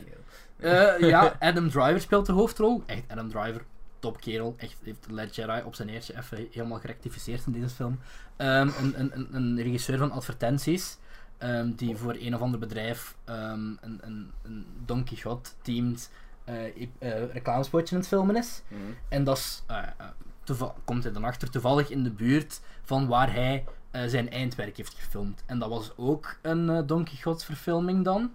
eh, 0.57 0.99
ja, 0.99 1.35
Adam 1.39 1.69
Driver 1.69 2.01
speelt 2.01 2.25
de 2.25 2.31
hoofdrol. 2.31 2.83
Echt, 2.85 3.03
Adam 3.07 3.29
Driver, 3.29 3.65
topkerel. 4.03 4.53
Echt, 4.57 4.77
heeft 4.83 5.05
Led 5.09 5.35
Jedi 5.35 5.61
op 5.65 5.75
zijn 5.75 5.89
eertje 5.89 6.17
even 6.17 6.47
helemaal 6.51 6.79
gerectificeerd 6.79 7.45
in 7.45 7.51
deze 7.51 7.69
film. 7.75 7.99
Ehm, 8.35 8.67
een, 8.81 8.99
een, 8.99 9.11
een, 9.15 9.27
een 9.35 9.61
regisseur 9.61 9.97
van 9.97 10.11
advertenties. 10.11 10.97
ehm, 11.37 11.71
die 11.75 11.95
voor 11.97 12.15
een 12.19 12.35
of 12.35 12.41
ander 12.41 12.59
bedrijf 12.59 13.15
ehm, 13.25 13.59
een, 13.81 13.99
een, 14.01 14.31
een 14.43 14.65
Don 14.85 15.03
Quixote 15.03 15.49
teamed 15.61 16.09
eh, 16.43 16.75
i- 16.81 16.91
eh, 16.99 17.31
reclamespotje 17.33 17.95
aan 17.95 18.01
het 18.01 18.09
filmen 18.09 18.35
is. 18.35 18.61
Mhm. 18.67 18.81
En 19.09 19.23
dat 19.23 19.37
is, 19.37 19.63
eh, 19.67 20.69
komt 20.85 21.03
hij 21.03 21.13
dan 21.13 21.23
achter, 21.23 21.49
toevallig 21.49 21.89
in 21.89 22.03
de 22.03 22.11
buurt 22.11 22.61
van 22.83 23.07
waar 23.07 23.33
hij 23.33 23.65
zijn 24.07 24.29
eindwerk 24.29 24.77
heeft 24.77 24.93
gefilmd. 24.93 25.43
En 25.45 25.59
dat 25.59 25.69
was 25.69 25.91
ook 25.97 26.37
een 26.41 26.87
Don 26.87 27.03
Quixote 27.03 27.45
verfilming 27.45 28.03
dan. 28.03 28.31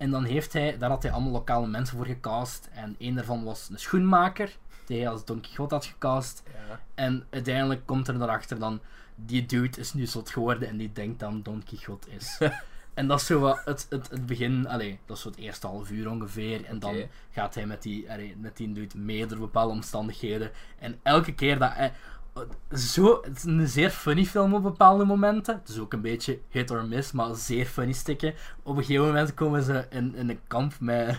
En 0.00 0.10
dan 0.10 0.24
heeft 0.24 0.52
hij, 0.52 0.78
daar 0.78 0.90
had 0.90 1.02
hij 1.02 1.12
allemaal 1.12 1.32
lokale 1.32 1.66
mensen 1.66 1.96
voor 1.96 2.06
gecast. 2.06 2.68
En 2.72 2.94
een 2.98 3.14
daarvan 3.14 3.44
was 3.44 3.68
een 3.70 3.78
schoenmaker, 3.78 4.56
die 4.86 4.98
hij 4.98 5.08
als 5.08 5.24
Don 5.24 5.40
Quixote 5.40 5.74
had 5.74 5.84
gecast. 5.84 6.42
Ja. 6.68 6.80
En 6.94 7.26
uiteindelijk 7.30 7.86
komt 7.86 8.08
er 8.08 8.18
daarachter 8.18 8.58
dan, 8.58 8.80
die 9.14 9.46
dude 9.46 9.80
is 9.80 9.92
nu 9.92 10.06
zot 10.06 10.30
geworden 10.30 10.68
en 10.68 10.76
die 10.76 10.92
denkt 10.92 11.20
dat 11.20 11.44
Don 11.44 11.62
Quixote 11.64 12.10
is. 12.10 12.40
en 12.94 13.06
dat 13.06 13.20
is 13.20 13.26
zo 13.26 13.40
wat 13.40 13.60
het, 13.64 13.86
het, 13.90 14.10
het 14.10 14.26
begin, 14.26 14.68
allee, 14.68 14.98
dat 15.06 15.16
is 15.16 15.22
zo 15.22 15.28
het 15.28 15.38
eerste 15.38 15.66
half 15.66 15.90
uur 15.90 16.10
ongeveer. 16.10 16.64
En 16.64 16.78
dan 16.78 17.02
gaat 17.30 17.54
hij 17.54 17.66
met 17.66 17.82
die, 17.82 18.12
allee, 18.12 18.36
met 18.36 18.56
die 18.56 18.72
dude 18.72 18.98
mee 18.98 19.26
door 19.26 19.38
bepaalde 19.38 19.72
omstandigheden. 19.72 20.50
En 20.78 21.00
elke 21.02 21.34
keer 21.34 21.58
dat 21.58 21.72
hij... 21.72 21.92
Zo, 22.76 23.20
het 23.22 23.36
is 23.36 23.44
een 23.44 23.68
zeer 23.68 23.90
funny 23.90 24.24
film 24.24 24.54
op 24.54 24.62
bepaalde 24.62 25.04
momenten. 25.04 25.54
Het 25.54 25.68
is 25.68 25.78
ook 25.78 25.92
een 25.92 26.00
beetje 26.00 26.40
hit 26.48 26.70
or 26.70 26.84
miss, 26.84 27.12
maar 27.12 27.34
zeer 27.34 27.66
funny 27.66 27.92
stikken. 27.92 28.34
Op 28.62 28.76
een 28.76 28.84
gegeven 28.84 29.06
moment 29.06 29.34
komen 29.34 29.62
ze 29.62 29.86
in, 29.90 30.14
een 30.16 30.40
kamp 30.46 30.74
met, 30.80 31.18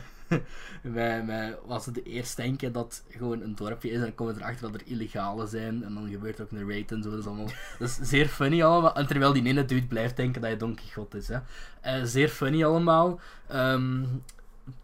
wij, 0.81 1.25
wij 1.25 1.57
was 1.65 1.85
het 1.85 2.05
eerst 2.05 2.35
denken 2.35 2.71
dat 2.71 3.03
gewoon 3.09 3.41
een 3.41 3.55
dorpje 3.55 3.89
is 3.89 3.95
en 3.95 4.01
dan 4.01 4.15
komen 4.15 4.33
we 4.33 4.41
erachter 4.41 4.71
dat 4.71 4.81
er 4.81 4.87
illegale 4.87 5.47
zijn 5.47 5.83
en 5.83 5.93
dan 5.93 6.09
gebeurt 6.09 6.41
ook 6.41 6.51
een 6.51 6.69
raid 6.69 6.91
en 6.91 7.03
zo. 7.03 7.09
Dat 7.09 7.19
is 7.19 7.25
allemaal 7.25 7.51
dat 7.79 7.87
is 7.87 7.97
zeer 8.01 8.27
funny 8.27 8.63
allemaal. 8.63 8.95
En 8.95 9.07
terwijl 9.07 9.33
die 9.33 9.45
ene 9.45 9.65
dude 9.65 9.87
blijft 9.87 10.15
denken 10.15 10.41
dat 10.41 10.49
hij 10.49 10.59
Don 10.59 10.75
Quixote 10.75 11.17
is. 11.17 11.27
Hè. 11.27 11.39
Eh, 11.81 12.03
zeer 12.03 12.29
funny 12.29 12.63
allemaal. 12.63 13.19
Ehm, 13.47 14.05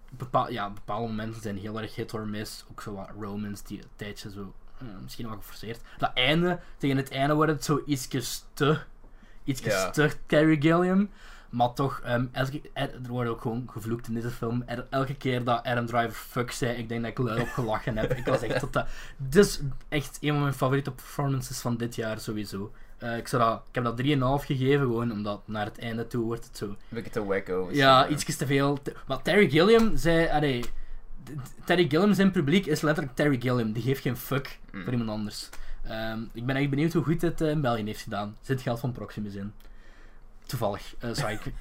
bepaal, 0.10 0.52
ja, 0.52 0.70
bepaalde 0.70 1.08
momenten 1.08 1.42
zijn 1.42 1.58
heel 1.58 1.82
erg 1.82 1.96
hit 1.96 2.14
or 2.14 2.28
miss. 2.28 2.66
Ook 2.72 2.82
zo 2.82 2.94
wat 2.94 3.10
romance 3.20 3.64
die 3.66 3.78
een 3.78 3.90
tijdje 3.96 4.32
zo 4.32 4.54
misschien 5.04 5.28
wel 5.28 5.36
geforceerd. 5.38 5.80
Dat 5.98 6.12
einde, 6.14 6.60
tegen 6.78 6.98
het 6.98 7.12
einde 7.12 7.34
wordt 7.34 7.52
het 7.52 7.64
zo 7.66 7.82
ietsjes 7.86 8.44
te, 8.54 8.78
ietsjes 9.44 9.74
Ja. 9.74 9.90
te 9.90 10.12
Terry 10.26 10.58
Gilliam. 10.62 11.10
Maar 11.50 11.74
toch, 11.74 12.00
ehm, 12.04 12.26
elke, 12.32 12.62
er 12.74 12.92
wordt 13.08 13.30
ook 13.30 13.42
gewoon 13.42 13.70
gevloekt 13.72 14.08
in 14.08 14.14
deze 14.14 14.30
film. 14.30 14.64
Er- 14.66 14.88
elke 14.90 15.16
keer 15.16 15.44
dat 15.44 15.64
Adam 15.64 15.86
Driver 15.86 16.12
fuck 16.12 16.52
zei, 16.52 16.78
ik 16.78 16.90
denk 16.90 17.02
dat 17.02 17.12
ik 17.12 17.18
luid 17.18 17.42
op 17.42 17.48
gelachen 17.50 17.98
heb. 17.98 18.14
Ik 18.14 18.26
was 18.26 18.42
echt 18.42 18.60
tot 18.60 18.74
dat. 18.74 18.88
Is 19.32 19.60
echt 19.90 20.18
een 20.22 20.30
van 20.30 20.42
mijn 20.42 20.54
favoriete 20.54 20.92
performances 20.92 21.60
van 21.60 21.78
dit 21.78 21.96
jaar 21.96 22.20
sowieso. 22.20 22.72
Eh, 22.98 23.18
ik, 23.18 23.28
zou 23.28 23.44
dat, 23.44 23.62
ik 23.70 23.76
heb 23.76 23.84
dat 23.84 23.98
3,5 23.98 24.46
gegeven, 24.46 24.80
gewoon 24.86 25.12
omdat 25.12 25.42
naar 25.48 25.66
het 25.66 25.80
einde 25.80 26.08
toe 26.08 26.26
wordt 26.26 26.46
het 26.46 26.58
zo. 26.58 26.66
Een 26.66 26.78
beetje 26.90 27.10
te 27.10 27.26
wacko. 27.26 27.70
Ja, 27.72 28.08
ietsjes 28.08 28.38
te 28.38 28.46
veel. 28.46 28.82
Te- 28.82 28.94
Maar 29.08 29.22
Terry 29.22 29.50
Gilliam 29.50 29.98
zei. 29.98 30.28
Allee, 30.30 30.64
Terry 31.66 31.86
Gilliam 31.90 32.14
zijn 32.14 32.32
publiek 32.32 32.66
is 32.66 32.82
letterlijk 32.82 33.16
Terry 33.16 33.40
Gilliam. 33.42 33.72
Die 33.72 33.84
geeft 33.84 34.02
geen 34.02 34.18
fuck 34.18 34.60
Mm. 34.72 34.84
voor 34.84 34.92
iemand 34.92 35.10
anders. 35.10 35.50
Ehm, 35.84 36.20
ik 36.34 36.46
ben 36.46 36.56
echt 36.56 36.70
benieuwd 36.70 36.94
hoe 36.94 37.04
goed 37.04 37.22
het 37.22 37.42
eh, 37.42 37.50
in 37.50 37.62
België 37.62 37.84
heeft 37.84 38.02
gedaan. 38.02 38.36
Zit 38.42 38.62
geld 38.62 38.80
van 38.80 38.92
Proximus 38.92 39.34
in. 39.34 39.54
Toevallig. 40.46 40.96
Ehm, 41.00 41.12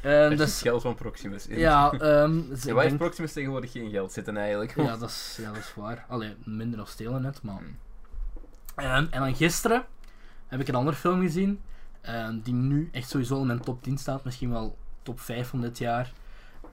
Er 0.03 0.29
zit 0.29 0.39
dus, 0.39 0.61
geld 0.63 0.83
van 0.83 0.95
Proximus 0.95 1.47
in. 1.47 1.59
ja, 1.59 1.91
dus 1.91 2.63
Ja, 2.63 2.69
ik 2.69 2.73
waar 2.75 2.85
heeft 2.85 2.97
Proximus 2.97 3.33
tegenwoordig 3.33 3.73
geen 3.73 3.91
geld 3.91 4.13
zitten 4.13 4.37
eigenlijk? 4.37 4.77
ja, 4.77 4.97
dat 4.97 5.09
is, 5.09 5.39
ja, 5.41 5.49
dat 5.53 5.57
is 5.63 5.75
waar. 5.75 6.05
Allee, 6.09 6.35
minder 6.45 6.79
nog 6.79 6.89
stelen 6.89 7.23
net, 7.23 7.43
maar... 7.43 7.61
Mm. 7.63 7.77
En 8.77 9.09
dan 9.11 9.35
gisteren 9.35 9.85
heb 10.47 10.61
ik 10.61 10.69
een 10.69 10.75
andere 10.75 10.97
film 10.97 11.21
gezien, 11.21 11.61
die 12.43 12.55
nu 12.55 12.89
echt 12.93 13.09
sowieso 13.09 13.41
in 13.41 13.47
mijn 13.47 13.61
top 13.61 13.83
10 13.83 13.99
staat, 13.99 14.25
misschien 14.25 14.51
wel 14.51 14.77
top 15.03 15.21
5 15.21 15.49
van 15.49 15.61
dit 15.61 15.79
jaar. 15.79 16.13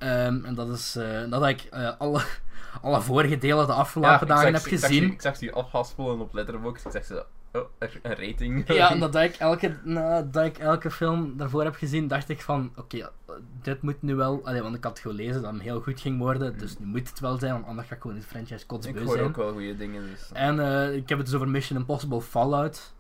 Ehm, 0.04 0.46
en 0.46 0.56
dat 0.56 0.70
is 0.70 0.96
eh, 0.96 1.30
dat 1.30 1.48
ik 1.48 1.62
eh, 1.72 1.90
alle, 1.98 2.22
alle 2.82 3.02
vorige 3.02 3.38
delen 3.38 3.68
de 3.68 3.74
afgelopen 3.74 4.22
ik 4.22 4.28
dagen 4.28 4.44
zag- 4.52 4.64
heb 4.64 4.72
ik 4.72 4.80
zag 4.80 4.90
gezien. 4.90 5.04
ze- 5.08 5.14
Ik 5.14 5.22
zag 5.22 5.36
ze 5.38 5.52
afhaspelen 5.52 6.20
op 6.20 6.34
Letterboxd. 6.34 6.86
Ik 6.86 6.92
zag 6.92 7.06
ze... 7.06 7.26
Oh, 7.52 7.62
een 8.02 8.16
rating. 8.16 8.68
Ja, 8.74 8.96
dat 9.08 9.16
ik, 9.16 9.36
elke, 9.36 9.78
dat 10.32 10.46
ik 10.46 10.58
elke 10.58 10.92
film 10.92 11.38
daarvoor 11.38 11.64
heb 11.64 11.76
gezien, 11.76 12.08
dacht 12.08 12.30
ik 12.30 12.42
van, 12.42 12.72
oké, 12.76 12.98
eh, 12.98 13.08
dit 13.62 13.82
moet 13.82 14.02
nu 14.02 14.16
wel... 14.16 14.42
Allee, 14.46 14.62
want 14.62 14.76
ik 14.76 14.84
had 14.84 15.00
gelezen 15.00 15.42
dat 15.42 15.52
hem 15.52 15.60
heel 15.60 15.82
goed 15.82 16.00
ging 16.02 16.20
worden, 16.20 16.58
dus 16.58 16.80
nu 16.80 16.86
moet 16.86 17.10
het 17.10 17.20
wel 17.20 17.38
zijn, 17.38 17.54
want 17.54 17.66
anders 17.66 17.88
ga 17.88 17.96
ik 17.96 18.02
gewoon 18.02 18.18
de 18.18 18.24
franchise 18.24 18.62
ik 18.62 18.68
kotsbeu 18.68 19.04
hoor 19.04 19.14
zijn. 19.14 19.24
ook 19.28 19.36
wel 19.36 19.52
goede 19.52 19.76
dingen. 19.78 20.02
Dus. 20.10 20.30
En 20.34 20.60
ik 20.96 21.10
heb 21.10 21.18
het 21.18 21.28
dus 21.28 21.36
over 21.36 21.48
Mission 21.50 21.80
Impossible 21.80 22.22
Fallout. 22.22 22.94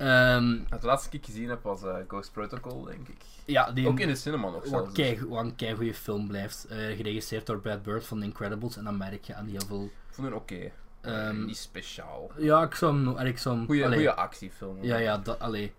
Ehm, 0.00 0.58
Het 0.68 0.82
laatste 0.82 1.10
dat 1.10 1.20
ik 1.20 1.24
gezien 1.26 1.48
heb 1.48 1.62
was 1.62 1.82
eh, 1.82 1.94
Ghost 2.08 2.32
Protocol, 2.32 2.84
denk 2.84 3.08
ik. 3.08 3.16
ja, 3.44 3.70
die 3.72 3.88
Ook 3.88 4.00
in 4.00 4.08
de 4.08 4.14
cinema 4.14 4.50
nog 4.50 4.66
zelfs. 4.66 4.92
kei, 4.92 5.26
wat 5.28 5.44
een 5.44 5.54
kei 5.56 5.74
goede 5.74 5.94
film 5.94 6.28
blijft. 6.28 6.64
Eh, 6.66 6.76
geregisseerd 6.96 7.46
door 7.46 7.60
Brad 7.60 7.82
Bird 7.82 8.06
van 8.06 8.18
The 8.18 8.24
Incredibles. 8.24 8.76
En 8.76 8.84
dan 8.84 8.96
merk 8.96 9.24
je 9.24 9.34
aan 9.34 9.44
die 9.44 9.56
heel 9.58 9.66
veel... 9.66 9.84
Ik 9.84 10.14
vond 10.14 10.26
het 10.26 10.36
oké. 10.36 10.70
Ehm, 11.00 11.44
Niet 11.44 11.56
speciaal. 11.56 12.30
Ja, 12.36 12.62
ik 12.62 12.74
zou 12.74 12.94
hem... 13.16 13.26
Ik 13.26 13.38
zou 13.38 13.56
hem 13.56 13.66
Goeie, 13.66 13.84
allee, 13.84 13.96
goeie 13.96 14.10
actiefilm. 14.10 14.76
Ja, 14.82 14.96
ja, 14.96 15.18
dat, 15.18 15.38
allee. 15.38 15.72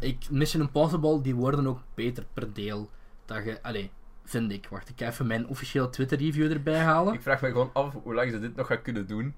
Ik, 0.00 0.30
Mission 0.30 0.62
Impossible, 0.62 1.20
die 1.20 1.34
worden 1.34 1.66
ook 1.66 1.80
beter 1.94 2.24
per 2.32 2.52
deel. 2.52 2.90
Dat 3.24 3.44
je, 3.44 3.58
allee, 3.62 3.90
vind 4.24 4.52
ik. 4.52 4.68
Wacht, 4.70 4.88
ik 4.88 4.94
ga 4.98 5.06
even 5.06 5.26
mijn 5.26 5.46
officiële 5.46 5.90
Twitter 5.90 6.18
review 6.18 6.52
erbij 6.52 6.78
halen. 6.78 7.14
Ik 7.14 7.22
vraag 7.22 7.40
me 7.40 7.48
gewoon 7.48 7.70
af 7.72 7.92
hoe 8.02 8.14
lang 8.14 8.30
ze 8.30 8.40
dit 8.40 8.56
nog 8.56 8.66
gaan 8.66 8.82
kunnen 8.82 9.06
doen. 9.06 9.34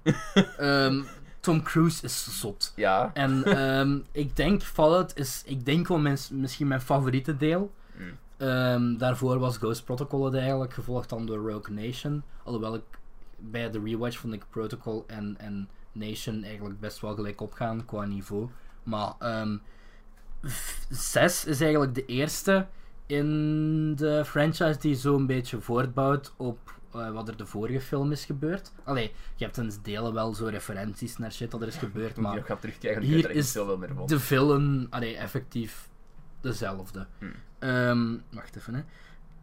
Ehm, 0.57 1.01
Tom 1.39 1.63
Cruise 1.63 2.03
is 2.03 2.39
zot. 2.39 2.73
ja. 2.75 3.11
En 3.13 3.43
ehm, 3.43 3.99
ik 4.23 4.35
denk 4.35 4.61
Fallout 4.61 5.11
is, 5.15 5.43
ik 5.45 5.65
denk 5.65 5.87
wel 5.87 5.99
mijn, 5.99 6.17
misschien 6.31 6.67
mijn 6.67 6.81
favoriete 6.81 7.37
deel. 7.37 7.71
Mm. 7.97 8.17
Ehm, 8.37 8.97
daarvoor 8.97 9.39
was 9.39 9.57
Ghost 9.57 9.85
Protocol 9.85 10.25
het 10.25 10.35
eigenlijk, 10.35 10.73
gevolgd 10.73 11.09
dan 11.09 11.25
door 11.25 11.51
Rogue 11.51 11.75
Nation. 11.75 12.23
Alhoewel 12.43 12.75
ik 12.75 12.83
bij 13.37 13.71
de 13.71 13.79
rewatch 13.83 14.17
vond 14.17 14.33
ik 14.33 14.43
Protocol 14.49 15.03
en, 15.07 15.35
en 15.37 15.69
Nation 15.91 16.43
eigenlijk 16.43 16.79
best 16.79 16.99
wel 16.99 17.15
gelijk 17.15 17.41
opgaan 17.41 17.85
qua 17.85 18.05
niveau. 18.05 18.49
Maar 18.83 19.13
ehm 19.19 19.57
6 20.89 21.45
is 21.45 21.61
eigenlijk 21.61 21.95
de 21.95 22.05
eerste 22.05 22.67
in 23.05 23.95
de 23.95 24.25
franchise 24.25 24.79
die 24.79 24.95
zo'n 24.95 25.25
beetje 25.25 25.61
voortbouwt 25.61 26.33
op 26.37 26.78
eh, 26.93 27.11
wat 27.11 27.27
er 27.27 27.37
de 27.37 27.45
vorige 27.45 27.81
film 27.81 28.11
is 28.11 28.25
gebeurd. 28.25 28.71
Allee, 28.83 29.11
je 29.35 29.45
hebt 29.45 29.57
in 29.57 29.71
delen 29.81 30.13
wel 30.13 30.33
zo 30.33 30.45
referenties 30.45 31.17
naar 31.17 31.31
shit 31.31 31.51
dat 31.51 31.61
er 31.61 31.67
is 31.67 31.75
gebeurd, 31.75 32.17
maar 32.17 32.59
terugkijken, 32.59 33.01
hier 33.01 33.25
er 33.25 33.31
is 33.31 33.53
meer 33.53 33.93
van. 33.95 34.07
de 34.07 34.19
villain, 34.19 34.87
allee, 34.89 35.15
effectief 35.15 35.89
dezelfde. 36.41 37.07
Hmm. 37.17 37.33
Ehm, 37.59 38.17
wacht 38.31 38.55
even, 38.55 38.73
hè. 38.73 38.81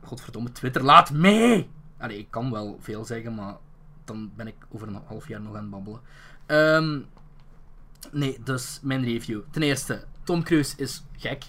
Godverdomme, 0.03 0.53
Twitter, 0.53 0.83
laat 0.83 1.11
mee! 1.11 1.71
Allee, 1.99 2.19
ik 2.19 2.31
kan 2.31 2.51
wel 2.51 2.79
veel 2.81 3.05
zeggen, 3.05 3.35
maar 3.35 3.57
dan 4.05 4.33
ben 4.37 4.47
ik 4.47 4.55
over 4.69 4.89
een 4.89 5.01
half 5.07 5.29
jaar 5.29 5.41
nog 5.41 5.55
aan 5.55 5.61
het 5.61 5.71
babbelen. 5.71 6.01
Ehm, 6.47 7.01
nee, 8.13 8.39
dus 8.45 8.81
mijn 8.83 9.05
review. 9.05 9.41
Ten 9.51 9.63
eerste, 9.63 10.05
Tom 10.25 10.43
Cruise 10.43 10.77
is 10.77 11.05
gek. 11.17 11.45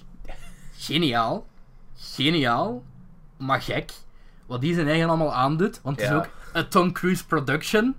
Geniaal. 0.74 1.48
Geniaal. 1.96 2.84
Maar 3.38 3.62
gek. 3.62 3.92
Wat 4.48 4.62
die 4.62 4.74
zijn 4.74 4.88
eigen 4.88 5.08
allemaal 5.08 5.34
aandoet. 5.34 5.80
Want 5.84 6.00
het 6.02 6.10
Ja. 6.10 6.20
is 6.20 6.26
ook 6.26 6.32
een 6.54 6.68
Tom 6.68 6.92
Cruise 6.92 7.26
production. 7.26 7.96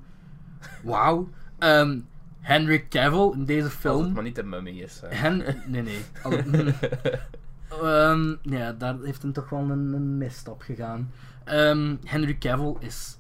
Wauw. 0.83 1.29
Ehm, 1.59 1.99
Henry 2.41 2.87
Cavill 2.89 3.31
in 3.33 3.45
deze 3.45 3.71
film. 3.71 4.05
het 4.05 4.15
maar 4.15 4.23
niet 4.23 4.35
de 4.35 4.43
mummy 4.43 4.71
is. 4.71 5.01
Hen... 5.07 5.63
Nee, 5.67 5.83
nee. 5.83 6.05
Al- 6.23 6.31
hm. 6.33 6.71
Ehm, 7.83 8.35
ja, 8.43 8.73
daar 8.73 8.97
heeft 9.03 9.23
hem 9.23 9.33
toch 9.33 9.49
wel 9.49 9.61
een, 9.61 9.93
een 9.93 10.19
misstap 10.19 10.61
gegaan. 10.63 11.13
Ehm, 11.45 11.97
Henry 12.05 12.39
Cavill 12.39 12.75
is 12.81 13.19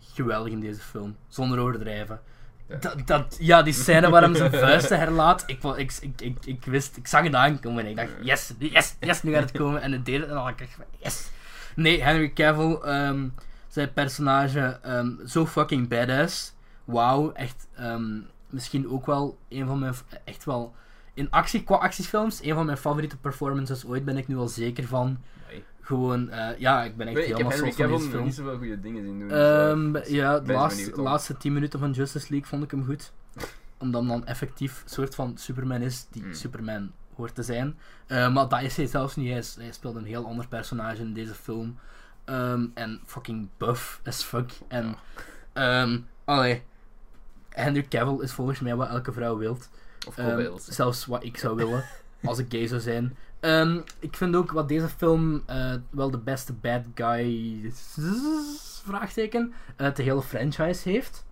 geweldig 0.00 0.52
in 0.52 0.60
deze 0.60 0.80
film. 0.80 1.16
Zonder 1.28 1.58
overdrijven. 1.58 2.20
Ja. 2.68 2.76
Dat, 2.76 3.06
dat, 3.06 3.36
ja, 3.40 3.62
die 3.62 3.72
scène 3.72 4.10
waar 4.10 4.22
hem 4.22 4.34
zijn 4.34 4.52
vuisten 4.52 4.98
herlaat. 4.98 5.42
Ik, 5.46 5.62
ik, 5.64 5.92
ik, 6.00 6.20
ik, 6.20 6.36
ik 6.44 6.64
wist, 6.64 6.96
ik 6.96 7.06
zag 7.06 7.22
het 7.22 7.34
aankomen 7.34 7.84
en 7.84 7.90
ik 7.90 7.96
dacht, 7.96 8.10
yes, 8.22 8.52
yes, 8.58 8.96
yes, 9.00 9.22
nu 9.22 9.32
gaat 9.32 9.42
het 9.42 9.52
komen. 9.58 9.82
En 9.82 9.92
het 9.92 10.04
deed 10.04 10.20
het 10.20 10.28
en 10.28 10.34
dan 10.34 10.44
dacht 10.44 10.60
ik, 10.60 10.68
yes. 10.98 11.30
Nee, 11.76 12.02
Henry 12.02 12.32
Cavill, 12.32 12.74
ehm, 12.74 13.28
zijn 13.68 13.92
personage, 13.92 14.78
ehm, 14.82 15.10
zo 15.26 15.46
fucking 15.46 15.88
badass. 15.88 16.54
Wauw, 16.84 17.32
echt, 17.32 17.68
ehm, 17.74 18.18
misschien 18.48 18.88
ook 18.88 19.06
wel 19.06 19.38
een 19.48 19.66
van 19.66 19.78
mijn, 19.78 19.94
echt 20.24 20.44
wel, 20.44 20.74
in 21.14 21.30
actie, 21.30 21.62
qua 21.64 21.76
actiefilms, 21.76 22.42
een 22.44 22.54
van 22.54 22.66
mijn 22.66 22.78
favoriete 22.78 23.16
performances 23.16 23.84
ooit, 23.86 24.04
ben 24.04 24.16
ik 24.16 24.28
nu 24.28 24.36
al 24.36 24.48
zeker 24.48 24.84
van. 24.86 25.18
Nee. 25.50 25.64
Gewoon, 25.80 26.30
eh, 26.30 26.58
ja, 26.58 26.84
ik 26.84 26.96
ben 26.96 27.06
echt 27.06 27.16
heb 27.16 27.26
helemaal 27.26 27.52
zot 27.58 27.74
van 27.74 27.88
deze 27.88 28.08
film. 28.10 28.24
niet 28.24 28.34
zoveel 28.34 28.56
goede 28.56 28.80
dingen 28.80 29.02
zien 29.04 29.18
doen. 29.18 29.28
dus, 29.28 29.38
Ehm, 29.38 29.96
eh, 29.96 30.10
ja, 30.10 30.38
de 30.40 30.52
laatste, 30.52 31.00
laatste 31.02 31.36
10 31.36 31.52
minuten 31.52 31.78
van 31.78 31.90
Justice 31.90 32.26
League 32.30 32.48
vond 32.48 32.62
ik 32.62 32.70
hem 32.70 32.84
goed. 32.84 33.12
Omdat 33.78 34.00
hem 34.00 34.10
dan 34.10 34.26
effectief 34.26 34.82
een 34.84 34.90
soort 34.90 35.14
van 35.14 35.32
Superman 35.38 35.80
is 35.80 36.06
die 36.10 36.22
Hmm. 36.22 36.34
Superman 36.34 36.90
hoort 37.16 37.34
te 37.34 37.42
zijn. 37.42 37.78
Eh, 38.06 38.32
maar 38.32 38.48
dat 38.48 38.62
is 38.62 38.76
hij 38.76 38.86
zelfs 38.86 39.16
niet. 39.16 39.30
Hij, 39.30 39.64
hij 39.64 39.72
speelt 39.72 39.96
een 39.96 40.04
heel 40.04 40.26
ander 40.26 40.48
personage 40.48 41.00
in 41.00 41.12
deze 41.12 41.34
film. 41.34 41.78
Ehm, 42.24 42.66
en 42.74 43.00
fucking 43.06 43.48
buff 43.56 44.00
as 44.04 44.22
fuck. 44.22 44.52
En, 44.68 44.96
ehm 45.52 45.98
allee. 46.24 46.62
Henry 47.48 47.86
Cavill 47.88 48.22
is 48.24 48.32
volgens 48.32 48.60
mij 48.60 48.76
wat 48.76 48.88
elke 48.88 49.12
vrouw 49.12 49.36
wilt. 49.36 49.68
Of 50.06 50.14
Cobails. 50.14 50.64
zelfs 50.64 51.06
wat 51.06 51.24
ik 51.24 51.36
zou 51.36 51.56
willen 51.56 51.84
als 52.24 52.38
ik 52.38 52.46
gay 52.48 52.66
zou 52.66 52.80
zijn. 52.80 53.16
Ik 53.98 54.16
vind 54.16 54.36
ook 54.36 54.52
wat 54.52 54.68
deze 54.68 54.88
film 54.88 55.42
eh, 55.46 55.74
wel 55.90 56.10
de 56.10 56.18
beste 56.18 56.52
bad 56.52 56.84
guy 56.94 57.72
vraagteken 58.84 59.52
uit 59.76 59.96
de 59.96 60.02
hele 60.02 60.22
franchise 60.22 60.88
heeft. 60.88 61.24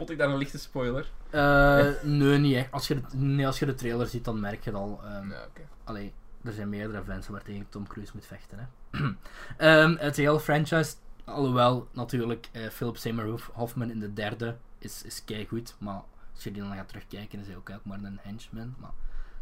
Spot 0.00 0.10
ik 0.12 0.18
daar 0.18 0.28
een 0.28 0.36
lichte 0.36 0.58
spoiler? 0.58 1.10
Eh, 1.30 1.86
nee, 2.02 2.38
niet 2.38 2.54
echt. 2.56 2.72
Als 2.72 2.88
je, 2.88 2.94
de, 2.94 3.16
nee, 3.16 3.46
als 3.46 3.58
je 3.58 3.66
de 3.66 3.74
trailer 3.74 4.06
ziet, 4.06 4.24
dan 4.24 4.40
merk 4.40 4.64
je 4.64 4.70
het 4.70 4.78
al. 4.78 5.00
ehm, 5.04 5.30
Ja. 5.30 5.46
Allee, 5.84 6.12
er 6.44 6.52
zijn 6.52 6.68
meerdere 6.68 7.02
fans 7.04 7.28
waar 7.28 7.42
tegen 7.42 7.66
Tom 7.68 7.86
Cruise 7.86 8.12
moet 8.14 8.26
vechten. 8.26 8.58
Hè. 8.58 8.98
Ehm, 9.56 9.94
de 9.96 10.12
hele 10.22 10.40
franchise, 10.40 10.94
alhoewel 11.24 11.88
natuurlijk 11.92 12.48
eh, 12.52 12.68
Philip 12.68 12.96
Seymour 12.96 13.30
Hof- 13.30 13.50
Hoffman 13.52 13.90
in 13.90 14.00
de 14.00 14.12
derde 14.12 14.56
is, 14.78 15.02
is 15.02 15.22
goed, 15.48 15.74
maar 15.78 16.02
als 16.34 16.44
je 16.44 16.52
die 16.52 16.62
dan 16.62 16.74
gaat 16.76 16.88
terugkijken, 16.88 17.40
is 17.40 17.46
hij 17.46 17.56
ook, 17.56 17.70
ook 17.70 17.84
maar 17.84 17.98
een 18.02 18.18
henchman, 18.22 18.74
maar 18.78 18.90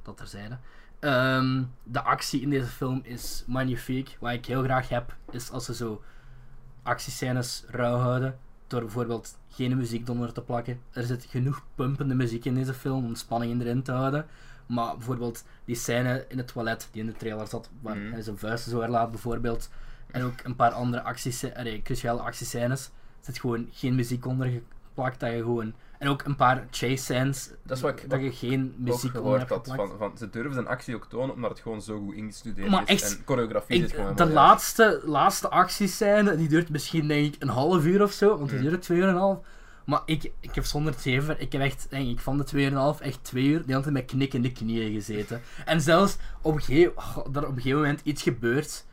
dat 0.03 0.17
terzijde. 0.17 0.59
Ehm 0.99 1.63
de 1.83 2.03
actie 2.03 2.41
in 2.41 2.51
deze 2.51 2.67
film 2.67 3.01
is 3.05 3.45
magnifiek. 3.47 4.17
Wat 4.21 4.33
ik 4.33 4.47
heel 4.47 4.63
graag 4.63 4.89
heb, 4.89 5.17
is 5.31 5.51
als 5.51 5.65
ze 5.65 5.75
zo 5.75 6.03
actiescènes 6.83 7.65
rauw 7.69 7.97
houden, 7.97 8.39
door 8.69 8.81
bijvoorbeeld 8.81 9.37
geen 9.51 9.77
muziek 9.77 10.09
eronder 10.09 10.33
te 10.33 10.41
plakken. 10.43 10.81
Er 10.93 11.03
zit 11.05 11.25
genoeg 11.31 11.62
pumpende 11.75 12.14
muziek 12.14 12.45
in 12.45 12.55
deze 12.55 12.75
film 12.75 13.05
om 13.05 13.14
spanning 13.14 13.61
erin 13.61 13.83
te 13.83 13.93
houden. 13.93 14.27
Maar 14.66 14.97
bijvoorbeeld 14.97 15.45
die 15.64 15.77
scène 15.77 16.25
in 16.29 16.39
het 16.39 16.53
toilet 16.53 16.89
die 16.93 17.01
in 17.01 17.07
de 17.07 17.16
trailer 17.16 17.47
zat, 17.47 17.71
waar 17.81 17.97
Mhm. 17.97 18.12
hij 18.12 18.23
zijn 18.23 18.39
vuisten 18.39 18.71
zo 18.71 18.81
herlaat 18.81 19.11
bijvoorbeeld. 19.11 19.71
En 20.11 20.23
ook 20.23 20.35
een 20.45 20.57
paar 20.57 20.71
andere 20.71 21.03
acties, 21.03 21.55
allee, 21.55 21.83
cruciale 21.83 22.21
actiescènes. 22.21 22.85
Er 22.85 23.25
zit 23.25 23.41
gewoon 23.41 23.69
geen 23.73 23.95
muziek 23.95 24.27
onder 24.27 24.61
geplakt, 24.99 25.21
dat 25.21 25.31
je 25.31 25.37
gewoon... 25.43 25.73
En 25.99 26.09
ook 26.09 26.25
een 26.25 26.37
paar 26.37 26.67
chase 26.71 26.97
scenes, 26.97 27.51
Dat 27.63 27.77
is 27.77 27.83
wat 27.83 27.99
ik 28.01 28.11
dat 28.11 28.21
je 28.23 28.33
geen 28.33 28.75
muziek 28.79 29.11
geplakt. 29.11 29.67
Van, 29.67 29.91
van, 29.99 30.19
ze 30.19 30.31
durven 30.31 30.53
zijn 30.55 30.67
actie 30.67 30.95
ook 30.95 31.07
tonen, 31.09 31.35
omdat 31.35 31.51
het 31.51 31.61
gewoon 31.61 31.83
zo 31.83 31.99
goed 31.99 32.15
ingestudeerd 32.15 32.71
Maar 32.71 32.83
is. 32.87 33.03
echt, 33.03 33.17
en 33.17 33.23
choreografie 33.25 33.85
is 33.85 33.93
gewoon 33.93 34.17
de 34.17 34.27
laatste, 34.27 35.01
laatste 35.05 35.49
actiescène, 35.49 36.37
die 36.37 36.49
duurt 36.49 36.69
misschien 36.71 37.09
denk 37.09 37.35
ik 37.35 37.43
een 37.43 37.49
half 37.49 37.85
uur 37.85 38.03
of 38.03 38.13
zo, 38.13 38.37
want 38.39 38.51
die 38.51 38.59
Mm. 38.59 38.65
duurt 38.65 38.83
twee 38.83 38.99
uur 38.99 39.05
en 39.05 39.11
een 39.15 39.17
half. 39.21 39.39
Maar 39.87 40.03
ik, 40.05 40.31
ik 40.41 40.55
heb 40.55 40.65
zonder 40.65 40.95
zeven, 40.99 41.41
ik 41.41 41.53
heb 41.53 41.61
echt, 41.63 41.87
denk 41.91 42.09
ik, 42.09 42.21
van 42.21 42.39
de 42.39 42.45
twee 42.45 42.63
uur 42.63 42.69
en 42.71 42.75
een 42.77 42.83
half, 42.83 43.01
echt 43.01 43.25
twee 43.25 43.45
uur, 43.45 43.67
die 43.67 43.77
altijd 43.77 43.95
met 43.95 44.05
knikkende 44.05 44.53
knieën 44.53 44.93
gezeten. 44.93 45.41
En 45.65 45.81
zelfs 45.81 46.17
op 46.43 46.55
een 46.55 46.63
gegeven, 46.63 46.93
er 47.17 47.47
op 47.47 47.49
een 47.49 47.55
gegeven 47.55 47.79
moment 47.81 48.01
iets 48.05 48.23
gebeurt, 48.23 48.85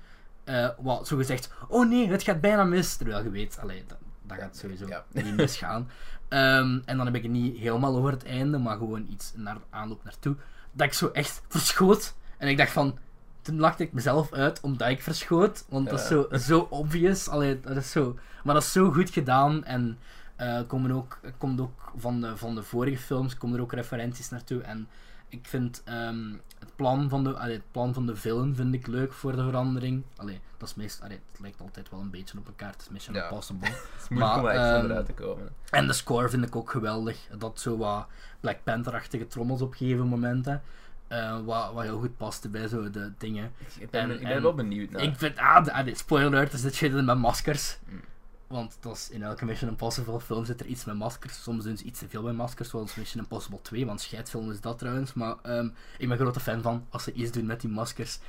eh 0.43 0.69
wat 0.77 1.07
zo 1.07 1.17
gezegd, 1.17 1.51
oh 1.67 1.89
nee, 1.89 2.07
het 2.07 2.23
gaat 2.23 2.41
bijna 2.41 2.63
mis. 2.63 2.95
Terwijl 2.95 3.23
je 3.23 3.29
weet, 3.29 3.57
allee, 3.61 3.83
dat, 3.87 3.97
dat 4.27 4.37
gaat 4.37 4.57
sowieso 4.57 4.87
Ja. 4.87 5.03
niet 5.11 5.35
misgaan. 5.35 5.87
Ehm, 6.29 6.79
en 6.85 6.97
dan 6.97 7.05
heb 7.05 7.15
ik 7.15 7.23
het 7.23 7.31
niet 7.31 7.57
helemaal 7.57 7.95
over 7.97 8.11
het 8.11 8.25
einde, 8.25 8.57
maar 8.57 8.77
gewoon 8.77 9.07
iets 9.09 9.33
naar 9.35 9.57
aanloop 9.69 10.03
naartoe. 10.03 10.35
Dat 10.71 10.87
ik 10.87 10.93
zo 10.93 11.07
echt 11.07 11.41
verschoot. 11.47 12.15
En 12.37 12.47
ik 12.47 12.57
dacht 12.57 12.71
van, 12.71 12.97
toen 13.41 13.59
lachte 13.59 13.83
ik 13.83 13.93
mezelf 13.93 14.33
uit 14.33 14.59
omdat 14.61 14.89
ik 14.89 15.01
verschoot. 15.01 15.65
Want 15.69 15.89
dat 15.89 15.99
is 15.99 16.07
zo, 16.07 16.27
zo 16.31 16.67
obvious. 16.69 17.27
Allee, 17.29 17.59
dat 17.59 17.75
is 17.77 17.91
zo, 17.91 18.17
maar 18.43 18.53
dat 18.53 18.63
is 18.63 18.71
zo 18.71 18.91
goed 18.91 19.09
gedaan. 19.09 19.63
En 19.63 19.97
eh 20.35 20.59
komen 20.67 20.91
ook, 20.91 21.19
komt 21.37 21.59
ook 21.61 21.91
van 21.97 22.21
de, 22.21 22.37
van 22.37 22.55
de 22.55 22.63
vorige 22.63 22.97
films 22.97 23.37
komen 23.37 23.57
er 23.57 23.63
ook 23.63 23.73
referenties 23.73 24.29
naartoe. 24.29 24.61
En 24.61 24.87
ik 25.35 25.47
vind 25.47 25.81
ehm, 25.85 26.31
het, 26.59 26.75
plan 26.75 27.09
van 27.09 27.23
de, 27.23 27.33
allee, 27.37 27.53
het 27.55 27.71
plan 27.71 27.93
van 27.93 28.05
de 28.05 28.15
villain 28.15 28.55
vind 28.55 28.73
ik 28.73 28.87
leuk 28.87 29.13
voor 29.13 29.35
de 29.35 29.43
verandering. 29.43 30.03
Allee, 30.15 30.39
dat 30.57 30.69
is 30.69 30.75
meest, 30.75 31.01
allee, 31.01 31.19
het 31.31 31.39
lijkt 31.41 31.61
altijd 31.61 31.89
wel 31.89 31.99
een 31.99 32.09
beetje 32.09 32.37
op 32.37 32.47
elkaar. 32.47 32.71
Het 32.71 32.81
is 32.81 32.89
Mission 32.89 33.15
Ja. 33.15 33.23
Impossible. 33.23 33.67
Het 33.93 34.01
is 34.01 34.07
moeilijk 34.09 34.35
om 34.37 34.43
Maar, 34.43 34.53
er 34.53 34.59
echt 34.59 34.69
ehm, 34.71 34.81
onderuit 34.81 35.05
te 35.05 35.13
komen. 35.13 35.49
En 35.69 35.87
de 35.87 35.93
score 35.93 36.29
vind 36.29 36.45
ik 36.45 36.55
ook 36.55 36.69
geweldig. 36.71 37.27
Dat 37.37 37.59
zo 37.59 37.77
wat 37.77 38.07
Black 38.39 38.57
Panther-achtige 38.63 39.27
trommels 39.27 39.61
op 39.61 39.73
gegeven 39.73 40.07
momenten. 40.07 40.61
eh, 41.07 41.39
wat, 41.45 41.73
wat 41.73 41.83
heel 41.83 41.99
goed 41.99 42.17
paste 42.17 42.49
bij 42.49 42.67
zo 42.67 42.89
de 42.89 43.11
dingen. 43.17 43.51
Ik 43.79 43.89
ben, 43.89 44.01
en- 44.01 44.11
ik 44.11 44.19
ben 44.21 44.31
en- 44.31 44.41
wel 44.41 44.53
benieuwd 44.53 44.89
naar. 44.91 45.01
Ik 45.01 45.15
vind, 45.17 45.37
ah, 45.37 45.63
de, 45.65 45.71
nee, 45.83 45.95
spoiler 45.95 46.27
alert, 46.27 46.53
er 46.53 46.59
zit 46.59 46.75
shit 46.75 46.93
in 46.93 47.05
met 47.05 47.17
maskers. 47.17 47.77
Mm. 47.89 48.01
Want 48.47 48.77
dat 48.79 48.95
is, 48.95 49.09
in 49.09 49.23
elke 49.23 49.45
Mission 49.45 49.69
Impossible 49.69 50.19
film 50.19 50.45
zit 50.45 50.59
er 50.59 50.65
iets 50.65 50.85
met 50.85 50.95
maskers. 50.95 51.43
Soms 51.43 51.63
doen 51.63 51.77
ze 51.77 51.83
iets 51.83 51.99
te 51.99 52.07
veel 52.09 52.21
met 52.21 52.35
maskers, 52.35 52.69
zoals 52.69 52.95
Mission 52.95 53.23
Impossible 53.23 53.61
2, 53.61 53.85
want 53.85 54.01
scheidfilm 54.01 54.51
is 54.51 54.61
dat 54.61 54.77
trouwens. 54.77 55.13
Maar 55.13 55.35
ehm, 55.43 55.69
ik 55.97 56.07
ben 56.07 56.17
grote 56.17 56.39
fan 56.39 56.61
van 56.61 56.85
als 56.89 57.03
ze 57.03 57.11
iets 57.13 57.31
doen 57.31 57.45
met 57.45 57.61
die 57.61 57.69
maskers. 57.69 58.19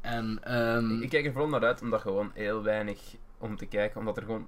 En, 0.00 0.38
ehm, 0.44 1.02
Ik 1.02 1.08
kijk 1.10 1.24
er 1.26 1.32
vooral 1.32 1.50
naar 1.50 1.64
uit 1.64 1.80
omdat 1.82 2.00
gewoon 2.00 2.30
heel 2.34 2.62
weinig 2.62 2.98
om 3.38 3.56
te 3.56 3.66
kijken, 3.66 4.00
omdat 4.00 4.16
er 4.16 4.22
gewoon 4.22 4.46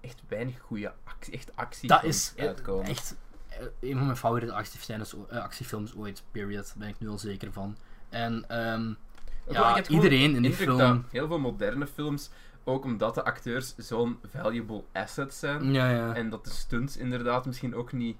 echt 0.00 0.22
weinig 0.28 0.60
goede 0.60 0.92
actie, 1.04 1.32
echt 1.32 1.56
actie 1.56 1.88
dat 1.88 2.04
is 2.04 2.32
eh, 2.36 2.46
uitkomen. 2.46 2.86
echt 2.86 3.16
eh, 3.48 3.58
een 3.80 3.96
van 3.96 4.04
mijn 4.04 4.16
favoriete 4.16 4.54
actiefilms, 4.54 5.14
eh, 5.30 5.38
actiefilms 5.42 5.94
ooit, 5.94 6.22
period. 6.30 6.64
Daar 6.66 6.74
ben 6.78 6.88
ik 6.88 6.98
nu 6.98 7.08
al 7.08 7.18
zeker 7.18 7.52
van. 7.52 7.76
En 8.08 8.44
Ook 9.48 9.54
ja, 9.54 9.86
iedereen 9.88 10.34
in 10.36 10.42
die 10.42 10.52
film- 10.52 11.04
heel 11.10 11.26
veel 11.26 11.38
moderne 11.38 11.86
films, 11.86 12.30
ook 12.66 12.84
omdat 12.84 13.14
de 13.14 13.24
acteurs 13.24 13.74
zo'n 13.76 14.18
valuable 14.32 14.82
asset 14.92 15.34
zijn, 15.34 15.72
ja, 15.72 15.90
ja. 15.90 16.14
en 16.14 16.30
dat 16.30 16.44
de 16.44 16.50
stunts 16.50 16.96
inderdaad 16.96 17.46
misschien 17.46 17.74
ook 17.74 17.92
niet, 17.92 18.16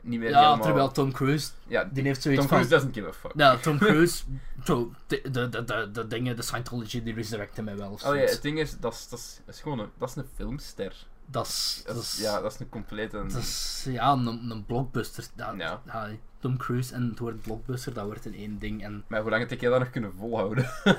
niet 0.00 0.20
meer 0.20 0.30
ja, 0.30 0.36
helemaal... 0.36 0.64
terwijl 0.64 0.90
Tom 0.90 1.12
Cruise, 1.12 1.50
Ja, 1.66 1.84
die 1.92 2.02
heeft 2.02 2.22
zoiets 2.22 2.40
Tom 2.40 2.48
van... 2.48 2.58
Cruise 2.58 2.74
doesn't 2.74 2.94
give 2.94 3.08
a 3.08 3.12
fuck. 3.12 3.32
Ja, 3.36 3.56
Tom 3.56 3.78
Cruise, 3.88 4.24
zo, 4.64 4.92
de, 5.06 5.30
de, 5.30 5.48
de, 5.48 5.88
de, 5.92 6.06
dingen, 6.06 6.36
de 6.36 6.42
Scientology, 6.42 7.02
die 7.02 7.14
resurrecten 7.14 7.64
mij 7.64 7.76
wel. 7.76 7.90
Oh 7.90 8.14
ja, 8.14 8.20
het 8.20 8.42
ding 8.42 8.58
is, 8.58 8.78
dat 8.78 8.92
is, 8.92 9.08
dat 9.08 9.18
is, 9.18 9.40
dat 9.44 9.54
is 9.54 9.60
gewoon 9.60 9.78
een, 9.78 9.90
dat 9.98 10.08
is 10.08 10.16
een 10.16 10.28
filmster. 10.34 11.06
Dat 11.30 11.46
is, 11.46 11.82
Dat 11.86 12.16
ja, 12.18 12.40
dat 12.40 12.52
is 12.52 12.60
een 12.60 12.68
complete... 12.68 13.16
dat 13.16 13.36
is 13.36 13.86
ja, 13.88 14.12
een, 14.12 14.50
een 14.50 14.64
blockbuster. 14.66 15.26
Dat, 15.34 15.54
Ja. 15.56 15.80
ja, 15.86 16.08
Tom 16.38 16.56
Cruise 16.56 16.94
en 16.94 17.08
het 17.08 17.18
woord 17.18 17.42
blockbuster, 17.42 17.94
dat 17.94 18.04
wordt 18.04 18.26
in 18.26 18.34
één 18.34 18.58
ding. 18.58 18.82
En 18.82 19.04
Maar 19.06 19.20
hoe 19.20 19.30
lang 19.30 19.48
heb 19.48 19.60
jij 19.60 19.70
dat 19.70 19.78
nog 19.78 19.90
kunnen 19.90 20.12
volhouden? 20.18 20.70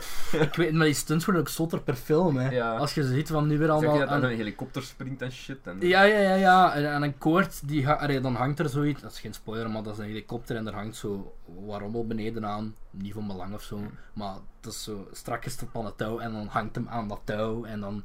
ik 0.46 0.54
weet, 0.54 0.72
maar 0.72 0.86
die 0.86 0.94
stunts 0.94 1.24
worden 1.24 1.42
ook 1.42 1.48
zotter 1.48 1.80
per 1.80 1.94
film, 1.94 2.36
hè. 2.36 2.50
Ja. 2.50 2.76
Als 2.76 2.94
je 2.94 3.04
ziet 3.04 3.28
van 3.28 3.46
nu 3.46 3.58
weer 3.58 3.66
Zeg 3.68 3.80
je 3.80 3.86
allemaal... 3.86 3.98
dat 3.98 4.08
aan 4.08 4.22
een 4.24 4.36
helikopter 4.36 4.82
springt 4.82 5.22
en 5.22 5.32
shit? 5.32 5.58
En... 5.62 5.76
Ja, 5.80 6.02
ja, 6.02 6.18
ja, 6.18 6.34
ja. 6.34 6.74
En 6.74 6.88
aan 6.88 7.02
een 7.02 7.18
koord, 7.18 7.68
die 7.68 7.84
ga, 7.84 7.92
allee, 7.92 8.20
dan 8.20 8.34
hangt 8.34 8.58
er 8.58 8.68
zoiets. 8.68 9.02
Dat 9.02 9.12
is 9.12 9.20
geen 9.20 9.34
spoiler, 9.34 9.70
maar 9.70 9.82
dat 9.82 9.92
is 9.92 9.98
een 9.98 10.06
helikopter 10.06 10.56
en 10.56 10.66
er 10.66 10.74
hangt 10.74 10.96
zo 10.96 11.34
wat 11.66 11.80
rommel 11.80 12.06
beneden 12.06 12.46
aan. 12.46 12.74
Niet 12.90 13.12
van 13.12 13.26
belang 13.26 13.54
of 13.54 13.62
zo. 13.62 13.80
Maar 14.12 14.34
dat 14.60 14.72
is 14.72 14.82
zo 14.82 15.08
strak 15.12 15.42
gestopt 15.42 15.76
aan 15.76 15.84
het 15.84 15.96
touw 15.98 16.18
en 16.18 16.32
dan 16.32 16.46
hangt 16.46 16.74
hem 16.74 16.88
aan 16.88 17.08
dat 17.08 17.20
touw. 17.24 17.64
En 17.64 17.80
dan, 17.80 18.02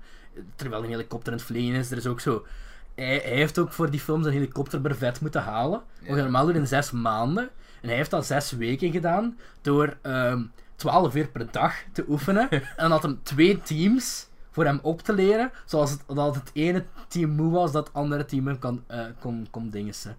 terwijl 0.56 0.84
een 0.84 0.90
helikopter 0.90 1.32
aan 1.32 1.38
het 1.38 1.48
vliegen 1.48 1.80
is, 1.80 1.92
er 1.92 1.98
is 1.98 2.08
ook 2.08 2.20
zo. 2.20 2.46
Hij, 2.96 3.06
hij 3.24 3.36
heeft 3.36 3.60
ook 3.60 3.72
voor 3.72 3.90
die 3.90 4.00
film 4.00 4.22
zijn 4.22 4.34
helikopterbrevet 4.34 5.22
moeten 5.22 5.42
halen. 5.42 5.82
Wat 6.08 6.18
Ja. 6.18 6.24
normaal 6.24 6.46
doet 6.46 6.56
in 6.56 6.68
zes 6.68 6.92
maanden. 6.92 7.50
En 7.82 7.88
hij 7.88 7.98
heeft 7.98 8.10
dat 8.12 8.26
zes 8.26 8.52
weken 8.52 8.92
gedaan 8.92 9.38
door 9.62 9.98
ehm 10.02 10.42
12 10.78 11.16
uur 11.16 11.28
per 11.28 11.48
dag 11.52 11.74
te 11.92 12.06
oefenen. 12.08 12.50
en 12.78 12.92
had 12.92 13.04
hem 13.04 13.20
twee 13.24 13.62
teams 13.62 14.28
voor 14.52 14.66
hem 14.66 14.80
op 14.82 15.02
te 15.02 15.14
leren. 15.14 15.52
Zoals 15.66 15.92
het, 15.92 16.02
dat 16.08 16.36
het 16.36 16.50
ene 16.54 16.86
team 17.08 17.30
moe 17.30 17.52
was, 17.52 17.72
dat 17.72 17.88
het 17.88 17.96
andere 17.96 18.26
team 18.26 18.48
hem 18.48 18.60
kan, 18.60 18.84
eh, 18.88 19.00
kon, 19.20 19.48
kon 19.52 19.70
dingessen. 19.70 20.18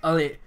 Allee, 0.00 0.38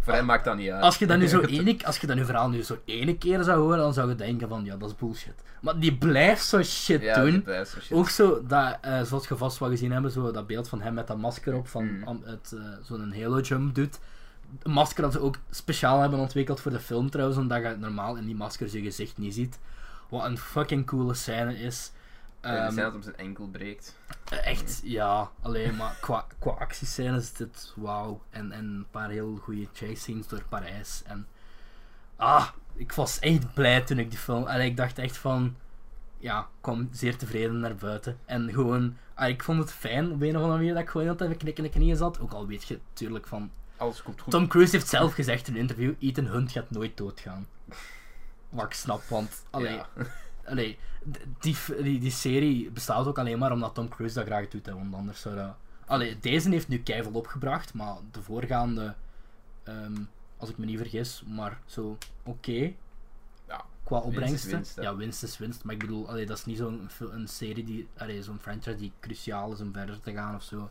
Voor 0.00 0.12
hem 0.12 0.24
maakt 0.24 0.44
dat 0.44 0.56
niet 0.56 0.70
uit. 0.70 0.82
als 0.82 0.96
je 0.98 1.06
dat 1.06 1.18
nu 1.18 1.28
zo 1.36 1.40
ene, 1.40 1.76
als 1.86 1.98
je 1.98 2.06
dat 2.06 2.16
nu 2.16 2.24
verhaal 2.24 2.48
nu 2.48 2.62
zo 2.62 2.78
ene 2.84 3.16
keer 3.18 3.42
zou 3.42 3.60
horen, 3.60 3.78
dan 3.78 3.94
zou 3.94 4.08
je 4.08 4.14
denken 4.14 4.48
van, 4.48 4.64
ja, 4.64 4.76
dat 4.76 4.88
is 4.88 4.96
bullshit. 4.96 5.34
Maar 5.60 5.78
die 5.78 5.94
blijft 5.96 6.44
zo 6.44 6.62
shit 6.62 7.02
ja, 7.02 7.20
doen. 7.24 7.44
shit. 7.66 7.92
Ook 7.92 8.08
zo, 8.08 8.42
dat, 8.46 8.78
eh, 8.80 9.02
zoals 9.02 9.28
je 9.28 9.36
vast 9.36 9.58
wel 9.58 9.68
gezien 9.68 9.92
hebben, 9.92 10.10
zo 10.10 10.30
dat 10.30 10.46
beeld 10.46 10.68
van 10.68 10.80
hem 10.80 10.94
met 10.94 11.06
dat 11.06 11.16
masker 11.18 11.54
op, 11.54 11.68
van 11.68 11.84
Mm. 11.84 12.22
het, 12.24 12.52
eh, 12.54 12.60
zo'n 12.82 13.12
Halo 13.20 13.40
jump 13.40 13.74
doet. 13.74 13.98
Een 14.62 14.70
masker 14.70 15.02
dat 15.02 15.12
ze 15.12 15.20
ook 15.20 15.38
speciaal 15.50 16.00
hebben 16.00 16.18
ontwikkeld 16.18 16.60
voor 16.60 16.70
de 16.70 16.80
film 16.80 17.10
trouwens, 17.10 17.38
omdat 17.38 17.62
je 17.62 17.76
normaal 17.78 18.16
in 18.16 18.24
die 18.24 18.34
maskers 18.34 18.72
je 18.72 18.82
gezicht 18.82 19.18
niet 19.18 19.34
ziet. 19.34 19.58
Wat 20.08 20.24
een 20.24 20.38
fucking 20.38 20.86
coole 20.86 21.14
scène 21.14 21.58
is. 21.58 21.92
Ja, 22.42 22.50
die 22.50 22.60
Ehm, 22.60 22.76
dat 22.76 22.92
hem 22.92 23.02
zijn 23.02 23.16
enkel 23.16 23.48
breekt. 23.48 23.96
Echt, 24.30 24.80
ja. 24.84 25.30
Alleen 25.42 25.76
maar 25.76 25.96
qua, 26.00 26.26
qua 26.38 26.50
actiescènes 26.50 27.22
is 27.22 27.32
dit 27.32 27.72
wauw. 27.76 28.22
En, 28.30 28.52
en 28.52 28.64
een 28.64 28.86
paar 28.90 29.10
heel 29.10 29.36
goede 29.42 29.68
chase 29.72 29.94
scenes 29.94 30.28
door 30.28 30.42
Parijs. 30.48 31.02
En 31.06 31.26
ah, 32.16 32.48
ik 32.74 32.92
was 32.92 33.18
echt 33.18 33.54
blij 33.54 33.80
toen 33.80 33.98
ik 33.98 34.10
die 34.10 34.18
film. 34.18 34.46
En 34.46 34.60
ik 34.60 34.76
dacht 34.76 34.98
echt 34.98 35.16
van. 35.16 35.56
Ja, 36.18 36.40
ik 36.40 36.46
kwam 36.60 36.88
zeer 36.92 37.16
tevreden 37.16 37.60
naar 37.60 37.74
buiten. 37.74 38.18
En 38.24 38.50
gewoon, 38.52 38.96
ah, 39.14 39.28
ik 39.28 39.42
vond 39.42 39.58
het 39.58 39.72
fijn 39.72 40.12
op 40.12 40.22
een 40.22 40.36
of 40.36 40.42
andere 40.42 40.58
manier 40.58 40.74
dat 40.74 40.82
ik 40.82 40.88
gewoon 40.88 41.08
altijd 41.08 41.28
even 41.30 41.42
knikken 41.42 41.64
in 41.64 41.70
de 41.70 41.76
knieën 41.78 41.96
zat. 41.96 42.20
Ook 42.20 42.32
al 42.32 42.46
weet 42.46 42.68
je 42.68 42.78
natuurlijk 42.88 43.26
van. 43.26 43.50
Alles 43.78 44.02
komt 44.02 44.20
goed. 44.20 44.32
Tom 44.32 44.48
Cruise 44.48 44.72
heeft 44.76 44.88
zelf 44.88 45.14
gezegd 45.14 45.48
in 45.48 45.54
een 45.54 45.60
interview: 45.60 45.94
Ethan 45.98 46.24
Hunt 46.26 46.52
gaat 46.52 46.70
nooit 46.70 46.96
doodgaan. 46.96 47.46
Wat 48.48 48.64
ik 48.64 48.72
snap, 48.72 49.02
want. 49.02 49.44
Allee, 49.50 49.74
Ja. 49.74 49.88
Allee, 50.44 50.78
d- 51.12 51.18
die, 51.42 51.56
die, 51.82 51.98
die 52.00 52.10
serie 52.10 52.70
bestaat 52.70 53.06
ook 53.06 53.18
alleen 53.18 53.38
maar 53.38 53.52
omdat 53.52 53.74
Tom 53.74 53.88
Cruise 53.88 54.14
dat 54.14 54.26
graag 54.26 54.48
doet, 54.48 54.66
hè, 54.66 54.74
want 54.74 54.94
anders 54.94 55.20
zou 55.20 55.34
dat... 55.36 55.54
Allee, 55.86 56.18
deze 56.18 56.48
heeft 56.50 56.68
nu 56.68 56.78
keiveel 56.78 57.12
opgebracht, 57.12 57.74
maar 57.74 57.96
de 58.10 58.22
voorgaande, 58.22 58.94
ehm, 59.62 59.96
als 60.36 60.50
ik 60.50 60.58
me 60.58 60.64
niet 60.64 60.78
vergis, 60.78 61.22
maar 61.26 61.58
zo 61.66 61.98
oké. 62.22 62.72
Ja, 63.48 63.64
Qua 63.84 63.98
opbrengsten. 63.98 64.50
winst, 64.50 64.80
ja, 64.80 64.96
winst 64.96 65.22
is 65.22 65.38
winst, 65.38 65.64
maar 65.64 65.74
ik 65.74 65.80
bedoel, 65.80 66.08
allee, 66.08 66.26
dat 66.26 66.38
is 66.38 66.44
niet 66.44 66.56
zo'n 66.58 66.88
een 67.00 67.28
serie 67.28 67.64
die, 67.64 67.88
zo'n 68.22 68.38
franchise 68.40 68.76
die 68.76 68.92
cruciaal 69.00 69.52
is 69.52 69.60
om 69.60 69.72
verder 69.72 70.00
te 70.00 70.12
gaan 70.12 70.34
of 70.34 70.42
zo, 70.42 70.70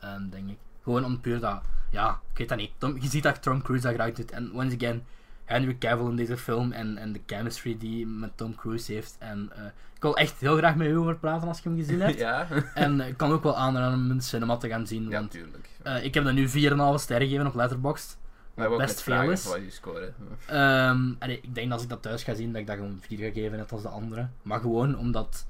ehm, 0.00 0.28
denk 0.28 0.48
ik. 0.50 0.58
Gewoon 0.88 1.04
om 1.04 1.20
puur 1.20 1.40
dat, 1.40 1.60
ja, 1.90 2.20
ik 2.32 2.38
weet 2.38 2.48
dat 2.48 2.58
niet. 2.58 2.70
Tom, 2.78 2.96
je 3.00 3.08
ziet 3.08 3.22
dat 3.22 3.42
Tom 3.42 3.62
Cruise 3.62 3.86
dat 3.86 3.94
graag 3.94 4.12
doet. 4.12 4.30
En 4.30 4.52
once 4.54 4.76
again, 4.76 5.04
Henry 5.44 5.76
Cavill 5.78 6.08
in 6.08 6.16
deze 6.16 6.36
film 6.36 6.72
en, 6.72 6.96
en 6.98 7.12
de 7.12 7.20
chemistry 7.26 7.76
die 7.78 8.04
hij 8.04 8.14
met 8.14 8.30
Tom 8.34 8.54
Cruise 8.54 8.92
heeft. 8.92 9.16
En 9.18 9.50
eh, 9.56 9.64
ik 9.94 10.02
wil 10.02 10.16
echt 10.16 10.40
heel 10.40 10.56
graag 10.56 10.74
met 10.74 10.88
u 10.88 10.96
over 10.96 11.16
praten 11.16 11.48
als 11.48 11.60
je 11.60 11.68
hem 11.68 11.78
gezien 11.78 12.00
hebt. 12.00 12.18
ja. 12.28 12.46
En 12.74 13.00
eh, 13.00 13.08
ik 13.08 13.16
kan 13.16 13.32
ook 13.32 13.42
wel 13.42 13.56
aanraden 13.56 13.98
om 13.98 14.10
in 14.10 14.16
de 14.16 14.22
cinema 14.22 14.56
te 14.56 14.68
gaan 14.68 14.86
zien. 14.86 15.04
ja, 15.08 15.18
want 15.18 15.30
tuurlijk. 15.30 15.68
eh, 15.82 16.04
ik 16.04 16.14
heb 16.14 16.24
dat 16.24 16.34
nu 16.34 16.48
4,5 16.48 16.52
sterren 16.94 17.26
gegeven 17.26 17.46
op 17.46 17.54
Letterboxd. 17.54 18.18
Maar 18.54 18.68
ook 18.68 18.78
best 18.78 19.02
veel 19.02 19.30
is. 19.30 19.44
Wat 19.44 19.58
je. 19.82 20.12
Ehm, 20.46 21.12
en 21.18 21.30
ik 21.30 21.54
denk 21.54 21.66
dat 21.68 21.72
als 21.72 21.82
ik 21.82 21.88
dat 21.88 22.02
thuis 22.02 22.22
ga 22.22 22.34
zien, 22.34 22.52
dat 22.52 22.60
ik 22.60 22.66
dat 22.66 22.76
gewoon 22.76 22.98
4 23.00 23.18
ga 23.18 23.32
geven, 23.32 23.58
net 23.58 23.72
als 23.72 23.82
de 23.82 23.88
andere. 23.88 24.28
Maar 24.42 24.60
gewoon 24.60 24.98
omdat, 24.98 25.46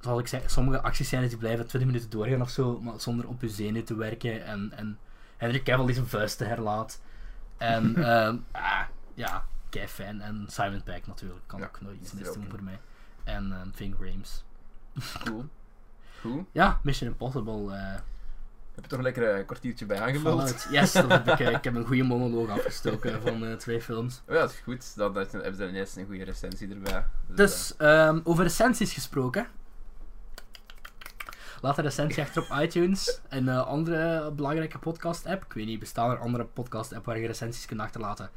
zoals 0.00 0.20
ik 0.20 0.26
zei, 0.26 0.42
sommige 0.46 0.80
actiescènes 0.82 1.28
die 1.28 1.38
blijven 1.38 1.66
20 1.66 1.90
minuten 1.90 2.10
doorgaan 2.10 2.40
of 2.42 2.50
zo, 2.50 2.80
maar 2.80 3.00
zonder 3.00 3.28
op 3.28 3.40
je 3.40 3.48
zenuw 3.48 3.82
te 3.82 3.94
werken. 3.96 4.44
En, 4.44 4.72
en 4.76 4.98
Henry 5.36 5.62
Cavill 5.62 5.86
die 5.86 5.94
zijn 5.94 6.06
vuisten 6.06 6.48
herlaat. 6.48 7.00
En 7.56 7.96
ehm, 8.04 8.36
ah, 8.52 8.80
ja, 9.14 9.44
kei 9.68 9.88
fijn. 9.88 10.20
En 10.20 10.44
Simon 10.48 10.82
Pegg 10.82 11.06
natuurlijk, 11.06 11.40
kan 11.46 11.60
Ja, 11.60 11.66
ook 11.66 11.80
nog 11.80 11.92
iets 11.92 12.12
is 12.12 12.18
mis 12.18 12.28
ook 12.28 12.34
doen 12.34 12.42
in. 12.44 12.50
voor 12.50 12.62
mij. 12.62 12.78
En 13.24 13.52
ehm 13.52 13.68
Ving 13.72 13.94
Rhames. 14.00 14.44
Cool. 15.24 15.44
Cool. 16.20 16.46
Ja, 16.52 16.80
Mission 16.82 17.10
Impossible. 17.10 17.74
eh, 17.76 17.92
Heb 18.74 18.84
je 18.84 18.90
toch 18.96 19.00
lekker 19.00 19.38
een 19.38 19.44
kwartiertje 19.44 19.86
bij 19.86 20.00
aangemeld? 20.00 20.40
Fallout. 20.40 20.66
Yes, 20.70 20.92
dat 20.92 21.08
heb 21.10 21.26
ik, 21.28 21.40
eh, 21.40 21.50
ik 21.50 21.64
heb 21.64 21.74
een 21.74 21.86
goede 21.92 22.02
monoloog 22.02 22.48
afgestoken 22.50 23.22
van 23.22 23.46
eh, 23.46 23.54
twee 23.54 23.80
films. 23.82 24.22
Oh 24.28 24.34
ja, 24.34 24.40
dat 24.40 24.50
is 24.50 24.58
goed. 24.58 24.96
Dan 24.96 25.12
dan 25.12 25.26
hebben 25.30 25.54
ze 25.56 25.68
ineens 25.68 25.96
een 25.96 26.06
goede 26.06 26.24
recensie 26.24 26.68
erbij. 26.70 27.04
Dus, 27.26 27.76
ehm, 27.76 28.20
over 28.24 28.42
recensies 28.42 28.92
gesproken. 28.92 29.46
Laat 31.60 31.78
een 31.78 31.84
recensie 31.84 32.22
achter 32.22 32.42
op 32.42 32.58
iTunes 32.60 33.20
en 33.28 33.46
een 33.46 33.64
andere 33.64 34.30
belangrijke 34.32 34.78
podcast-app. 34.78 35.44
Ik 35.44 35.52
weet 35.52 35.66
niet, 35.66 35.78
bestaan 35.78 36.10
er 36.10 36.18
andere 36.18 36.44
podcast-app 36.44 37.04
waar 37.04 37.18
je 37.18 37.26
recensies 37.26 37.66
kunt 37.66 37.80
achterlaten? 37.80 38.30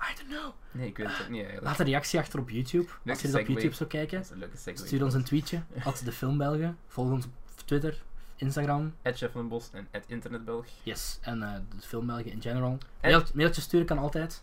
I 0.00 0.14
don't 0.16 0.28
know. 0.28 0.46
eh, 0.48 0.78
nee, 0.78 0.86
ik 0.88 0.96
weet 0.96 1.06
het 1.06 1.20
ook 1.22 1.28
niet 1.28 1.36
eigenlijk. 1.36 1.66
Laat 1.66 1.78
een 1.78 1.84
reactie 1.86 2.18
achter 2.18 2.38
op 2.40 2.50
YouTube. 2.50 2.88
Als 3.06 3.20
je 3.20 3.28
dit 3.28 3.36
op. 3.40 3.46
YouTube 3.46 3.74
zou 3.74 3.88
kijken, 3.90 4.24
stuur 4.74 5.04
ons 5.04 5.14
een 5.14 5.24
tweetje. 5.24 5.62
At 5.84 6.02
de 6.04 6.12
Filmbelgen. 6.12 6.78
Volg 6.86 7.10
ons 7.10 7.24
op 7.24 7.30
Twitter, 7.64 8.02
Instagram. 8.36 8.94
Van 9.32 9.48
Bos 9.48 9.70
en 9.72 9.88
Internetbelg. 10.06 10.66
Yes, 10.82 11.18
en 11.22 11.42
eh 11.42 11.52
de 11.80 11.86
Filmbelgen 11.86 12.30
in 12.30 12.42
general. 12.42 12.78
En- 13.00 13.10
Mail, 13.10 13.22
mailtje 13.34 13.60
sturen 13.60 13.86
kan 13.86 13.98
altijd. 13.98 14.42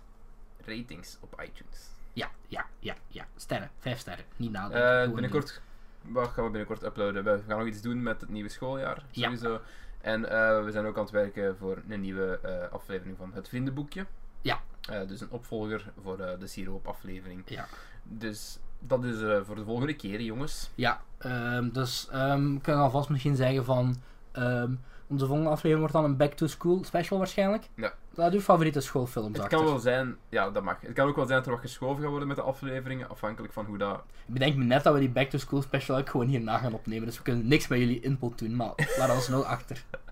Ratings 0.65 1.17
op 1.21 1.41
iTunes. 1.43 1.79
Ja, 2.13 2.31
ja, 2.47 2.65
ja, 2.79 2.95
ja. 3.07 3.25
Sterren. 3.35 3.69
Vijf 3.79 3.99
sterren. 3.99 4.25
Niet 4.35 4.53
Eh, 4.53 4.61
nadenken. 4.61 4.89
gewoon 4.91 5.11
binnenkort 5.13 5.61
wat 6.07 6.27
gaan 6.27 6.43
we 6.43 6.49
binnenkort 6.49 6.83
uploaden. 6.83 7.23
We 7.23 7.41
gaan 7.47 7.57
nog 7.57 7.67
iets 7.67 7.81
doen 7.81 8.03
met 8.03 8.21
het 8.21 8.29
nieuwe 8.29 8.49
schooljaar. 8.49 9.03
Ja. 9.11 9.23
Sowieso. 9.23 9.61
En 10.01 10.29
eh, 10.29 10.63
we 10.63 10.71
zijn 10.71 10.85
ook 10.85 10.95
aan 10.97 11.03
het 11.03 11.11
werken 11.11 11.57
voor 11.57 11.81
een 11.89 12.01
nieuwe 12.01 12.39
eh, 12.41 12.71
aflevering 12.73 13.17
van 13.17 13.31
Het 13.33 13.49
Vriendenboekje. 13.49 14.05
Ja. 14.41 14.61
Eh, 14.89 15.07
dus 15.07 15.21
een 15.21 15.31
opvolger 15.31 15.91
voor 16.01 16.17
de 16.17 16.47
Siroop 16.47 16.87
aflevering. 16.87 17.45
doen. 17.45 17.57
Ja. 17.57 17.67
Dus 18.03 18.59
dat 18.79 19.03
is 19.03 19.45
voor 19.45 19.55
de 19.55 19.63
volgende 19.63 19.93
keer, 19.95 20.21
jongens. 20.21 20.71
Ja, 20.75 21.01
ehm, 21.17 21.69
dus 21.69 22.07
ehm 22.11 22.55
ik 22.55 22.61
kan 22.61 22.77
alvast 22.77 23.09
misschien 23.09 23.35
zeggen 23.35 23.65
van... 23.65 23.95
ehm, 24.31 24.73
onze 25.07 25.25
volgende 25.25 25.49
aflevering 25.49 25.79
wordt 25.79 25.93
dan 25.93 26.03
een 26.03 26.17
Back 26.17 26.33
to 26.33 26.47
School 26.47 26.83
special 26.83 27.17
waarschijnlijk. 27.17 27.69
Ja. 27.75 27.93
Laat 28.13 28.33
uw 28.33 28.39
favoriete 28.39 28.79
schoolfilms 28.81 29.27
Het 29.27 29.39
achter. 29.41 29.57
kan 29.57 29.67
wel 29.67 29.79
zijn, 29.79 30.15
ja, 30.29 30.49
dat 30.49 30.63
mag. 30.63 30.77
Het 30.81 30.93
kan 30.93 31.07
ook 31.07 31.15
wel 31.15 31.25
zijn 31.25 31.37
dat 31.37 31.45
er 31.47 31.51
wat 31.53 31.61
geschoven 31.61 32.01
gaat 32.01 32.09
worden 32.09 32.27
met 32.27 32.37
de 32.37 32.43
afleveringen, 32.43 33.09
afhankelijk 33.09 33.53
van 33.53 33.65
hoe 33.65 33.77
dat. 33.77 34.03
Ik 34.27 34.33
bedenk 34.33 34.55
me 34.55 34.63
net 34.63 34.83
dat 34.83 34.93
we 34.93 34.99
die 34.99 35.09
Back 35.09 35.29
to 35.29 35.37
School 35.37 35.61
special 35.61 35.97
ook 35.97 36.09
gewoon 36.09 36.27
hierna 36.27 36.57
gaan 36.57 36.73
opnemen. 36.73 37.05
Dus 37.05 37.17
we 37.17 37.23
kunnen 37.23 37.47
niks 37.47 37.67
met 37.67 37.79
jullie 37.79 37.99
input 37.99 38.37
doen, 38.39 38.55
maar 38.55 38.71
laat 38.97 39.09
ons 39.15 39.31
achter. 39.43 39.83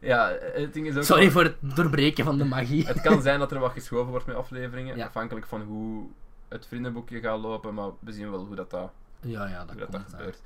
Ja, 0.00 0.32
het 0.54 0.72
ding 0.74 0.86
is 0.86 0.96
ook. 0.96 1.02
Sorry 1.02 1.30
voor 1.30 1.42
het 1.42 1.56
doorbreken 1.60 2.24
van 2.24 2.38
de 2.38 2.44
magie. 2.44 2.86
Het 2.86 3.00
kan 3.00 3.22
zijn 3.22 3.38
dat 3.38 3.52
er 3.52 3.58
wat 3.58 3.72
geschoven 3.72 4.10
wordt 4.10 4.26
met 4.26 4.36
afleveringen, 4.36 4.96
Ja. 4.96 5.06
afhankelijk 5.06 5.46
van 5.46 5.62
hoe 5.62 6.06
het 6.48 6.66
vriendenboekje 6.66 7.20
gaat 7.20 7.40
lopen, 7.40 7.74
maar 7.74 7.90
we 7.98 8.12
zien 8.12 8.30
wel 8.30 8.44
hoe 8.44 8.54
dat, 8.56 8.70
dat, 8.70 8.90
Ja, 9.20 9.46
ja, 9.48 9.58
dat 9.58 9.68
hoe 9.70 9.78
dat, 9.78 9.92
dat 9.92 10.00
komt. 10.00 10.14
gebeurt. 10.14 10.40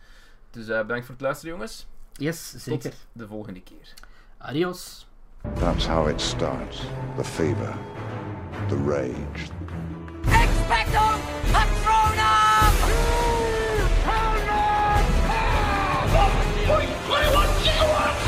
Dus 0.51 0.69
eh, 0.69 0.81
bedankt 0.81 1.05
voor 1.05 1.15
het 1.15 1.23
luisteren, 1.23 1.53
jongens. 1.55 1.89
Yes, 2.21 2.55
zeker. 2.57 2.91
Tot 2.91 3.07
de 3.13 3.27
volgende 3.27 3.61
keer. 3.61 3.95
Adios. 4.39 5.07
That's 5.55 5.87
how 5.87 6.09
it 6.09 6.21
starts. 6.21 6.83
The 7.17 7.25
fever, 7.25 7.75
the 8.69 8.77
rage, 8.77 9.51
Expecto 10.25 11.19
Patronum! 11.53 12.73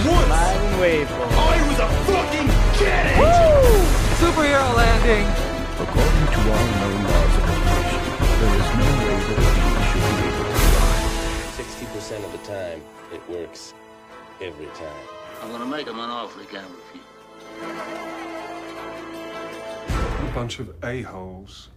What? 0.05 0.28
Mind 0.28 0.80
wave. 0.80 1.09
I 1.11 1.68
was 1.68 1.78
a 1.78 1.88
fucking 2.09 2.49
kid! 2.78 3.05
Woo! 3.20 3.84
Superhero 4.16 4.74
landing! 4.74 5.26
According 5.78 6.26
to 6.32 6.40
all 6.51 6.66
known 6.80 6.99
laws 7.05 7.34
of 7.36 7.45
evolution, 7.45 8.03
there 8.40 8.57
is 8.57 8.68
no 8.80 8.88
way 9.05 9.16
that 9.28 9.36
a 9.36 9.49
bee 9.53 9.84
should 9.88 10.07
be 10.09 10.24
able 10.32 10.47
to 10.49 10.57
fly. 10.72 10.99
60% 11.61 12.24
of 12.24 12.32
the 12.32 12.43
time, 12.49 12.80
it 13.12 13.22
works 13.28 13.74
every 14.43 14.66
time. 14.66 15.07
I'm 15.40 15.51
gonna 15.53 15.66
make 15.66 15.86
him 15.86 15.99
an 16.01 16.11
offer 16.11 16.40
he 16.40 16.47
can't 16.47 16.68
refuse. 16.68 17.05
A 20.20 20.34
bunch 20.34 20.59
of 20.59 20.74
a-holes. 20.82 21.68